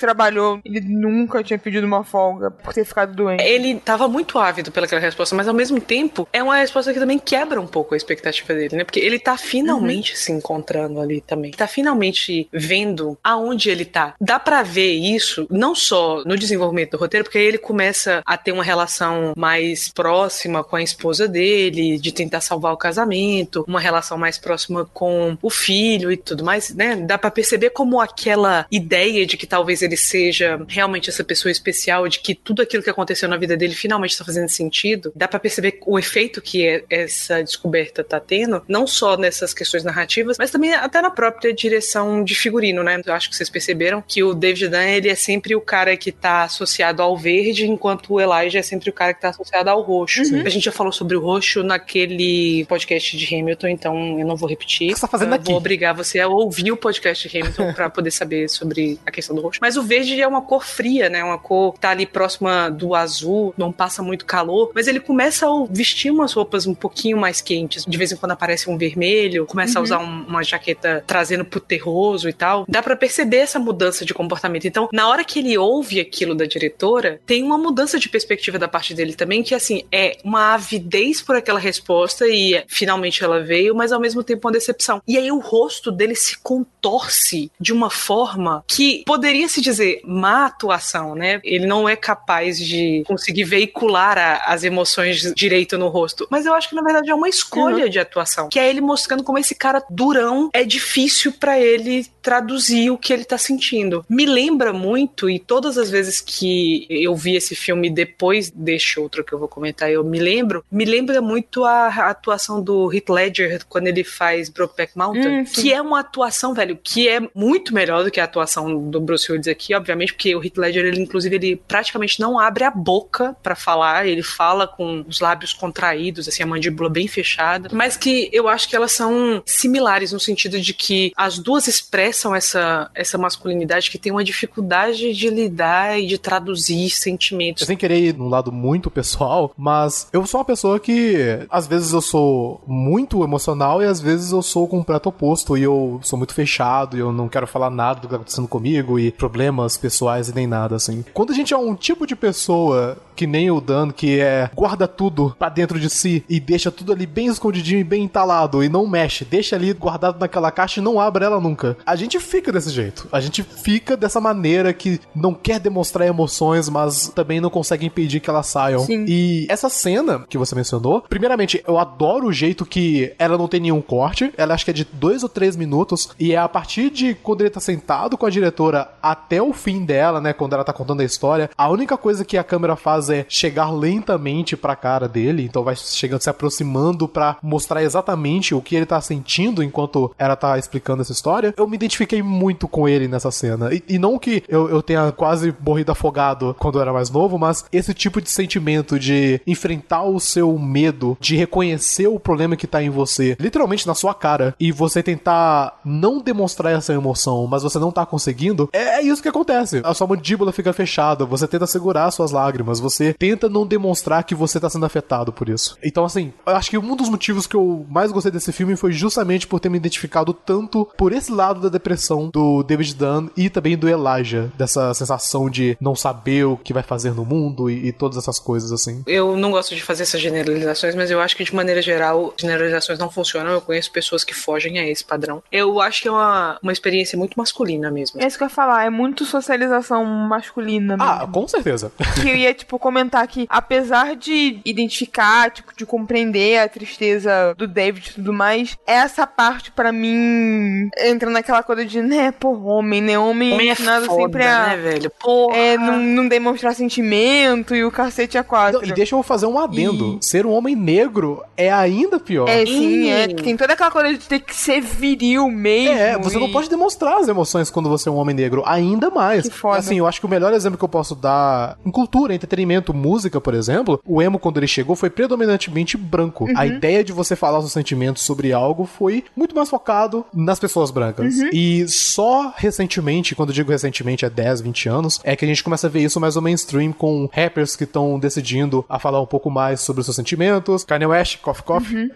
trabalhou, 0.00 0.60
ele 0.64 0.80
nunca 0.80 1.42
tinha 1.42 1.58
pedido 1.58 1.86
uma 1.86 2.04
folga 2.04 2.50
por 2.50 2.72
ter 2.72 2.84
ficado 2.84 3.14
doente. 3.14 3.42
Ele 3.42 3.80
tava 3.80 4.08
muito 4.08 4.38
ávido 4.38 4.70
pelaquela 4.70 5.00
resposta, 5.00 5.34
mas 5.34 5.48
ao 5.48 5.54
mesmo 5.54 5.80
tempo 5.80 6.28
é 6.32 6.42
uma 6.42 6.56
resposta 6.56 6.92
que 6.92 6.98
também 6.98 7.18
quebra 7.18 7.60
um 7.60 7.66
pouco 7.66 7.94
a 7.94 7.96
expectativa 7.96 8.54
dele, 8.54 8.76
né? 8.76 8.84
Porque 8.84 9.00
ele 9.00 9.18
tá 9.18 9.36
finalmente 9.36 10.12
uhum. 10.12 10.18
se 10.18 10.32
encontrando 10.32 11.00
ali 11.00 11.20
também. 11.20 11.50
Tá 11.52 11.66
finalmente 11.66 12.48
vendo 12.52 13.18
aonde 13.22 13.43
ele 13.52 13.84
tá. 13.84 14.14
Dá 14.20 14.38
para 14.38 14.62
ver 14.62 14.92
isso 14.92 15.46
não 15.50 15.74
só 15.74 16.22
no 16.24 16.36
desenvolvimento 16.36 16.92
do 16.92 16.98
roteiro, 16.98 17.24
porque 17.24 17.38
aí 17.38 17.44
ele 17.44 17.58
começa 17.58 18.22
a 18.24 18.36
ter 18.36 18.52
uma 18.52 18.64
relação 18.64 19.32
mais 19.36 19.88
próxima 19.88 20.62
com 20.62 20.76
a 20.76 20.82
esposa 20.82 21.28
dele, 21.28 21.98
de 21.98 22.12
tentar 22.12 22.40
salvar 22.40 22.72
o 22.72 22.76
casamento, 22.76 23.64
uma 23.66 23.80
relação 23.80 24.16
mais 24.16 24.38
próxima 24.38 24.88
com 24.92 25.36
o 25.42 25.50
filho 25.50 26.10
e 26.10 26.16
tudo 26.16 26.44
mais, 26.44 26.74
né? 26.74 26.96
Dá 26.96 27.18
para 27.18 27.30
perceber 27.30 27.70
como 27.70 28.00
aquela 28.00 28.66
ideia 28.70 29.26
de 29.26 29.36
que 29.36 29.46
talvez 29.46 29.82
ele 29.82 29.96
seja 29.96 30.60
realmente 30.68 31.10
essa 31.10 31.24
pessoa 31.24 31.50
especial, 31.52 32.08
de 32.08 32.20
que 32.20 32.34
tudo 32.34 32.62
aquilo 32.62 32.82
que 32.82 32.90
aconteceu 32.90 33.28
na 33.28 33.36
vida 33.36 33.56
dele 33.56 33.74
finalmente 33.74 34.12
está 34.12 34.24
fazendo 34.24 34.48
sentido. 34.48 35.12
Dá 35.14 35.28
para 35.28 35.38
perceber 35.38 35.78
o 35.86 35.98
efeito 35.98 36.40
que 36.40 36.66
é 36.66 36.84
essa 36.88 37.42
descoberta 37.42 38.04
tá 38.04 38.20
tendo, 38.20 38.62
não 38.68 38.86
só 38.86 39.16
nessas 39.16 39.54
questões 39.54 39.84
narrativas, 39.84 40.36
mas 40.38 40.50
também 40.50 40.72
até 40.74 41.00
na 41.00 41.10
própria 41.10 41.52
direção 41.52 42.22
de 42.22 42.34
figurino, 42.34 42.82
né? 42.82 43.00
Eu 43.04 43.14
acho 43.14 43.28
que 43.28 43.33
vocês 43.36 43.50
perceberam 43.50 44.02
que 44.06 44.22
o 44.22 44.34
David 44.34 44.68
Dunn, 44.68 44.78
ele 44.78 45.08
é 45.08 45.14
sempre 45.14 45.54
o 45.54 45.60
cara 45.60 45.96
que 45.96 46.12
tá 46.12 46.44
associado 46.44 47.02
ao 47.02 47.16
verde, 47.16 47.66
enquanto 47.66 48.14
o 48.14 48.20
Elijah 48.20 48.58
é 48.58 48.62
sempre 48.62 48.90
o 48.90 48.92
cara 48.92 49.14
que 49.14 49.20
tá 49.20 49.30
associado 49.30 49.70
ao 49.70 49.82
roxo. 49.82 50.22
Uhum. 50.22 50.42
A 50.44 50.48
gente 50.48 50.64
já 50.64 50.72
falou 50.72 50.92
sobre 50.92 51.16
o 51.16 51.20
roxo 51.20 51.62
naquele 51.62 52.64
podcast 52.66 53.16
de 53.16 53.34
Hamilton, 53.34 53.68
então 53.68 54.18
eu 54.18 54.26
não 54.26 54.36
vou 54.36 54.48
repetir. 54.48 54.90
O 54.90 54.94
que 54.94 55.00
você 55.00 55.00
tá 55.00 55.08
fazendo 55.08 55.30
eu 55.30 55.34
aqui? 55.34 55.46
Vou 55.46 55.56
obrigar 55.56 55.94
você 55.94 56.20
a 56.20 56.28
ouvir 56.28 56.70
o 56.70 56.76
podcast 56.76 57.28
de 57.28 57.38
Hamilton 57.38 57.72
para 57.72 57.90
poder 57.90 58.10
saber 58.10 58.48
sobre 58.48 58.98
a 59.04 59.10
questão 59.10 59.34
do 59.34 59.42
roxo. 59.42 59.58
Mas 59.60 59.76
o 59.76 59.82
verde 59.82 60.20
é 60.20 60.26
uma 60.26 60.42
cor 60.42 60.64
fria, 60.64 61.08
né? 61.08 61.22
Uma 61.24 61.38
cor 61.38 61.74
que 61.74 61.80
tá 61.80 61.90
ali 61.90 62.06
próxima 62.06 62.68
do 62.70 62.94
azul, 62.94 63.54
não 63.56 63.72
passa 63.72 64.02
muito 64.02 64.24
calor, 64.24 64.70
mas 64.74 64.86
ele 64.86 65.00
começa 65.00 65.46
a 65.46 65.66
vestir 65.70 66.10
umas 66.10 66.32
roupas 66.32 66.66
um 66.66 66.74
pouquinho 66.74 67.16
mais 67.16 67.40
quentes. 67.40 67.84
De 67.84 67.98
vez 67.98 68.12
em 68.12 68.16
quando 68.16 68.32
aparece 68.32 68.70
um 68.70 68.76
vermelho, 68.76 69.46
começa 69.46 69.78
uhum. 69.78 69.80
a 69.80 69.84
usar 69.84 69.98
um, 69.98 70.24
uma 70.26 70.42
jaqueta 70.42 71.02
trazendo 71.06 71.44
pro 71.44 71.60
terroso 71.60 72.28
e 72.28 72.32
tal. 72.32 72.64
Dá 72.68 72.82
para 72.82 72.96
perceber 72.96 73.13
essa 73.22 73.58
mudança 73.58 74.04
de 74.04 74.14
comportamento. 74.14 74.66
Então, 74.66 74.88
na 74.92 75.08
hora 75.08 75.24
que 75.24 75.38
ele 75.38 75.56
ouve 75.56 76.00
aquilo 76.00 76.34
da 76.34 76.44
diretora, 76.44 77.20
tem 77.26 77.42
uma 77.42 77.58
mudança 77.58 77.98
de 77.98 78.08
perspectiva 78.08 78.58
da 78.58 78.68
parte 78.68 78.94
dele 78.94 79.14
também, 79.14 79.42
que 79.42 79.54
assim, 79.54 79.84
é 79.92 80.18
uma 80.24 80.54
avidez 80.54 81.20
por 81.20 81.36
aquela 81.36 81.58
resposta 81.58 82.26
e 82.26 82.62
finalmente 82.68 83.22
ela 83.22 83.42
veio, 83.42 83.74
mas 83.74 83.92
ao 83.92 84.00
mesmo 84.00 84.22
tempo 84.22 84.46
uma 84.46 84.52
decepção. 84.52 85.02
E 85.06 85.16
aí 85.16 85.30
o 85.30 85.38
rosto 85.38 85.90
dele 85.90 86.14
se 86.14 86.38
contorce 86.38 87.50
de 87.60 87.72
uma 87.72 87.90
forma 87.90 88.64
que 88.66 89.02
poderia 89.06 89.48
se 89.48 89.60
dizer 89.60 90.00
má 90.04 90.46
atuação, 90.46 91.14
né? 91.14 91.40
Ele 91.44 91.66
não 91.66 91.88
é 91.88 91.96
capaz 91.96 92.58
de 92.58 93.02
conseguir 93.06 93.44
veicular 93.44 94.18
a, 94.18 94.36
as 94.52 94.64
emoções 94.64 95.32
direito 95.34 95.76
no 95.78 95.88
rosto. 95.88 96.26
Mas 96.30 96.46
eu 96.46 96.54
acho 96.54 96.68
que 96.68 96.74
na 96.74 96.82
verdade 96.82 97.10
é 97.10 97.14
uma 97.14 97.28
escolha 97.28 97.84
uhum. 97.84 97.90
de 97.90 97.98
atuação, 97.98 98.48
que 98.48 98.58
é 98.58 98.68
ele 98.68 98.80
mostrando 98.80 99.22
como 99.22 99.38
esse 99.38 99.54
cara 99.54 99.82
durão 99.90 100.50
é 100.52 100.64
difícil 100.64 101.32
para 101.32 101.58
ele 101.58 102.06
traduzir 102.22 102.90
o 102.90 102.98
que 103.04 103.12
ele 103.12 103.24
tá 103.24 103.36
sentindo. 103.36 104.02
Me 104.08 104.24
lembra 104.24 104.72
muito 104.72 105.28
e 105.28 105.38
todas 105.38 105.76
as 105.76 105.90
vezes 105.90 106.22
que 106.22 106.86
eu 106.88 107.14
vi 107.14 107.36
esse 107.36 107.54
filme 107.54 107.90
depois 107.90 108.48
deste 108.48 108.98
outro 108.98 109.22
que 109.22 109.34
eu 109.34 109.38
vou 109.38 109.46
comentar, 109.46 109.90
eu 109.90 110.02
me 110.02 110.18
lembro, 110.18 110.64
me 110.72 110.86
lembra 110.86 111.20
muito 111.20 111.64
a, 111.64 111.88
a 111.88 112.08
atuação 112.08 112.62
do 112.62 112.90
Heath 112.90 113.10
Ledger 113.10 113.66
quando 113.68 113.88
ele 113.88 114.02
faz 114.02 114.48
Brokeback 114.48 114.96
Mountain, 114.96 115.40
hum, 115.40 115.44
que 115.44 115.70
é 115.70 115.82
uma 115.82 116.00
atuação, 116.00 116.54
velho, 116.54 116.78
que 116.82 117.06
é 117.06 117.20
muito 117.34 117.74
melhor 117.74 118.04
do 118.04 118.10
que 118.10 118.18
a 118.18 118.24
atuação 118.24 118.88
do 118.88 118.98
Bruce 118.98 119.30
Willis 119.30 119.48
aqui, 119.48 119.74
obviamente, 119.74 120.14
porque 120.14 120.34
o 120.34 120.42
Heath 120.42 120.56
Ledger, 120.56 120.86
ele 120.86 121.02
inclusive 121.02 121.36
ele 121.36 121.56
praticamente 121.56 122.18
não 122.18 122.38
abre 122.38 122.64
a 122.64 122.70
boca 122.70 123.36
para 123.42 123.54
falar, 123.54 124.06
ele 124.06 124.22
fala 124.22 124.66
com 124.66 125.04
os 125.06 125.20
lábios 125.20 125.52
contraídos, 125.52 126.26
assim, 126.26 126.42
a 126.42 126.46
mandíbula 126.46 126.88
bem 126.88 127.06
fechada, 127.06 127.68
mas 127.70 127.98
que 127.98 128.30
eu 128.32 128.48
acho 128.48 128.66
que 128.66 128.74
elas 128.74 128.92
são 128.92 129.42
similares 129.44 130.10
no 130.10 130.20
sentido 130.20 130.58
de 130.58 130.72
que 130.72 131.12
as 131.14 131.38
duas 131.38 131.68
expressam 131.68 132.34
essa, 132.34 132.90
essa 132.94 133.18
masculinidade 133.18 133.90
que 133.90 133.98
tem 133.98 134.12
uma 134.12 134.24
dificuldade 134.24 135.12
de 135.12 135.28
lidar 135.28 136.00
e 136.00 136.06
de 136.06 136.18
traduzir 136.18 136.90
sentimentos. 136.90 137.66
Sem 137.66 137.76
querer 137.76 137.98
ir 137.98 138.16
num 138.16 138.28
lado 138.28 138.52
muito 138.52 138.90
pessoal, 138.90 139.52
mas 139.56 140.08
eu 140.12 140.26
sou 140.26 140.38
uma 140.38 140.44
pessoa 140.44 140.78
que 140.78 141.46
às 141.50 141.66
vezes 141.66 141.92
eu 141.92 142.00
sou 142.00 142.62
muito 142.66 143.22
emocional 143.24 143.82
e 143.82 143.86
às 143.86 144.00
vezes 144.00 144.32
eu 144.32 144.42
sou 144.42 144.64
o 144.64 144.68
completo 144.68 145.08
oposto 145.08 145.56
e 145.56 145.62
eu 145.62 146.00
sou 146.02 146.18
muito 146.18 146.34
fechado 146.34 146.96
e 146.96 147.00
eu 147.00 147.12
não 147.12 147.28
quero 147.28 147.46
falar 147.46 147.70
nada 147.70 148.00
do 148.00 148.02
que 148.02 148.08
tá 148.08 148.16
acontecendo 148.16 148.48
comigo 148.48 148.98
e 148.98 149.10
problemas 149.10 149.76
pessoais 149.76 150.28
e 150.28 150.34
nem 150.34 150.46
nada 150.46 150.76
assim. 150.76 151.04
Quando 151.12 151.32
a 151.32 151.34
gente 151.34 151.52
é 151.52 151.56
um 151.56 151.74
tipo 151.74 152.06
de 152.06 152.16
pessoa 152.16 152.96
que 153.14 153.26
nem 153.26 153.50
o 153.50 153.60
Dan, 153.60 153.90
que 153.90 154.20
é 154.20 154.50
guarda 154.54 154.86
tudo 154.86 155.34
para 155.38 155.48
dentro 155.48 155.78
de 155.78 155.88
si 155.88 156.24
e 156.28 156.40
deixa 156.40 156.70
tudo 156.70 156.92
ali 156.92 157.06
bem 157.06 157.26
escondidinho 157.26 157.80
e 157.80 157.84
bem 157.84 158.04
entalado 158.04 158.62
e 158.62 158.68
não 158.68 158.86
mexe, 158.86 159.24
deixa 159.24 159.56
ali 159.56 159.72
guardado 159.72 160.18
naquela 160.18 160.50
caixa 160.50 160.80
e 160.80 160.82
não 160.82 161.00
abre 161.00 161.24
ela 161.24 161.40
nunca. 161.40 161.76
A 161.86 161.96
gente 161.96 162.18
fica 162.18 162.52
desse 162.52 162.70
jeito. 162.70 163.08
A 163.12 163.20
gente 163.20 163.42
fica 163.42 163.96
dessa 163.96 164.20
maneira 164.20 164.72
que 164.72 165.00
não 165.14 165.34
quer 165.34 165.58
demonstrar 165.60 166.06
emoções, 166.06 166.68
mas 166.68 167.08
também 167.08 167.40
não 167.40 167.50
consegue 167.50 167.86
impedir 167.86 168.20
que 168.20 168.30
elas 168.30 168.46
saiam. 168.46 168.80
Sim. 168.80 169.04
E 169.08 169.46
essa 169.48 169.68
cena 169.68 170.24
que 170.28 170.38
você 170.38 170.54
mencionou, 170.54 171.02
primeiramente, 171.02 171.62
eu 171.66 171.78
adoro 171.78 172.28
o 172.28 172.32
jeito 172.32 172.66
que 172.66 173.12
ela 173.18 173.38
não 173.38 173.48
tem 173.48 173.60
nenhum 173.60 173.80
corte. 173.80 174.32
Ela 174.36 174.54
acho 174.54 174.64
que 174.64 174.70
é 174.70 174.74
de 174.74 174.84
dois 174.84 175.22
ou 175.22 175.28
três 175.28 175.56
minutos 175.56 176.10
e 176.18 176.32
é 176.32 176.36
a 176.36 176.48
partir 176.48 176.90
de 176.90 177.14
quando 177.14 177.40
ele 177.40 177.50
tá 177.50 177.60
sentado 177.60 178.16
com 178.16 178.26
a 178.26 178.30
diretora 178.30 178.90
até 179.02 179.42
o 179.42 179.52
fim 179.52 179.84
dela, 179.84 180.20
né, 180.20 180.32
quando 180.32 180.54
ela 180.54 180.64
tá 180.64 180.72
contando 180.72 181.00
a 181.00 181.04
história, 181.04 181.50
a 181.56 181.68
única 181.68 181.96
coisa 181.96 182.24
que 182.24 182.36
a 182.36 182.44
câmera 182.44 182.76
faz 182.76 183.03
é 183.10 183.26
chegar 183.28 183.70
lentamente 183.70 184.56
pra 184.56 184.76
cara 184.76 185.08
dele, 185.08 185.44
então 185.44 185.64
vai 185.64 185.76
chegando, 185.76 186.22
se 186.22 186.30
aproximando 186.30 187.08
para 187.08 187.36
mostrar 187.42 187.82
exatamente 187.82 188.54
o 188.54 188.60
que 188.60 188.76
ele 188.76 188.86
tá 188.86 189.00
sentindo 189.00 189.62
enquanto 189.62 190.14
ela 190.18 190.36
tá 190.36 190.58
explicando 190.58 191.02
essa 191.02 191.12
história. 191.12 191.54
Eu 191.56 191.68
me 191.68 191.76
identifiquei 191.76 192.22
muito 192.22 192.68
com 192.68 192.88
ele 192.88 193.08
nessa 193.08 193.30
cena. 193.30 193.72
E, 193.72 193.82
e 193.88 193.98
não 193.98 194.18
que 194.18 194.42
eu, 194.48 194.68
eu 194.68 194.82
tenha 194.82 195.12
quase 195.12 195.54
morrido 195.64 195.92
afogado 195.92 196.54
quando 196.58 196.78
eu 196.78 196.82
era 196.82 196.92
mais 196.92 197.10
novo, 197.10 197.38
mas 197.38 197.64
esse 197.72 197.92
tipo 197.92 198.20
de 198.20 198.30
sentimento 198.30 198.98
de 198.98 199.40
enfrentar 199.46 200.04
o 200.04 200.20
seu 200.20 200.56
medo, 200.58 201.16
de 201.20 201.36
reconhecer 201.36 202.06
o 202.06 202.20
problema 202.20 202.56
que 202.56 202.66
tá 202.66 202.82
em 202.82 202.90
você, 202.90 203.36
literalmente 203.40 203.86
na 203.86 203.94
sua 203.94 204.14
cara, 204.14 204.54
e 204.58 204.70
você 204.70 205.02
tentar 205.02 205.80
não 205.84 206.20
demonstrar 206.20 206.72
essa 206.72 206.92
emoção, 206.92 207.46
mas 207.46 207.62
você 207.62 207.78
não 207.78 207.90
tá 207.90 208.06
conseguindo, 208.06 208.68
é, 208.72 208.98
é 208.98 209.02
isso 209.02 209.22
que 209.22 209.28
acontece. 209.28 209.80
A 209.84 209.94
sua 209.94 210.06
mandíbula 210.06 210.52
fica 210.52 210.72
fechada, 210.72 211.24
você 211.24 211.48
tenta 211.48 211.66
segurar 211.66 212.10
suas 212.10 212.30
lágrimas, 212.30 212.80
você 212.80 212.93
você 212.94 213.12
tenta 213.12 213.48
não 213.48 213.66
demonstrar 213.66 214.24
que 214.24 214.34
você 214.34 214.58
tá 214.60 214.68
sendo 214.70 214.86
afetado 214.86 215.32
por 215.32 215.48
isso. 215.48 215.76
Então, 215.82 216.04
assim, 216.04 216.32
eu 216.46 216.54
acho 216.56 216.70
que 216.70 216.78
um 216.78 216.96
dos 216.96 217.08
motivos 217.08 217.46
que 217.46 217.56
eu 217.56 217.84
mais 217.88 218.12
gostei 218.12 218.30
desse 218.32 218.52
filme 218.52 218.76
foi 218.76 218.92
justamente 218.92 219.46
por 219.46 219.60
ter 219.60 219.68
me 219.68 219.76
identificado 219.76 220.32
tanto 220.32 220.88
por 220.96 221.12
esse 221.12 221.32
lado 221.32 221.60
da 221.60 221.68
depressão 221.68 222.28
do 222.32 222.62
David 222.62 222.94
Dunn 222.94 223.28
e 223.36 223.50
também 223.50 223.76
do 223.76 223.88
Elijah, 223.88 224.50
dessa 224.56 224.92
sensação 224.94 225.48
de 225.50 225.76
não 225.80 225.94
saber 225.94 226.44
o 226.44 226.56
que 226.56 226.72
vai 226.72 226.82
fazer 226.82 227.12
no 227.14 227.24
mundo 227.24 227.68
e, 227.68 227.88
e 227.88 227.92
todas 227.92 228.16
essas 228.18 228.38
coisas, 228.38 228.70
assim. 228.72 229.02
Eu 229.06 229.36
não 229.36 229.50
gosto 229.50 229.74
de 229.74 229.82
fazer 229.82 230.02
essas 230.04 230.20
generalizações, 230.20 230.94
mas 230.94 231.10
eu 231.10 231.20
acho 231.20 231.36
que 231.36 231.44
de 231.44 231.54
maneira 231.54 231.82
geral, 231.82 232.32
generalizações 232.36 232.98
não 232.98 233.10
funcionam. 233.10 233.52
Eu 233.52 233.60
conheço 233.60 233.90
pessoas 233.90 234.24
que 234.24 234.34
fogem 234.34 234.78
a 234.78 234.88
esse 234.88 235.04
padrão. 235.04 235.42
Eu 235.50 235.80
acho 235.80 236.02
que 236.02 236.08
é 236.08 236.10
uma, 236.10 236.58
uma 236.62 236.72
experiência 236.72 237.18
muito 237.18 237.34
masculina 237.36 237.90
mesmo. 237.90 238.20
É 238.20 238.26
isso 238.26 238.36
que 238.38 238.44
eu 238.44 238.48
ia 238.48 238.54
falar, 238.54 238.84
é 238.86 238.90
muito 238.90 239.24
socialização 239.24 240.04
masculina 240.04 240.96
Ah, 240.98 241.18
mesmo. 241.20 241.32
com 241.32 241.48
certeza. 241.48 241.90
que 242.20 242.28
eu 242.28 242.36
ia, 242.36 242.54
tipo, 242.54 242.78
comentar 242.84 243.26
que, 243.26 243.46
apesar 243.48 244.14
de 244.14 244.60
identificar, 244.62 245.50
tipo, 245.50 245.72
de 245.74 245.86
compreender 245.86 246.58
a 246.58 246.68
tristeza 246.68 247.54
do 247.56 247.66
David 247.66 248.10
e 248.10 248.14
tudo 248.16 248.30
mais, 248.30 248.76
essa 248.86 249.26
parte, 249.26 249.72
pra 249.72 249.90
mim, 249.90 250.90
entra 250.98 251.30
naquela 251.30 251.62
coisa 251.62 251.82
de, 251.82 252.02
né, 252.02 252.30
pô, 252.30 252.52
homem, 252.60 253.00
né? 253.00 253.18
Homem, 253.18 253.54
Homem 253.54 253.70
é 253.70 253.74
foda, 253.74 254.06
sempre 254.06 254.44
a. 254.44 254.66
né, 254.68 254.76
velho? 254.76 255.10
Porra. 255.18 255.56
É, 255.56 255.78
não, 255.78 255.98
não 255.98 256.28
demonstrar 256.28 256.74
sentimento 256.74 257.74
e 257.74 257.82
o 257.82 257.90
cacete 257.90 258.36
quatro. 258.42 258.80
Não, 258.82 258.88
e 258.88 258.92
deixa 258.92 259.14
eu 259.14 259.22
fazer 259.22 259.46
um 259.46 259.58
adendo. 259.58 260.18
Ser 260.20 260.44
um 260.44 260.50
homem 260.50 260.76
negro 260.76 261.42
é 261.56 261.72
ainda 261.72 262.20
pior. 262.20 262.48
É, 262.48 262.66
sim, 262.66 263.10
é. 263.10 263.24
Ih. 263.24 263.34
Tem 263.34 263.56
toda 263.56 263.72
aquela 263.72 263.90
coisa 263.90 264.12
de 264.12 264.18
ter 264.18 264.40
que 264.40 264.54
ser 264.54 264.80
viril 264.80 265.48
mesmo. 265.48 265.96
É, 265.96 266.18
você 266.18 266.38
não 266.38 266.48
e- 266.48 266.52
pode 266.52 266.68
demonstrar 266.68 267.18
as 267.18 267.28
emoções 267.28 267.70
quando 267.70 267.88
você 267.88 268.08
é 268.08 268.12
um 268.12 268.16
homem 268.16 268.34
negro, 268.34 268.62
ainda 268.66 269.08
mais. 269.10 269.48
Que 269.48 269.54
foda. 269.54 269.78
Assim, 269.78 269.98
eu 269.98 270.06
acho 270.06 270.20
que 270.20 270.26
o 270.26 270.28
melhor 270.28 270.52
exemplo 270.52 270.76
que 270.76 270.84
eu 270.84 270.88
posso 270.88 271.14
dar 271.14 271.78
em 271.84 271.90
cultura, 271.90 272.34
entretenimento, 272.34 272.73
música, 272.92 273.40
por 273.40 273.54
exemplo, 273.54 274.00
o 274.06 274.20
emo, 274.22 274.38
quando 274.38 274.58
ele 274.58 274.66
chegou, 274.66 274.96
foi 274.96 275.10
predominantemente 275.10 275.96
branco. 275.96 276.44
Uhum. 276.44 276.54
A 276.56 276.66
ideia 276.66 277.04
de 277.04 277.12
você 277.12 277.36
falar 277.36 277.60
seus 277.60 277.72
sentimentos 277.72 278.22
sobre 278.22 278.52
algo 278.52 278.84
foi 278.86 279.24
muito 279.36 279.54
mais 279.54 279.68
focado 279.68 280.24
nas 280.32 280.58
pessoas 280.58 280.90
brancas. 280.90 281.36
Uhum. 281.36 281.50
E 281.52 281.86
só 281.88 282.52
recentemente, 282.56 283.34
quando 283.34 283.50
eu 283.50 283.54
digo 283.54 283.70
recentemente, 283.70 284.24
é 284.24 284.30
10, 284.30 284.60
20 284.62 284.88
anos, 284.88 285.20
é 285.24 285.36
que 285.36 285.44
a 285.44 285.48
gente 285.48 285.62
começa 285.62 285.86
a 285.86 285.90
ver 285.90 286.00
isso 286.00 286.20
mais 286.20 286.36
no 286.36 286.42
mainstream 286.42 286.92
com 286.92 287.28
rappers 287.32 287.76
que 287.76 287.84
estão 287.84 288.18
decidindo 288.18 288.84
a 288.88 288.98
falar 288.98 289.20
um 289.20 289.26
pouco 289.26 289.50
mais 289.50 289.80
sobre 289.80 290.00
os 290.00 290.06
seus 290.06 290.16
sentimentos. 290.16 290.84
Kanye 290.84 291.06
West, 291.06 291.38
Coffee 291.40 291.64
Coffee. 291.64 291.96
Uhum. 291.96 292.10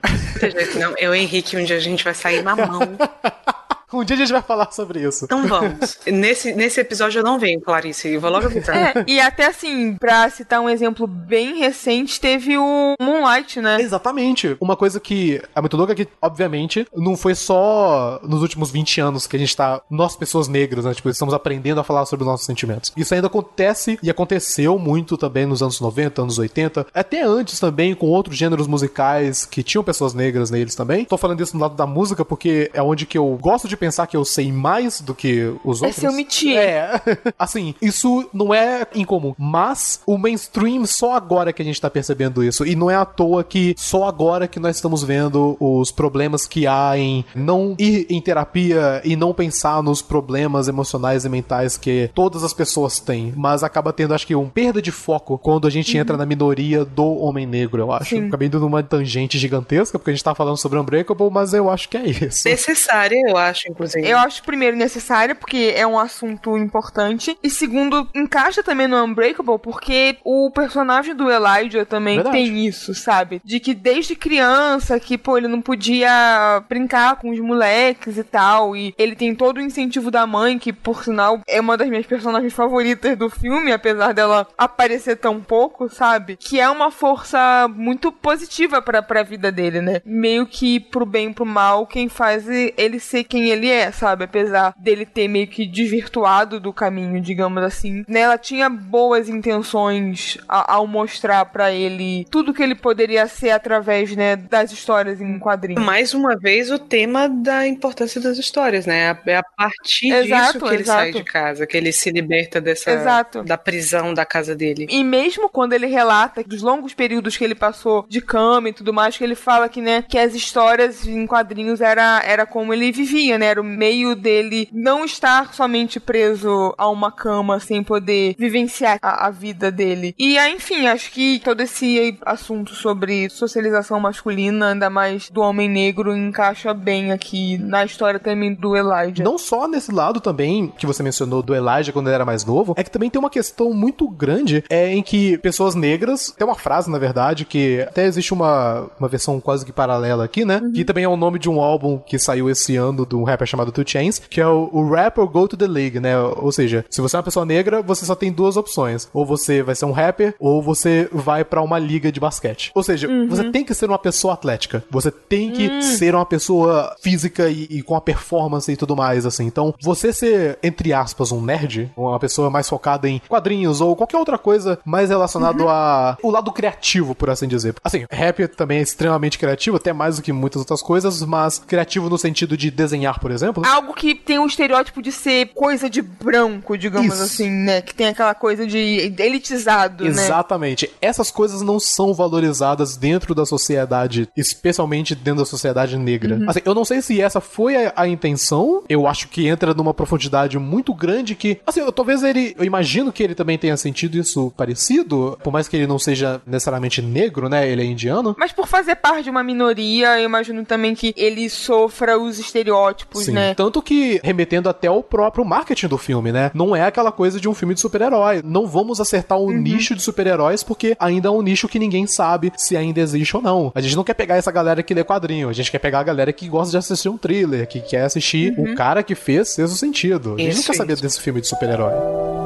Não. 0.79 0.95
Eu 0.99 1.15
e 1.15 1.21
Henrique, 1.21 1.57
um 1.57 1.65
dia 1.65 1.77
a 1.77 1.81
gente 1.81 2.05
vai 2.05 2.15
sair 2.15 2.43
na 2.43 2.55
mão. 2.55 2.81
Um 3.99 4.05
dia 4.05 4.17
a 4.17 4.19
gente 4.19 4.33
vai 4.33 4.43
falar 4.43 4.71
sobre 4.71 5.01
isso. 5.01 5.25
Então 5.25 5.47
vamos. 5.47 5.99
Nesse, 6.07 6.53
nesse 6.53 6.81
episódio 6.81 7.21
eu 7.21 7.25
não 7.25 7.39
venho, 7.39 7.61
Clarice. 7.61 8.09
Eu 8.09 8.21
vou 8.21 8.31
logo 8.31 8.47
avisar. 8.47 8.77
É, 8.77 9.05
e 9.07 9.19
até 9.19 9.47
assim, 9.47 9.97
pra 9.97 10.29
citar 10.29 10.61
um 10.61 10.69
exemplo 10.69 11.07
bem 11.07 11.59
recente, 11.59 12.21
teve 12.21 12.59
o 12.59 12.95
Moonlight, 13.01 13.61
né? 13.61 13.81
Exatamente. 13.81 14.57
Uma 14.61 14.77
coisa 14.77 15.01
que 15.01 15.41
é 15.55 15.61
muito 15.61 15.77
louca 15.77 15.93
é 15.93 15.97
que, 15.97 16.09
obviamente, 16.21 16.87
não 16.95 17.17
foi 17.17 17.35
só 17.35 18.21
nos 18.23 18.43
últimos 18.43 18.71
20 18.71 19.01
anos 19.01 19.27
que 19.27 19.37
a 19.37 19.39
gente 19.39 19.57
tá, 19.57 19.81
nós 19.91 20.17
pessoas 20.17 20.49
negras, 20.49 20.85
né? 20.85 20.93
Tipo, 20.93 21.09
estamos 21.09 21.33
aprendendo 21.33 21.81
a 21.81 21.85
falar 21.85 22.05
sobre 22.05 22.25
os 22.25 22.29
nossos 22.29 22.45
sentimentos. 22.45 22.93
Isso 22.97 23.15
ainda 23.15 23.27
acontece 23.27 23.99
e 24.03 24.11
aconteceu 24.11 24.79
muito 24.79 25.17
também 25.17 25.47
nos 25.47 25.63
anos 25.63 25.81
90, 25.81 26.23
anos 26.23 26.39
80, 26.39 26.87
até 26.93 27.23
antes 27.23 27.59
também 27.59 27.95
com 27.95 28.07
outros 28.07 28.37
gêneros 28.37 28.67
musicais 28.67 29.47
que 29.47 29.63
tinham 29.63 29.83
pessoas 29.83 30.13
negras 30.13 30.51
neles 30.51 30.75
também. 30.75 31.07
Tô 31.07 31.17
falando 31.17 31.43
isso 31.43 31.57
no 31.57 31.63
lado 31.63 31.75
da 31.75 31.87
música 31.87 32.25
porque 32.25 32.71
é 32.75 32.83
onde 32.83 33.07
que 33.07 33.17
eu 33.17 33.39
gosto 33.41 33.67
de 33.67 33.78
pensar 33.79 34.07
que 34.07 34.17
eu 34.17 34.25
sei 34.25 34.53
mais 34.53 35.01
do 35.01 35.15
que 35.15 35.53
os 35.65 35.83
É 35.83 35.87
outros. 35.87 35.97
seu 35.97 36.13
métier. 36.13 36.59
É. 36.59 37.19
assim, 37.39 37.75
isso 37.81 38.29
não 38.33 38.53
é 38.53 38.87
incomum, 38.95 39.35
mas 39.39 40.01
o 40.07 40.19
mainstream 40.19 40.85
só 40.87 41.15
agora 41.15 41.53
que 41.53 41.63
a 41.63 41.65
gente 41.65 41.81
tá 41.81 41.89
percebendo 41.91 42.43
isso. 42.43 42.67
E 42.67 42.75
não 42.75 42.91
é 42.91 42.97
à 42.97 43.05
toa 43.05 43.43
que 43.45 43.75
só 43.79 44.05
agora 44.05 44.47
que 44.49 44.59
nós 44.61 44.77
estamos 44.77 45.03
vendo 45.03 45.57
os 45.61 45.91
problemas 45.91 46.47
que 46.47 46.67
há 46.67 46.97
em 46.99 47.25
não 47.35 47.75
ir 47.79 48.07
em 48.11 48.21
terapia 48.21 49.01
e 49.05 49.17
não 49.17 49.33
pensar 49.33 49.83
nos 49.83 50.03
problemas 50.03 50.69
emocionais 50.69 51.25
e 51.25 51.29
mentais 51.29 51.77
que 51.77 52.11
todas 52.15 52.43
as 52.43 52.53
pessoas 52.53 52.99
têm. 53.01 53.33
Mas 53.37 53.63
acaba 53.63 53.93
tendo, 53.93 54.15
acho 54.15 54.27
que, 54.27 54.35
um 54.35 54.49
perda 54.49 54.81
de 54.83 54.91
foco 54.91 55.39
quando 55.39 55.67
a 55.67 55.71
gente 55.71 55.97
entra 55.97 56.17
na 56.17 56.27
minoria 56.27 56.85
do 56.85 57.07
homem 57.19 57.47
negro, 57.47 57.81
eu 57.81 57.93
acho. 57.93 58.11
Sim. 58.17 58.27
Acabei 58.29 58.49
indo 58.49 58.59
numa 58.61 58.83
tangente 58.83 59.39
gigantesca, 59.39 59.99
porque 59.99 60.11
a 60.11 60.15
gente 60.15 60.25
tá 60.25 60.35
falando 60.35 60.57
sobre 60.57 60.79
Unbreakable, 60.79 61.31
mas 61.31 61.53
eu 61.55 61.71
acho 61.71 61.89
que 61.89 61.97
é 61.97 62.05
isso. 62.07 62.49
Necessária, 62.49 63.19
eu 63.29 63.37
acho, 63.37 63.68
inclusive. 63.69 64.09
Eu 64.09 64.19
acho, 64.19 64.43
primeiro, 64.43 64.77
necessária, 64.77 65.35
porque 65.35 65.73
é 65.75 65.87
um 65.87 65.99
assunto 65.99 66.57
importante. 66.57 67.37
E 67.43 67.51
segundo, 67.51 68.09
encaixa 68.15 68.63
também 68.63 68.87
no 68.87 69.03
Unbreakable, 69.05 69.59
porque 69.59 70.17
o 70.25 70.51
personagem 70.51 71.15
do 71.15 71.31
Elijah 71.31 71.85
também 71.85 72.17
Verdade. 72.17 72.37
tem 72.37 72.67
isso, 72.67 72.95
sabe? 72.95 73.41
De 73.45 73.61
que 73.61 73.75
desde 73.75 74.15
criança, 74.15 74.99
que, 74.99 75.19
pô, 75.19 75.37
ele 75.37 75.49
não 75.49 75.61
podia 75.61 76.63
brincar 76.69 77.17
com 77.17 77.31
os 77.31 77.41
moleques 77.41 78.17
e 78.17 78.25
tal. 78.25 78.77
E 78.77 78.95
ele 78.99 79.15
tem 79.15 79.35
todo 79.35 79.59
o 79.59 79.63
incentivo 79.63 80.11
da 80.11 80.27
mãe, 80.27 80.59
que, 80.59 80.73
por 80.73 81.05
sinal, 81.05 81.41
é 81.47 81.61
uma 81.61 81.77
das 81.77 81.89
minhas 81.89 82.07
personagens 82.07 82.53
favoritas 82.53 83.17
do 83.17 83.29
filme, 83.29 83.73
apesar 83.73 84.13
dela 84.13 84.47
aparecer 84.57 85.17
tão 85.17 85.41
pouco, 85.41 85.89
sabe? 85.89 86.37
Que 86.37 86.61
é 86.61 86.69
uma 86.69 86.91
força 86.91 87.69
muito 87.69 88.11
positiva 88.13 88.81
pra, 88.81 89.03
pra 89.03 89.23
vida 89.23 89.51
dele, 89.51 89.81
né? 89.81 90.01
Meio 90.05 90.47
que 90.47 90.81
pro 90.81 91.07
bem 91.07 91.31
e 91.31 91.35
pro 91.35 91.47
mal, 91.47 91.87
quem 91.87 92.09
faz 92.09 92.47
ele 92.49 92.99
ser 92.99 93.25
quem 93.25 93.51
ele 93.51 93.58
é, 93.67 93.91
sabe? 93.91 94.25
Apesar 94.25 94.73
dele 94.79 95.05
ter 95.05 95.27
meio 95.29 95.47
que 95.49 95.67
desvirtuado 95.67 96.61
do 96.61 96.73
caminho, 96.73 97.21
digamos 97.21 97.63
assim. 97.63 98.05
Né? 98.07 98.21
Ela 98.21 98.39
tinha 98.39 98.69
boas 98.69 99.29
intenções 99.29 100.39
a- 100.49 100.75
ao 100.75 100.87
mostrar 100.87 101.45
pra 101.47 101.73
ele 101.73 102.27
tudo 102.31 102.55
que 102.55 102.63
ele 102.63 102.75
poderia 102.75 103.27
ser 103.27 103.51
através, 103.51 104.15
né, 104.15 104.37
das 104.37 104.71
histórias 104.73 105.21
em 105.21 105.39
quadrinhos. 105.39 105.83
Mais 105.85 106.15
uma 106.15 106.37
vez, 106.37 106.71
o 106.71 106.79
tema 106.79 107.29
da 107.29 107.67
importância 107.67 108.21
das 108.21 108.39
histórias, 108.39 108.87
né? 108.87 109.19
É 109.27 109.37
a 109.37 109.43
partir 109.43 110.13
Exato, 110.13 110.53
disso 110.53 110.67
que 110.67 110.75
ele 110.75 110.83
exato. 110.83 110.99
sai 111.01 111.13
de 111.13 111.25
casa, 111.25 111.67
que 111.67 111.77
ele 111.77 111.93
se 111.93 112.11
liberta 112.11 112.61
dessa 112.61 112.91
Exato. 112.91 113.43
da 113.43 113.57
prisão 113.59 114.15
da 114.15 114.25
casa 114.25 114.55
dele. 114.55 114.87
E 114.91 115.03
mesmo 115.05 115.49
quando 115.49 115.73
ele 115.73 115.87
relata 115.87 116.43
dos 116.45 116.63
longos 116.63 116.95
períodos 116.95 117.37
que 117.37 117.45
ele 117.45 117.55
passou 117.55 118.07
de 118.09 118.21
cama 118.21 118.69
e 118.69 118.73
tudo 118.73 118.93
mais, 118.93 119.17
que 119.17 119.25
ele 119.25 119.35
fala 119.35 119.69
que, 119.69 119.81
né, 119.81 120.05
que 120.09 120.19
as 120.19 120.35
histórias 120.35 121.07
em 121.07 121.27
quadrinhos 121.27 121.81
era, 121.81 122.23
era 122.25 122.47
como 122.47 122.73
ele 122.73 122.91
vivia, 122.93 123.39
né? 123.39 123.47
Era 123.49 123.61
o 123.61 123.65
meio 123.65 124.15
dele 124.15 124.69
não 124.73 125.05
estar 125.05 125.55
somente 125.55 125.99
preso 125.99 126.75
a 126.77 126.89
uma 126.89 127.11
cama 127.11 127.59
sem 127.61 127.83
poder 127.83 128.35
vivenciar 128.39 128.99
a, 129.03 129.27
a 129.27 129.31
vida 129.31 129.71
dele. 129.71 130.15
E, 130.19 130.39
ah, 130.39 130.51
enfim, 130.51 130.87
acho 130.87 131.11
que 131.11 131.41
todo 131.43 131.61
esse 131.61 132.19
assunto 132.25 132.75
sobre 132.75 133.29
socialização 133.31 133.99
masculina, 134.01 134.73
ainda 134.73 134.91
mais 134.91 135.31
do 135.31 135.41
homem 135.41 135.69
negro, 135.69 136.17
encaixa 136.17 136.73
bem 136.75 137.13
aqui 137.13 137.59
na 137.59 137.85
história 137.85 138.21
também 138.21 138.55
do 138.55 138.77
Elijah. 138.77 139.25
Não 139.25 139.39
só 139.39 139.67
nesse 139.67 139.93
lado 139.93 140.21
também, 140.21 140.73
que 140.77 140.87
você 140.87 141.03
mencionou 141.03 141.43
do 141.43 141.55
Elijah 141.55 141.93
quando 141.93 142.09
ele 142.09 142.15
era 142.15 142.25
mais 142.25 142.45
novo, 142.45 142.75
é 142.77 142.85
que 142.85 142.91
também 142.91 143.11
tem 143.11 143.19
uma 143.19 143.31
questão 143.31 143.73
muito 143.73 144.09
grande 144.09 144.65
é, 144.69 144.93
em 144.93 145.03
que 145.03 145.39
pessoas 145.39 145.75
negras, 145.75 146.35
tem 146.37 146.47
uma 146.47 146.55
frase, 146.55 146.91
na 146.91 146.99
verdade, 146.99 147.45
que 147.45 147.81
até 147.83 148.05
existe 148.07 148.33
uma, 148.33 148.91
uma 148.99 149.09
versão 149.09 149.41
quase 149.41 149.65
que 149.65 149.73
paralela 149.73 150.25
aqui, 150.25 150.45
né? 150.45 150.61
Que 150.75 150.85
também 150.85 151.05
é 151.05 151.09
o 151.09 151.17
nome 151.17 151.39
de 151.39 151.49
um 151.49 151.61
álbum 151.61 151.99
que 151.99 152.19
saiu 152.19 152.49
esse 152.51 152.77
ano 152.77 153.07
um 153.19 153.25
rapper 153.39 153.47
chamado 153.47 153.73
Two 153.73 153.85
Chains, 153.87 154.19
que 154.19 154.41
é 154.41 154.47
o, 154.47 154.69
o 154.73 154.91
Rap 154.91 155.17
Go 155.19 155.47
to 155.47 155.57
the 155.57 155.67
League, 155.67 156.01
né? 156.01 156.19
Ou 156.19 156.51
seja, 156.51 156.85
se 156.91 157.01
você 157.01 157.17
é 157.17 157.19
uma 157.19 157.23
pessoa 157.23 157.47
negra, 157.47 157.81
você 157.81 158.05
só 158.05 158.15
tem 158.15 158.33
duas 158.33 158.57
opções. 158.57 159.09
Ou 159.13 159.25
você 159.25 159.63
vai 159.63 159.75
ser 159.75 159.85
um 159.85 159.93
rapper, 159.93 160.35
ou 160.39 160.63
você 160.63 161.09
vai 161.13 161.45
pra 161.45 161.63
uma 161.63 161.79
liga 161.79 162.11
de 162.11 162.21
basquete. 162.21 162.73
Ou 162.75 162.83
seja, 162.83 163.09
você 163.29 163.51
tem 163.51 163.65
que 163.65 163.75
ser 163.75 163.89
uma 163.89 163.99
pessoa 163.99 164.35
atlética. 164.35 164.85
Você 164.91 165.11
tem 165.11 165.53
que 165.53 165.83
ser 165.83 166.15
uma 166.15 166.27
pessoa 166.27 166.97
física 167.01 167.49
e, 167.49 167.65
e 167.71 167.83
com 167.83 167.95
a 167.95 168.01
performance 168.01 168.71
e 168.71 168.77
tudo 168.77 168.97
mais, 168.97 169.25
assim. 169.25 169.47
Então, 169.47 169.75
você 169.81 170.13
ser, 170.13 170.59
entre 170.63 170.93
aspas, 170.93 171.31
um 171.31 171.43
nerd, 171.43 171.91
uma 171.97 172.19
pessoa 172.19 172.51
mais 172.51 172.69
focada 172.69 173.09
em 173.09 173.21
quadrinhos 173.29 173.81
ou 173.81 173.95
qualquer 173.95 174.19
outra 174.19 174.39
coisa 174.39 174.79
mais 174.85 175.11
relacionado 175.11 175.69
a 175.69 176.17
o 176.23 176.31
lado 176.31 176.53
criativo, 176.53 177.15
por 177.15 177.31
assim 177.31 177.47
dizer. 177.47 177.75
Assim, 177.83 178.07
rap 178.11 178.47
também 178.49 178.79
é 178.79 178.83
extremamente 178.83 179.39
criativo, 179.39 179.77
até 179.77 179.93
mais 179.93 180.17
do 180.17 180.23
que 180.23 180.33
muitas 180.33 180.61
outras 180.61 180.83
coisas, 180.83 181.23
mas 181.23 181.59
criativo 181.59 182.09
no 182.09 182.19
sentido 182.19 182.57
de 182.57 182.71
desenhar, 182.71 183.18
por 183.19 183.31
exemplo. 183.31 183.65
Algo 183.67 183.95
que 183.95 184.15
tem 184.15 184.39
um 184.39 184.47
estereótipo 184.47 185.03
de 185.03 185.13
ser 185.13 185.51
coisa 185.55 185.89
de 185.89 186.01
branco, 186.01 186.77
digamos 186.77 187.15
Isso. 187.15 187.23
assim, 187.23 187.51
né? 187.51 187.83
Que 187.83 187.95
tem 187.95 188.09
aquela 188.09 188.35
coisa 188.35 188.67
de 188.67 189.13
elitizado, 189.19 190.05
né? 190.05 190.11
Exatamente. 190.11 190.91
Essas 191.01 191.31
coisas 191.31 191.63
não 191.63 191.79
são 191.79 192.15
valorizadas 192.15 192.97
dentro 192.97 193.35
da 193.35 193.45
sociedade, 193.45 194.29
especialmente 194.37 195.15
dentro 195.15 195.41
da 195.41 195.47
sociedade 195.47 195.97
negra. 195.97 196.37
Uhum. 196.37 196.49
Assim, 196.49 196.61
eu 196.65 196.75
não 196.75 196.85
sei 196.85 197.03
se 197.03 197.21
essa 197.21 197.41
foi 197.41 197.87
a, 197.87 197.93
a 197.97 198.09
intenção. 198.09 198.83
Eu 198.89 199.07
acho 199.07 199.29
que 199.29 199.47
entra 199.47 199.75
numa 199.75 199.95
profundidade 199.95 200.59
muito 200.59 200.95
grande 200.95 201.35
que, 201.35 201.61
assim, 201.67 201.81
eu, 201.81 201.93
talvez 201.93 202.23
ele, 202.23 202.55
eu 202.59 202.65
imagino 202.65 203.13
que 203.13 203.23
ele 203.23 203.35
também 203.35 203.59
tenha 203.59 203.77
sentido 203.77 204.17
isso 204.19 204.53
parecido, 204.57 205.39
por 205.43 205.53
mais 205.53 205.69
que 205.69 205.77
ele 205.77 205.87
não 205.87 205.99
seja 205.99 206.41
necessariamente 206.47 207.03
negro, 207.03 207.49
né? 207.49 207.69
Ele 207.69 207.83
é 207.83 207.85
indiano. 207.85 208.35
Mas 208.39 208.53
por 208.53 208.67
fazer 208.67 208.97
parte 208.97 209.25
de 209.25 209.31
uma 209.31 209.43
minoria, 209.43 210.19
eu 210.19 210.25
imagino 210.25 210.65
também 210.65 210.95
que 210.95 211.15
ele 211.17 211.49
sofra 211.49 212.19
os 212.19 212.39
estereótipos 212.39 213.08
Sim. 213.15 213.33
né? 213.33 213.55
Tanto 213.55 213.81
que, 213.81 214.21
remetendo 214.23 214.69
até 214.69 214.89
ao 214.89 215.03
próprio 215.03 215.45
marketing 215.45 215.89
do 215.89 215.99
filme, 215.99 216.33
né? 216.33 216.51
Não 216.55 216.75
é 216.75 216.83
aquela 216.83 217.13
coisa 217.13 217.41
de 217.41 217.49
um 217.49 217.55
filme 217.55 217.75
de 217.75 217.81
super-herói. 217.81 218.43
Não 218.45 218.67
vamos 218.67 219.01
acertar 219.01 219.39
o 219.39 219.47
uhum. 219.47 219.53
nicho 219.53 219.95
de 219.95 220.03
super-heróis 220.03 220.63
porque 220.63 220.97
ainda 220.99 221.29
é 221.29 221.31
um 221.31 221.43
nicho 221.43 221.69
que 221.69 221.79
ninguém 221.79 222.07
sabe 222.07 222.53
se 222.57 222.77
ainda 222.77 223.01
existe 223.01 223.37
ou 223.37 223.43
não. 223.43 223.73
A 223.75 223.81
gente 223.81 223.97
não 223.97 224.05
quer 224.05 224.15
pegar 224.15 224.37
essa 224.37 224.51
galera 224.51 224.83
que 224.83 224.95
lê 224.95 225.05
quadrinho, 225.05 225.49
a 225.49 225.53
gente 225.53 225.71
quer 225.71 225.79
pegar 225.79 226.01
a 226.01 226.05
galera 226.05 226.33
que 226.33 226.49
gosta 226.49 226.71
de 226.71 226.77
assistir 226.77 227.09
um 227.09 227.17
thriller, 227.17 227.67
que 227.67 227.81
quer 227.81 228.03
assistir 228.03 228.57
uhum. 228.59 228.73
o 228.73 228.75
cara 228.75 229.03
que 229.03 229.15
fez 229.15 229.49
Sexto 229.49 229.77
Sentido. 229.77 230.35
A 230.35 230.39
gente 230.39 230.51
isso, 230.51 230.61
não 230.61 230.67
quer 230.67 230.75
saber 230.75 230.97
desse 230.97 231.21
filme 231.21 231.41
de 231.41 231.49
super-herói. 231.49 232.38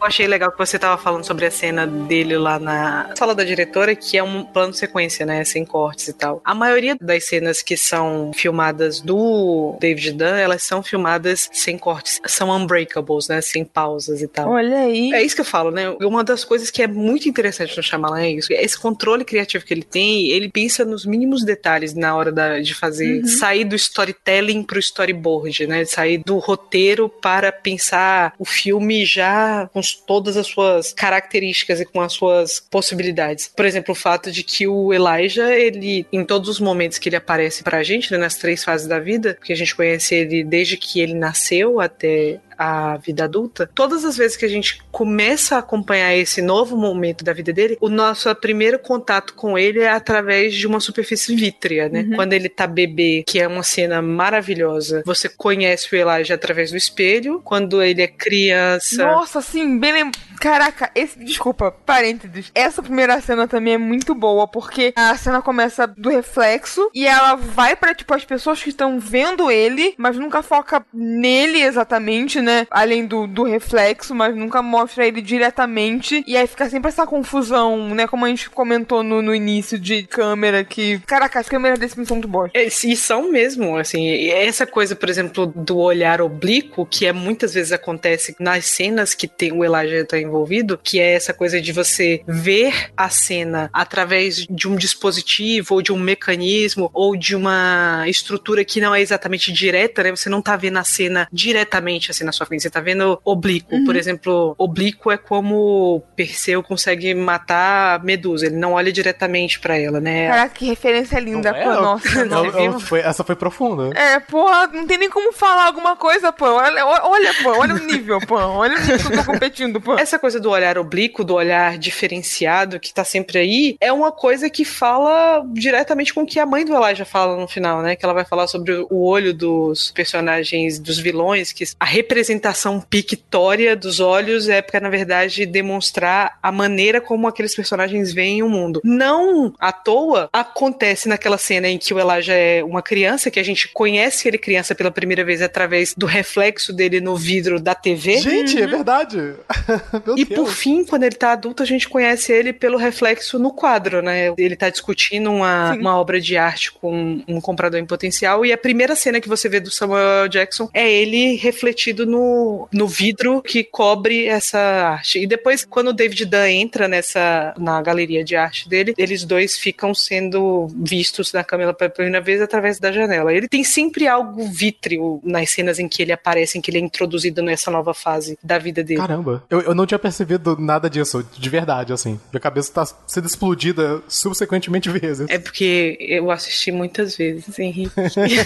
Eu 0.00 0.06
achei 0.06 0.26
legal 0.26 0.50
que 0.50 0.56
você 0.56 0.78
tava 0.78 1.00
falando 1.00 1.24
sobre 1.24 1.44
a 1.44 1.50
cena 1.50 1.86
dele 1.86 2.38
lá 2.38 2.58
na 2.58 3.12
sala 3.14 3.34
da 3.34 3.44
diretora, 3.44 3.94
que 3.94 4.16
é 4.16 4.22
um 4.22 4.44
plano 4.44 4.72
sequência, 4.72 5.26
né? 5.26 5.44
Sem 5.44 5.62
cortes 5.62 6.08
e 6.08 6.14
tal. 6.14 6.40
A 6.42 6.54
maioria 6.54 6.96
das 6.98 7.26
cenas 7.26 7.60
que 7.60 7.76
são 7.76 8.32
filmadas 8.34 9.02
do 9.02 9.76
David 9.78 10.12
Dunn, 10.12 10.36
elas 10.36 10.62
são 10.62 10.82
filmadas 10.82 11.50
sem 11.52 11.76
cortes. 11.76 12.18
São 12.26 12.48
unbreakables, 12.48 13.28
né? 13.28 13.42
Sem 13.42 13.62
pausas 13.62 14.22
e 14.22 14.26
tal. 14.26 14.50
Olha 14.50 14.78
aí. 14.78 15.12
É 15.12 15.22
isso 15.22 15.34
que 15.34 15.42
eu 15.42 15.46
falo, 15.46 15.70
né? 15.70 15.90
Uma 16.00 16.24
das 16.24 16.44
coisas 16.44 16.70
que 16.70 16.82
é 16.82 16.86
muito 16.86 17.28
interessante 17.28 17.76
no 17.76 17.82
Shyamalan 17.82 18.22
é 18.22 18.30
isso. 18.30 18.50
Esse 18.50 18.78
controle 18.78 19.22
criativo 19.22 19.66
que 19.66 19.74
ele 19.74 19.82
tem, 19.82 20.28
ele 20.28 20.48
pensa 20.48 20.82
nos 20.82 21.04
mínimos 21.04 21.44
detalhes 21.44 21.92
na 21.94 22.16
hora 22.16 22.32
da, 22.32 22.58
de 22.58 22.74
fazer. 22.74 23.20
Uhum. 23.20 23.26
Sair 23.26 23.64
do 23.64 23.76
storytelling 23.76 24.62
pro 24.62 24.78
storyboard, 24.78 25.66
né? 25.66 25.84
Sair 25.84 26.22
do 26.24 26.38
roteiro 26.38 27.06
para 27.06 27.52
pensar 27.52 28.32
o 28.38 28.46
filme 28.46 29.04
já 29.04 29.68
com 29.74 29.89
todas 29.94 30.36
as 30.36 30.46
suas 30.46 30.92
características 30.92 31.80
e 31.80 31.84
com 31.84 32.00
as 32.00 32.12
suas 32.12 32.60
possibilidades. 32.60 33.48
Por 33.54 33.64
exemplo, 33.64 33.92
o 33.92 33.96
fato 33.96 34.30
de 34.30 34.42
que 34.42 34.66
o 34.66 34.92
Elijah, 34.92 35.52
ele, 35.54 36.06
em 36.12 36.24
todos 36.24 36.48
os 36.48 36.60
momentos 36.60 36.98
que 36.98 37.08
ele 37.08 37.16
aparece 37.16 37.62
pra 37.62 37.82
gente, 37.82 38.10
né, 38.12 38.18
nas 38.18 38.36
três 38.36 38.62
fases 38.64 38.86
da 38.86 38.98
vida, 38.98 39.34
porque 39.34 39.52
a 39.52 39.56
gente 39.56 39.74
conhece 39.74 40.14
ele 40.14 40.44
desde 40.44 40.76
que 40.76 41.00
ele 41.00 41.14
nasceu 41.14 41.80
até 41.80 42.40
a 42.62 42.98
vida 42.98 43.24
adulta, 43.24 43.70
todas 43.74 44.04
as 44.04 44.18
vezes 44.18 44.36
que 44.36 44.44
a 44.44 44.48
gente 44.48 44.82
começa 44.92 45.56
a 45.56 45.60
acompanhar 45.60 46.14
esse 46.14 46.42
novo 46.42 46.76
momento 46.76 47.24
da 47.24 47.32
vida 47.32 47.54
dele, 47.54 47.78
o 47.80 47.88
nosso 47.88 48.32
primeiro 48.34 48.78
contato 48.78 49.32
com 49.32 49.58
ele 49.58 49.80
é 49.80 49.88
através 49.88 50.54
de 50.54 50.66
uma 50.66 50.78
superfície 50.78 51.34
vítrea, 51.34 51.88
né? 51.88 52.02
Uhum. 52.02 52.16
Quando 52.16 52.34
ele 52.34 52.50
tá 52.50 52.66
bebê, 52.66 53.24
que 53.26 53.40
é 53.40 53.48
uma 53.48 53.62
cena 53.62 54.02
maravilhosa, 54.02 55.02
você 55.06 55.26
conhece 55.26 55.94
o 55.94 55.96
Elijah 55.96 56.34
através 56.34 56.70
do 56.70 56.76
espelho. 56.76 57.40
Quando 57.42 57.82
ele 57.82 58.02
é 58.02 58.08
criança. 58.08 59.06
Nossa, 59.06 59.40
sim, 59.40 59.78
bem 59.78 59.92
lembrado. 59.92 60.29
Caraca, 60.40 60.90
esse. 60.94 61.18
Desculpa, 61.22 61.70
parênteses. 61.70 62.50
Essa 62.54 62.82
primeira 62.82 63.20
cena 63.20 63.46
também 63.46 63.74
é 63.74 63.78
muito 63.78 64.14
boa, 64.14 64.48
porque 64.48 64.94
a 64.96 65.14
cena 65.16 65.42
começa 65.42 65.86
do 65.86 66.08
reflexo 66.08 66.90
e 66.94 67.06
ela 67.06 67.34
vai 67.34 67.76
para 67.76 67.94
tipo, 67.94 68.14
as 68.14 68.24
pessoas 68.24 68.62
que 68.62 68.70
estão 68.70 68.98
vendo 68.98 69.50
ele, 69.50 69.94
mas 69.98 70.16
nunca 70.16 70.42
foca 70.42 70.84
nele 70.94 71.60
exatamente, 71.60 72.40
né? 72.40 72.66
Além 72.70 73.04
do, 73.04 73.26
do 73.26 73.42
reflexo, 73.42 74.14
mas 74.14 74.34
nunca 74.34 74.62
mostra 74.62 75.06
ele 75.06 75.20
diretamente. 75.20 76.24
E 76.26 76.36
aí 76.36 76.46
fica 76.46 76.70
sempre 76.70 76.88
essa 76.88 77.06
confusão, 77.06 77.94
né? 77.94 78.06
Como 78.06 78.24
a 78.24 78.28
gente 78.28 78.48
comentou 78.48 79.02
no, 79.02 79.20
no 79.20 79.34
início 79.34 79.78
de 79.78 80.04
câmera, 80.04 80.64
que. 80.64 81.00
Caraca, 81.00 81.38
as 81.38 81.48
câmeras 81.48 81.78
desse 81.78 81.94
filme 81.94 82.06
são 82.06 82.16
muito 82.16 82.28
boas. 82.28 82.50
É, 82.54 82.64
e 82.64 82.96
são 82.96 83.30
mesmo, 83.30 83.76
assim. 83.76 84.28
Essa 84.30 84.66
coisa, 84.66 84.96
por 84.96 85.10
exemplo, 85.10 85.46
do 85.46 85.76
olhar 85.76 86.22
oblíquo, 86.22 86.86
que 86.86 87.04
é 87.04 87.12
muitas 87.12 87.52
vezes 87.52 87.72
acontece 87.72 88.34
nas 88.40 88.64
cenas 88.64 89.12
que 89.12 89.28
tem 89.28 89.52
o 89.52 89.62
Elijah 89.62 90.06
tá 90.06 90.18
envolvido, 90.30 90.78
que 90.82 91.00
é 91.00 91.14
essa 91.14 91.34
coisa 91.34 91.60
de 91.60 91.72
você 91.72 92.22
ver 92.26 92.90
a 92.96 93.10
cena 93.10 93.68
através 93.72 94.46
de 94.48 94.68
um 94.68 94.76
dispositivo 94.76 95.74
ou 95.74 95.82
de 95.82 95.92
um 95.92 95.98
mecanismo 95.98 96.90
ou 96.94 97.16
de 97.16 97.36
uma 97.36 98.04
estrutura 98.06 98.64
que 98.64 98.80
não 98.80 98.94
é 98.94 99.00
exatamente 99.00 99.52
direta, 99.52 100.02
né? 100.02 100.10
Você 100.10 100.28
não 100.28 100.40
tá 100.40 100.56
vendo 100.56 100.78
a 100.78 100.84
cena 100.84 101.28
diretamente 101.32 102.10
assim 102.10 102.24
na 102.24 102.32
sua 102.32 102.46
frente, 102.46 102.62
você 102.62 102.70
tá 102.70 102.80
vendo 102.80 103.20
oblíquo. 103.24 103.74
Uhum. 103.74 103.84
Por 103.84 103.96
exemplo, 103.96 104.54
oblíquo 104.56 105.10
é 105.10 105.16
como 105.16 106.02
Perseu 106.14 106.62
consegue 106.62 107.12
matar 107.14 108.02
Medusa, 108.04 108.46
ele 108.46 108.56
não 108.56 108.72
olha 108.72 108.92
diretamente 108.92 109.58
para 109.58 109.76
ela, 109.76 110.00
né? 110.00 110.28
Caraca, 110.28 110.54
que 110.54 110.66
referência 110.66 111.18
linda, 111.18 111.50
é? 111.50 111.64
pô, 111.64 111.80
nossa. 111.80 112.24
Não, 112.24 112.44
não, 112.44 112.80
foi, 112.80 113.00
essa 113.00 113.24
foi 113.24 113.34
profunda. 113.34 113.90
É, 113.98 114.20
pô, 114.20 114.48
não 114.72 114.86
tem 114.86 114.98
nem 114.98 115.10
como 115.10 115.32
falar 115.32 115.66
alguma 115.66 115.96
coisa, 115.96 116.32
pô. 116.32 116.46
Olha, 116.46 116.86
olha, 116.86 117.34
pô, 117.42 117.50
olha 117.58 117.74
o 117.74 117.78
nível, 117.78 118.18
pô. 118.26 118.36
Olha 118.36 118.76
o 118.76 118.80
nível 118.80 118.98
que 118.98 119.06
eu 119.06 119.18
tô 119.18 119.24
competindo, 119.24 119.80
pô. 119.80 119.98
Essa 119.98 120.18
coisa 120.20 120.38
do 120.38 120.50
olhar 120.50 120.78
oblíquo, 120.78 121.24
do 121.24 121.34
olhar 121.34 121.78
diferenciado 121.78 122.78
que 122.78 122.92
tá 122.92 123.04
sempre 123.04 123.38
aí, 123.38 123.76
é 123.80 123.92
uma 123.92 124.12
coisa 124.12 124.48
que 124.50 124.64
fala 124.64 125.44
diretamente 125.52 126.12
com 126.12 126.22
o 126.22 126.26
que 126.26 126.38
a 126.38 126.46
mãe 126.46 126.64
do 126.64 126.74
Elijah 126.74 127.04
fala 127.04 127.36
no 127.36 127.48
final, 127.48 127.82
né? 127.82 127.96
Que 127.96 128.04
ela 128.04 128.14
vai 128.14 128.24
falar 128.24 128.46
sobre 128.46 128.72
o 128.90 129.02
olho 129.02 129.32
dos 129.32 129.90
personagens, 129.92 130.78
dos 130.78 130.98
vilões, 130.98 131.52
que 131.52 131.64
a 131.78 131.84
representação 131.84 132.80
pictória 132.80 133.74
dos 133.74 134.00
olhos 134.00 134.48
é 134.48 134.60
para, 134.60 134.80
na 134.80 134.90
verdade, 134.90 135.46
demonstrar 135.46 136.38
a 136.42 136.52
maneira 136.52 137.00
como 137.00 137.26
aqueles 137.26 137.54
personagens 137.54 138.12
veem 138.12 138.42
o 138.42 138.48
mundo. 138.48 138.80
Não 138.84 139.54
à 139.58 139.72
toa 139.72 140.28
acontece 140.32 141.08
naquela 141.08 141.38
cena 141.38 141.68
em 141.68 141.78
que 141.78 141.94
o 141.94 141.98
Elijah 141.98 142.34
é 142.34 142.62
uma 142.62 142.82
criança, 142.82 143.30
que 143.30 143.40
a 143.40 143.44
gente 143.44 143.68
conhece 143.68 144.28
ele 144.28 144.38
criança 144.38 144.74
pela 144.74 144.90
primeira 144.90 145.24
vez 145.24 145.40
através 145.40 145.94
do 145.96 146.06
reflexo 146.06 146.72
dele 146.72 147.00
no 147.00 147.16
vidro 147.16 147.60
da 147.60 147.74
TV. 147.74 148.18
Gente, 148.18 148.56
é 148.56 148.60
uhum. 148.60 148.64
é 148.64 148.70
verdade. 148.70 149.34
e 150.16 150.24
Deus. 150.24 150.40
por 150.40 150.52
fim, 150.52 150.84
quando 150.84 151.04
ele 151.04 151.14
tá 151.14 151.32
adulto, 151.32 151.62
a 151.62 151.66
gente 151.66 151.88
conhece 151.88 152.32
ele 152.32 152.52
pelo 152.52 152.78
reflexo 152.78 153.38
no 153.38 153.52
quadro, 153.52 154.02
né? 154.02 154.32
Ele 154.36 154.56
tá 154.56 154.70
discutindo 154.70 155.30
uma, 155.30 155.72
uma 155.74 155.98
obra 155.98 156.20
de 156.20 156.36
arte 156.36 156.72
com 156.72 157.22
um 157.26 157.40
comprador 157.40 157.78
em 157.78 157.86
potencial 157.86 158.44
e 158.44 158.52
a 158.52 158.58
primeira 158.58 158.94
cena 158.94 159.20
que 159.20 159.28
você 159.28 159.48
vê 159.48 159.60
do 159.60 159.70
Samuel 159.70 160.28
Jackson 160.28 160.68
é 160.72 160.90
ele 160.90 161.36
refletido 161.36 162.06
no, 162.06 162.68
no 162.72 162.86
vidro 162.86 163.42
que 163.42 163.64
cobre 163.64 164.26
essa 164.26 164.58
arte. 164.58 165.18
E 165.18 165.26
depois, 165.26 165.64
quando 165.64 165.88
o 165.88 165.92
David 165.92 166.26
Dunn 166.26 166.46
entra 166.46 166.88
nessa 166.88 167.54
na 167.58 167.80
galeria 167.82 168.24
de 168.24 168.36
arte 168.36 168.68
dele, 168.68 168.94
eles 168.96 169.24
dois 169.24 169.58
ficam 169.58 169.94
sendo 169.94 170.68
vistos 170.74 171.32
na 171.32 171.44
câmera 171.44 171.72
pela 171.72 171.90
primeira 171.90 172.20
vez 172.20 172.40
através 172.40 172.78
da 172.78 172.92
janela. 172.92 173.32
Ele 173.32 173.48
tem 173.48 173.64
sempre 173.64 174.06
algo 174.06 174.44
vítreo 174.44 175.20
nas 175.22 175.50
cenas 175.50 175.78
em 175.78 175.88
que 175.88 176.02
ele 176.02 176.12
aparece, 176.12 176.58
em 176.58 176.60
que 176.60 176.70
ele 176.70 176.78
é 176.78 176.80
introduzido 176.80 177.42
nessa 177.42 177.70
nova 177.70 177.94
fase 177.94 178.38
da 178.42 178.58
vida 178.58 178.82
dele. 178.82 179.00
Caramba, 179.00 179.44
eu, 179.50 179.60
eu 179.60 179.74
não 179.74 179.86
tinha 179.86 179.98
percebido 180.00 180.56
nada 180.58 180.88
disso, 180.88 181.24
de 181.36 181.48
verdade, 181.48 181.92
assim. 181.92 182.18
Minha 182.32 182.40
cabeça 182.40 182.72
tá 182.72 182.86
sendo 183.06 183.26
explodida 183.26 184.02
subsequentemente 184.08 184.88
vezes. 184.90 185.28
É 185.28 185.38
porque 185.38 185.96
eu 186.00 186.30
assisti 186.30 186.72
muitas 186.72 187.16
vezes, 187.16 187.58
Henrique. 187.58 187.92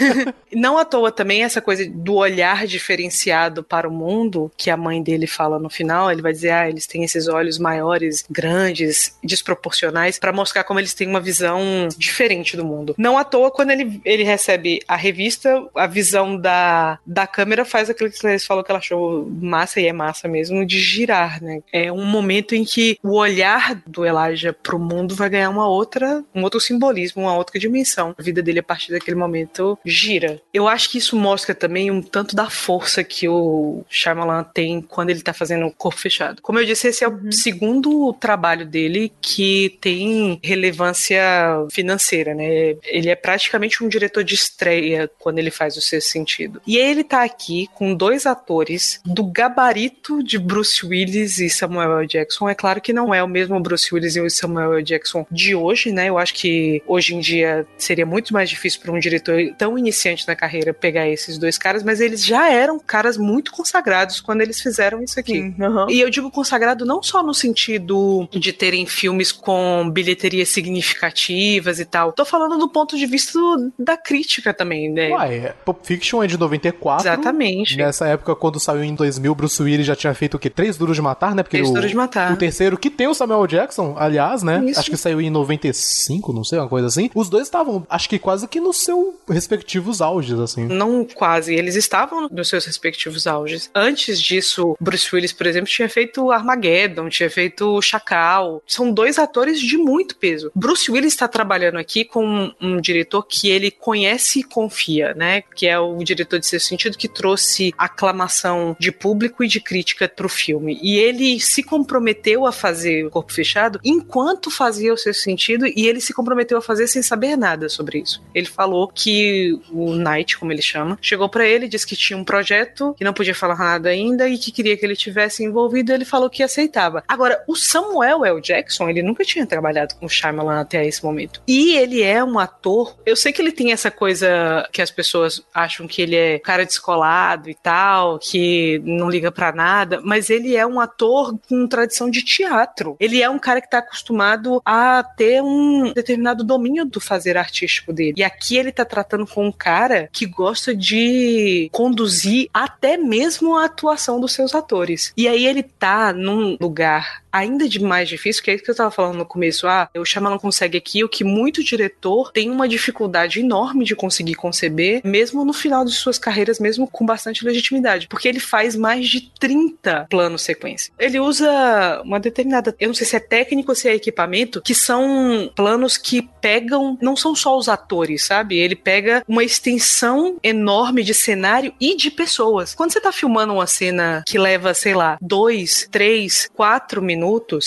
não 0.55 0.79
à 0.79 0.85
toa 0.85 1.11
também 1.11 1.43
essa 1.45 1.61
coisa 1.61 1.89
do 1.89 2.15
olhar 2.15 2.67
diferenciado 2.67 3.63
para 3.63 3.89
o 3.89 3.93
mundo, 3.93 4.51
que 4.57 4.71
a 4.71 4.77
mãe 4.77 5.03
dele 5.03 5.27
fala 5.27 5.59
no 5.59 5.71
final, 5.71 6.11
ele 6.11 6.23
vai 6.23 6.33
dizer, 6.33 6.51
ah, 6.51 6.69
eles 6.69 6.87
têm 6.87 7.05
esses 7.05 7.29
olhos 7.29 7.59
maiores, 7.59 8.25
grandes, 8.31 9.17
desproporcionais, 9.23 10.19
para 10.19 10.33
mostrar 10.33 10.65
como 10.65 10.81
eles 10.81 10.95
têm 10.95 11.09
uma 11.09 11.21
visão 11.21 11.89
diferente 11.97 12.57
do 12.57 12.65
mundo. 12.65 12.95
Não 12.99 13.19
à 13.19 13.25
toa, 13.25 13.51
quando 13.51 13.71
ele, 13.71 14.01
ele 14.05 14.23
recebe 14.23 14.81
a 14.87 14.97
revista, 14.97 15.67
a 15.75 15.87
visão 15.87 16.37
da, 16.37 16.99
da 17.07 17.27
câmera 17.27 17.65
faz 17.65 17.91
aquilo 17.91 18.11
que 18.11 18.27
eles 18.27 18.45
falou 18.45 18.65
que 18.65 18.71
ela 18.71 18.79
achou 18.79 19.29
massa, 19.41 19.81
e 19.81 19.87
é 19.87 19.93
massa 19.93 20.29
mesmo, 20.29 20.65
de 20.65 20.79
girar, 20.79 21.34
né? 21.41 21.61
É 21.73 21.91
um 21.93 22.05
momento 22.05 22.55
em 22.55 22.65
que 22.65 22.99
o 23.03 23.17
olhar 23.17 23.83
do 23.87 24.05
Elijah 24.05 24.53
pro 24.53 24.79
mundo 24.79 25.15
vai 25.15 25.29
ganhar 25.29 25.51
uma 25.51 25.69
outra, 25.69 26.25
um 26.35 26.43
outro 26.43 26.61
simbolismo, 26.61 27.23
uma 27.23 27.37
outra 27.37 27.59
dimensão. 27.59 28.15
A 28.19 28.23
vida 28.23 28.43
dele, 28.43 28.61
a 28.61 28.63
partir 28.63 28.93
daquele 28.93 29.17
momento, 29.17 29.79
gira. 29.85 30.41
Eu 30.53 30.69
acho 30.69 30.91
que 30.91 30.99
isso 30.99 31.17
mostra 31.17 31.55
também 31.55 31.91
um 31.91 32.03
tanto 32.03 32.35
da 32.37 32.49
força 32.51 33.03
que 33.03 33.29
o 33.29 33.85
Shyamalan 33.89 34.45
tem 34.55 34.81
quando 34.81 35.11
ele 35.11 35.23
tá 35.23 35.33
fazendo 35.33 35.67
o 35.67 35.73
corpo 35.73 35.99
fechado. 35.99 36.43
Como 36.43 36.59
eu 36.59 36.65
disse, 36.65 36.89
esse 36.89 37.05
é 37.05 37.09
o 37.09 37.13
uhum. 37.13 37.33
segundo 37.33 38.13
trabalho 38.15 38.67
dele 38.67 39.13
que 39.21 39.77
tem 39.81 40.39
relevância 40.43 41.23
financeira, 41.71 42.35
né? 42.35 42.77
Ele 42.85 43.09
é 43.09 43.15
praticamente 43.15 43.83
um 43.83 43.89
diretor 43.89 44.23
de 44.25 44.35
estreia 44.35 45.11
quando 45.19 45.39
ele 45.39 45.51
faz 45.51 45.77
o 45.77 45.81
sexto 45.81 46.11
sentido. 46.11 46.61
E 46.67 46.77
ele 46.77 47.05
tá 47.05 47.23
aqui 47.23 47.69
com 47.75 47.95
dois 47.95 48.27
atores 48.27 49.01
do 49.05 49.25
gabarito 49.25 50.23
de 50.23 50.39
Bruce 50.39 50.85
Willis 50.85 51.24
Willis 51.25 51.39
e 51.39 51.51
Samuel 51.51 51.99
L. 51.99 52.07
Jackson. 52.07 52.49
É 52.49 52.55
claro 52.55 52.81
que 52.81 52.93
não 52.93 53.15
é 53.15 53.23
o 53.23 53.29
mesmo 53.29 53.59
Bruce 53.61 53.93
Willis 53.93 54.17
e 54.17 54.21
o 54.21 54.31
Samuel 54.31 54.75
L. 54.75 54.83
Jackson 54.83 55.27
de 55.31 55.55
hoje, 55.55 55.91
né? 55.91 56.09
Eu 56.09 56.19
acho 56.19 56.35
que 56.35 56.83
hoje 56.87 57.15
em 57.15 57.21
dia 57.21 57.67
seria 57.79 58.07
muito 58.07 58.33
mais 58.33 58.49
difícil 58.51 58.81
para 58.81 58.93
um 58.93 58.99
diretor 58.99 59.39
tão 59.57 59.79
iniciante 59.79 60.27
na 60.29 60.37
carreira 60.37 60.73
pegar 60.75 61.09
esses 61.09 61.39
dois 61.39 61.57
caras, 61.59 61.83
mas 61.83 62.01
eles 62.01 62.25
já 62.25 62.51
eram 62.51 62.79
caras 62.79 63.17
muito 63.17 63.53
consagrados 63.53 64.21
quando 64.21 64.43
eles 64.43 64.61
fizeram 64.61 65.03
isso 65.03 65.19
aqui. 65.19 65.55
uhum. 65.59 65.89
E 65.89 66.01
eu 66.01 66.11
digo 66.11 66.31
consagrado 66.31 66.85
não 66.85 67.03
só 67.03 67.23
no 67.23 67.35
sentido 67.35 68.29
de 68.31 68.53
terem 68.53 68.87
filmes 68.87 69.33
com 69.33 69.89
bilheterias 69.91 70.51
significativas 70.51 71.81
e 71.81 71.85
tal. 71.85 72.13
Tô 72.13 72.25
falando 72.25 72.59
do 72.59 72.69
ponto 72.69 72.97
de 72.97 73.07
vista 73.07 73.39
da 73.79 73.97
crítica 73.97 74.53
também, 74.53 74.91
né? 74.91 75.11
Uai, 75.11 75.55
Pulp 75.65 75.85
Fiction 75.85 76.23
é 76.23 76.27
de 76.27 76.39
94. 76.39 77.07
Exatamente. 77.07 77.77
Nessa 77.77 78.07
época, 78.07 78.35
quando 78.35 78.61
saiu 78.61 78.85
em 78.85 78.95
2000, 78.95 79.35
Bruce 79.35 79.63
Willis 79.63 79.87
já 79.87 79.97
tinha 79.97 80.15
feito 80.15 80.35
o 80.35 80.39
quê? 80.39 80.51
Três 80.51 80.77
Duros 80.77 80.97
de 80.97 81.03
Matar, 81.15 81.35
né? 81.35 81.43
Porque 81.43 81.63
Três 81.63 81.91
de 81.91 81.97
Matar. 81.97 82.33
O 82.33 82.37
terceiro, 82.37 82.77
que 82.77 82.91
tem 82.91 83.07
o 83.07 83.15
Samuel 83.15 83.47
Jackson, 83.47 83.95
aliás, 83.97 84.43
né? 84.43 84.63
Isso. 84.67 84.81
Acho 84.81 84.91
que 84.91 84.97
saiu 84.97 85.21
em 85.21 85.31
95, 85.31 86.33
não 86.33 86.43
sei, 86.43 86.59
uma 86.59 86.69
coisa 86.69 86.89
assim. 86.89 87.11
Os 87.15 87.29
dois 87.29 87.45
estavam, 87.45 87.87
acho 87.89 88.09
que 88.09 88.19
quase 88.19 88.49
que 88.49 88.61
nos 88.61 88.79
seus 88.79 89.15
respectivos 89.29 90.01
auges, 90.01 90.39
assim. 90.39 90.67
Não 90.67 91.05
quase, 91.05 91.55
eles 91.55 91.77
estavam 91.77 92.29
nos 92.29 92.49
seus 92.49 92.65
respectivos 92.65 93.27
auges. 93.27 93.71
Antes 93.75 94.21
disso, 94.21 94.77
Bruce 94.81 95.15
Willis, 95.15 95.33
por 95.33 95.47
exemplo, 95.47 95.69
tinha 95.69 95.89
feito 95.89 96.31
Armageddon, 96.31 97.09
tinha 97.09 97.31
feito 97.31 97.81
Chacal. 97.81 98.63
São 98.67 98.91
dois 98.91 99.19
atores 99.19 99.61
de 99.61 99.77
muito 99.77 100.17
peso. 100.17 100.51
Bruce 100.55 100.91
Willis 100.91 101.13
está 101.13 101.29
trabalhando 101.29 101.79
aqui 101.79 102.05
com 102.05 102.27
um, 102.27 102.53
um 102.61 102.81
diretor 102.81 103.23
que 103.23 103.49
ele 103.49 103.71
conhece 103.71 104.41
e 104.41 104.45
confia, 104.45 105.15
né? 105.15 105.43
Que 105.55 105.67
é 105.67 105.79
o 105.79 106.03
diretor 106.03 106.39
de 106.39 106.47
Seu 106.47 106.61
Sentido 106.61 106.99
que 106.99 107.09
trouxe 107.09 107.73
aclamação 107.79 108.77
de 108.79 108.91
público 108.91 109.45
e 109.45 109.49
de 109.49 109.61
crítica 109.61 110.09
pro 110.09 110.29
filme. 110.29 110.79
E 110.83 110.99
ele 111.05 111.41
se 111.41 111.63
comprometeu 111.63 112.47
a 112.47 112.53
fazer 112.53 113.07
o 113.07 113.11
Corpo 113.11 113.33
Fechado 113.33 113.81
enquanto 113.85 114.51
fazia 114.51 114.93
o 114.93 114.97
Seu 114.97 115.15
Sentido 115.15 115.67
e 115.67 115.87
ele 115.87 116.01
se 116.01 116.13
comprometeu 116.13 116.59
a 116.59 116.63
fazer 116.63 116.87
sem 116.87 117.03
saber 117.03 117.37
nada 117.37 117.69
sobre 117.69 117.99
isso. 117.99 118.23
Ele 118.35 118.47
falou 118.47 118.89
que 118.89 119.59
o 119.71 119.93
Knight, 119.95 120.39
como 120.39 120.53
ele 120.53 120.63
chama, 120.63 120.99
chegou 121.01 121.29
para 121.29 121.47
ele, 121.47 121.69
disse 121.69 121.87
que 121.87 121.97
tinha 121.97 122.17
um 122.17 122.25
projeto, 122.25 122.95
que 122.97 123.05
não 123.05 123.13
podia 123.13 123.35
falar 123.35 123.59
nada 123.59 123.89
ainda 123.89 124.29
e 124.29 124.39
que 124.39 124.51
queria 124.51 124.77
que 124.77 124.85
ele 124.85 124.97
tivesse 124.97 125.45
envolvido, 125.45 125.93
ele 125.93 126.05
falou 126.05 126.31
que 126.31 126.43
aceitava. 126.43 127.03
Agora, 127.07 127.43
o 127.47 127.57
Samuel 127.57 128.25
L. 128.25 128.41
Jackson, 128.41 128.89
ele 128.89 129.03
nunca 129.03 129.25
tinha 129.25 129.47
trabalhado 129.47 129.95
com 129.97 130.07
o 130.07 130.09
Shyamalan 130.09 130.61
até 130.61 130.87
esse 130.87 131.05
momento. 131.05 131.43
E 131.47 131.77
ele 131.77 132.03
é 132.03 132.23
um 132.23 132.39
ator, 132.39 132.97
eu 133.05 133.17
sei 133.17 133.33
que 133.33 133.43
ele 133.43 133.53
tem 133.53 133.73
essa 133.73 133.91
coisa 133.91 134.69
que 134.73 134.83
as 134.83 134.91
pessoas 134.91 135.43
acham 135.53 135.87
que 135.87 136.03
ele 136.03 136.17
é 136.17 136.39
cara 136.39 136.65
descolado 136.65 137.51
e 137.51 137.55
tal, 137.55 138.19
que 138.19 138.81
não 138.85 139.11
liga 139.11 139.31
para 139.31 139.53
nada, 139.53 140.01
mas 140.03 140.31
ele 140.31 140.57
é 140.57 140.67
um 140.67 140.81
ator 140.81 140.94
com 140.99 141.67
tradição 141.67 142.11
de 142.11 142.23
teatro. 142.25 142.97
Ele 143.01 143.23
é 143.23 143.29
um 143.29 143.39
cara 143.39 143.61
que 143.61 143.71
tá 143.71 143.79
acostumado 143.79 144.61
a 144.65 145.03
ter 145.03 145.43
um 145.43 145.93
determinado 145.93 146.45
domínio 146.45 146.85
do 146.85 147.01
fazer 147.01 147.37
artístico 147.37 147.93
dele. 147.93 148.15
E 148.17 148.23
aqui 148.23 148.57
ele 148.57 148.73
tá 148.73 148.85
tratando 148.85 149.27
com 149.27 149.47
um 149.47 149.53
cara 149.53 150.09
que 150.13 150.27
gosta 150.27 150.75
de 150.75 151.69
conduzir 151.73 152.49
até 152.53 152.97
mesmo 152.97 153.57
a 153.57 153.65
atuação 153.65 154.21
dos 154.21 154.33
seus 154.33 154.55
atores. 154.55 155.13
E 155.17 155.29
aí 155.29 155.47
ele 155.47 155.63
tá 155.63 156.13
num 156.13 156.57
lugar 156.61 157.24
ainda 157.35 157.69
de 157.69 157.83
mais 157.83 158.09
difícil, 158.09 158.43
que 158.45 158.51
é 158.53 158.55
isso 158.55 158.63
que 158.63 158.71
eu 158.71 158.77
tava 158.77 158.93
falando 158.93 159.19
no 159.19 159.27
começo. 159.27 159.67
Ah, 159.67 159.91
o 159.97 160.05
Shyamalan 160.05 160.39
consegue 160.39 160.79
aqui 160.79 161.03
o 161.03 161.09
que 161.09 161.25
muito 161.25 161.65
diretor 161.65 162.31
tem 162.33 162.49
uma 162.49 162.69
dificuldade 162.69 163.41
enorme 163.41 163.85
de 163.85 163.97
conseguir 163.97 164.37
conceber, 164.37 165.01
mesmo 165.05 165.45
no 165.45 165.53
final 165.53 165.85
de 165.85 165.91
suas 165.93 166.17
carreiras, 166.17 166.61
mesmo 166.61 166.87
com 166.87 167.05
bastante 167.05 167.45
legitimidade, 167.45 168.07
porque 168.07 168.29
ele 168.29 168.39
faz 168.39 168.77
mais 168.77 169.09
de 169.09 169.33
30 169.41 170.07
planos 170.09 170.43
sequência. 170.43 170.93
Ele 170.97 171.19
usa 171.19 172.01
uma 172.05 172.21
determinada, 172.21 172.75
eu 172.79 172.89
não 172.89 172.95
sei 172.95 173.07
se 173.07 173.17
é 173.17 173.21
técnico 173.21 173.73
ou 173.73 173.75
se 173.75 173.89
é 173.89 173.95
equipamento, 173.95 174.63
que 174.63 174.75
são 174.75 175.51
planos 175.57 175.97
que 175.97 176.29
pegam, 176.41 176.97
não 177.03 177.17
são 177.17 177.35
só 177.35 177.59
os 177.59 177.69
atores, 177.69 178.27
sabe? 178.27 178.59
Ele 178.59 178.77
pega 178.77 179.25
uma 179.27 179.43
extensão 179.43 180.37
enorme 180.43 181.03
de 181.03 181.15
cenário 181.15 181.75
e 181.81 181.97
de 181.97 182.11
pessoas. 182.11 182.75
Quando 182.75 182.93
você 182.93 183.01
tá 183.01 183.11
filmando 183.11 183.55
uma 183.55 183.67
cena 183.67 184.23
que 184.27 184.39
leva, 184.39 184.73
sei 184.73 184.95
lá, 184.95 185.19
dois, 185.21 185.89
três, 185.91 186.49
quatro 186.55 187.03
minutos, 187.03 187.24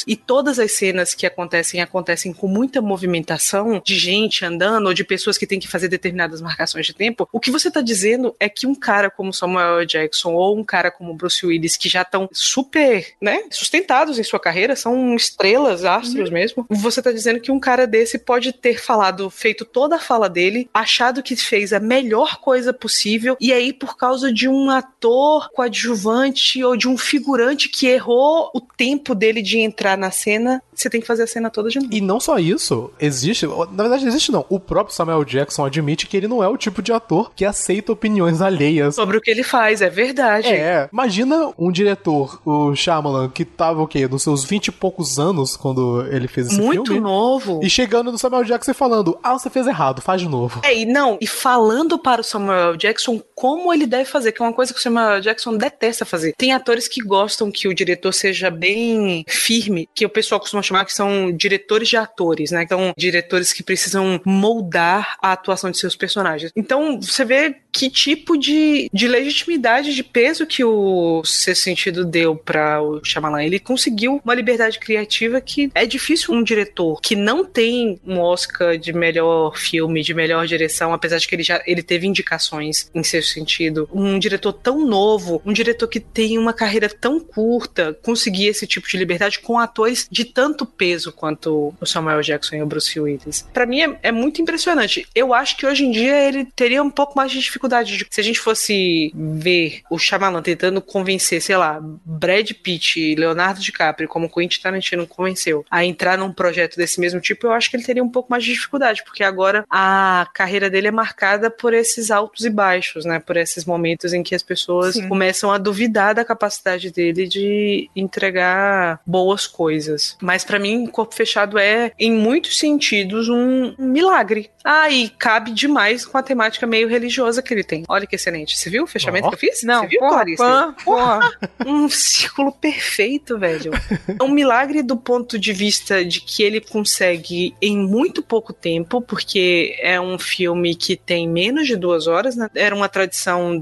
e 0.07 0.15
todas 0.15 0.59
as 0.59 0.71
cenas 0.73 1.13
que 1.13 1.25
acontecem 1.25 1.81
acontecem 1.81 2.33
com 2.33 2.47
muita 2.47 2.81
movimentação 2.81 3.81
de 3.83 3.97
gente 3.97 4.45
andando 4.45 4.87
ou 4.87 4.93
de 4.93 5.03
pessoas 5.03 5.37
que 5.37 5.47
têm 5.47 5.59
que 5.59 5.67
fazer 5.67 5.87
determinadas 5.87 6.41
marcações 6.41 6.85
de 6.85 6.93
tempo, 6.93 7.27
o 7.31 7.39
que 7.39 7.51
você 7.51 7.71
tá 7.71 7.81
dizendo 7.81 8.35
é 8.39 8.47
que 8.47 8.67
um 8.67 8.75
cara 8.75 9.09
como 9.09 9.33
Samuel. 9.33 9.85
Jackson 9.85 10.33
ou 10.33 10.57
um 10.57 10.63
cara 10.63 10.91
como 10.91 11.13
Bruce 11.13 11.45
Willis, 11.45 11.77
que 11.77 11.89
já 11.89 12.01
estão 12.01 12.29
super, 12.31 13.05
né, 13.21 13.43
sustentados 13.49 14.19
em 14.19 14.23
sua 14.23 14.39
carreira, 14.39 14.75
são 14.75 15.15
estrelas, 15.15 15.83
astros 15.83 16.27
uhum. 16.27 16.33
mesmo, 16.33 16.65
você 16.69 17.01
tá 17.01 17.11
dizendo 17.11 17.39
que 17.39 17.51
um 17.51 17.59
cara 17.59 17.87
desse 17.87 18.19
pode 18.19 18.51
ter 18.51 18.79
falado, 18.79 19.29
feito 19.29 19.65
toda 19.65 19.95
a 19.95 19.99
fala 19.99 20.29
dele, 20.29 20.69
achado 20.73 21.23
que 21.23 21.35
fez 21.35 21.73
a 21.73 21.79
melhor 21.79 22.37
coisa 22.37 22.73
possível, 22.73 23.37
e 23.39 23.53
aí 23.53 23.71
por 23.71 23.97
causa 23.97 24.31
de 24.31 24.47
um 24.47 24.69
ator 24.69 25.49
coadjuvante 25.51 26.63
ou 26.63 26.75
de 26.75 26.87
um 26.87 26.97
figurante 26.97 27.69
que 27.69 27.87
errou 27.87 28.51
o 28.53 28.61
tempo 28.61 29.15
dele 29.15 29.41
de 29.47 29.59
entrar 29.59 29.97
na 29.97 30.11
cena, 30.11 30.61
você 30.73 30.89
tem 30.89 31.01
que 31.01 31.07
fazer 31.07 31.23
a 31.23 31.27
cena 31.27 31.49
toda 31.49 31.69
de 31.69 31.79
novo. 31.79 31.89
E 31.91 32.01
não 32.01 32.19
só 32.19 32.37
isso, 32.37 32.91
existe, 32.99 33.47
na 33.47 33.83
verdade 33.83 34.05
existe 34.05 34.31
não, 34.31 34.45
o 34.49 34.59
próprio 34.59 34.95
Samuel 34.95 35.23
Jackson 35.23 35.65
admite 35.65 36.07
que 36.07 36.17
ele 36.17 36.27
não 36.27 36.43
é 36.43 36.47
o 36.47 36.57
tipo 36.57 36.81
de 36.81 36.91
ator 36.91 37.31
que 37.35 37.45
aceita 37.45 37.91
opiniões 37.91 38.41
alheias. 38.41 38.95
Sobre 38.95 39.17
o 39.17 39.21
que 39.21 39.31
ele 39.31 39.43
faz, 39.43 39.81
é 39.81 39.89
verdade. 39.89 40.47
É, 40.47 40.89
imagina 40.91 41.51
um 41.57 41.71
diretor, 41.71 42.41
o 42.45 42.75
Shyamalan, 42.75 43.29
que 43.29 43.45
tava 43.45 43.81
o 43.81 43.87
quê, 43.87 44.07
nos 44.07 44.23
seus 44.23 44.43
vinte 44.43 44.67
e 44.67 44.71
poucos 44.71 45.17
anos 45.17 45.55
quando 45.55 46.05
ele 46.11 46.27
fez 46.27 46.47
esse 46.47 46.61
Muito 46.61 46.85
filme. 46.85 46.99
Muito 46.99 47.03
novo. 47.03 47.59
E 47.63 47.69
chegando 47.69 48.11
no 48.11 48.17
Samuel 48.17 48.43
Jackson 48.43 48.71
e 48.71 48.73
falando, 48.73 49.17
ah, 49.23 49.33
você 49.33 49.49
fez 49.49 49.67
errado, 49.67 50.01
faz 50.01 50.21
de 50.21 50.27
novo. 50.27 50.61
É, 50.63 50.77
e 50.77 50.85
não, 50.85 51.17
e 51.21 51.27
falando 51.27 51.97
para 51.97 52.21
o 52.21 52.23
Samuel 52.23 52.75
Jackson 52.75 53.21
como 53.37 53.71
ele 53.71 53.85
deve 53.85 54.05
fazer, 54.05 54.31
que 54.31 54.41
é 54.41 54.45
uma 54.45 54.51
coisa 54.51 54.73
que 54.73 54.79
o 54.79 54.81
Samuel 54.81 55.21
Jackson 55.21 55.55
detesta 55.55 56.03
fazer. 56.03 56.33
Tem 56.35 56.53
atores 56.53 56.87
que 56.87 57.01
gostam 57.01 57.51
que 57.51 57.67
o 57.67 57.73
diretor 57.73 58.11
seja 58.11 58.49
bem 58.49 59.23
firme, 59.27 59.87
que 59.93 60.03
o 60.03 60.09
pessoal 60.09 60.41
costuma 60.41 60.63
chamar 60.63 60.85
que 60.85 60.93
são 60.93 61.31
diretores 61.31 61.87
de 61.87 61.97
atores, 61.97 62.49
né? 62.49 62.63
Então, 62.63 62.91
diretores 62.97 63.53
que 63.53 63.61
precisam 63.61 64.19
moldar 64.25 65.17
a 65.21 65.33
atuação 65.33 65.69
de 65.69 65.77
seus 65.77 65.95
personagens. 65.95 66.51
Então, 66.55 66.99
você 66.99 67.23
vê 67.23 67.55
que 67.71 67.91
tipo 67.91 68.35
de, 68.35 68.89
de 68.91 69.07
legitimidade, 69.07 69.93
de 69.93 70.03
peso 70.03 70.47
que 70.47 70.63
o 70.63 71.23
Ser 71.23 71.53
Sentido 71.53 72.03
deu 72.03 72.35
para 72.35 72.81
o 72.81 73.05
Shyamalan. 73.05 73.43
Ele 73.43 73.59
conseguiu 73.59 74.19
uma 74.25 74.33
liberdade 74.33 74.79
criativa 74.79 75.39
que 75.39 75.69
é 75.75 75.85
difícil 75.85 76.33
um 76.33 76.41
diretor 76.41 76.99
que 76.99 77.15
não 77.15 77.45
tem 77.45 77.99
um 78.03 78.19
Oscar 78.19 78.79
de 78.79 78.91
melhor 78.91 79.55
filme, 79.55 80.01
de 80.01 80.15
melhor 80.15 80.47
direção, 80.47 80.91
apesar 80.91 81.19
de 81.19 81.27
que 81.27 81.35
ele 81.35 81.43
já 81.43 81.61
ele 81.67 81.83
teve 81.83 82.07
indicações 82.07 82.89
em 82.95 83.03
Sentido. 83.27 83.89
Um 83.93 84.17
diretor 84.19 84.53
tão 84.53 84.85
novo, 84.85 85.41
um 85.45 85.53
diretor 85.53 85.87
que 85.87 85.99
tem 85.99 86.37
uma 86.37 86.53
carreira 86.53 86.89
tão 86.89 87.19
curta, 87.19 87.97
conseguir 88.01 88.47
esse 88.47 88.65
tipo 88.65 88.87
de 88.87 88.97
liberdade 88.97 89.39
com 89.39 89.59
atores 89.59 90.07
de 90.09 90.25
tanto 90.25 90.65
peso 90.65 91.11
quanto 91.11 91.73
o 91.79 91.85
Samuel 91.85 92.21
Jackson 92.21 92.55
e 92.55 92.61
o 92.61 92.65
Bruce 92.65 92.99
Willis. 92.99 93.47
Para 93.53 93.65
mim 93.65 93.81
é, 93.81 93.99
é 94.03 94.11
muito 94.11 94.41
impressionante. 94.41 95.07
Eu 95.13 95.33
acho 95.33 95.57
que 95.57 95.65
hoje 95.65 95.85
em 95.85 95.91
dia 95.91 96.27
ele 96.27 96.45
teria 96.55 96.81
um 96.81 96.89
pouco 96.89 97.17
mais 97.17 97.31
de 97.31 97.39
dificuldade 97.39 97.97
de. 97.97 98.07
Se 98.09 98.21
a 98.21 98.23
gente 98.23 98.39
fosse 98.39 99.11
ver 99.15 99.81
o 99.89 99.97
Shyamalan 99.97 100.41
tentando 100.41 100.81
convencer, 100.81 101.41
sei 101.41 101.57
lá, 101.57 101.79
Brad 102.05 102.51
Pitt 102.51 102.99
e 102.99 103.15
Leonardo 103.15 103.59
DiCaprio, 103.59 104.07
como 104.07 104.29
Quentin 104.29 104.61
Tarantino 104.61 105.07
convenceu, 105.07 105.65
a 105.69 105.83
entrar 105.83 106.17
num 106.17 106.31
projeto 106.31 106.77
desse 106.77 106.99
mesmo 106.99 107.19
tipo, 107.19 107.47
eu 107.47 107.51
acho 107.51 107.69
que 107.69 107.77
ele 107.77 107.83
teria 107.83 108.03
um 108.03 108.09
pouco 108.09 108.31
mais 108.31 108.43
de 108.43 108.53
dificuldade, 108.53 109.03
porque 109.03 109.23
agora 109.23 109.65
a 109.69 110.27
carreira 110.33 110.69
dele 110.69 110.87
é 110.87 110.91
marcada 110.91 111.49
por 111.49 111.73
esses 111.73 112.11
altos 112.11 112.45
e 112.45 112.49
baixos, 112.49 113.05
né? 113.05 113.16
Por 113.19 113.37
esses 113.37 113.65
momentos 113.65 114.13
em 114.13 114.23
que 114.23 114.35
as 114.35 114.43
pessoas 114.43 114.95
Sim. 114.95 115.07
começam 115.07 115.51
a 115.51 115.57
duvidar 115.57 116.15
da 116.15 116.25
capacidade 116.25 116.91
dele 116.91 117.27
de 117.27 117.89
entregar 117.95 118.99
boas 119.05 119.47
coisas. 119.47 120.17
Mas 120.21 120.43
para 120.43 120.59
mim, 120.59 120.87
Corpo 120.87 121.15
Fechado 121.15 121.57
é, 121.57 121.91
em 121.99 122.11
muitos 122.11 122.57
sentidos, 122.57 123.29
um 123.29 123.73
milagre. 123.77 124.49
Ah, 124.63 124.89
e 124.89 125.09
cabe 125.09 125.51
demais 125.51 126.05
com 126.05 126.17
a 126.17 126.23
temática 126.23 126.67
meio 126.67 126.87
religiosa 126.87 127.41
que 127.41 127.53
ele 127.53 127.63
tem. 127.63 127.83
Olha 127.87 128.05
que 128.05 128.15
excelente. 128.15 128.57
Você 128.57 128.69
viu 128.69 128.83
o 128.83 128.87
fechamento 128.87 129.27
oh. 129.27 129.29
que 129.29 129.35
eu 129.35 129.39
fiz? 129.39 129.63
Não, 129.63 129.81
Você 129.81 129.87
viu, 129.87 129.99
porra, 129.99 130.11
Clarice? 130.11 130.37
Porra, 130.37 130.75
porra. 130.83 131.37
um 131.65 131.89
círculo 131.89 132.51
perfeito, 132.51 133.37
velho. 133.37 133.71
É 134.19 134.23
um 134.23 134.29
milagre 134.29 134.83
do 134.83 134.97
ponto 134.97 135.39
de 135.39 135.53
vista 135.53 136.03
de 136.03 136.19
que 136.19 136.43
ele 136.43 136.59
consegue 136.59 137.55
em 137.61 137.77
muito 137.77 138.21
pouco 138.21 138.51
tempo, 138.51 139.01
porque 139.01 139.77
é 139.81 139.99
um 139.99 140.19
filme 140.19 140.75
que 140.75 140.95
tem 140.95 141.27
menos 141.27 141.67
de 141.67 141.75
duas 141.75 142.07
horas, 142.07 142.35
né? 142.35 142.49
Era 142.53 142.75
uma 142.75 142.89
tradição 142.89 143.06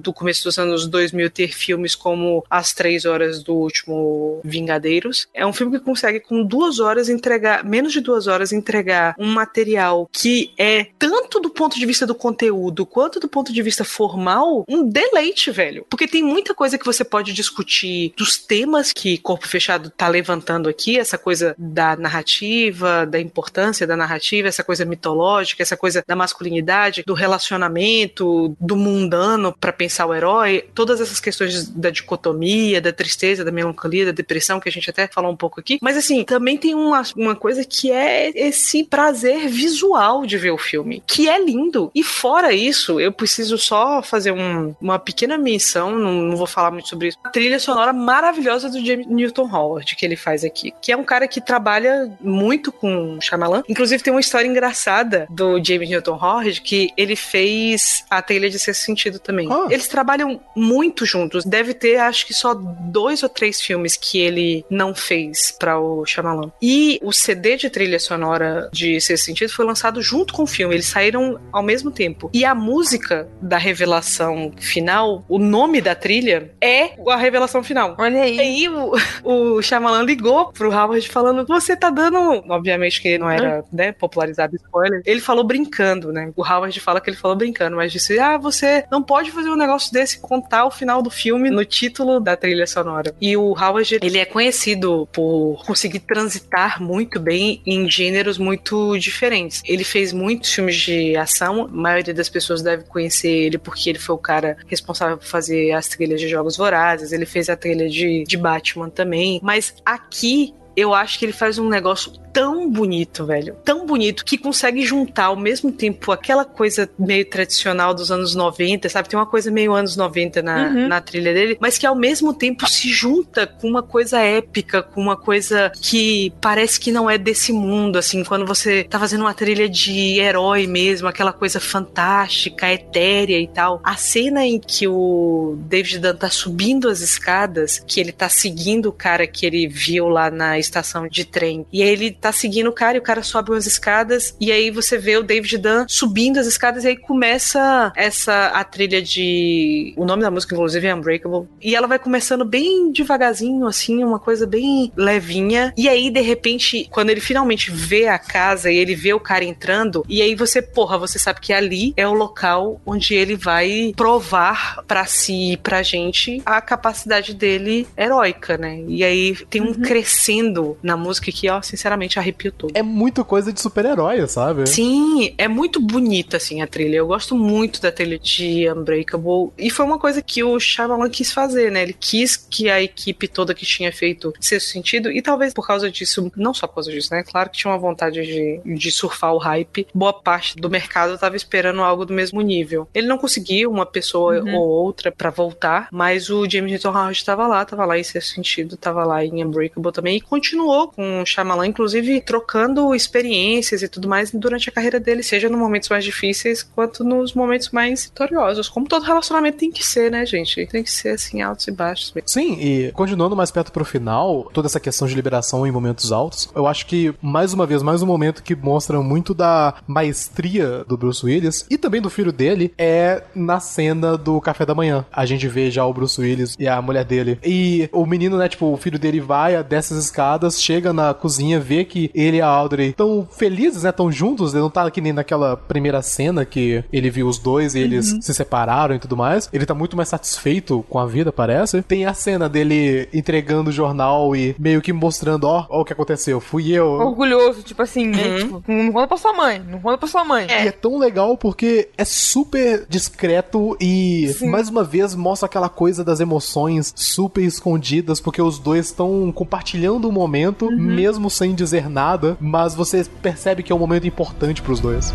do 0.02 0.14
começo 0.14 0.44
dos 0.44 0.58
anos 0.58 0.88
2000 0.88 1.30
ter 1.30 1.54
filmes 1.54 1.96
como 1.96 2.44
As 2.50 2.74
Três 2.74 3.06
Horas 3.06 3.44
do 3.44 3.54
Último 3.54 4.42
Vingadeiros. 4.44 5.28
É 5.34 5.46
um 5.46 5.54
filme 5.54 5.78
que 5.78 5.86
consegue, 5.86 6.20
com 6.20 6.44
duas 6.44 6.80
horas, 6.80 7.10
entregar, 7.10 7.64
menos 7.64 7.94
de 7.94 8.02
duas 8.02 8.28
horas, 8.28 8.52
entregar 8.52 9.16
um 9.18 9.32
material 9.32 10.10
que 10.12 10.52
é, 10.58 10.88
tanto 10.98 11.40
do 11.40 11.50
ponto 11.50 11.78
de 11.78 11.86
vista 11.86 12.06
do 12.06 12.16
conteúdo 12.16 12.86
quanto 12.86 13.20
do 13.20 13.28
ponto 13.28 13.52
de 13.54 13.62
vista 13.62 13.84
formal, 13.84 14.64
um 14.68 14.88
deleite, 14.88 15.52
velho. 15.52 15.86
Porque 15.90 16.08
tem 16.08 16.24
muita 16.24 16.54
coisa 16.54 16.78
que 16.78 16.86
você 16.86 17.04
pode 17.04 17.34
discutir 17.34 18.14
dos 18.18 18.38
temas 18.38 18.94
que 18.94 19.18
Corpo 19.18 19.48
Fechado 19.48 19.90
tá 19.90 20.08
levantando 20.08 20.70
aqui, 20.70 20.98
essa 20.98 21.18
coisa 21.18 21.56
da 21.58 21.96
narrativa, 21.96 23.06
da 23.06 23.20
importância 23.20 23.88
da 23.88 23.98
narrativa, 23.98 24.48
essa 24.48 24.64
coisa 24.64 24.86
mitológica, 24.86 25.62
essa 25.62 25.78
coisa 25.78 26.04
da 26.06 26.16
masculinidade, 26.16 27.04
do 27.06 27.14
relacionamento, 27.14 28.56
do 28.60 28.76
mundano 28.76 29.35
para 29.52 29.74
pensar 29.74 30.06
o 30.06 30.14
herói, 30.14 30.66
todas 30.74 31.02
essas 31.02 31.20
questões 31.20 31.68
da 31.70 31.90
dicotomia, 31.90 32.82
da 32.82 32.92
tristeza, 32.92 33.44
da 33.44 33.52
melancolia, 33.52 34.06
da 34.06 34.12
depressão, 34.12 34.60
que 34.60 34.70
a 34.70 34.72
gente 34.72 34.90
até 34.90 35.08
falou 35.08 35.32
um 35.32 35.36
pouco 35.36 35.60
aqui. 35.60 35.78
Mas 35.82 35.98
assim, 35.98 36.24
também 36.24 36.58
tem 36.58 36.74
uma, 36.74 37.04
uma 37.16 37.36
coisa 37.36 37.64
que 37.64 37.92
é 37.92 38.30
esse 38.36 38.84
prazer 38.84 39.48
visual 39.48 40.26
de 40.26 40.38
ver 40.38 40.52
o 40.52 40.58
filme, 40.58 41.04
que 41.06 41.28
é 41.30 41.44
lindo. 41.44 41.92
E 41.94 42.04
fora 42.04 42.54
isso, 42.54 43.00
eu 43.00 43.12
preciso 43.12 43.58
só 43.58 44.02
fazer 44.02 44.32
um, 44.32 44.76
uma 44.82 45.00
pequena 45.00 45.38
menção, 45.38 45.98
não, 45.98 46.14
não, 46.14 46.36
vou 46.36 46.48
falar 46.48 46.72
muito 46.72 46.88
sobre 46.88 47.10
isso. 47.10 47.18
A 47.24 47.30
trilha 47.30 47.60
sonora 47.60 47.94
maravilhosa 47.94 48.70
do 48.70 48.84
James 48.84 49.08
Newton 49.08 49.50
Howard 49.52 49.96
que 49.96 50.06
ele 50.06 50.16
faz 50.16 50.44
aqui, 50.44 50.74
que 50.82 50.92
é 50.92 50.98
um 50.98 51.04
cara 51.04 51.28
que 51.28 51.42
trabalha 51.42 52.12
muito 52.22 52.72
com 52.72 53.20
Shyamalan. 53.22 53.64
Inclusive 53.68 54.04
tem 54.04 54.14
uma 54.14 54.20
história 54.20 54.48
engraçada 54.48 55.28
do 55.30 55.64
James 55.64 55.90
Newton 55.90 56.20
Howard 56.22 56.62
que 56.62 56.90
ele 56.98 57.16
fez 57.16 58.04
a 58.10 58.22
trilha 58.22 58.50
de 58.50 58.60
Sexto 58.60 58.84
Sentido 58.84 59.20
também. 59.26 59.52
Oh. 59.52 59.70
Eles 59.70 59.88
trabalham 59.88 60.40
muito 60.56 61.06
juntos. 61.06 61.44
Deve 61.44 61.74
ter, 61.74 61.98
acho 61.98 62.26
que 62.26 62.34
só 62.34 62.54
dois 62.54 63.24
ou 63.24 63.30
três 63.30 63.60
filmes 63.60 63.98
que 63.98 64.20
ele 64.20 64.64
não 64.70 64.94
fez 64.94 65.52
para 65.52 65.80
o 65.80 66.06
Shyamalan. 66.06 66.52
E 66.62 67.00
o 67.02 67.12
CD 67.12 67.58
de 67.58 67.70
trilha 67.70 68.00
sonora 68.00 68.70
de 68.72 69.02
Sexto 69.02 69.26
Sentido 69.26 69.52
foi 69.52 69.66
lançado 69.66 70.02
junto 70.02 70.34
com 70.34 70.44
o 70.44 70.48
filme. 70.48 70.76
Eles 70.76 70.86
saíram 70.86 71.40
ao 71.52 71.64
mesmo 71.64 71.92
tempo. 71.92 72.30
E 72.34 72.46
a 72.46 72.54
música 72.54 73.28
da 73.42 73.58
revelação 73.58 74.52
final, 74.58 75.26
o 75.28 75.40
nome 75.40 75.82
da 75.82 75.96
trilha 75.96 76.52
é 76.62 76.92
a 77.10 77.18
revelação 77.18 77.64
final. 77.64 77.96
Olha 77.98 78.22
aí. 78.22 78.36
E 78.36 78.40
aí 78.40 78.70
o, 78.70 78.94
o 79.58 79.62
Shyamalan 79.62 80.04
ligou 80.04 80.52
pro 80.52 80.72
Howard 80.72 81.08
falando: 81.10 81.46
Você 81.48 81.76
tá 81.76 81.90
dando. 81.90 82.44
Obviamente 82.50 83.02
que 83.02 83.18
não 83.18 83.30
era, 83.30 83.64
né, 83.74 83.92
popularizado 83.92 84.56
spoiler. 84.56 85.02
Ele 85.06 85.20
falou 85.20 85.44
brincando, 85.44 86.12
né? 86.12 86.32
O 86.36 86.44
Howard 86.44 86.80
fala 86.80 87.02
que 87.02 87.10
ele 87.10 87.18
falou 87.18 87.36
brincando, 87.36 87.76
mas 87.76 87.92
disse: 87.92 88.20
Ah, 88.20 88.38
você 88.38 88.86
não 88.92 89.02
pode 89.02 89.15
fazer 89.32 89.50
um 89.50 89.56
negócio 89.56 89.92
desse, 89.92 90.20
contar 90.20 90.66
o 90.66 90.72
final 90.72 91.02
do 91.02 91.10
filme 91.10 91.50
no 91.50 91.64
título 91.64 92.20
da 92.20 92.36
trilha 92.36 92.68
sonora. 92.68 93.16
E 93.20 93.36
o 93.38 93.52
Howard, 93.52 94.00
ele 94.02 94.18
é 94.18 94.26
conhecido 94.26 95.08
por 95.12 95.64
conseguir 95.66 96.00
transitar 96.00 96.82
muito 96.82 97.20
bem 97.20 97.62
em 97.66 97.90
gêneros 97.90 98.38
muito 98.38 98.98
diferentes. 98.98 99.62
Ele 99.66 99.84
fez 99.84 100.12
muitos 100.12 100.52
filmes 100.54 100.76
de 100.76 101.16
ação, 101.16 101.64
a 101.64 101.68
maioria 101.68 102.14
das 102.14 102.30
pessoas 102.30 102.62
deve 102.62 102.84
conhecer 102.84 103.30
ele 103.30 103.58
porque 103.58 103.90
ele 103.90 104.00
foi 104.00 104.16
o 104.16 104.20
cara 104.20 104.58
responsável 104.68 105.18
por 105.18 105.26
fazer 105.26 105.72
as 105.72 105.88
trilhas 105.88 106.20
de 106.20 106.28
Jogos 106.28 106.58
Vorazes, 106.58 107.12
ele 107.12 107.26
fez 107.26 107.50
a 107.50 107.56
trilha 107.56 107.90
de, 107.90 108.24
de 108.24 108.38
Batman 108.38 108.90
também. 108.90 109.40
Mas 109.44 109.74
aqui 109.86 110.54
eu 110.76 110.94
acho 110.94 111.18
que 111.18 111.26
ele 111.26 111.34
faz 111.34 111.58
um 111.58 111.70
negócio 111.70 112.12
tão 112.36 112.70
bonito, 112.70 113.26
velho. 113.26 113.56
Tão 113.64 113.86
bonito 113.86 114.26
que 114.26 114.38
consegue 114.38 114.86
juntar 114.86 115.26
ao 115.26 115.38
mesmo 115.38 115.72
tempo 115.72 116.12
aquela 116.12 116.44
coisa 116.44 116.90
meio 117.00 117.24
tradicional 117.30 117.94
dos 117.94 118.12
anos 118.12 118.36
90, 118.36 118.90
sabe? 118.90 119.08
Tem 119.08 119.18
uma 119.18 119.26
coisa 119.26 119.50
meio 119.50 119.74
anos 119.74 119.96
90 119.96 120.42
na, 120.42 120.68
uhum. 120.68 120.88
na 120.90 121.00
trilha 121.00 121.34
dele, 121.34 121.58
mas 121.62 121.78
que 121.78 121.86
ao 121.86 121.96
mesmo 121.96 122.34
tempo 122.34 122.68
se 122.68 122.90
junta 122.90 123.48
com 123.48 123.70
uma 123.70 123.82
coisa 123.82 124.20
épica, 124.20 124.84
com 124.84 125.00
uma 125.00 125.16
coisa 125.16 125.72
que 125.82 126.34
parece 126.42 126.78
que 126.78 126.92
não 126.92 127.10
é 127.10 127.18
desse 127.18 127.54
mundo, 127.54 127.98
assim, 127.98 128.22
quando 128.26 128.46
você 128.46 128.84
tá 128.84 129.00
fazendo 129.00 129.22
uma 129.22 129.34
trilha 129.34 129.70
de 129.70 130.20
herói 130.20 130.68
mesmo, 130.68 131.08
aquela 131.08 131.32
coisa 131.32 131.62
fantástica, 131.62 132.70
etérea 132.70 133.40
e 133.40 133.48
tal. 133.48 133.80
A 133.82 133.96
cena 133.96 134.46
em 134.46 134.60
que 134.60 134.90
o 134.90 135.58
David 135.70 136.00
Dunn 136.00 136.18
tá 136.18 136.30
subindo 136.30 136.90
as 136.90 137.00
escadas, 137.00 137.80
que 137.80 138.02
ele 138.02 138.12
tá 138.12 138.28
seguindo 138.28 138.88
o 138.88 138.92
cara 138.92 139.26
que 139.26 139.46
ele 139.46 139.70
viu 139.70 140.10
lá 140.10 140.30
na 140.30 140.60
estação 140.66 141.08
de 141.08 141.26
trem, 141.26 141.66
e 141.72 141.82
aí 141.82 141.90
ele 141.90 142.12
tá 142.12 142.32
seguindo 142.32 142.68
o 142.68 142.74
cara 142.74 142.98
e 142.98 143.00
o 143.00 143.04
cara 143.04 143.24
sobe 143.24 143.52
umas 143.52 143.66
escadas 143.66 144.36
e 144.40 144.52
aí 144.52 144.72
você 144.72 144.98
vê 144.98 145.18
o 145.18 145.24
David 145.24 145.58
Dunn 145.58 145.86
subindo 145.88 146.40
as 146.40 146.48
escadas 146.48 146.84
e 146.84 146.90
aí 146.90 146.98
começa 146.98 147.92
essa 147.96 148.48
a 148.48 148.64
trilha 148.64 149.02
de 149.02 149.94
o 149.98 150.06
nome 150.06 150.22
da 150.22 150.32
música 150.32 150.54
inclusive 150.54 150.88
é 150.88 150.96
Unbreakable 150.96 151.48
e 151.62 151.76
ela 151.76 151.88
vai 151.88 152.00
começando 152.00 152.46
bem 152.46 152.92
devagarzinho 152.92 153.66
assim, 153.68 154.04
uma 154.04 154.20
coisa 154.20 154.46
bem 154.46 154.92
levinha 154.96 155.74
e 155.78 155.88
aí 155.88 156.10
de 156.10 156.22
repente 156.22 156.88
quando 156.92 157.10
ele 157.10 157.22
finalmente 157.22 157.72
vê 157.72 158.08
a 158.08 158.18
casa 158.18 158.72
e 158.72 158.78
ele 158.78 158.96
vê 158.96 159.14
o 159.14 159.20
cara 159.20 159.44
entrando 159.44 160.06
e 160.08 160.22
aí 160.22 160.36
você, 160.36 160.62
porra, 160.62 160.98
você 160.98 161.18
sabe 161.18 161.40
que 161.40 161.54
ali 161.54 161.94
é 161.96 162.08
o 162.08 162.14
local 162.14 162.82
onde 162.86 163.14
ele 163.14 163.36
vai 163.36 163.94
provar 163.96 164.84
para 164.88 165.06
si 165.06 165.54
e 165.54 165.58
pra 165.58 165.84
gente 165.84 166.42
a 166.46 166.62
capacidade 166.62 167.34
dele 167.34 167.88
heróica, 167.98 168.58
né? 168.58 168.84
E 168.88 169.04
aí 169.04 169.36
tem 169.50 169.62
um 169.62 169.68
uhum. 169.68 169.82
crescendo 169.82 170.55
na 170.82 170.96
música 170.96 171.32
que, 171.32 171.50
ó, 171.50 171.62
sinceramente 171.62 172.20
arrepio 172.20 172.52
todo. 172.52 172.72
É 172.76 172.84
muito 172.84 173.24
coisa 173.26 173.52
de 173.52 173.62
super-herói, 173.62 174.28
sabe? 174.28 174.68
Sim, 174.68 175.34
é 175.38 175.48
muito 175.48 175.80
bonita, 175.80 176.38
assim, 176.38 176.62
a 176.62 176.68
trilha. 176.68 176.98
Eu 176.98 177.08
gosto 177.08 177.36
muito 177.36 177.82
da 177.82 177.92
trilha 177.92 178.20
de 178.20 178.70
Unbreakable. 178.72 179.52
E 179.58 179.70
foi 179.70 179.86
uma 179.86 180.00
coisa 180.00 180.22
que 180.22 180.44
o 180.44 180.60
Shyamalan 180.60 181.10
quis 181.10 181.32
fazer, 181.32 181.72
né? 181.72 181.84
Ele 181.84 181.96
quis 181.98 182.36
que 182.36 182.70
a 182.70 182.82
equipe 182.82 183.28
toda 183.28 183.54
que 183.54 183.66
tinha 183.66 183.92
feito 183.92 184.34
sexto 184.40 184.70
sentido, 184.70 185.12
e 185.12 185.22
talvez 185.22 185.54
por 185.54 185.66
causa 185.66 185.90
disso, 185.90 186.32
não 186.36 186.54
só 186.54 186.68
por 186.68 186.76
causa 186.76 186.92
disso, 186.92 187.10
né? 187.12 187.24
Claro 187.24 187.50
que 187.50 187.58
tinha 187.58 187.72
uma 187.72 187.80
vontade 187.80 188.22
de, 188.22 188.62
de 188.66 188.92
surfar 188.92 189.34
o 189.34 189.38
hype. 189.38 189.88
Boa 189.94 190.14
parte 190.14 190.56
do 190.56 190.70
mercado 190.70 191.18
tava 191.18 191.36
esperando 191.36 191.82
algo 191.82 192.06
do 192.06 192.14
mesmo 192.14 192.42
nível. 192.42 192.88
Ele 192.94 193.08
não 193.08 193.18
conseguiu 193.18 193.72
uma 193.72 193.86
pessoa 193.86 194.40
uhum. 194.40 194.56
ou 194.56 194.68
outra 194.68 195.12
para 195.12 195.30
voltar, 195.30 195.88
mas 195.92 196.30
o 196.30 196.50
James 196.50 196.72
Newton 196.72 196.90
Howard 196.90 197.18
estava 197.18 197.48
lá, 197.48 197.64
tava 197.66 197.86
lá 197.86 197.98
em 197.98 198.04
sexto 198.04 198.36
sentido, 198.36 198.78
tava 198.78 199.04
lá 199.04 199.24
em 199.24 199.44
Unbreakable 199.44 199.92
também, 199.92 200.18
e 200.18 200.22
continuou 200.46 200.90
com 200.90 201.22
o 201.22 201.26
Shyamalan, 201.26 201.68
inclusive 201.68 202.22
trocando 202.22 202.94
experiências 202.94 203.82
e 203.82 203.88
tudo 203.88 204.08
mais 204.08 204.32
durante 204.32 204.70
a 204.70 204.72
carreira 204.72 205.00
dele, 205.00 205.24
seja 205.24 205.50
nos 205.50 205.60
momentos 205.60 205.90
mais 205.90 206.04
difíceis 206.04 206.62
quanto 206.62 207.04
nos 207.04 207.34
momentos 207.34 207.72
mais 207.72 208.06
vitoriosos. 208.06 208.70
Como 208.70 208.88
todo 208.88 209.04
relacionamento 209.04 209.58
tem 209.58 209.72
que 209.72 209.86
ser, 209.86 210.12
né, 210.12 210.26
gente? 210.26 210.68
Tem 210.68 210.84
que 210.84 210.92
ser 210.92 211.10
assim, 211.10 211.42
altos 211.42 211.68
e 211.68 211.72
baixos. 211.72 212.14
Sim, 212.26 212.60
e 212.60 212.92
continuando 212.92 213.36
mais 213.36 213.50
perto 213.50 213.72
pro 213.72 213.84
final, 213.84 214.50
toda 214.54 214.68
essa 214.68 214.80
questão 214.80 215.08
de 215.08 215.16
liberação 215.16 215.66
em 215.66 215.72
momentos 215.72 216.12
altos, 216.12 216.50
eu 216.56 216.68
acho 216.68 216.86
que, 216.86 217.14
mais 217.22 217.54
uma 217.54 217.66
vez, 217.66 217.82
mais 217.82 218.02
um 218.02 218.06
momento 218.06 218.44
que 218.44 218.56
mostra 218.56 219.02
muito 219.02 219.34
da 219.34 219.76
maestria 219.88 220.84
do 220.88 220.98
Bruce 220.98 221.26
Willis 221.26 221.66
e 221.70 221.78
também 221.78 222.02
do 222.02 222.10
filho 222.10 222.32
dele 222.32 222.74
é 222.78 223.24
na 223.34 223.60
cena 223.60 224.18
do 224.18 224.40
café 224.40 224.66
da 224.66 224.76
manhã. 224.76 225.06
A 225.12 225.26
gente 225.26 225.48
vê 225.48 225.72
já 225.72 225.86
o 225.86 225.94
Bruce 225.94 226.20
Willis 226.20 226.56
e 226.60 226.68
a 226.68 226.80
mulher 226.82 227.04
dele. 227.04 227.40
E 227.44 227.90
o 227.92 228.06
menino, 228.06 228.38
né, 228.38 228.48
tipo, 228.48 228.72
o 228.72 228.78
filho 228.78 229.00
dele 229.00 229.20
vai, 229.20 229.62
desce 229.64 229.94
as 229.94 230.00
escadas, 230.06 230.35
chega 230.52 230.94
na 230.94 231.14
cozinha, 231.14 231.60
vê 231.60 231.84
que 231.84 232.10
ele 232.14 232.38
e 232.38 232.42
a 232.42 232.48
Audrey 232.48 232.94
tão 232.94 233.28
felizes, 233.32 233.84
né? 233.84 233.92
Tão 233.92 234.12
juntos. 234.12 234.54
Ele 234.54 234.62
não 234.62 234.70
tá 234.70 234.90
que 234.90 235.02
nem 235.02 235.14
naquela 235.14 235.58
primeira 235.58 236.02
cena 236.02 236.46
que 236.46 236.84
ele 236.92 237.10
viu 237.10 237.28
os 237.28 237.38
dois 237.38 237.76
e 237.76 237.80
eles 237.80 238.12
uhum. 238.12 238.22
se 238.22 238.34
separaram 238.34 238.96
e 238.96 239.00
tudo 239.00 239.18
mais. 239.18 239.50
Ele 239.52 239.66
tá 239.66 239.74
muito 239.74 239.96
mais 239.96 240.10
satisfeito 240.10 240.86
com 240.90 241.00
a 241.00 241.06
vida, 241.06 241.32
parece. 241.32 241.82
Tem 241.82 242.06
a 242.06 242.14
cena 242.14 242.48
dele 242.48 243.10
entregando 243.14 243.70
o 243.70 243.74
jornal 243.74 244.36
e 244.36 244.56
meio 244.60 244.82
que 244.82 244.94
mostrando, 244.94 245.46
ó, 245.46 245.66
ó 245.70 245.82
o 245.82 245.86
que 245.86 245.94
aconteceu, 245.94 246.40
fui 246.40 246.72
eu. 246.72 246.86
Orgulhoso, 246.86 247.64
tipo 247.64 247.82
assim, 247.82 248.08
né? 248.08 248.28
uhum. 248.28 248.38
tipo, 248.38 248.64
não 248.68 248.92
conta 248.92 249.08
pra 249.08 249.18
sua 249.18 249.34
mãe, 249.34 249.62
não 249.68 249.80
conta 249.80 249.98
pra 249.98 250.08
sua 250.08 250.24
mãe. 250.24 250.48
É. 250.50 250.66
E 250.66 250.68
é 250.68 250.72
tão 250.72 250.98
legal 250.98 251.38
porque 251.38 251.90
é 251.98 252.06
super 252.06 252.86
discreto 252.90 253.78
e, 253.80 254.34
Sim. 254.34 254.50
mais 254.50 254.70
uma 254.70 254.84
vez, 254.84 255.16
mostra 255.16 255.48
aquela 255.48 255.70
coisa 255.70 256.04
das 256.04 256.20
emoções 256.20 256.94
super 256.96 257.44
escondidas, 257.44 258.20
porque 258.20 258.42
os 258.42 258.60
dois 258.60 258.88
estão 258.88 259.32
compartilhando 259.32 260.08
o 260.08 260.12
momento, 260.12 260.25
uhum. 260.66 260.76
mesmo 260.76 261.30
sem 261.30 261.54
dizer 261.54 261.76
dizer 261.76 261.90
nada, 261.90 262.38
mas 262.40 262.74
você 262.74 263.04
percebe 263.22 263.64
que 263.64 263.72
é 263.72 263.76
um 263.76 263.80
momento 263.80 264.08
importante 264.08 264.62
para 264.62 264.72
os 264.72 264.80
dois. 264.80 265.14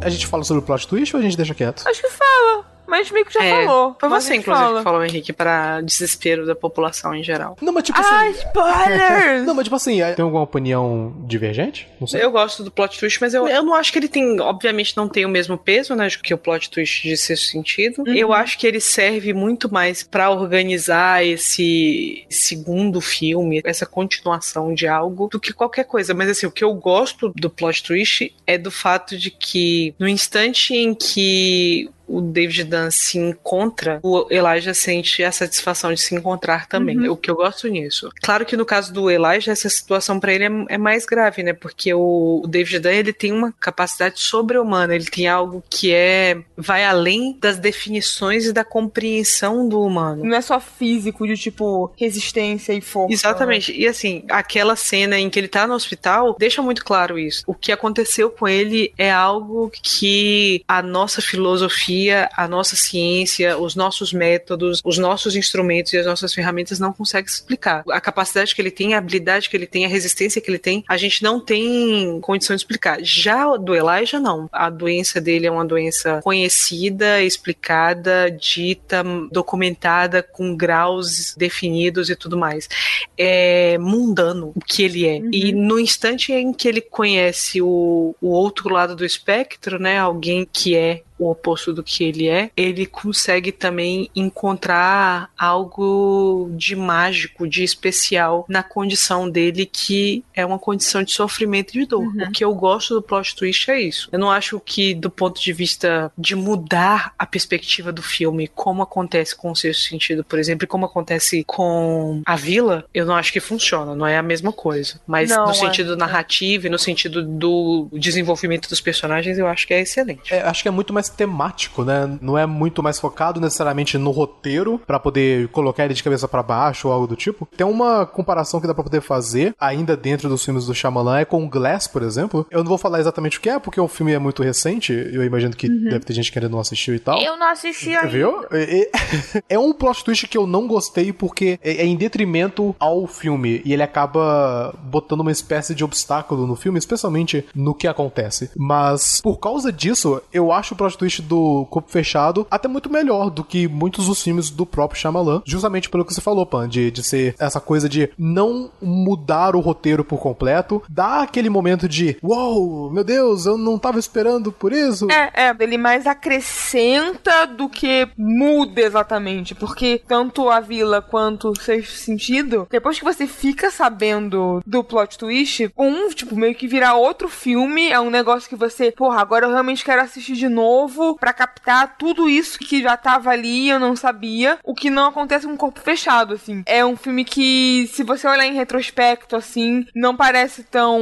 A 0.00 0.10
gente 0.10 0.26
fala 0.26 0.42
sobre 0.42 0.62
o 0.62 0.64
plot 0.64 0.88
twist 0.88 1.14
ou 1.14 1.20
a 1.20 1.22
gente 1.22 1.36
deixa 1.36 1.54
quieto? 1.54 1.86
Acho 1.86 2.00
que 2.00 2.08
fala. 2.08 2.77
Mas 2.88 3.10
meio 3.10 3.26
que 3.26 3.34
já 3.34 3.44
é, 3.44 3.66
falou. 3.66 3.96
Foi 4.00 4.08
você, 4.08 4.34
inclusive, 4.34 4.64
fala. 4.64 4.78
que 4.78 4.84
falou, 4.84 5.04
Henrique, 5.04 5.32
para 5.32 5.82
desespero 5.82 6.46
da 6.46 6.54
população 6.54 7.14
em 7.14 7.22
geral. 7.22 7.56
Não, 7.60 7.72
mas 7.72 7.84
tipo 7.84 8.00
assim. 8.00 8.10
Ah, 8.10 8.30
spoilers! 8.30 9.44
não, 9.46 9.54
mas 9.54 9.64
tipo 9.64 9.76
assim, 9.76 9.98
tem 10.16 10.22
alguma 10.22 10.42
opinião 10.42 11.14
divergente? 11.26 11.86
Não 12.00 12.06
sei. 12.06 12.24
Eu 12.24 12.30
gosto 12.30 12.64
do 12.64 12.70
plot 12.70 12.98
twist, 12.98 13.20
mas 13.20 13.34
eu, 13.34 13.46
eu 13.46 13.62
não 13.62 13.74
acho 13.74 13.92
que 13.92 13.98
ele 13.98 14.08
tem. 14.08 14.40
Obviamente, 14.40 14.96
não 14.96 15.06
tem 15.06 15.26
o 15.26 15.28
mesmo 15.28 15.58
peso, 15.58 15.94
né? 15.94 16.08
Que 16.22 16.32
o 16.32 16.38
plot 16.38 16.70
twist 16.70 17.06
de 17.06 17.16
sexto 17.16 17.46
sentido. 17.46 18.02
Uhum. 18.06 18.14
Eu 18.14 18.32
acho 18.32 18.58
que 18.58 18.66
ele 18.66 18.80
serve 18.80 19.34
muito 19.34 19.70
mais 19.70 20.02
para 20.02 20.30
organizar 20.30 21.24
esse 21.24 22.24
segundo 22.30 23.00
filme, 23.00 23.60
essa 23.64 23.84
continuação 23.84 24.72
de 24.72 24.86
algo, 24.86 25.28
do 25.28 25.38
que 25.38 25.52
qualquer 25.52 25.84
coisa. 25.84 26.14
Mas 26.14 26.30
assim, 26.30 26.46
o 26.46 26.50
que 26.50 26.64
eu 26.64 26.72
gosto 26.72 27.32
do 27.36 27.50
plot 27.50 27.82
twist 27.82 28.34
é 28.46 28.56
do 28.56 28.70
fato 28.70 29.18
de 29.18 29.30
que 29.30 29.94
no 29.98 30.08
instante 30.08 30.74
em 30.74 30.94
que 30.94 31.90
o 32.08 32.20
David 32.20 32.64
Dunn 32.64 32.90
se 32.90 33.18
encontra, 33.18 34.00
o 34.02 34.26
Elijah 34.30 34.72
sente 34.72 35.22
a 35.22 35.30
satisfação 35.30 35.92
de 35.92 36.00
se 36.00 36.14
encontrar 36.14 36.66
também. 36.66 36.98
Uhum. 36.98 37.12
O 37.12 37.16
que 37.16 37.30
eu 37.30 37.36
gosto 37.36 37.68
nisso. 37.68 38.10
Claro 38.22 38.46
que 38.46 38.56
no 38.56 38.64
caso 38.64 38.92
do 38.92 39.10
Elijah, 39.10 39.52
essa 39.52 39.68
situação 39.68 40.18
para 40.18 40.32
ele 40.32 40.44
é, 40.44 40.50
é, 40.70 40.78
mais 40.78 41.04
grave, 41.04 41.42
né? 41.42 41.52
Porque 41.52 41.92
o, 41.92 42.40
o 42.42 42.46
David 42.46 42.80
Dunn 42.80 42.90
ele 42.90 43.12
tem 43.12 43.32
uma 43.32 43.52
capacidade 43.52 44.20
sobre-humana, 44.20 44.94
ele 44.94 45.04
tem 45.04 45.28
algo 45.28 45.62
que 45.68 45.92
é 45.92 46.38
vai 46.56 46.84
além 46.84 47.36
das 47.40 47.58
definições 47.58 48.46
e 48.46 48.52
da 48.52 48.64
compreensão 48.64 49.68
do 49.68 49.80
humano. 49.80 50.24
Não 50.24 50.36
é 50.36 50.40
só 50.40 50.58
físico, 50.58 51.26
de 51.26 51.36
tipo 51.36 51.92
resistência 51.96 52.72
e 52.72 52.80
força. 52.80 53.12
Exatamente. 53.12 53.72
E 53.72 53.86
assim, 53.86 54.24
aquela 54.30 54.76
cena 54.76 55.18
em 55.18 55.28
que 55.28 55.38
ele 55.38 55.48
tá 55.48 55.66
no 55.66 55.74
hospital 55.74 56.36
deixa 56.38 56.62
muito 56.62 56.84
claro 56.84 57.18
isso. 57.18 57.42
O 57.46 57.54
que 57.54 57.70
aconteceu 57.70 58.30
com 58.30 58.48
ele 58.48 58.92
é 58.96 59.10
algo 59.10 59.70
que 59.82 60.62
a 60.66 60.80
nossa 60.82 61.20
filosofia 61.20 61.97
a 62.10 62.48
nossa 62.48 62.76
ciência, 62.76 63.58
os 63.58 63.74
nossos 63.74 64.12
métodos, 64.12 64.80
os 64.84 64.98
nossos 64.98 65.36
instrumentos 65.36 65.92
e 65.92 65.98
as 65.98 66.06
nossas 66.06 66.32
ferramentas 66.32 66.78
não 66.78 66.92
conseguem 66.92 67.30
explicar. 67.30 67.82
A 67.90 68.00
capacidade 68.00 68.54
que 68.54 68.60
ele 68.60 68.70
tem, 68.70 68.94
a 68.94 68.98
habilidade 68.98 69.48
que 69.48 69.56
ele 69.56 69.66
tem, 69.66 69.84
a 69.84 69.88
resistência 69.88 70.40
que 70.40 70.50
ele 70.50 70.58
tem, 70.58 70.84
a 70.88 70.96
gente 70.96 71.22
não 71.22 71.40
tem 71.40 72.20
condição 72.20 72.54
de 72.54 72.62
explicar. 72.62 72.98
Já 73.02 73.56
do 73.56 73.74
Elijah, 73.74 74.20
não. 74.20 74.48
A 74.52 74.70
doença 74.70 75.20
dele 75.20 75.46
é 75.46 75.50
uma 75.50 75.64
doença 75.64 76.20
conhecida, 76.22 77.22
explicada, 77.22 78.30
dita, 78.30 79.02
documentada, 79.30 80.22
com 80.22 80.56
graus 80.56 81.34
definidos 81.36 82.10
e 82.10 82.16
tudo 82.16 82.36
mais. 82.36 82.68
É 83.16 83.78
mundano 83.78 84.52
o 84.54 84.60
que 84.60 84.82
ele 84.82 85.06
é. 85.06 85.18
Uhum. 85.18 85.30
E 85.32 85.52
no 85.52 85.78
instante 85.78 86.32
em 86.32 86.52
que 86.52 86.68
ele 86.68 86.80
conhece 86.80 87.60
o, 87.62 88.14
o 88.20 88.28
outro 88.28 88.68
lado 88.68 88.94
do 88.94 89.04
espectro, 89.04 89.78
né, 89.78 89.98
alguém 89.98 90.46
que 90.50 90.76
é 90.76 91.02
o 91.18 91.30
oposto 91.30 91.72
do 91.72 91.82
que 91.82 92.04
ele 92.04 92.28
é, 92.28 92.50
ele 92.56 92.86
consegue 92.86 93.52
também 93.52 94.10
encontrar 94.14 95.30
algo 95.36 96.50
de 96.52 96.76
mágico, 96.76 97.46
de 97.46 97.62
especial 97.62 98.44
na 98.48 98.62
condição 98.62 99.28
dele, 99.28 99.66
que 99.66 100.24
é 100.34 100.44
uma 100.44 100.58
condição 100.58 101.02
de 101.02 101.12
sofrimento 101.12 101.74
e 101.74 101.80
de 101.80 101.86
dor. 101.86 102.02
Uhum. 102.02 102.24
O 102.24 102.32
que 102.32 102.44
eu 102.44 102.54
gosto 102.54 102.94
do 102.94 103.02
plot 103.02 103.34
twist 103.34 103.70
é 103.70 103.80
isso. 103.80 104.08
Eu 104.12 104.18
não 104.18 104.30
acho 104.30 104.60
que, 104.60 104.94
do 104.94 105.10
ponto 105.10 105.40
de 105.40 105.52
vista 105.52 106.12
de 106.16 106.34
mudar 106.34 107.12
a 107.18 107.26
perspectiva 107.26 107.92
do 107.92 108.02
filme, 108.02 108.48
como 108.48 108.82
acontece 108.82 109.34
com 109.34 109.50
o 109.50 109.56
sexto 109.56 109.88
sentido, 109.88 110.24
por 110.24 110.38
exemplo, 110.38 110.64
e 110.64 110.68
como 110.68 110.86
acontece 110.86 111.44
com 111.44 112.22
a 112.24 112.36
vila, 112.36 112.84
eu 112.94 113.04
não 113.04 113.14
acho 113.14 113.32
que 113.32 113.40
funciona, 113.40 113.94
não 113.94 114.06
é 114.06 114.16
a 114.16 114.22
mesma 114.22 114.52
coisa. 114.52 115.00
Mas 115.06 115.30
não, 115.30 115.46
no 115.46 115.54
sentido 115.54 115.94
é. 115.94 115.96
narrativo 115.96 116.66
e 116.66 116.70
no 116.70 116.78
sentido 116.78 117.22
do 117.22 117.88
desenvolvimento 117.92 118.68
dos 118.68 118.80
personagens, 118.80 119.38
eu 119.38 119.46
acho 119.46 119.66
que 119.66 119.74
é 119.74 119.80
excelente. 119.80 120.32
É, 120.32 120.42
acho 120.42 120.62
que 120.62 120.68
é 120.68 120.70
muito 120.70 120.92
mais 120.92 121.07
mais 121.08 121.10
temático, 121.10 121.84
né? 121.84 122.18
Não 122.20 122.36
é 122.36 122.46
muito 122.46 122.82
mais 122.82 123.00
focado 123.00 123.40
necessariamente 123.40 123.96
no 123.96 124.10
roteiro 124.10 124.80
para 124.86 124.98
poder 124.98 125.48
colocar 125.48 125.84
ele 125.84 125.94
de 125.94 126.02
cabeça 126.02 126.28
para 126.28 126.42
baixo 126.42 126.88
ou 126.88 126.94
algo 126.94 127.06
do 127.06 127.16
tipo. 127.16 127.48
Tem 127.56 127.66
uma 127.66 128.06
comparação 128.06 128.60
que 128.60 128.66
dá 128.66 128.74
para 128.74 128.84
poder 128.84 129.00
fazer 129.00 129.54
ainda 129.58 129.96
dentro 129.96 130.28
dos 130.28 130.44
filmes 130.44 130.66
do 130.66 130.74
Shyamalan 130.74 131.20
é 131.20 131.24
com 131.24 131.48
Glass, 131.48 131.86
por 131.86 132.02
exemplo. 132.02 132.46
Eu 132.50 132.58
não 132.58 132.68
vou 132.68 132.78
falar 132.78 133.00
exatamente 133.00 133.38
o 133.38 133.40
que 133.40 133.48
é, 133.48 133.58
porque 133.58 133.80
o 133.80 133.88
filme 133.88 134.12
é 134.12 134.18
muito 134.18 134.42
recente. 134.42 134.92
Eu 134.92 135.24
imagino 135.24 135.54
que 135.54 135.68
uhum. 135.68 135.84
deve 135.84 136.00
ter 136.00 136.12
gente 136.12 136.30
que 136.30 136.38
ainda 136.38 136.48
não 136.48 136.58
assistiu 136.58 136.94
e 136.94 136.98
tal. 136.98 137.20
Eu 137.20 137.36
não 137.36 137.50
assisti 137.50 137.94
ainda. 137.94 138.08
Viu? 138.08 138.44
É 139.48 139.58
um 139.58 139.72
plot 139.72 140.04
twist 140.04 140.26
que 140.26 140.36
eu 140.36 140.46
não 140.46 140.66
gostei 140.66 141.12
porque 141.12 141.58
é 141.62 141.84
em 141.84 141.96
detrimento 141.96 142.74
ao 142.78 143.06
filme 143.06 143.62
e 143.64 143.72
ele 143.72 143.82
acaba 143.82 144.74
botando 144.82 145.20
uma 145.20 145.32
espécie 145.32 145.74
de 145.74 145.84
obstáculo 145.84 146.46
no 146.46 146.56
filme, 146.56 146.78
especialmente 146.78 147.44
no 147.54 147.74
que 147.74 147.86
acontece. 147.86 148.50
Mas 148.56 149.20
por 149.20 149.38
causa 149.38 149.72
disso, 149.72 150.20
eu 150.32 150.52
acho 150.52 150.74
o 150.74 150.76
plot 150.76 150.97
twist 150.98 151.22
do 151.22 151.66
Corpo 151.70 151.90
Fechado 151.90 152.46
até 152.50 152.68
muito 152.68 152.90
melhor 152.90 153.30
do 153.30 153.44
que 153.44 153.68
muitos 153.68 154.06
dos 154.06 154.22
filmes 154.22 154.50
do 154.50 154.66
próprio 154.66 155.00
Shyamalan, 155.00 155.42
justamente 155.44 155.88
pelo 155.88 156.04
que 156.04 156.12
você 156.12 156.20
falou, 156.20 156.44
Pan, 156.44 156.68
de, 156.68 156.90
de 156.90 157.02
ser 157.02 157.34
essa 157.38 157.60
coisa 157.60 157.88
de 157.88 158.10
não 158.18 158.70
mudar 158.80 159.54
o 159.54 159.60
roteiro 159.60 160.04
por 160.04 160.18
completo, 160.18 160.82
dá 160.88 161.22
aquele 161.22 161.48
momento 161.48 161.88
de 161.88 162.16
uou, 162.22 162.90
meu 162.90 163.04
Deus, 163.04 163.46
eu 163.46 163.56
não 163.56 163.78
tava 163.78 163.98
esperando 163.98 164.50
por 164.50 164.72
isso. 164.72 165.10
É, 165.10 165.48
é, 165.48 165.56
ele 165.60 165.78
mais 165.78 166.06
acrescenta 166.06 167.46
do 167.46 167.68
que 167.68 168.08
muda 168.16 168.80
exatamente, 168.80 169.54
porque 169.54 170.02
tanto 170.06 170.48
a 170.48 170.60
Vila 170.60 171.00
quanto 171.00 171.50
o 171.50 171.60
Sexto 171.60 171.96
Sentido, 171.96 172.66
depois 172.70 172.98
que 172.98 173.04
você 173.04 173.26
fica 173.26 173.70
sabendo 173.70 174.62
do 174.66 174.82
plot 174.82 175.18
twist, 175.18 175.70
um, 175.76 176.08
tipo, 176.08 176.36
meio 176.36 176.54
que 176.54 176.66
virar 176.66 176.94
outro 176.94 177.28
filme, 177.28 177.90
é 177.90 178.00
um 178.00 178.10
negócio 178.10 178.48
que 178.48 178.56
você, 178.56 178.90
porra, 178.92 179.20
agora 179.20 179.46
eu 179.46 179.50
realmente 179.50 179.84
quero 179.84 180.02
assistir 180.02 180.34
de 180.34 180.48
novo 180.48 180.87
novo 180.88 181.16
para 181.18 181.32
captar 181.32 181.96
tudo 181.98 182.28
isso 182.28 182.58
que 182.58 182.82
já 182.82 182.96
tava 182.96 183.30
ali 183.30 183.66
e 183.66 183.68
eu 183.68 183.78
não 183.78 183.94
sabia, 183.94 184.58
o 184.64 184.74
que 184.74 184.90
não 184.90 185.08
acontece 185.08 185.46
com 185.46 185.52
o 185.52 185.58
corpo 185.58 185.80
fechado, 185.80 186.34
assim. 186.34 186.62
É 186.66 186.84
um 186.84 186.96
filme 186.96 187.24
que, 187.24 187.88
se 187.92 188.02
você 188.02 188.26
olhar 188.26 188.46
em 188.46 188.54
retrospecto, 188.54 189.36
assim, 189.36 189.86
não 189.94 190.16
parece 190.16 190.64
tão. 190.64 191.00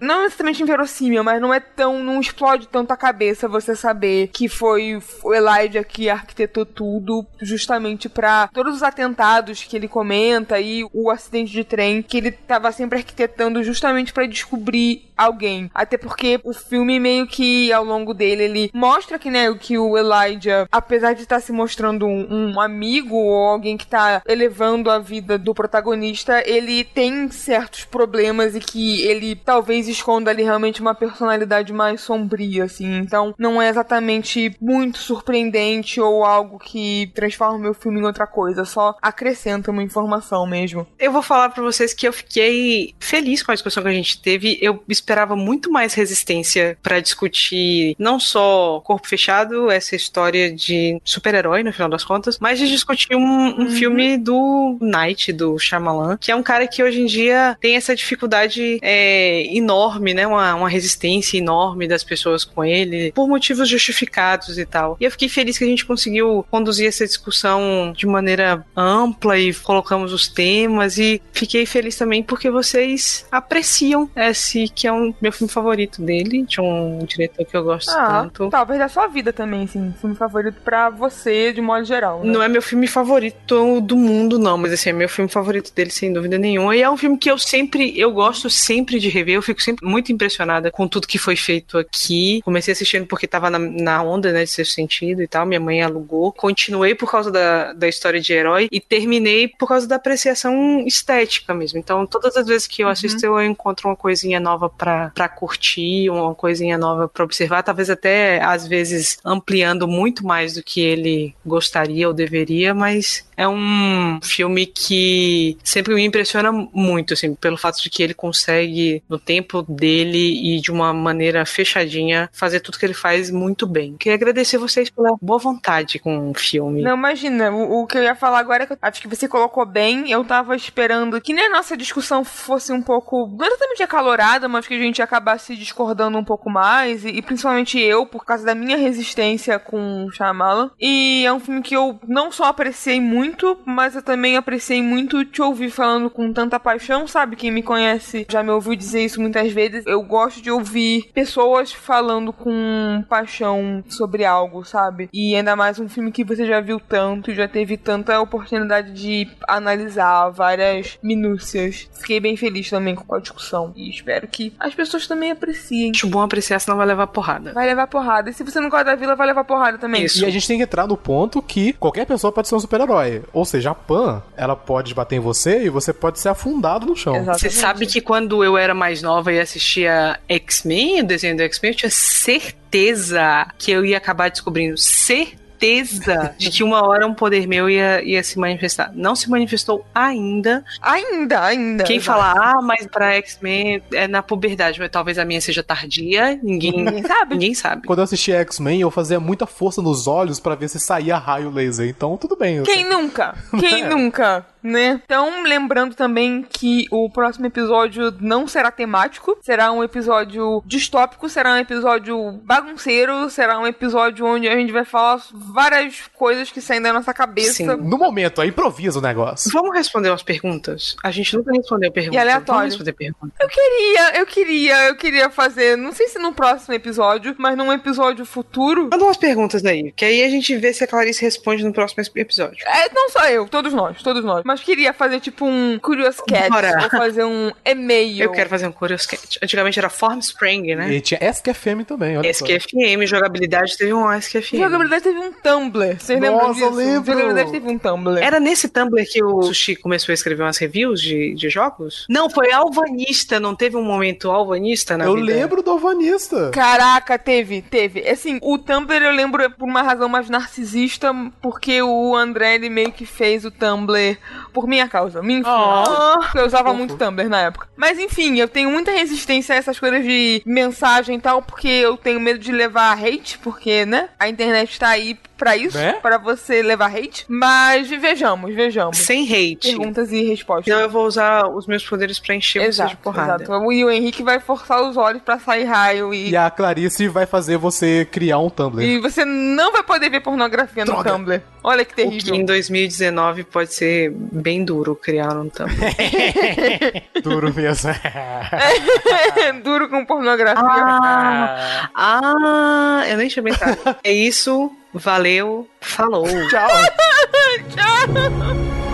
Não 0.00 0.22
necessariamente 0.22 0.62
inverossímil, 0.62 1.24
mas 1.24 1.40
não 1.40 1.52
é 1.52 1.60
tão. 1.60 2.02
não 2.02 2.20
explode 2.20 2.68
tanto 2.68 2.92
a 2.92 2.96
cabeça 2.96 3.48
você 3.48 3.74
saber 3.74 4.28
que 4.28 4.48
foi 4.48 5.00
o 5.24 5.34
Elijah 5.34 5.82
que 5.82 6.10
arquitetou 6.10 6.66
tudo 6.66 7.26
justamente 7.40 8.08
para 8.08 8.48
todos 8.48 8.76
os 8.76 8.82
atentados 8.82 9.62
que 9.64 9.76
ele 9.76 9.88
comenta 9.88 10.60
e 10.60 10.84
o 10.92 11.10
acidente 11.10 11.52
de 11.52 11.64
trem 11.64 12.02
que 12.02 12.18
ele 12.18 12.30
tava 12.30 12.70
sempre 12.72 12.98
arquitetando 12.98 13.62
justamente 13.62 14.12
para 14.12 14.26
descobrir 14.26 15.11
alguém. 15.24 15.70
Até 15.74 15.96
porque 15.96 16.40
o 16.44 16.52
filme 16.52 16.98
meio 16.98 17.26
que 17.26 17.72
ao 17.72 17.84
longo 17.84 18.14
dele 18.14 18.44
ele 18.44 18.70
mostra 18.74 19.18
que, 19.18 19.30
né, 19.30 19.52
que 19.54 19.78
o 19.78 19.96
Elijah, 19.96 20.66
apesar 20.70 21.14
de 21.14 21.22
estar 21.22 21.40
se 21.40 21.52
mostrando 21.52 22.06
um, 22.06 22.52
um 22.52 22.60
amigo 22.60 23.16
ou 23.16 23.48
alguém 23.48 23.76
que 23.76 23.84
está 23.84 24.22
elevando 24.26 24.90
a 24.90 24.98
vida 24.98 25.38
do 25.38 25.54
protagonista, 25.54 26.42
ele 26.46 26.84
tem 26.84 27.30
certos 27.30 27.84
problemas 27.84 28.54
e 28.54 28.60
que 28.60 29.02
ele 29.02 29.36
talvez 29.36 29.88
esconda 29.88 30.30
ali 30.30 30.42
realmente 30.42 30.80
uma 30.80 30.94
personalidade 30.94 31.72
mais 31.72 32.00
sombria, 32.00 32.64
assim. 32.64 32.98
Então, 32.98 33.34
não 33.38 33.60
é 33.60 33.68
exatamente 33.68 34.56
muito 34.60 34.98
surpreendente 34.98 36.00
ou 36.00 36.24
algo 36.24 36.58
que 36.58 37.10
transforma 37.14 37.56
o 37.56 37.60
meu 37.60 37.74
filme 37.74 38.00
em 38.00 38.04
outra 38.04 38.26
coisa, 38.26 38.64
só 38.64 38.96
acrescenta 39.00 39.70
uma 39.70 39.82
informação 39.82 40.46
mesmo. 40.46 40.86
Eu 40.98 41.12
vou 41.12 41.22
falar 41.22 41.50
para 41.50 41.62
vocês 41.62 41.92
que 41.94 42.06
eu 42.06 42.12
fiquei 42.12 42.94
feliz 42.98 43.42
com 43.42 43.50
a 43.50 43.54
discussão 43.54 43.82
que 43.82 43.88
a 43.88 43.92
gente 43.92 44.20
teve. 44.20 44.58
Eu 44.60 44.82
esperava 45.12 45.36
muito 45.36 45.70
mais 45.70 45.92
resistência 45.92 46.78
para 46.82 46.98
discutir 46.98 47.94
não 47.98 48.18
só 48.18 48.80
corpo 48.80 49.06
fechado, 49.06 49.70
essa 49.70 49.94
história 49.94 50.50
de 50.50 50.98
super-herói, 51.04 51.62
no 51.62 51.72
final 51.72 51.88
das 51.88 52.02
contas, 52.02 52.38
mas 52.40 52.58
de 52.58 52.66
discutir 52.68 53.14
um, 53.14 53.20
um 53.20 53.58
uhum. 53.58 53.70
filme 53.70 54.16
do 54.16 54.78
Night, 54.80 55.32
do 55.32 55.58
Shyamalan, 55.58 56.16
que 56.16 56.32
é 56.32 56.36
um 56.36 56.42
cara 56.42 56.66
que 56.66 56.82
hoje 56.82 57.00
em 57.00 57.06
dia 57.06 57.56
tem 57.60 57.76
essa 57.76 57.94
dificuldade 57.94 58.78
é, 58.80 59.54
enorme, 59.54 60.14
né? 60.14 60.26
Uma, 60.26 60.54
uma 60.54 60.68
resistência 60.68 61.36
enorme 61.36 61.86
das 61.86 62.02
pessoas 62.02 62.42
com 62.44 62.64
ele, 62.64 63.12
por 63.12 63.28
motivos 63.28 63.68
justificados 63.68 64.56
e 64.56 64.64
tal. 64.64 64.96
E 64.98 65.04
eu 65.04 65.10
fiquei 65.10 65.28
feliz 65.28 65.58
que 65.58 65.64
a 65.64 65.68
gente 65.68 65.84
conseguiu 65.84 66.44
conduzir 66.50 66.88
essa 66.88 67.06
discussão 67.06 67.92
de 67.94 68.06
maneira 68.06 68.64
ampla 68.74 69.38
e 69.38 69.52
colocamos 69.52 70.12
os 70.12 70.26
temas 70.26 70.96
e 70.96 71.20
fiquei 71.32 71.66
feliz 71.66 71.96
também 71.96 72.22
porque 72.22 72.50
vocês 72.50 73.26
apreciam 73.30 74.10
esse 74.16 74.68
que 74.68 74.86
é 74.86 74.91
um 74.92 75.14
meu 75.20 75.32
filme 75.32 75.52
favorito 75.52 76.00
dele, 76.00 76.42
de 76.42 76.60
um 76.60 77.00
diretor 77.04 77.44
que 77.44 77.56
eu 77.56 77.64
gosto 77.64 77.90
ah, 77.90 78.22
tanto. 78.22 78.48
Talvez 78.50 78.80
é 78.80 78.88
só 78.88 79.02
sua 79.02 79.08
vida 79.08 79.32
também, 79.32 79.64
assim, 79.64 79.92
filme 80.00 80.14
favorito 80.14 80.60
para 80.64 80.88
você, 80.90 81.52
de 81.52 81.60
modo 81.60 81.84
geral. 81.84 82.22
Né? 82.22 82.32
Não 82.32 82.42
é 82.42 82.48
meu 82.48 82.62
filme 82.62 82.86
favorito 82.86 83.80
do 83.80 83.96
mundo, 83.96 84.38
não, 84.38 84.56
mas 84.56 84.72
assim, 84.72 84.90
é 84.90 84.92
meu 84.92 85.08
filme 85.08 85.28
favorito 85.28 85.74
dele, 85.74 85.90
sem 85.90 86.12
dúvida 86.12 86.38
nenhuma. 86.38 86.76
E 86.76 86.82
é 86.82 86.90
um 86.90 86.96
filme 86.96 87.18
que 87.18 87.30
eu 87.30 87.36
sempre, 87.36 87.98
eu 87.98 88.12
gosto 88.12 88.48
sempre 88.48 89.00
de 89.00 89.08
rever, 89.08 89.34
eu 89.34 89.42
fico 89.42 89.60
sempre 89.60 89.86
muito 89.86 90.12
impressionada 90.12 90.70
com 90.70 90.86
tudo 90.86 91.06
que 91.06 91.18
foi 91.18 91.34
feito 91.34 91.78
aqui. 91.78 92.40
Comecei 92.44 92.72
assistindo 92.72 93.06
porque 93.06 93.26
tava 93.26 93.50
na, 93.50 93.58
na 93.58 94.02
onda, 94.02 94.32
né, 94.32 94.44
de 94.44 94.50
ser 94.50 94.66
sentido 94.66 95.22
e 95.22 95.26
tal, 95.26 95.44
minha 95.44 95.60
mãe 95.60 95.82
alugou. 95.82 96.32
Continuei 96.32 96.94
por 96.94 97.10
causa 97.10 97.30
da, 97.30 97.72
da 97.72 97.88
história 97.88 98.20
de 98.20 98.32
herói 98.32 98.68
e 98.70 98.80
terminei 98.80 99.48
por 99.48 99.66
causa 99.66 99.86
da 99.86 99.96
apreciação 99.96 100.84
estética 100.86 101.52
mesmo. 101.52 101.78
Então, 101.78 102.06
todas 102.06 102.36
as 102.36 102.46
vezes 102.46 102.66
que 102.68 102.82
eu 102.82 102.86
uhum. 102.86 102.92
assisto, 102.92 103.26
uhum. 103.26 103.40
eu 103.40 103.46
encontro 103.46 103.88
uma 103.88 103.96
coisinha 103.96 104.38
nova 104.38 104.68
para 104.82 105.28
curtir, 105.28 106.10
uma 106.10 106.34
coisinha 106.34 106.76
nova 106.76 107.08
para 107.08 107.24
observar, 107.24 107.62
talvez 107.62 107.88
até 107.88 108.42
às 108.42 108.66
vezes 108.66 109.18
ampliando 109.24 109.86
muito 109.86 110.26
mais 110.26 110.54
do 110.54 110.62
que 110.62 110.80
ele 110.80 111.34
gostaria 111.46 112.08
ou 112.08 112.14
deveria, 112.14 112.74
mas 112.74 113.24
é 113.36 113.46
um 113.46 114.20
filme 114.22 114.66
que 114.66 115.56
sempre 115.62 115.94
me 115.94 116.04
impressiona 116.04 116.50
muito, 116.52 117.14
assim, 117.14 117.34
pelo 117.34 117.56
fato 117.56 117.82
de 117.82 117.90
que 117.90 118.02
ele 118.02 118.14
consegue, 118.14 119.02
no 119.08 119.18
tempo 119.18 119.62
dele 119.62 120.56
e 120.56 120.60
de 120.60 120.70
uma 120.70 120.92
maneira 120.92 121.46
fechadinha, 121.46 122.28
fazer 122.32 122.60
tudo 122.60 122.78
que 122.78 122.84
ele 122.84 122.94
faz 122.94 123.30
muito 123.30 123.66
bem. 123.66 123.96
Queria 123.96 124.14
agradecer 124.14 124.58
vocês 124.58 124.90
pela 124.90 125.16
boa 125.20 125.38
vontade 125.38 125.98
com 125.98 126.30
o 126.30 126.34
filme. 126.34 126.82
Não, 126.82 126.96
imagina, 126.96 127.50
o, 127.50 127.82
o 127.82 127.86
que 127.86 127.98
eu 127.98 128.02
ia 128.02 128.14
falar 128.14 128.40
agora 128.40 128.64
é 128.64 128.66
que 128.66 128.72
eu 128.72 128.78
acho 128.82 129.00
que 129.00 129.08
você 129.08 129.28
colocou 129.28 129.64
bem, 129.64 130.10
eu 130.10 130.24
tava 130.24 130.54
esperando 130.56 131.20
que 131.20 131.32
nem 131.32 131.46
a 131.46 131.50
nossa 131.50 131.76
discussão 131.76 132.24
fosse 132.24 132.72
um 132.72 132.82
pouco, 132.82 133.28
não 133.28 133.46
exatamente 133.46 133.82
acalorada, 133.82 134.48
mas 134.48 134.66
que 134.76 134.82
a 134.82 134.86
gente 134.86 135.02
acabasse 135.02 135.56
discordando 135.56 136.18
um 136.18 136.24
pouco 136.24 136.50
mais, 136.50 137.04
e, 137.04 137.08
e 137.08 137.22
principalmente 137.22 137.78
eu, 137.78 138.06
por 138.06 138.24
causa 138.24 138.44
da 138.44 138.54
minha 138.54 138.76
resistência 138.76 139.58
com 139.58 140.08
Shyamalan. 140.10 140.70
E 140.80 141.24
é 141.24 141.32
um 141.32 141.40
filme 141.40 141.62
que 141.62 141.76
eu 141.76 141.98
não 142.06 142.30
só 142.30 142.44
apreciei 142.44 143.00
muito, 143.00 143.58
mas 143.64 143.94
eu 143.94 144.02
também 144.02 144.36
apreciei 144.36 144.82
muito 144.82 145.24
te 145.24 145.42
ouvir 145.42 145.70
falando 145.70 146.10
com 146.10 146.32
tanta 146.32 146.58
paixão, 146.60 147.06
sabe? 147.06 147.36
Quem 147.36 147.50
me 147.50 147.62
conhece 147.62 148.26
já 148.30 148.42
me 148.42 148.50
ouviu 148.50 148.74
dizer 148.74 149.04
isso 149.04 149.20
muitas 149.20 149.52
vezes. 149.52 149.84
Eu 149.86 150.02
gosto 150.02 150.40
de 150.42 150.50
ouvir 150.50 151.10
pessoas 151.12 151.72
falando 151.72 152.32
com 152.32 153.04
paixão 153.08 153.82
sobre 153.88 154.24
algo, 154.24 154.64
sabe? 154.64 155.08
E 155.12 155.34
ainda 155.34 155.56
mais 155.56 155.78
um 155.78 155.88
filme 155.88 156.12
que 156.12 156.24
você 156.24 156.46
já 156.46 156.60
viu 156.60 156.80
tanto 156.80 157.32
já 157.34 157.48
teve 157.48 157.76
tanta 157.76 158.20
oportunidade 158.20 158.92
de 158.92 159.28
analisar 159.48 160.30
várias 160.30 160.98
minúcias. 161.02 161.88
Fiquei 161.94 162.20
bem 162.20 162.36
feliz 162.36 162.68
também 162.70 162.94
com 162.94 163.14
a 163.14 163.20
discussão 163.20 163.72
e 163.76 163.90
espero 163.90 164.26
que 164.28 164.52
as 164.62 164.74
pessoas 164.74 165.06
também 165.06 165.32
apreciem. 165.32 165.90
Acho 165.94 166.06
bom 166.06 166.20
apreciar, 166.20 166.58
senão 166.60 166.76
vai 166.76 166.86
levar 166.86 167.06
porrada. 167.08 167.52
Vai 167.52 167.66
levar 167.66 167.86
porrada. 167.86 168.30
E 168.30 168.32
se 168.32 168.44
você 168.44 168.60
não 168.60 168.68
gosta 168.68 168.84
da 168.84 168.94
vila, 168.94 169.16
vai 169.16 169.26
levar 169.26 169.44
porrada 169.44 169.76
também. 169.76 170.04
Isso. 170.04 170.22
E 170.22 170.26
a 170.26 170.30
gente 170.30 170.46
tem 170.46 170.56
que 170.56 170.62
entrar 170.62 170.86
no 170.86 170.96
ponto 170.96 171.42
que 171.42 171.72
qualquer 171.72 172.06
pessoa 172.06 172.32
pode 172.32 172.48
ser 172.48 172.54
um 172.54 172.60
super-herói. 172.60 173.22
Ou 173.32 173.44
seja, 173.44 173.72
a 173.72 173.74
Pan, 173.74 174.22
ela 174.36 174.54
pode 174.54 174.94
bater 174.94 175.16
em 175.16 175.20
você 175.20 175.64
e 175.64 175.68
você 175.68 175.92
pode 175.92 176.20
ser 176.20 176.28
afundado 176.28 176.86
no 176.86 176.96
chão. 176.96 177.16
Exatamente. 177.16 177.40
Você 177.40 177.50
sabe 177.50 177.86
que 177.86 178.00
quando 178.00 178.44
eu 178.44 178.56
era 178.56 178.74
mais 178.74 179.02
nova 179.02 179.32
e 179.32 179.40
assistia 179.40 180.18
X-Men, 180.28 181.00
o 181.00 181.06
desenho 181.06 181.36
do 181.36 181.42
X-Men, 181.42 181.72
eu 181.72 181.76
tinha 181.76 181.90
certeza 181.90 183.46
que 183.58 183.70
eu 183.70 183.84
ia 183.84 183.96
acabar 183.96 184.30
descobrindo 184.30 184.78
certeza 184.78 185.41
certeza 185.62 186.34
de 186.36 186.50
que 186.50 186.64
uma 186.64 186.84
hora 186.84 187.06
um 187.06 187.14
poder 187.14 187.46
meu 187.46 187.70
ia, 187.70 188.02
ia 188.02 188.22
se 188.22 188.38
manifestar. 188.38 188.90
Não 188.94 189.14
se 189.14 189.30
manifestou 189.30 189.86
ainda. 189.94 190.64
Ainda, 190.80 191.44
ainda. 191.44 191.84
Quem 191.84 192.00
fala, 192.00 192.32
ah, 192.36 192.62
mas 192.62 192.86
pra 192.86 193.14
X-Men 193.14 193.82
é 193.92 194.08
na 194.08 194.22
puberdade, 194.22 194.80
mas 194.80 194.90
talvez 194.90 195.18
a 195.18 195.24
minha 195.24 195.40
seja 195.40 195.62
tardia, 195.62 196.38
ninguém, 196.42 196.84
ninguém 196.84 197.02
sabe. 197.06 197.34
Ninguém 197.34 197.54
sabe. 197.54 197.86
Quando 197.86 198.00
eu 198.00 198.04
assistia 198.04 198.40
X-Men, 198.40 198.80
eu 198.80 198.90
fazia 198.90 199.20
muita 199.20 199.46
força 199.46 199.80
nos 199.80 200.06
olhos 200.06 200.40
para 200.40 200.54
ver 200.54 200.68
se 200.68 200.80
saía 200.80 201.16
raio 201.16 201.50
laser. 201.50 201.88
Então, 201.88 202.16
tudo 202.16 202.36
bem. 202.36 202.62
Quem 202.64 202.88
nunca? 202.88 203.36
Quem 203.58 203.82
é. 203.82 203.88
nunca? 203.88 204.44
Né? 204.62 205.00
Então, 205.04 205.42
lembrando 205.42 205.94
também 205.94 206.46
que 206.48 206.86
o 206.90 207.10
próximo 207.10 207.46
episódio 207.46 208.14
não 208.20 208.46
será 208.46 208.70
temático, 208.70 209.36
será 209.40 209.72
um 209.72 209.82
episódio 209.82 210.62
distópico, 210.64 211.28
será 211.28 211.54
um 211.54 211.58
episódio 211.58 212.32
bagunceiro, 212.44 213.28
será 213.28 213.58
um 213.58 213.66
episódio 213.66 214.24
onde 214.26 214.48
a 214.48 214.56
gente 214.56 214.72
vai 214.72 214.84
falar 214.84 215.22
várias 215.32 216.02
coisas 216.14 216.50
que 216.50 216.60
saem 216.60 216.80
da 216.80 216.92
nossa 216.92 217.12
cabeça. 217.12 217.52
Sim. 217.52 217.66
No 217.66 217.98
momento, 217.98 218.40
aí 218.40 218.48
improvisa 218.48 218.98
o 218.98 219.02
negócio. 219.02 219.50
Vamos 219.52 219.74
responder 219.74 220.10
umas 220.10 220.22
perguntas? 220.22 220.96
A 221.02 221.10
gente 221.10 221.36
nunca 221.36 221.52
respondeu 221.52 221.90
perguntas. 221.90 222.16
E 222.16 222.18
aleatório. 222.18 222.60
Vamos 222.60 222.74
responder 222.74 222.92
perguntas. 222.92 223.36
Eu 223.40 223.48
queria, 223.48 224.18
eu 224.18 224.26
queria, 224.26 224.88
eu 224.88 224.96
queria 224.96 225.30
fazer, 225.30 225.76
não 225.76 225.92
sei 225.92 226.08
se 226.08 226.18
no 226.18 226.32
próximo 226.32 226.74
episódio, 226.74 227.34
mas 227.38 227.56
num 227.56 227.72
episódio 227.72 228.24
futuro. 228.24 228.88
Manda 228.90 229.04
umas 229.04 229.16
perguntas 229.16 229.64
aí, 229.64 229.92
que 229.92 230.04
aí 230.04 230.22
a 230.22 230.28
gente 230.28 230.54
vê 230.56 230.72
se 230.72 230.84
a 230.84 230.86
Clarice 230.86 231.22
responde 231.22 231.64
no 231.64 231.72
próximo 231.72 232.02
episódio. 232.16 232.64
É, 232.66 232.92
não 232.94 233.10
só 233.10 233.26
eu, 233.28 233.48
todos 233.48 233.72
nós, 233.72 234.02
todos 234.02 234.24
nós 234.24 234.42
mas 234.51 234.51
queria 234.60 234.92
fazer 234.92 235.20
tipo 235.20 235.44
um 235.46 235.78
Curious 235.78 236.16
Cat 236.26 236.48
Bora. 236.50 236.82
ou 236.82 236.90
fazer 236.90 237.24
um 237.24 237.50
e-mail. 237.64 238.24
Eu 238.24 238.32
quero 238.32 238.48
fazer 238.48 238.66
um 238.66 238.72
Curious 238.72 239.06
Cat. 239.06 239.38
Antigamente 239.42 239.78
era 239.78 239.88
Formspring, 239.88 240.74
né? 240.74 240.92
E 240.92 241.00
tinha 241.00 241.20
SQFM 241.32 241.84
também, 241.86 242.18
olha 242.18 242.28
SQFM, 242.30 243.04
jogabilidade 243.06 243.76
teve 243.76 243.92
um 243.92 244.10
SQFM. 244.12 244.58
Jogabilidade 244.58 245.02
teve 245.04 245.18
um 245.18 245.32
Tumblr. 245.32 245.96
Vocês 245.98 246.20
lembram 246.20 246.52
disso? 246.52 246.70
lembro. 246.70 247.12
Jogabilidade 247.12 247.50
teve 247.50 247.68
um 247.68 247.78
Tumblr. 247.78 248.18
Era 248.22 248.40
nesse 248.40 248.68
Tumblr 248.68 249.04
que 249.10 249.22
o 249.22 249.42
Sushi 249.42 249.76
começou 249.76 250.12
a 250.12 250.14
escrever 250.14 250.42
umas 250.42 250.58
reviews 250.58 251.00
de, 251.00 251.34
de 251.34 251.48
jogos? 251.48 252.06
Não, 252.08 252.28
foi 252.28 252.52
Alvanista, 252.52 253.38
não 253.40 253.54
teve 253.54 253.76
um 253.76 253.84
momento 253.84 254.30
Alvanista 254.30 254.96
na 254.96 255.04
Eu 255.04 255.14
vida? 255.14 255.26
lembro 255.26 255.62
do 255.62 255.70
Alvanista. 255.70 256.50
Caraca, 256.50 257.18
teve, 257.18 257.62
teve. 257.62 258.08
Assim, 258.08 258.38
o 258.42 258.58
Tumblr 258.58 259.02
eu 259.02 259.12
lembro 259.12 259.50
por 259.52 259.68
uma 259.68 259.82
razão 259.82 260.08
mais 260.08 260.28
narcisista, 260.28 261.12
porque 261.40 261.82
o 261.82 262.14
André 262.16 262.54
ele 262.54 262.68
meio 262.68 262.92
que 262.92 263.06
fez 263.06 263.44
o 263.44 263.50
Tumblr 263.50 264.16
por 264.52 264.66
minha 264.66 264.88
causa, 264.88 265.22
minha 265.22 265.40
influência. 265.40 265.92
Oh. 266.34 266.38
Eu 266.38 266.46
usava 266.46 266.72
muito 266.72 266.96
Tumblr 266.96 267.28
na 267.28 267.40
época. 267.40 267.68
Mas 267.76 267.98
enfim, 267.98 268.38
eu 268.38 268.48
tenho 268.48 268.70
muita 268.70 268.90
resistência 268.90 269.54
a 269.54 269.58
essas 269.58 269.78
coisas 269.78 270.04
de 270.04 270.42
mensagem 270.44 271.16
e 271.16 271.20
tal, 271.20 271.42
porque 271.42 271.68
eu 271.68 271.96
tenho 271.96 272.20
medo 272.20 272.38
de 272.38 272.52
levar 272.52 272.96
hate, 272.98 273.38
porque, 273.38 273.84
né? 273.84 274.08
A 274.18 274.28
internet 274.28 274.78
tá 274.78 274.88
aí 274.88 275.18
para 275.42 275.56
isso, 275.56 275.76
né? 275.76 275.94
para 275.94 276.18
você 276.18 276.62
levar 276.62 276.94
hate. 276.94 277.24
Mas 277.28 277.88
vejamos, 277.88 278.54
vejamos. 278.54 278.96
Sem 278.98 279.24
hate. 279.24 279.70
Perguntas 279.70 280.12
e 280.12 280.22
respostas. 280.22 280.68
Então 280.68 280.80
eu 280.80 280.88
vou 280.88 281.04
usar 281.04 281.48
os 281.48 281.66
meus 281.66 281.84
poderes 281.84 282.20
pra 282.20 282.34
encher 282.36 282.62
exato, 282.62 282.90
você 282.90 282.96
de 282.96 283.02
porrada. 283.02 283.42
Exato. 283.42 283.72
E 283.72 283.84
o 283.84 283.90
Henrique 283.90 284.22
vai 284.22 284.38
forçar 284.38 284.80
os 284.82 284.96
olhos 284.96 285.20
para 285.20 285.40
sair 285.40 285.64
raio 285.64 286.14
e... 286.14 286.30
E 286.30 286.36
a 286.36 286.48
Clarice 286.48 287.08
vai 287.08 287.26
fazer 287.26 287.56
você 287.56 288.06
criar 288.10 288.38
um 288.38 288.48
Tumblr. 288.48 288.84
E 288.84 289.00
você 289.00 289.24
não 289.24 289.72
vai 289.72 289.82
poder 289.82 290.10
ver 290.10 290.20
pornografia 290.20 290.84
Droga. 290.84 291.10
no 291.10 291.18
Tumblr. 291.18 291.42
Olha 291.64 291.84
que 291.84 291.94
terrível. 291.94 292.18
O 292.18 292.36
que 292.36 292.42
em 292.42 292.44
2019 292.44 293.44
pode 293.44 293.72
ser 293.72 294.10
bem 294.10 294.64
duro 294.64 294.96
criar 294.96 295.36
um 295.36 295.48
Tumblr. 295.48 295.74
duro 297.22 297.54
mesmo. 297.54 297.90
duro 299.62 299.88
com 299.88 300.04
pornografia. 300.04 300.62
Ah, 300.64 301.88
ah 301.94 303.04
eu 303.08 303.16
nem 303.16 303.28
tinha 303.28 303.42
pensado. 303.42 303.96
É 304.02 304.12
isso 304.12 304.70
Valeu, 304.94 305.66
falou. 305.80 306.26
Tchau. 306.48 306.68
Tchau. 307.74 308.91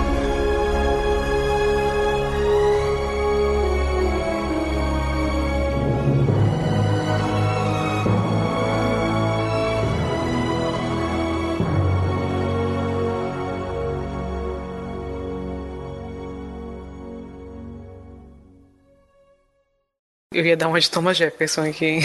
Eu 20.38 20.46
ia 20.46 20.56
dar 20.56 20.68
uma 20.68 20.78
de 20.78 20.88
Thomas 20.88 21.16
Jefferson 21.16 21.62
aqui. 21.62 21.98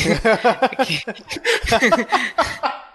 aqui. 0.79 1.03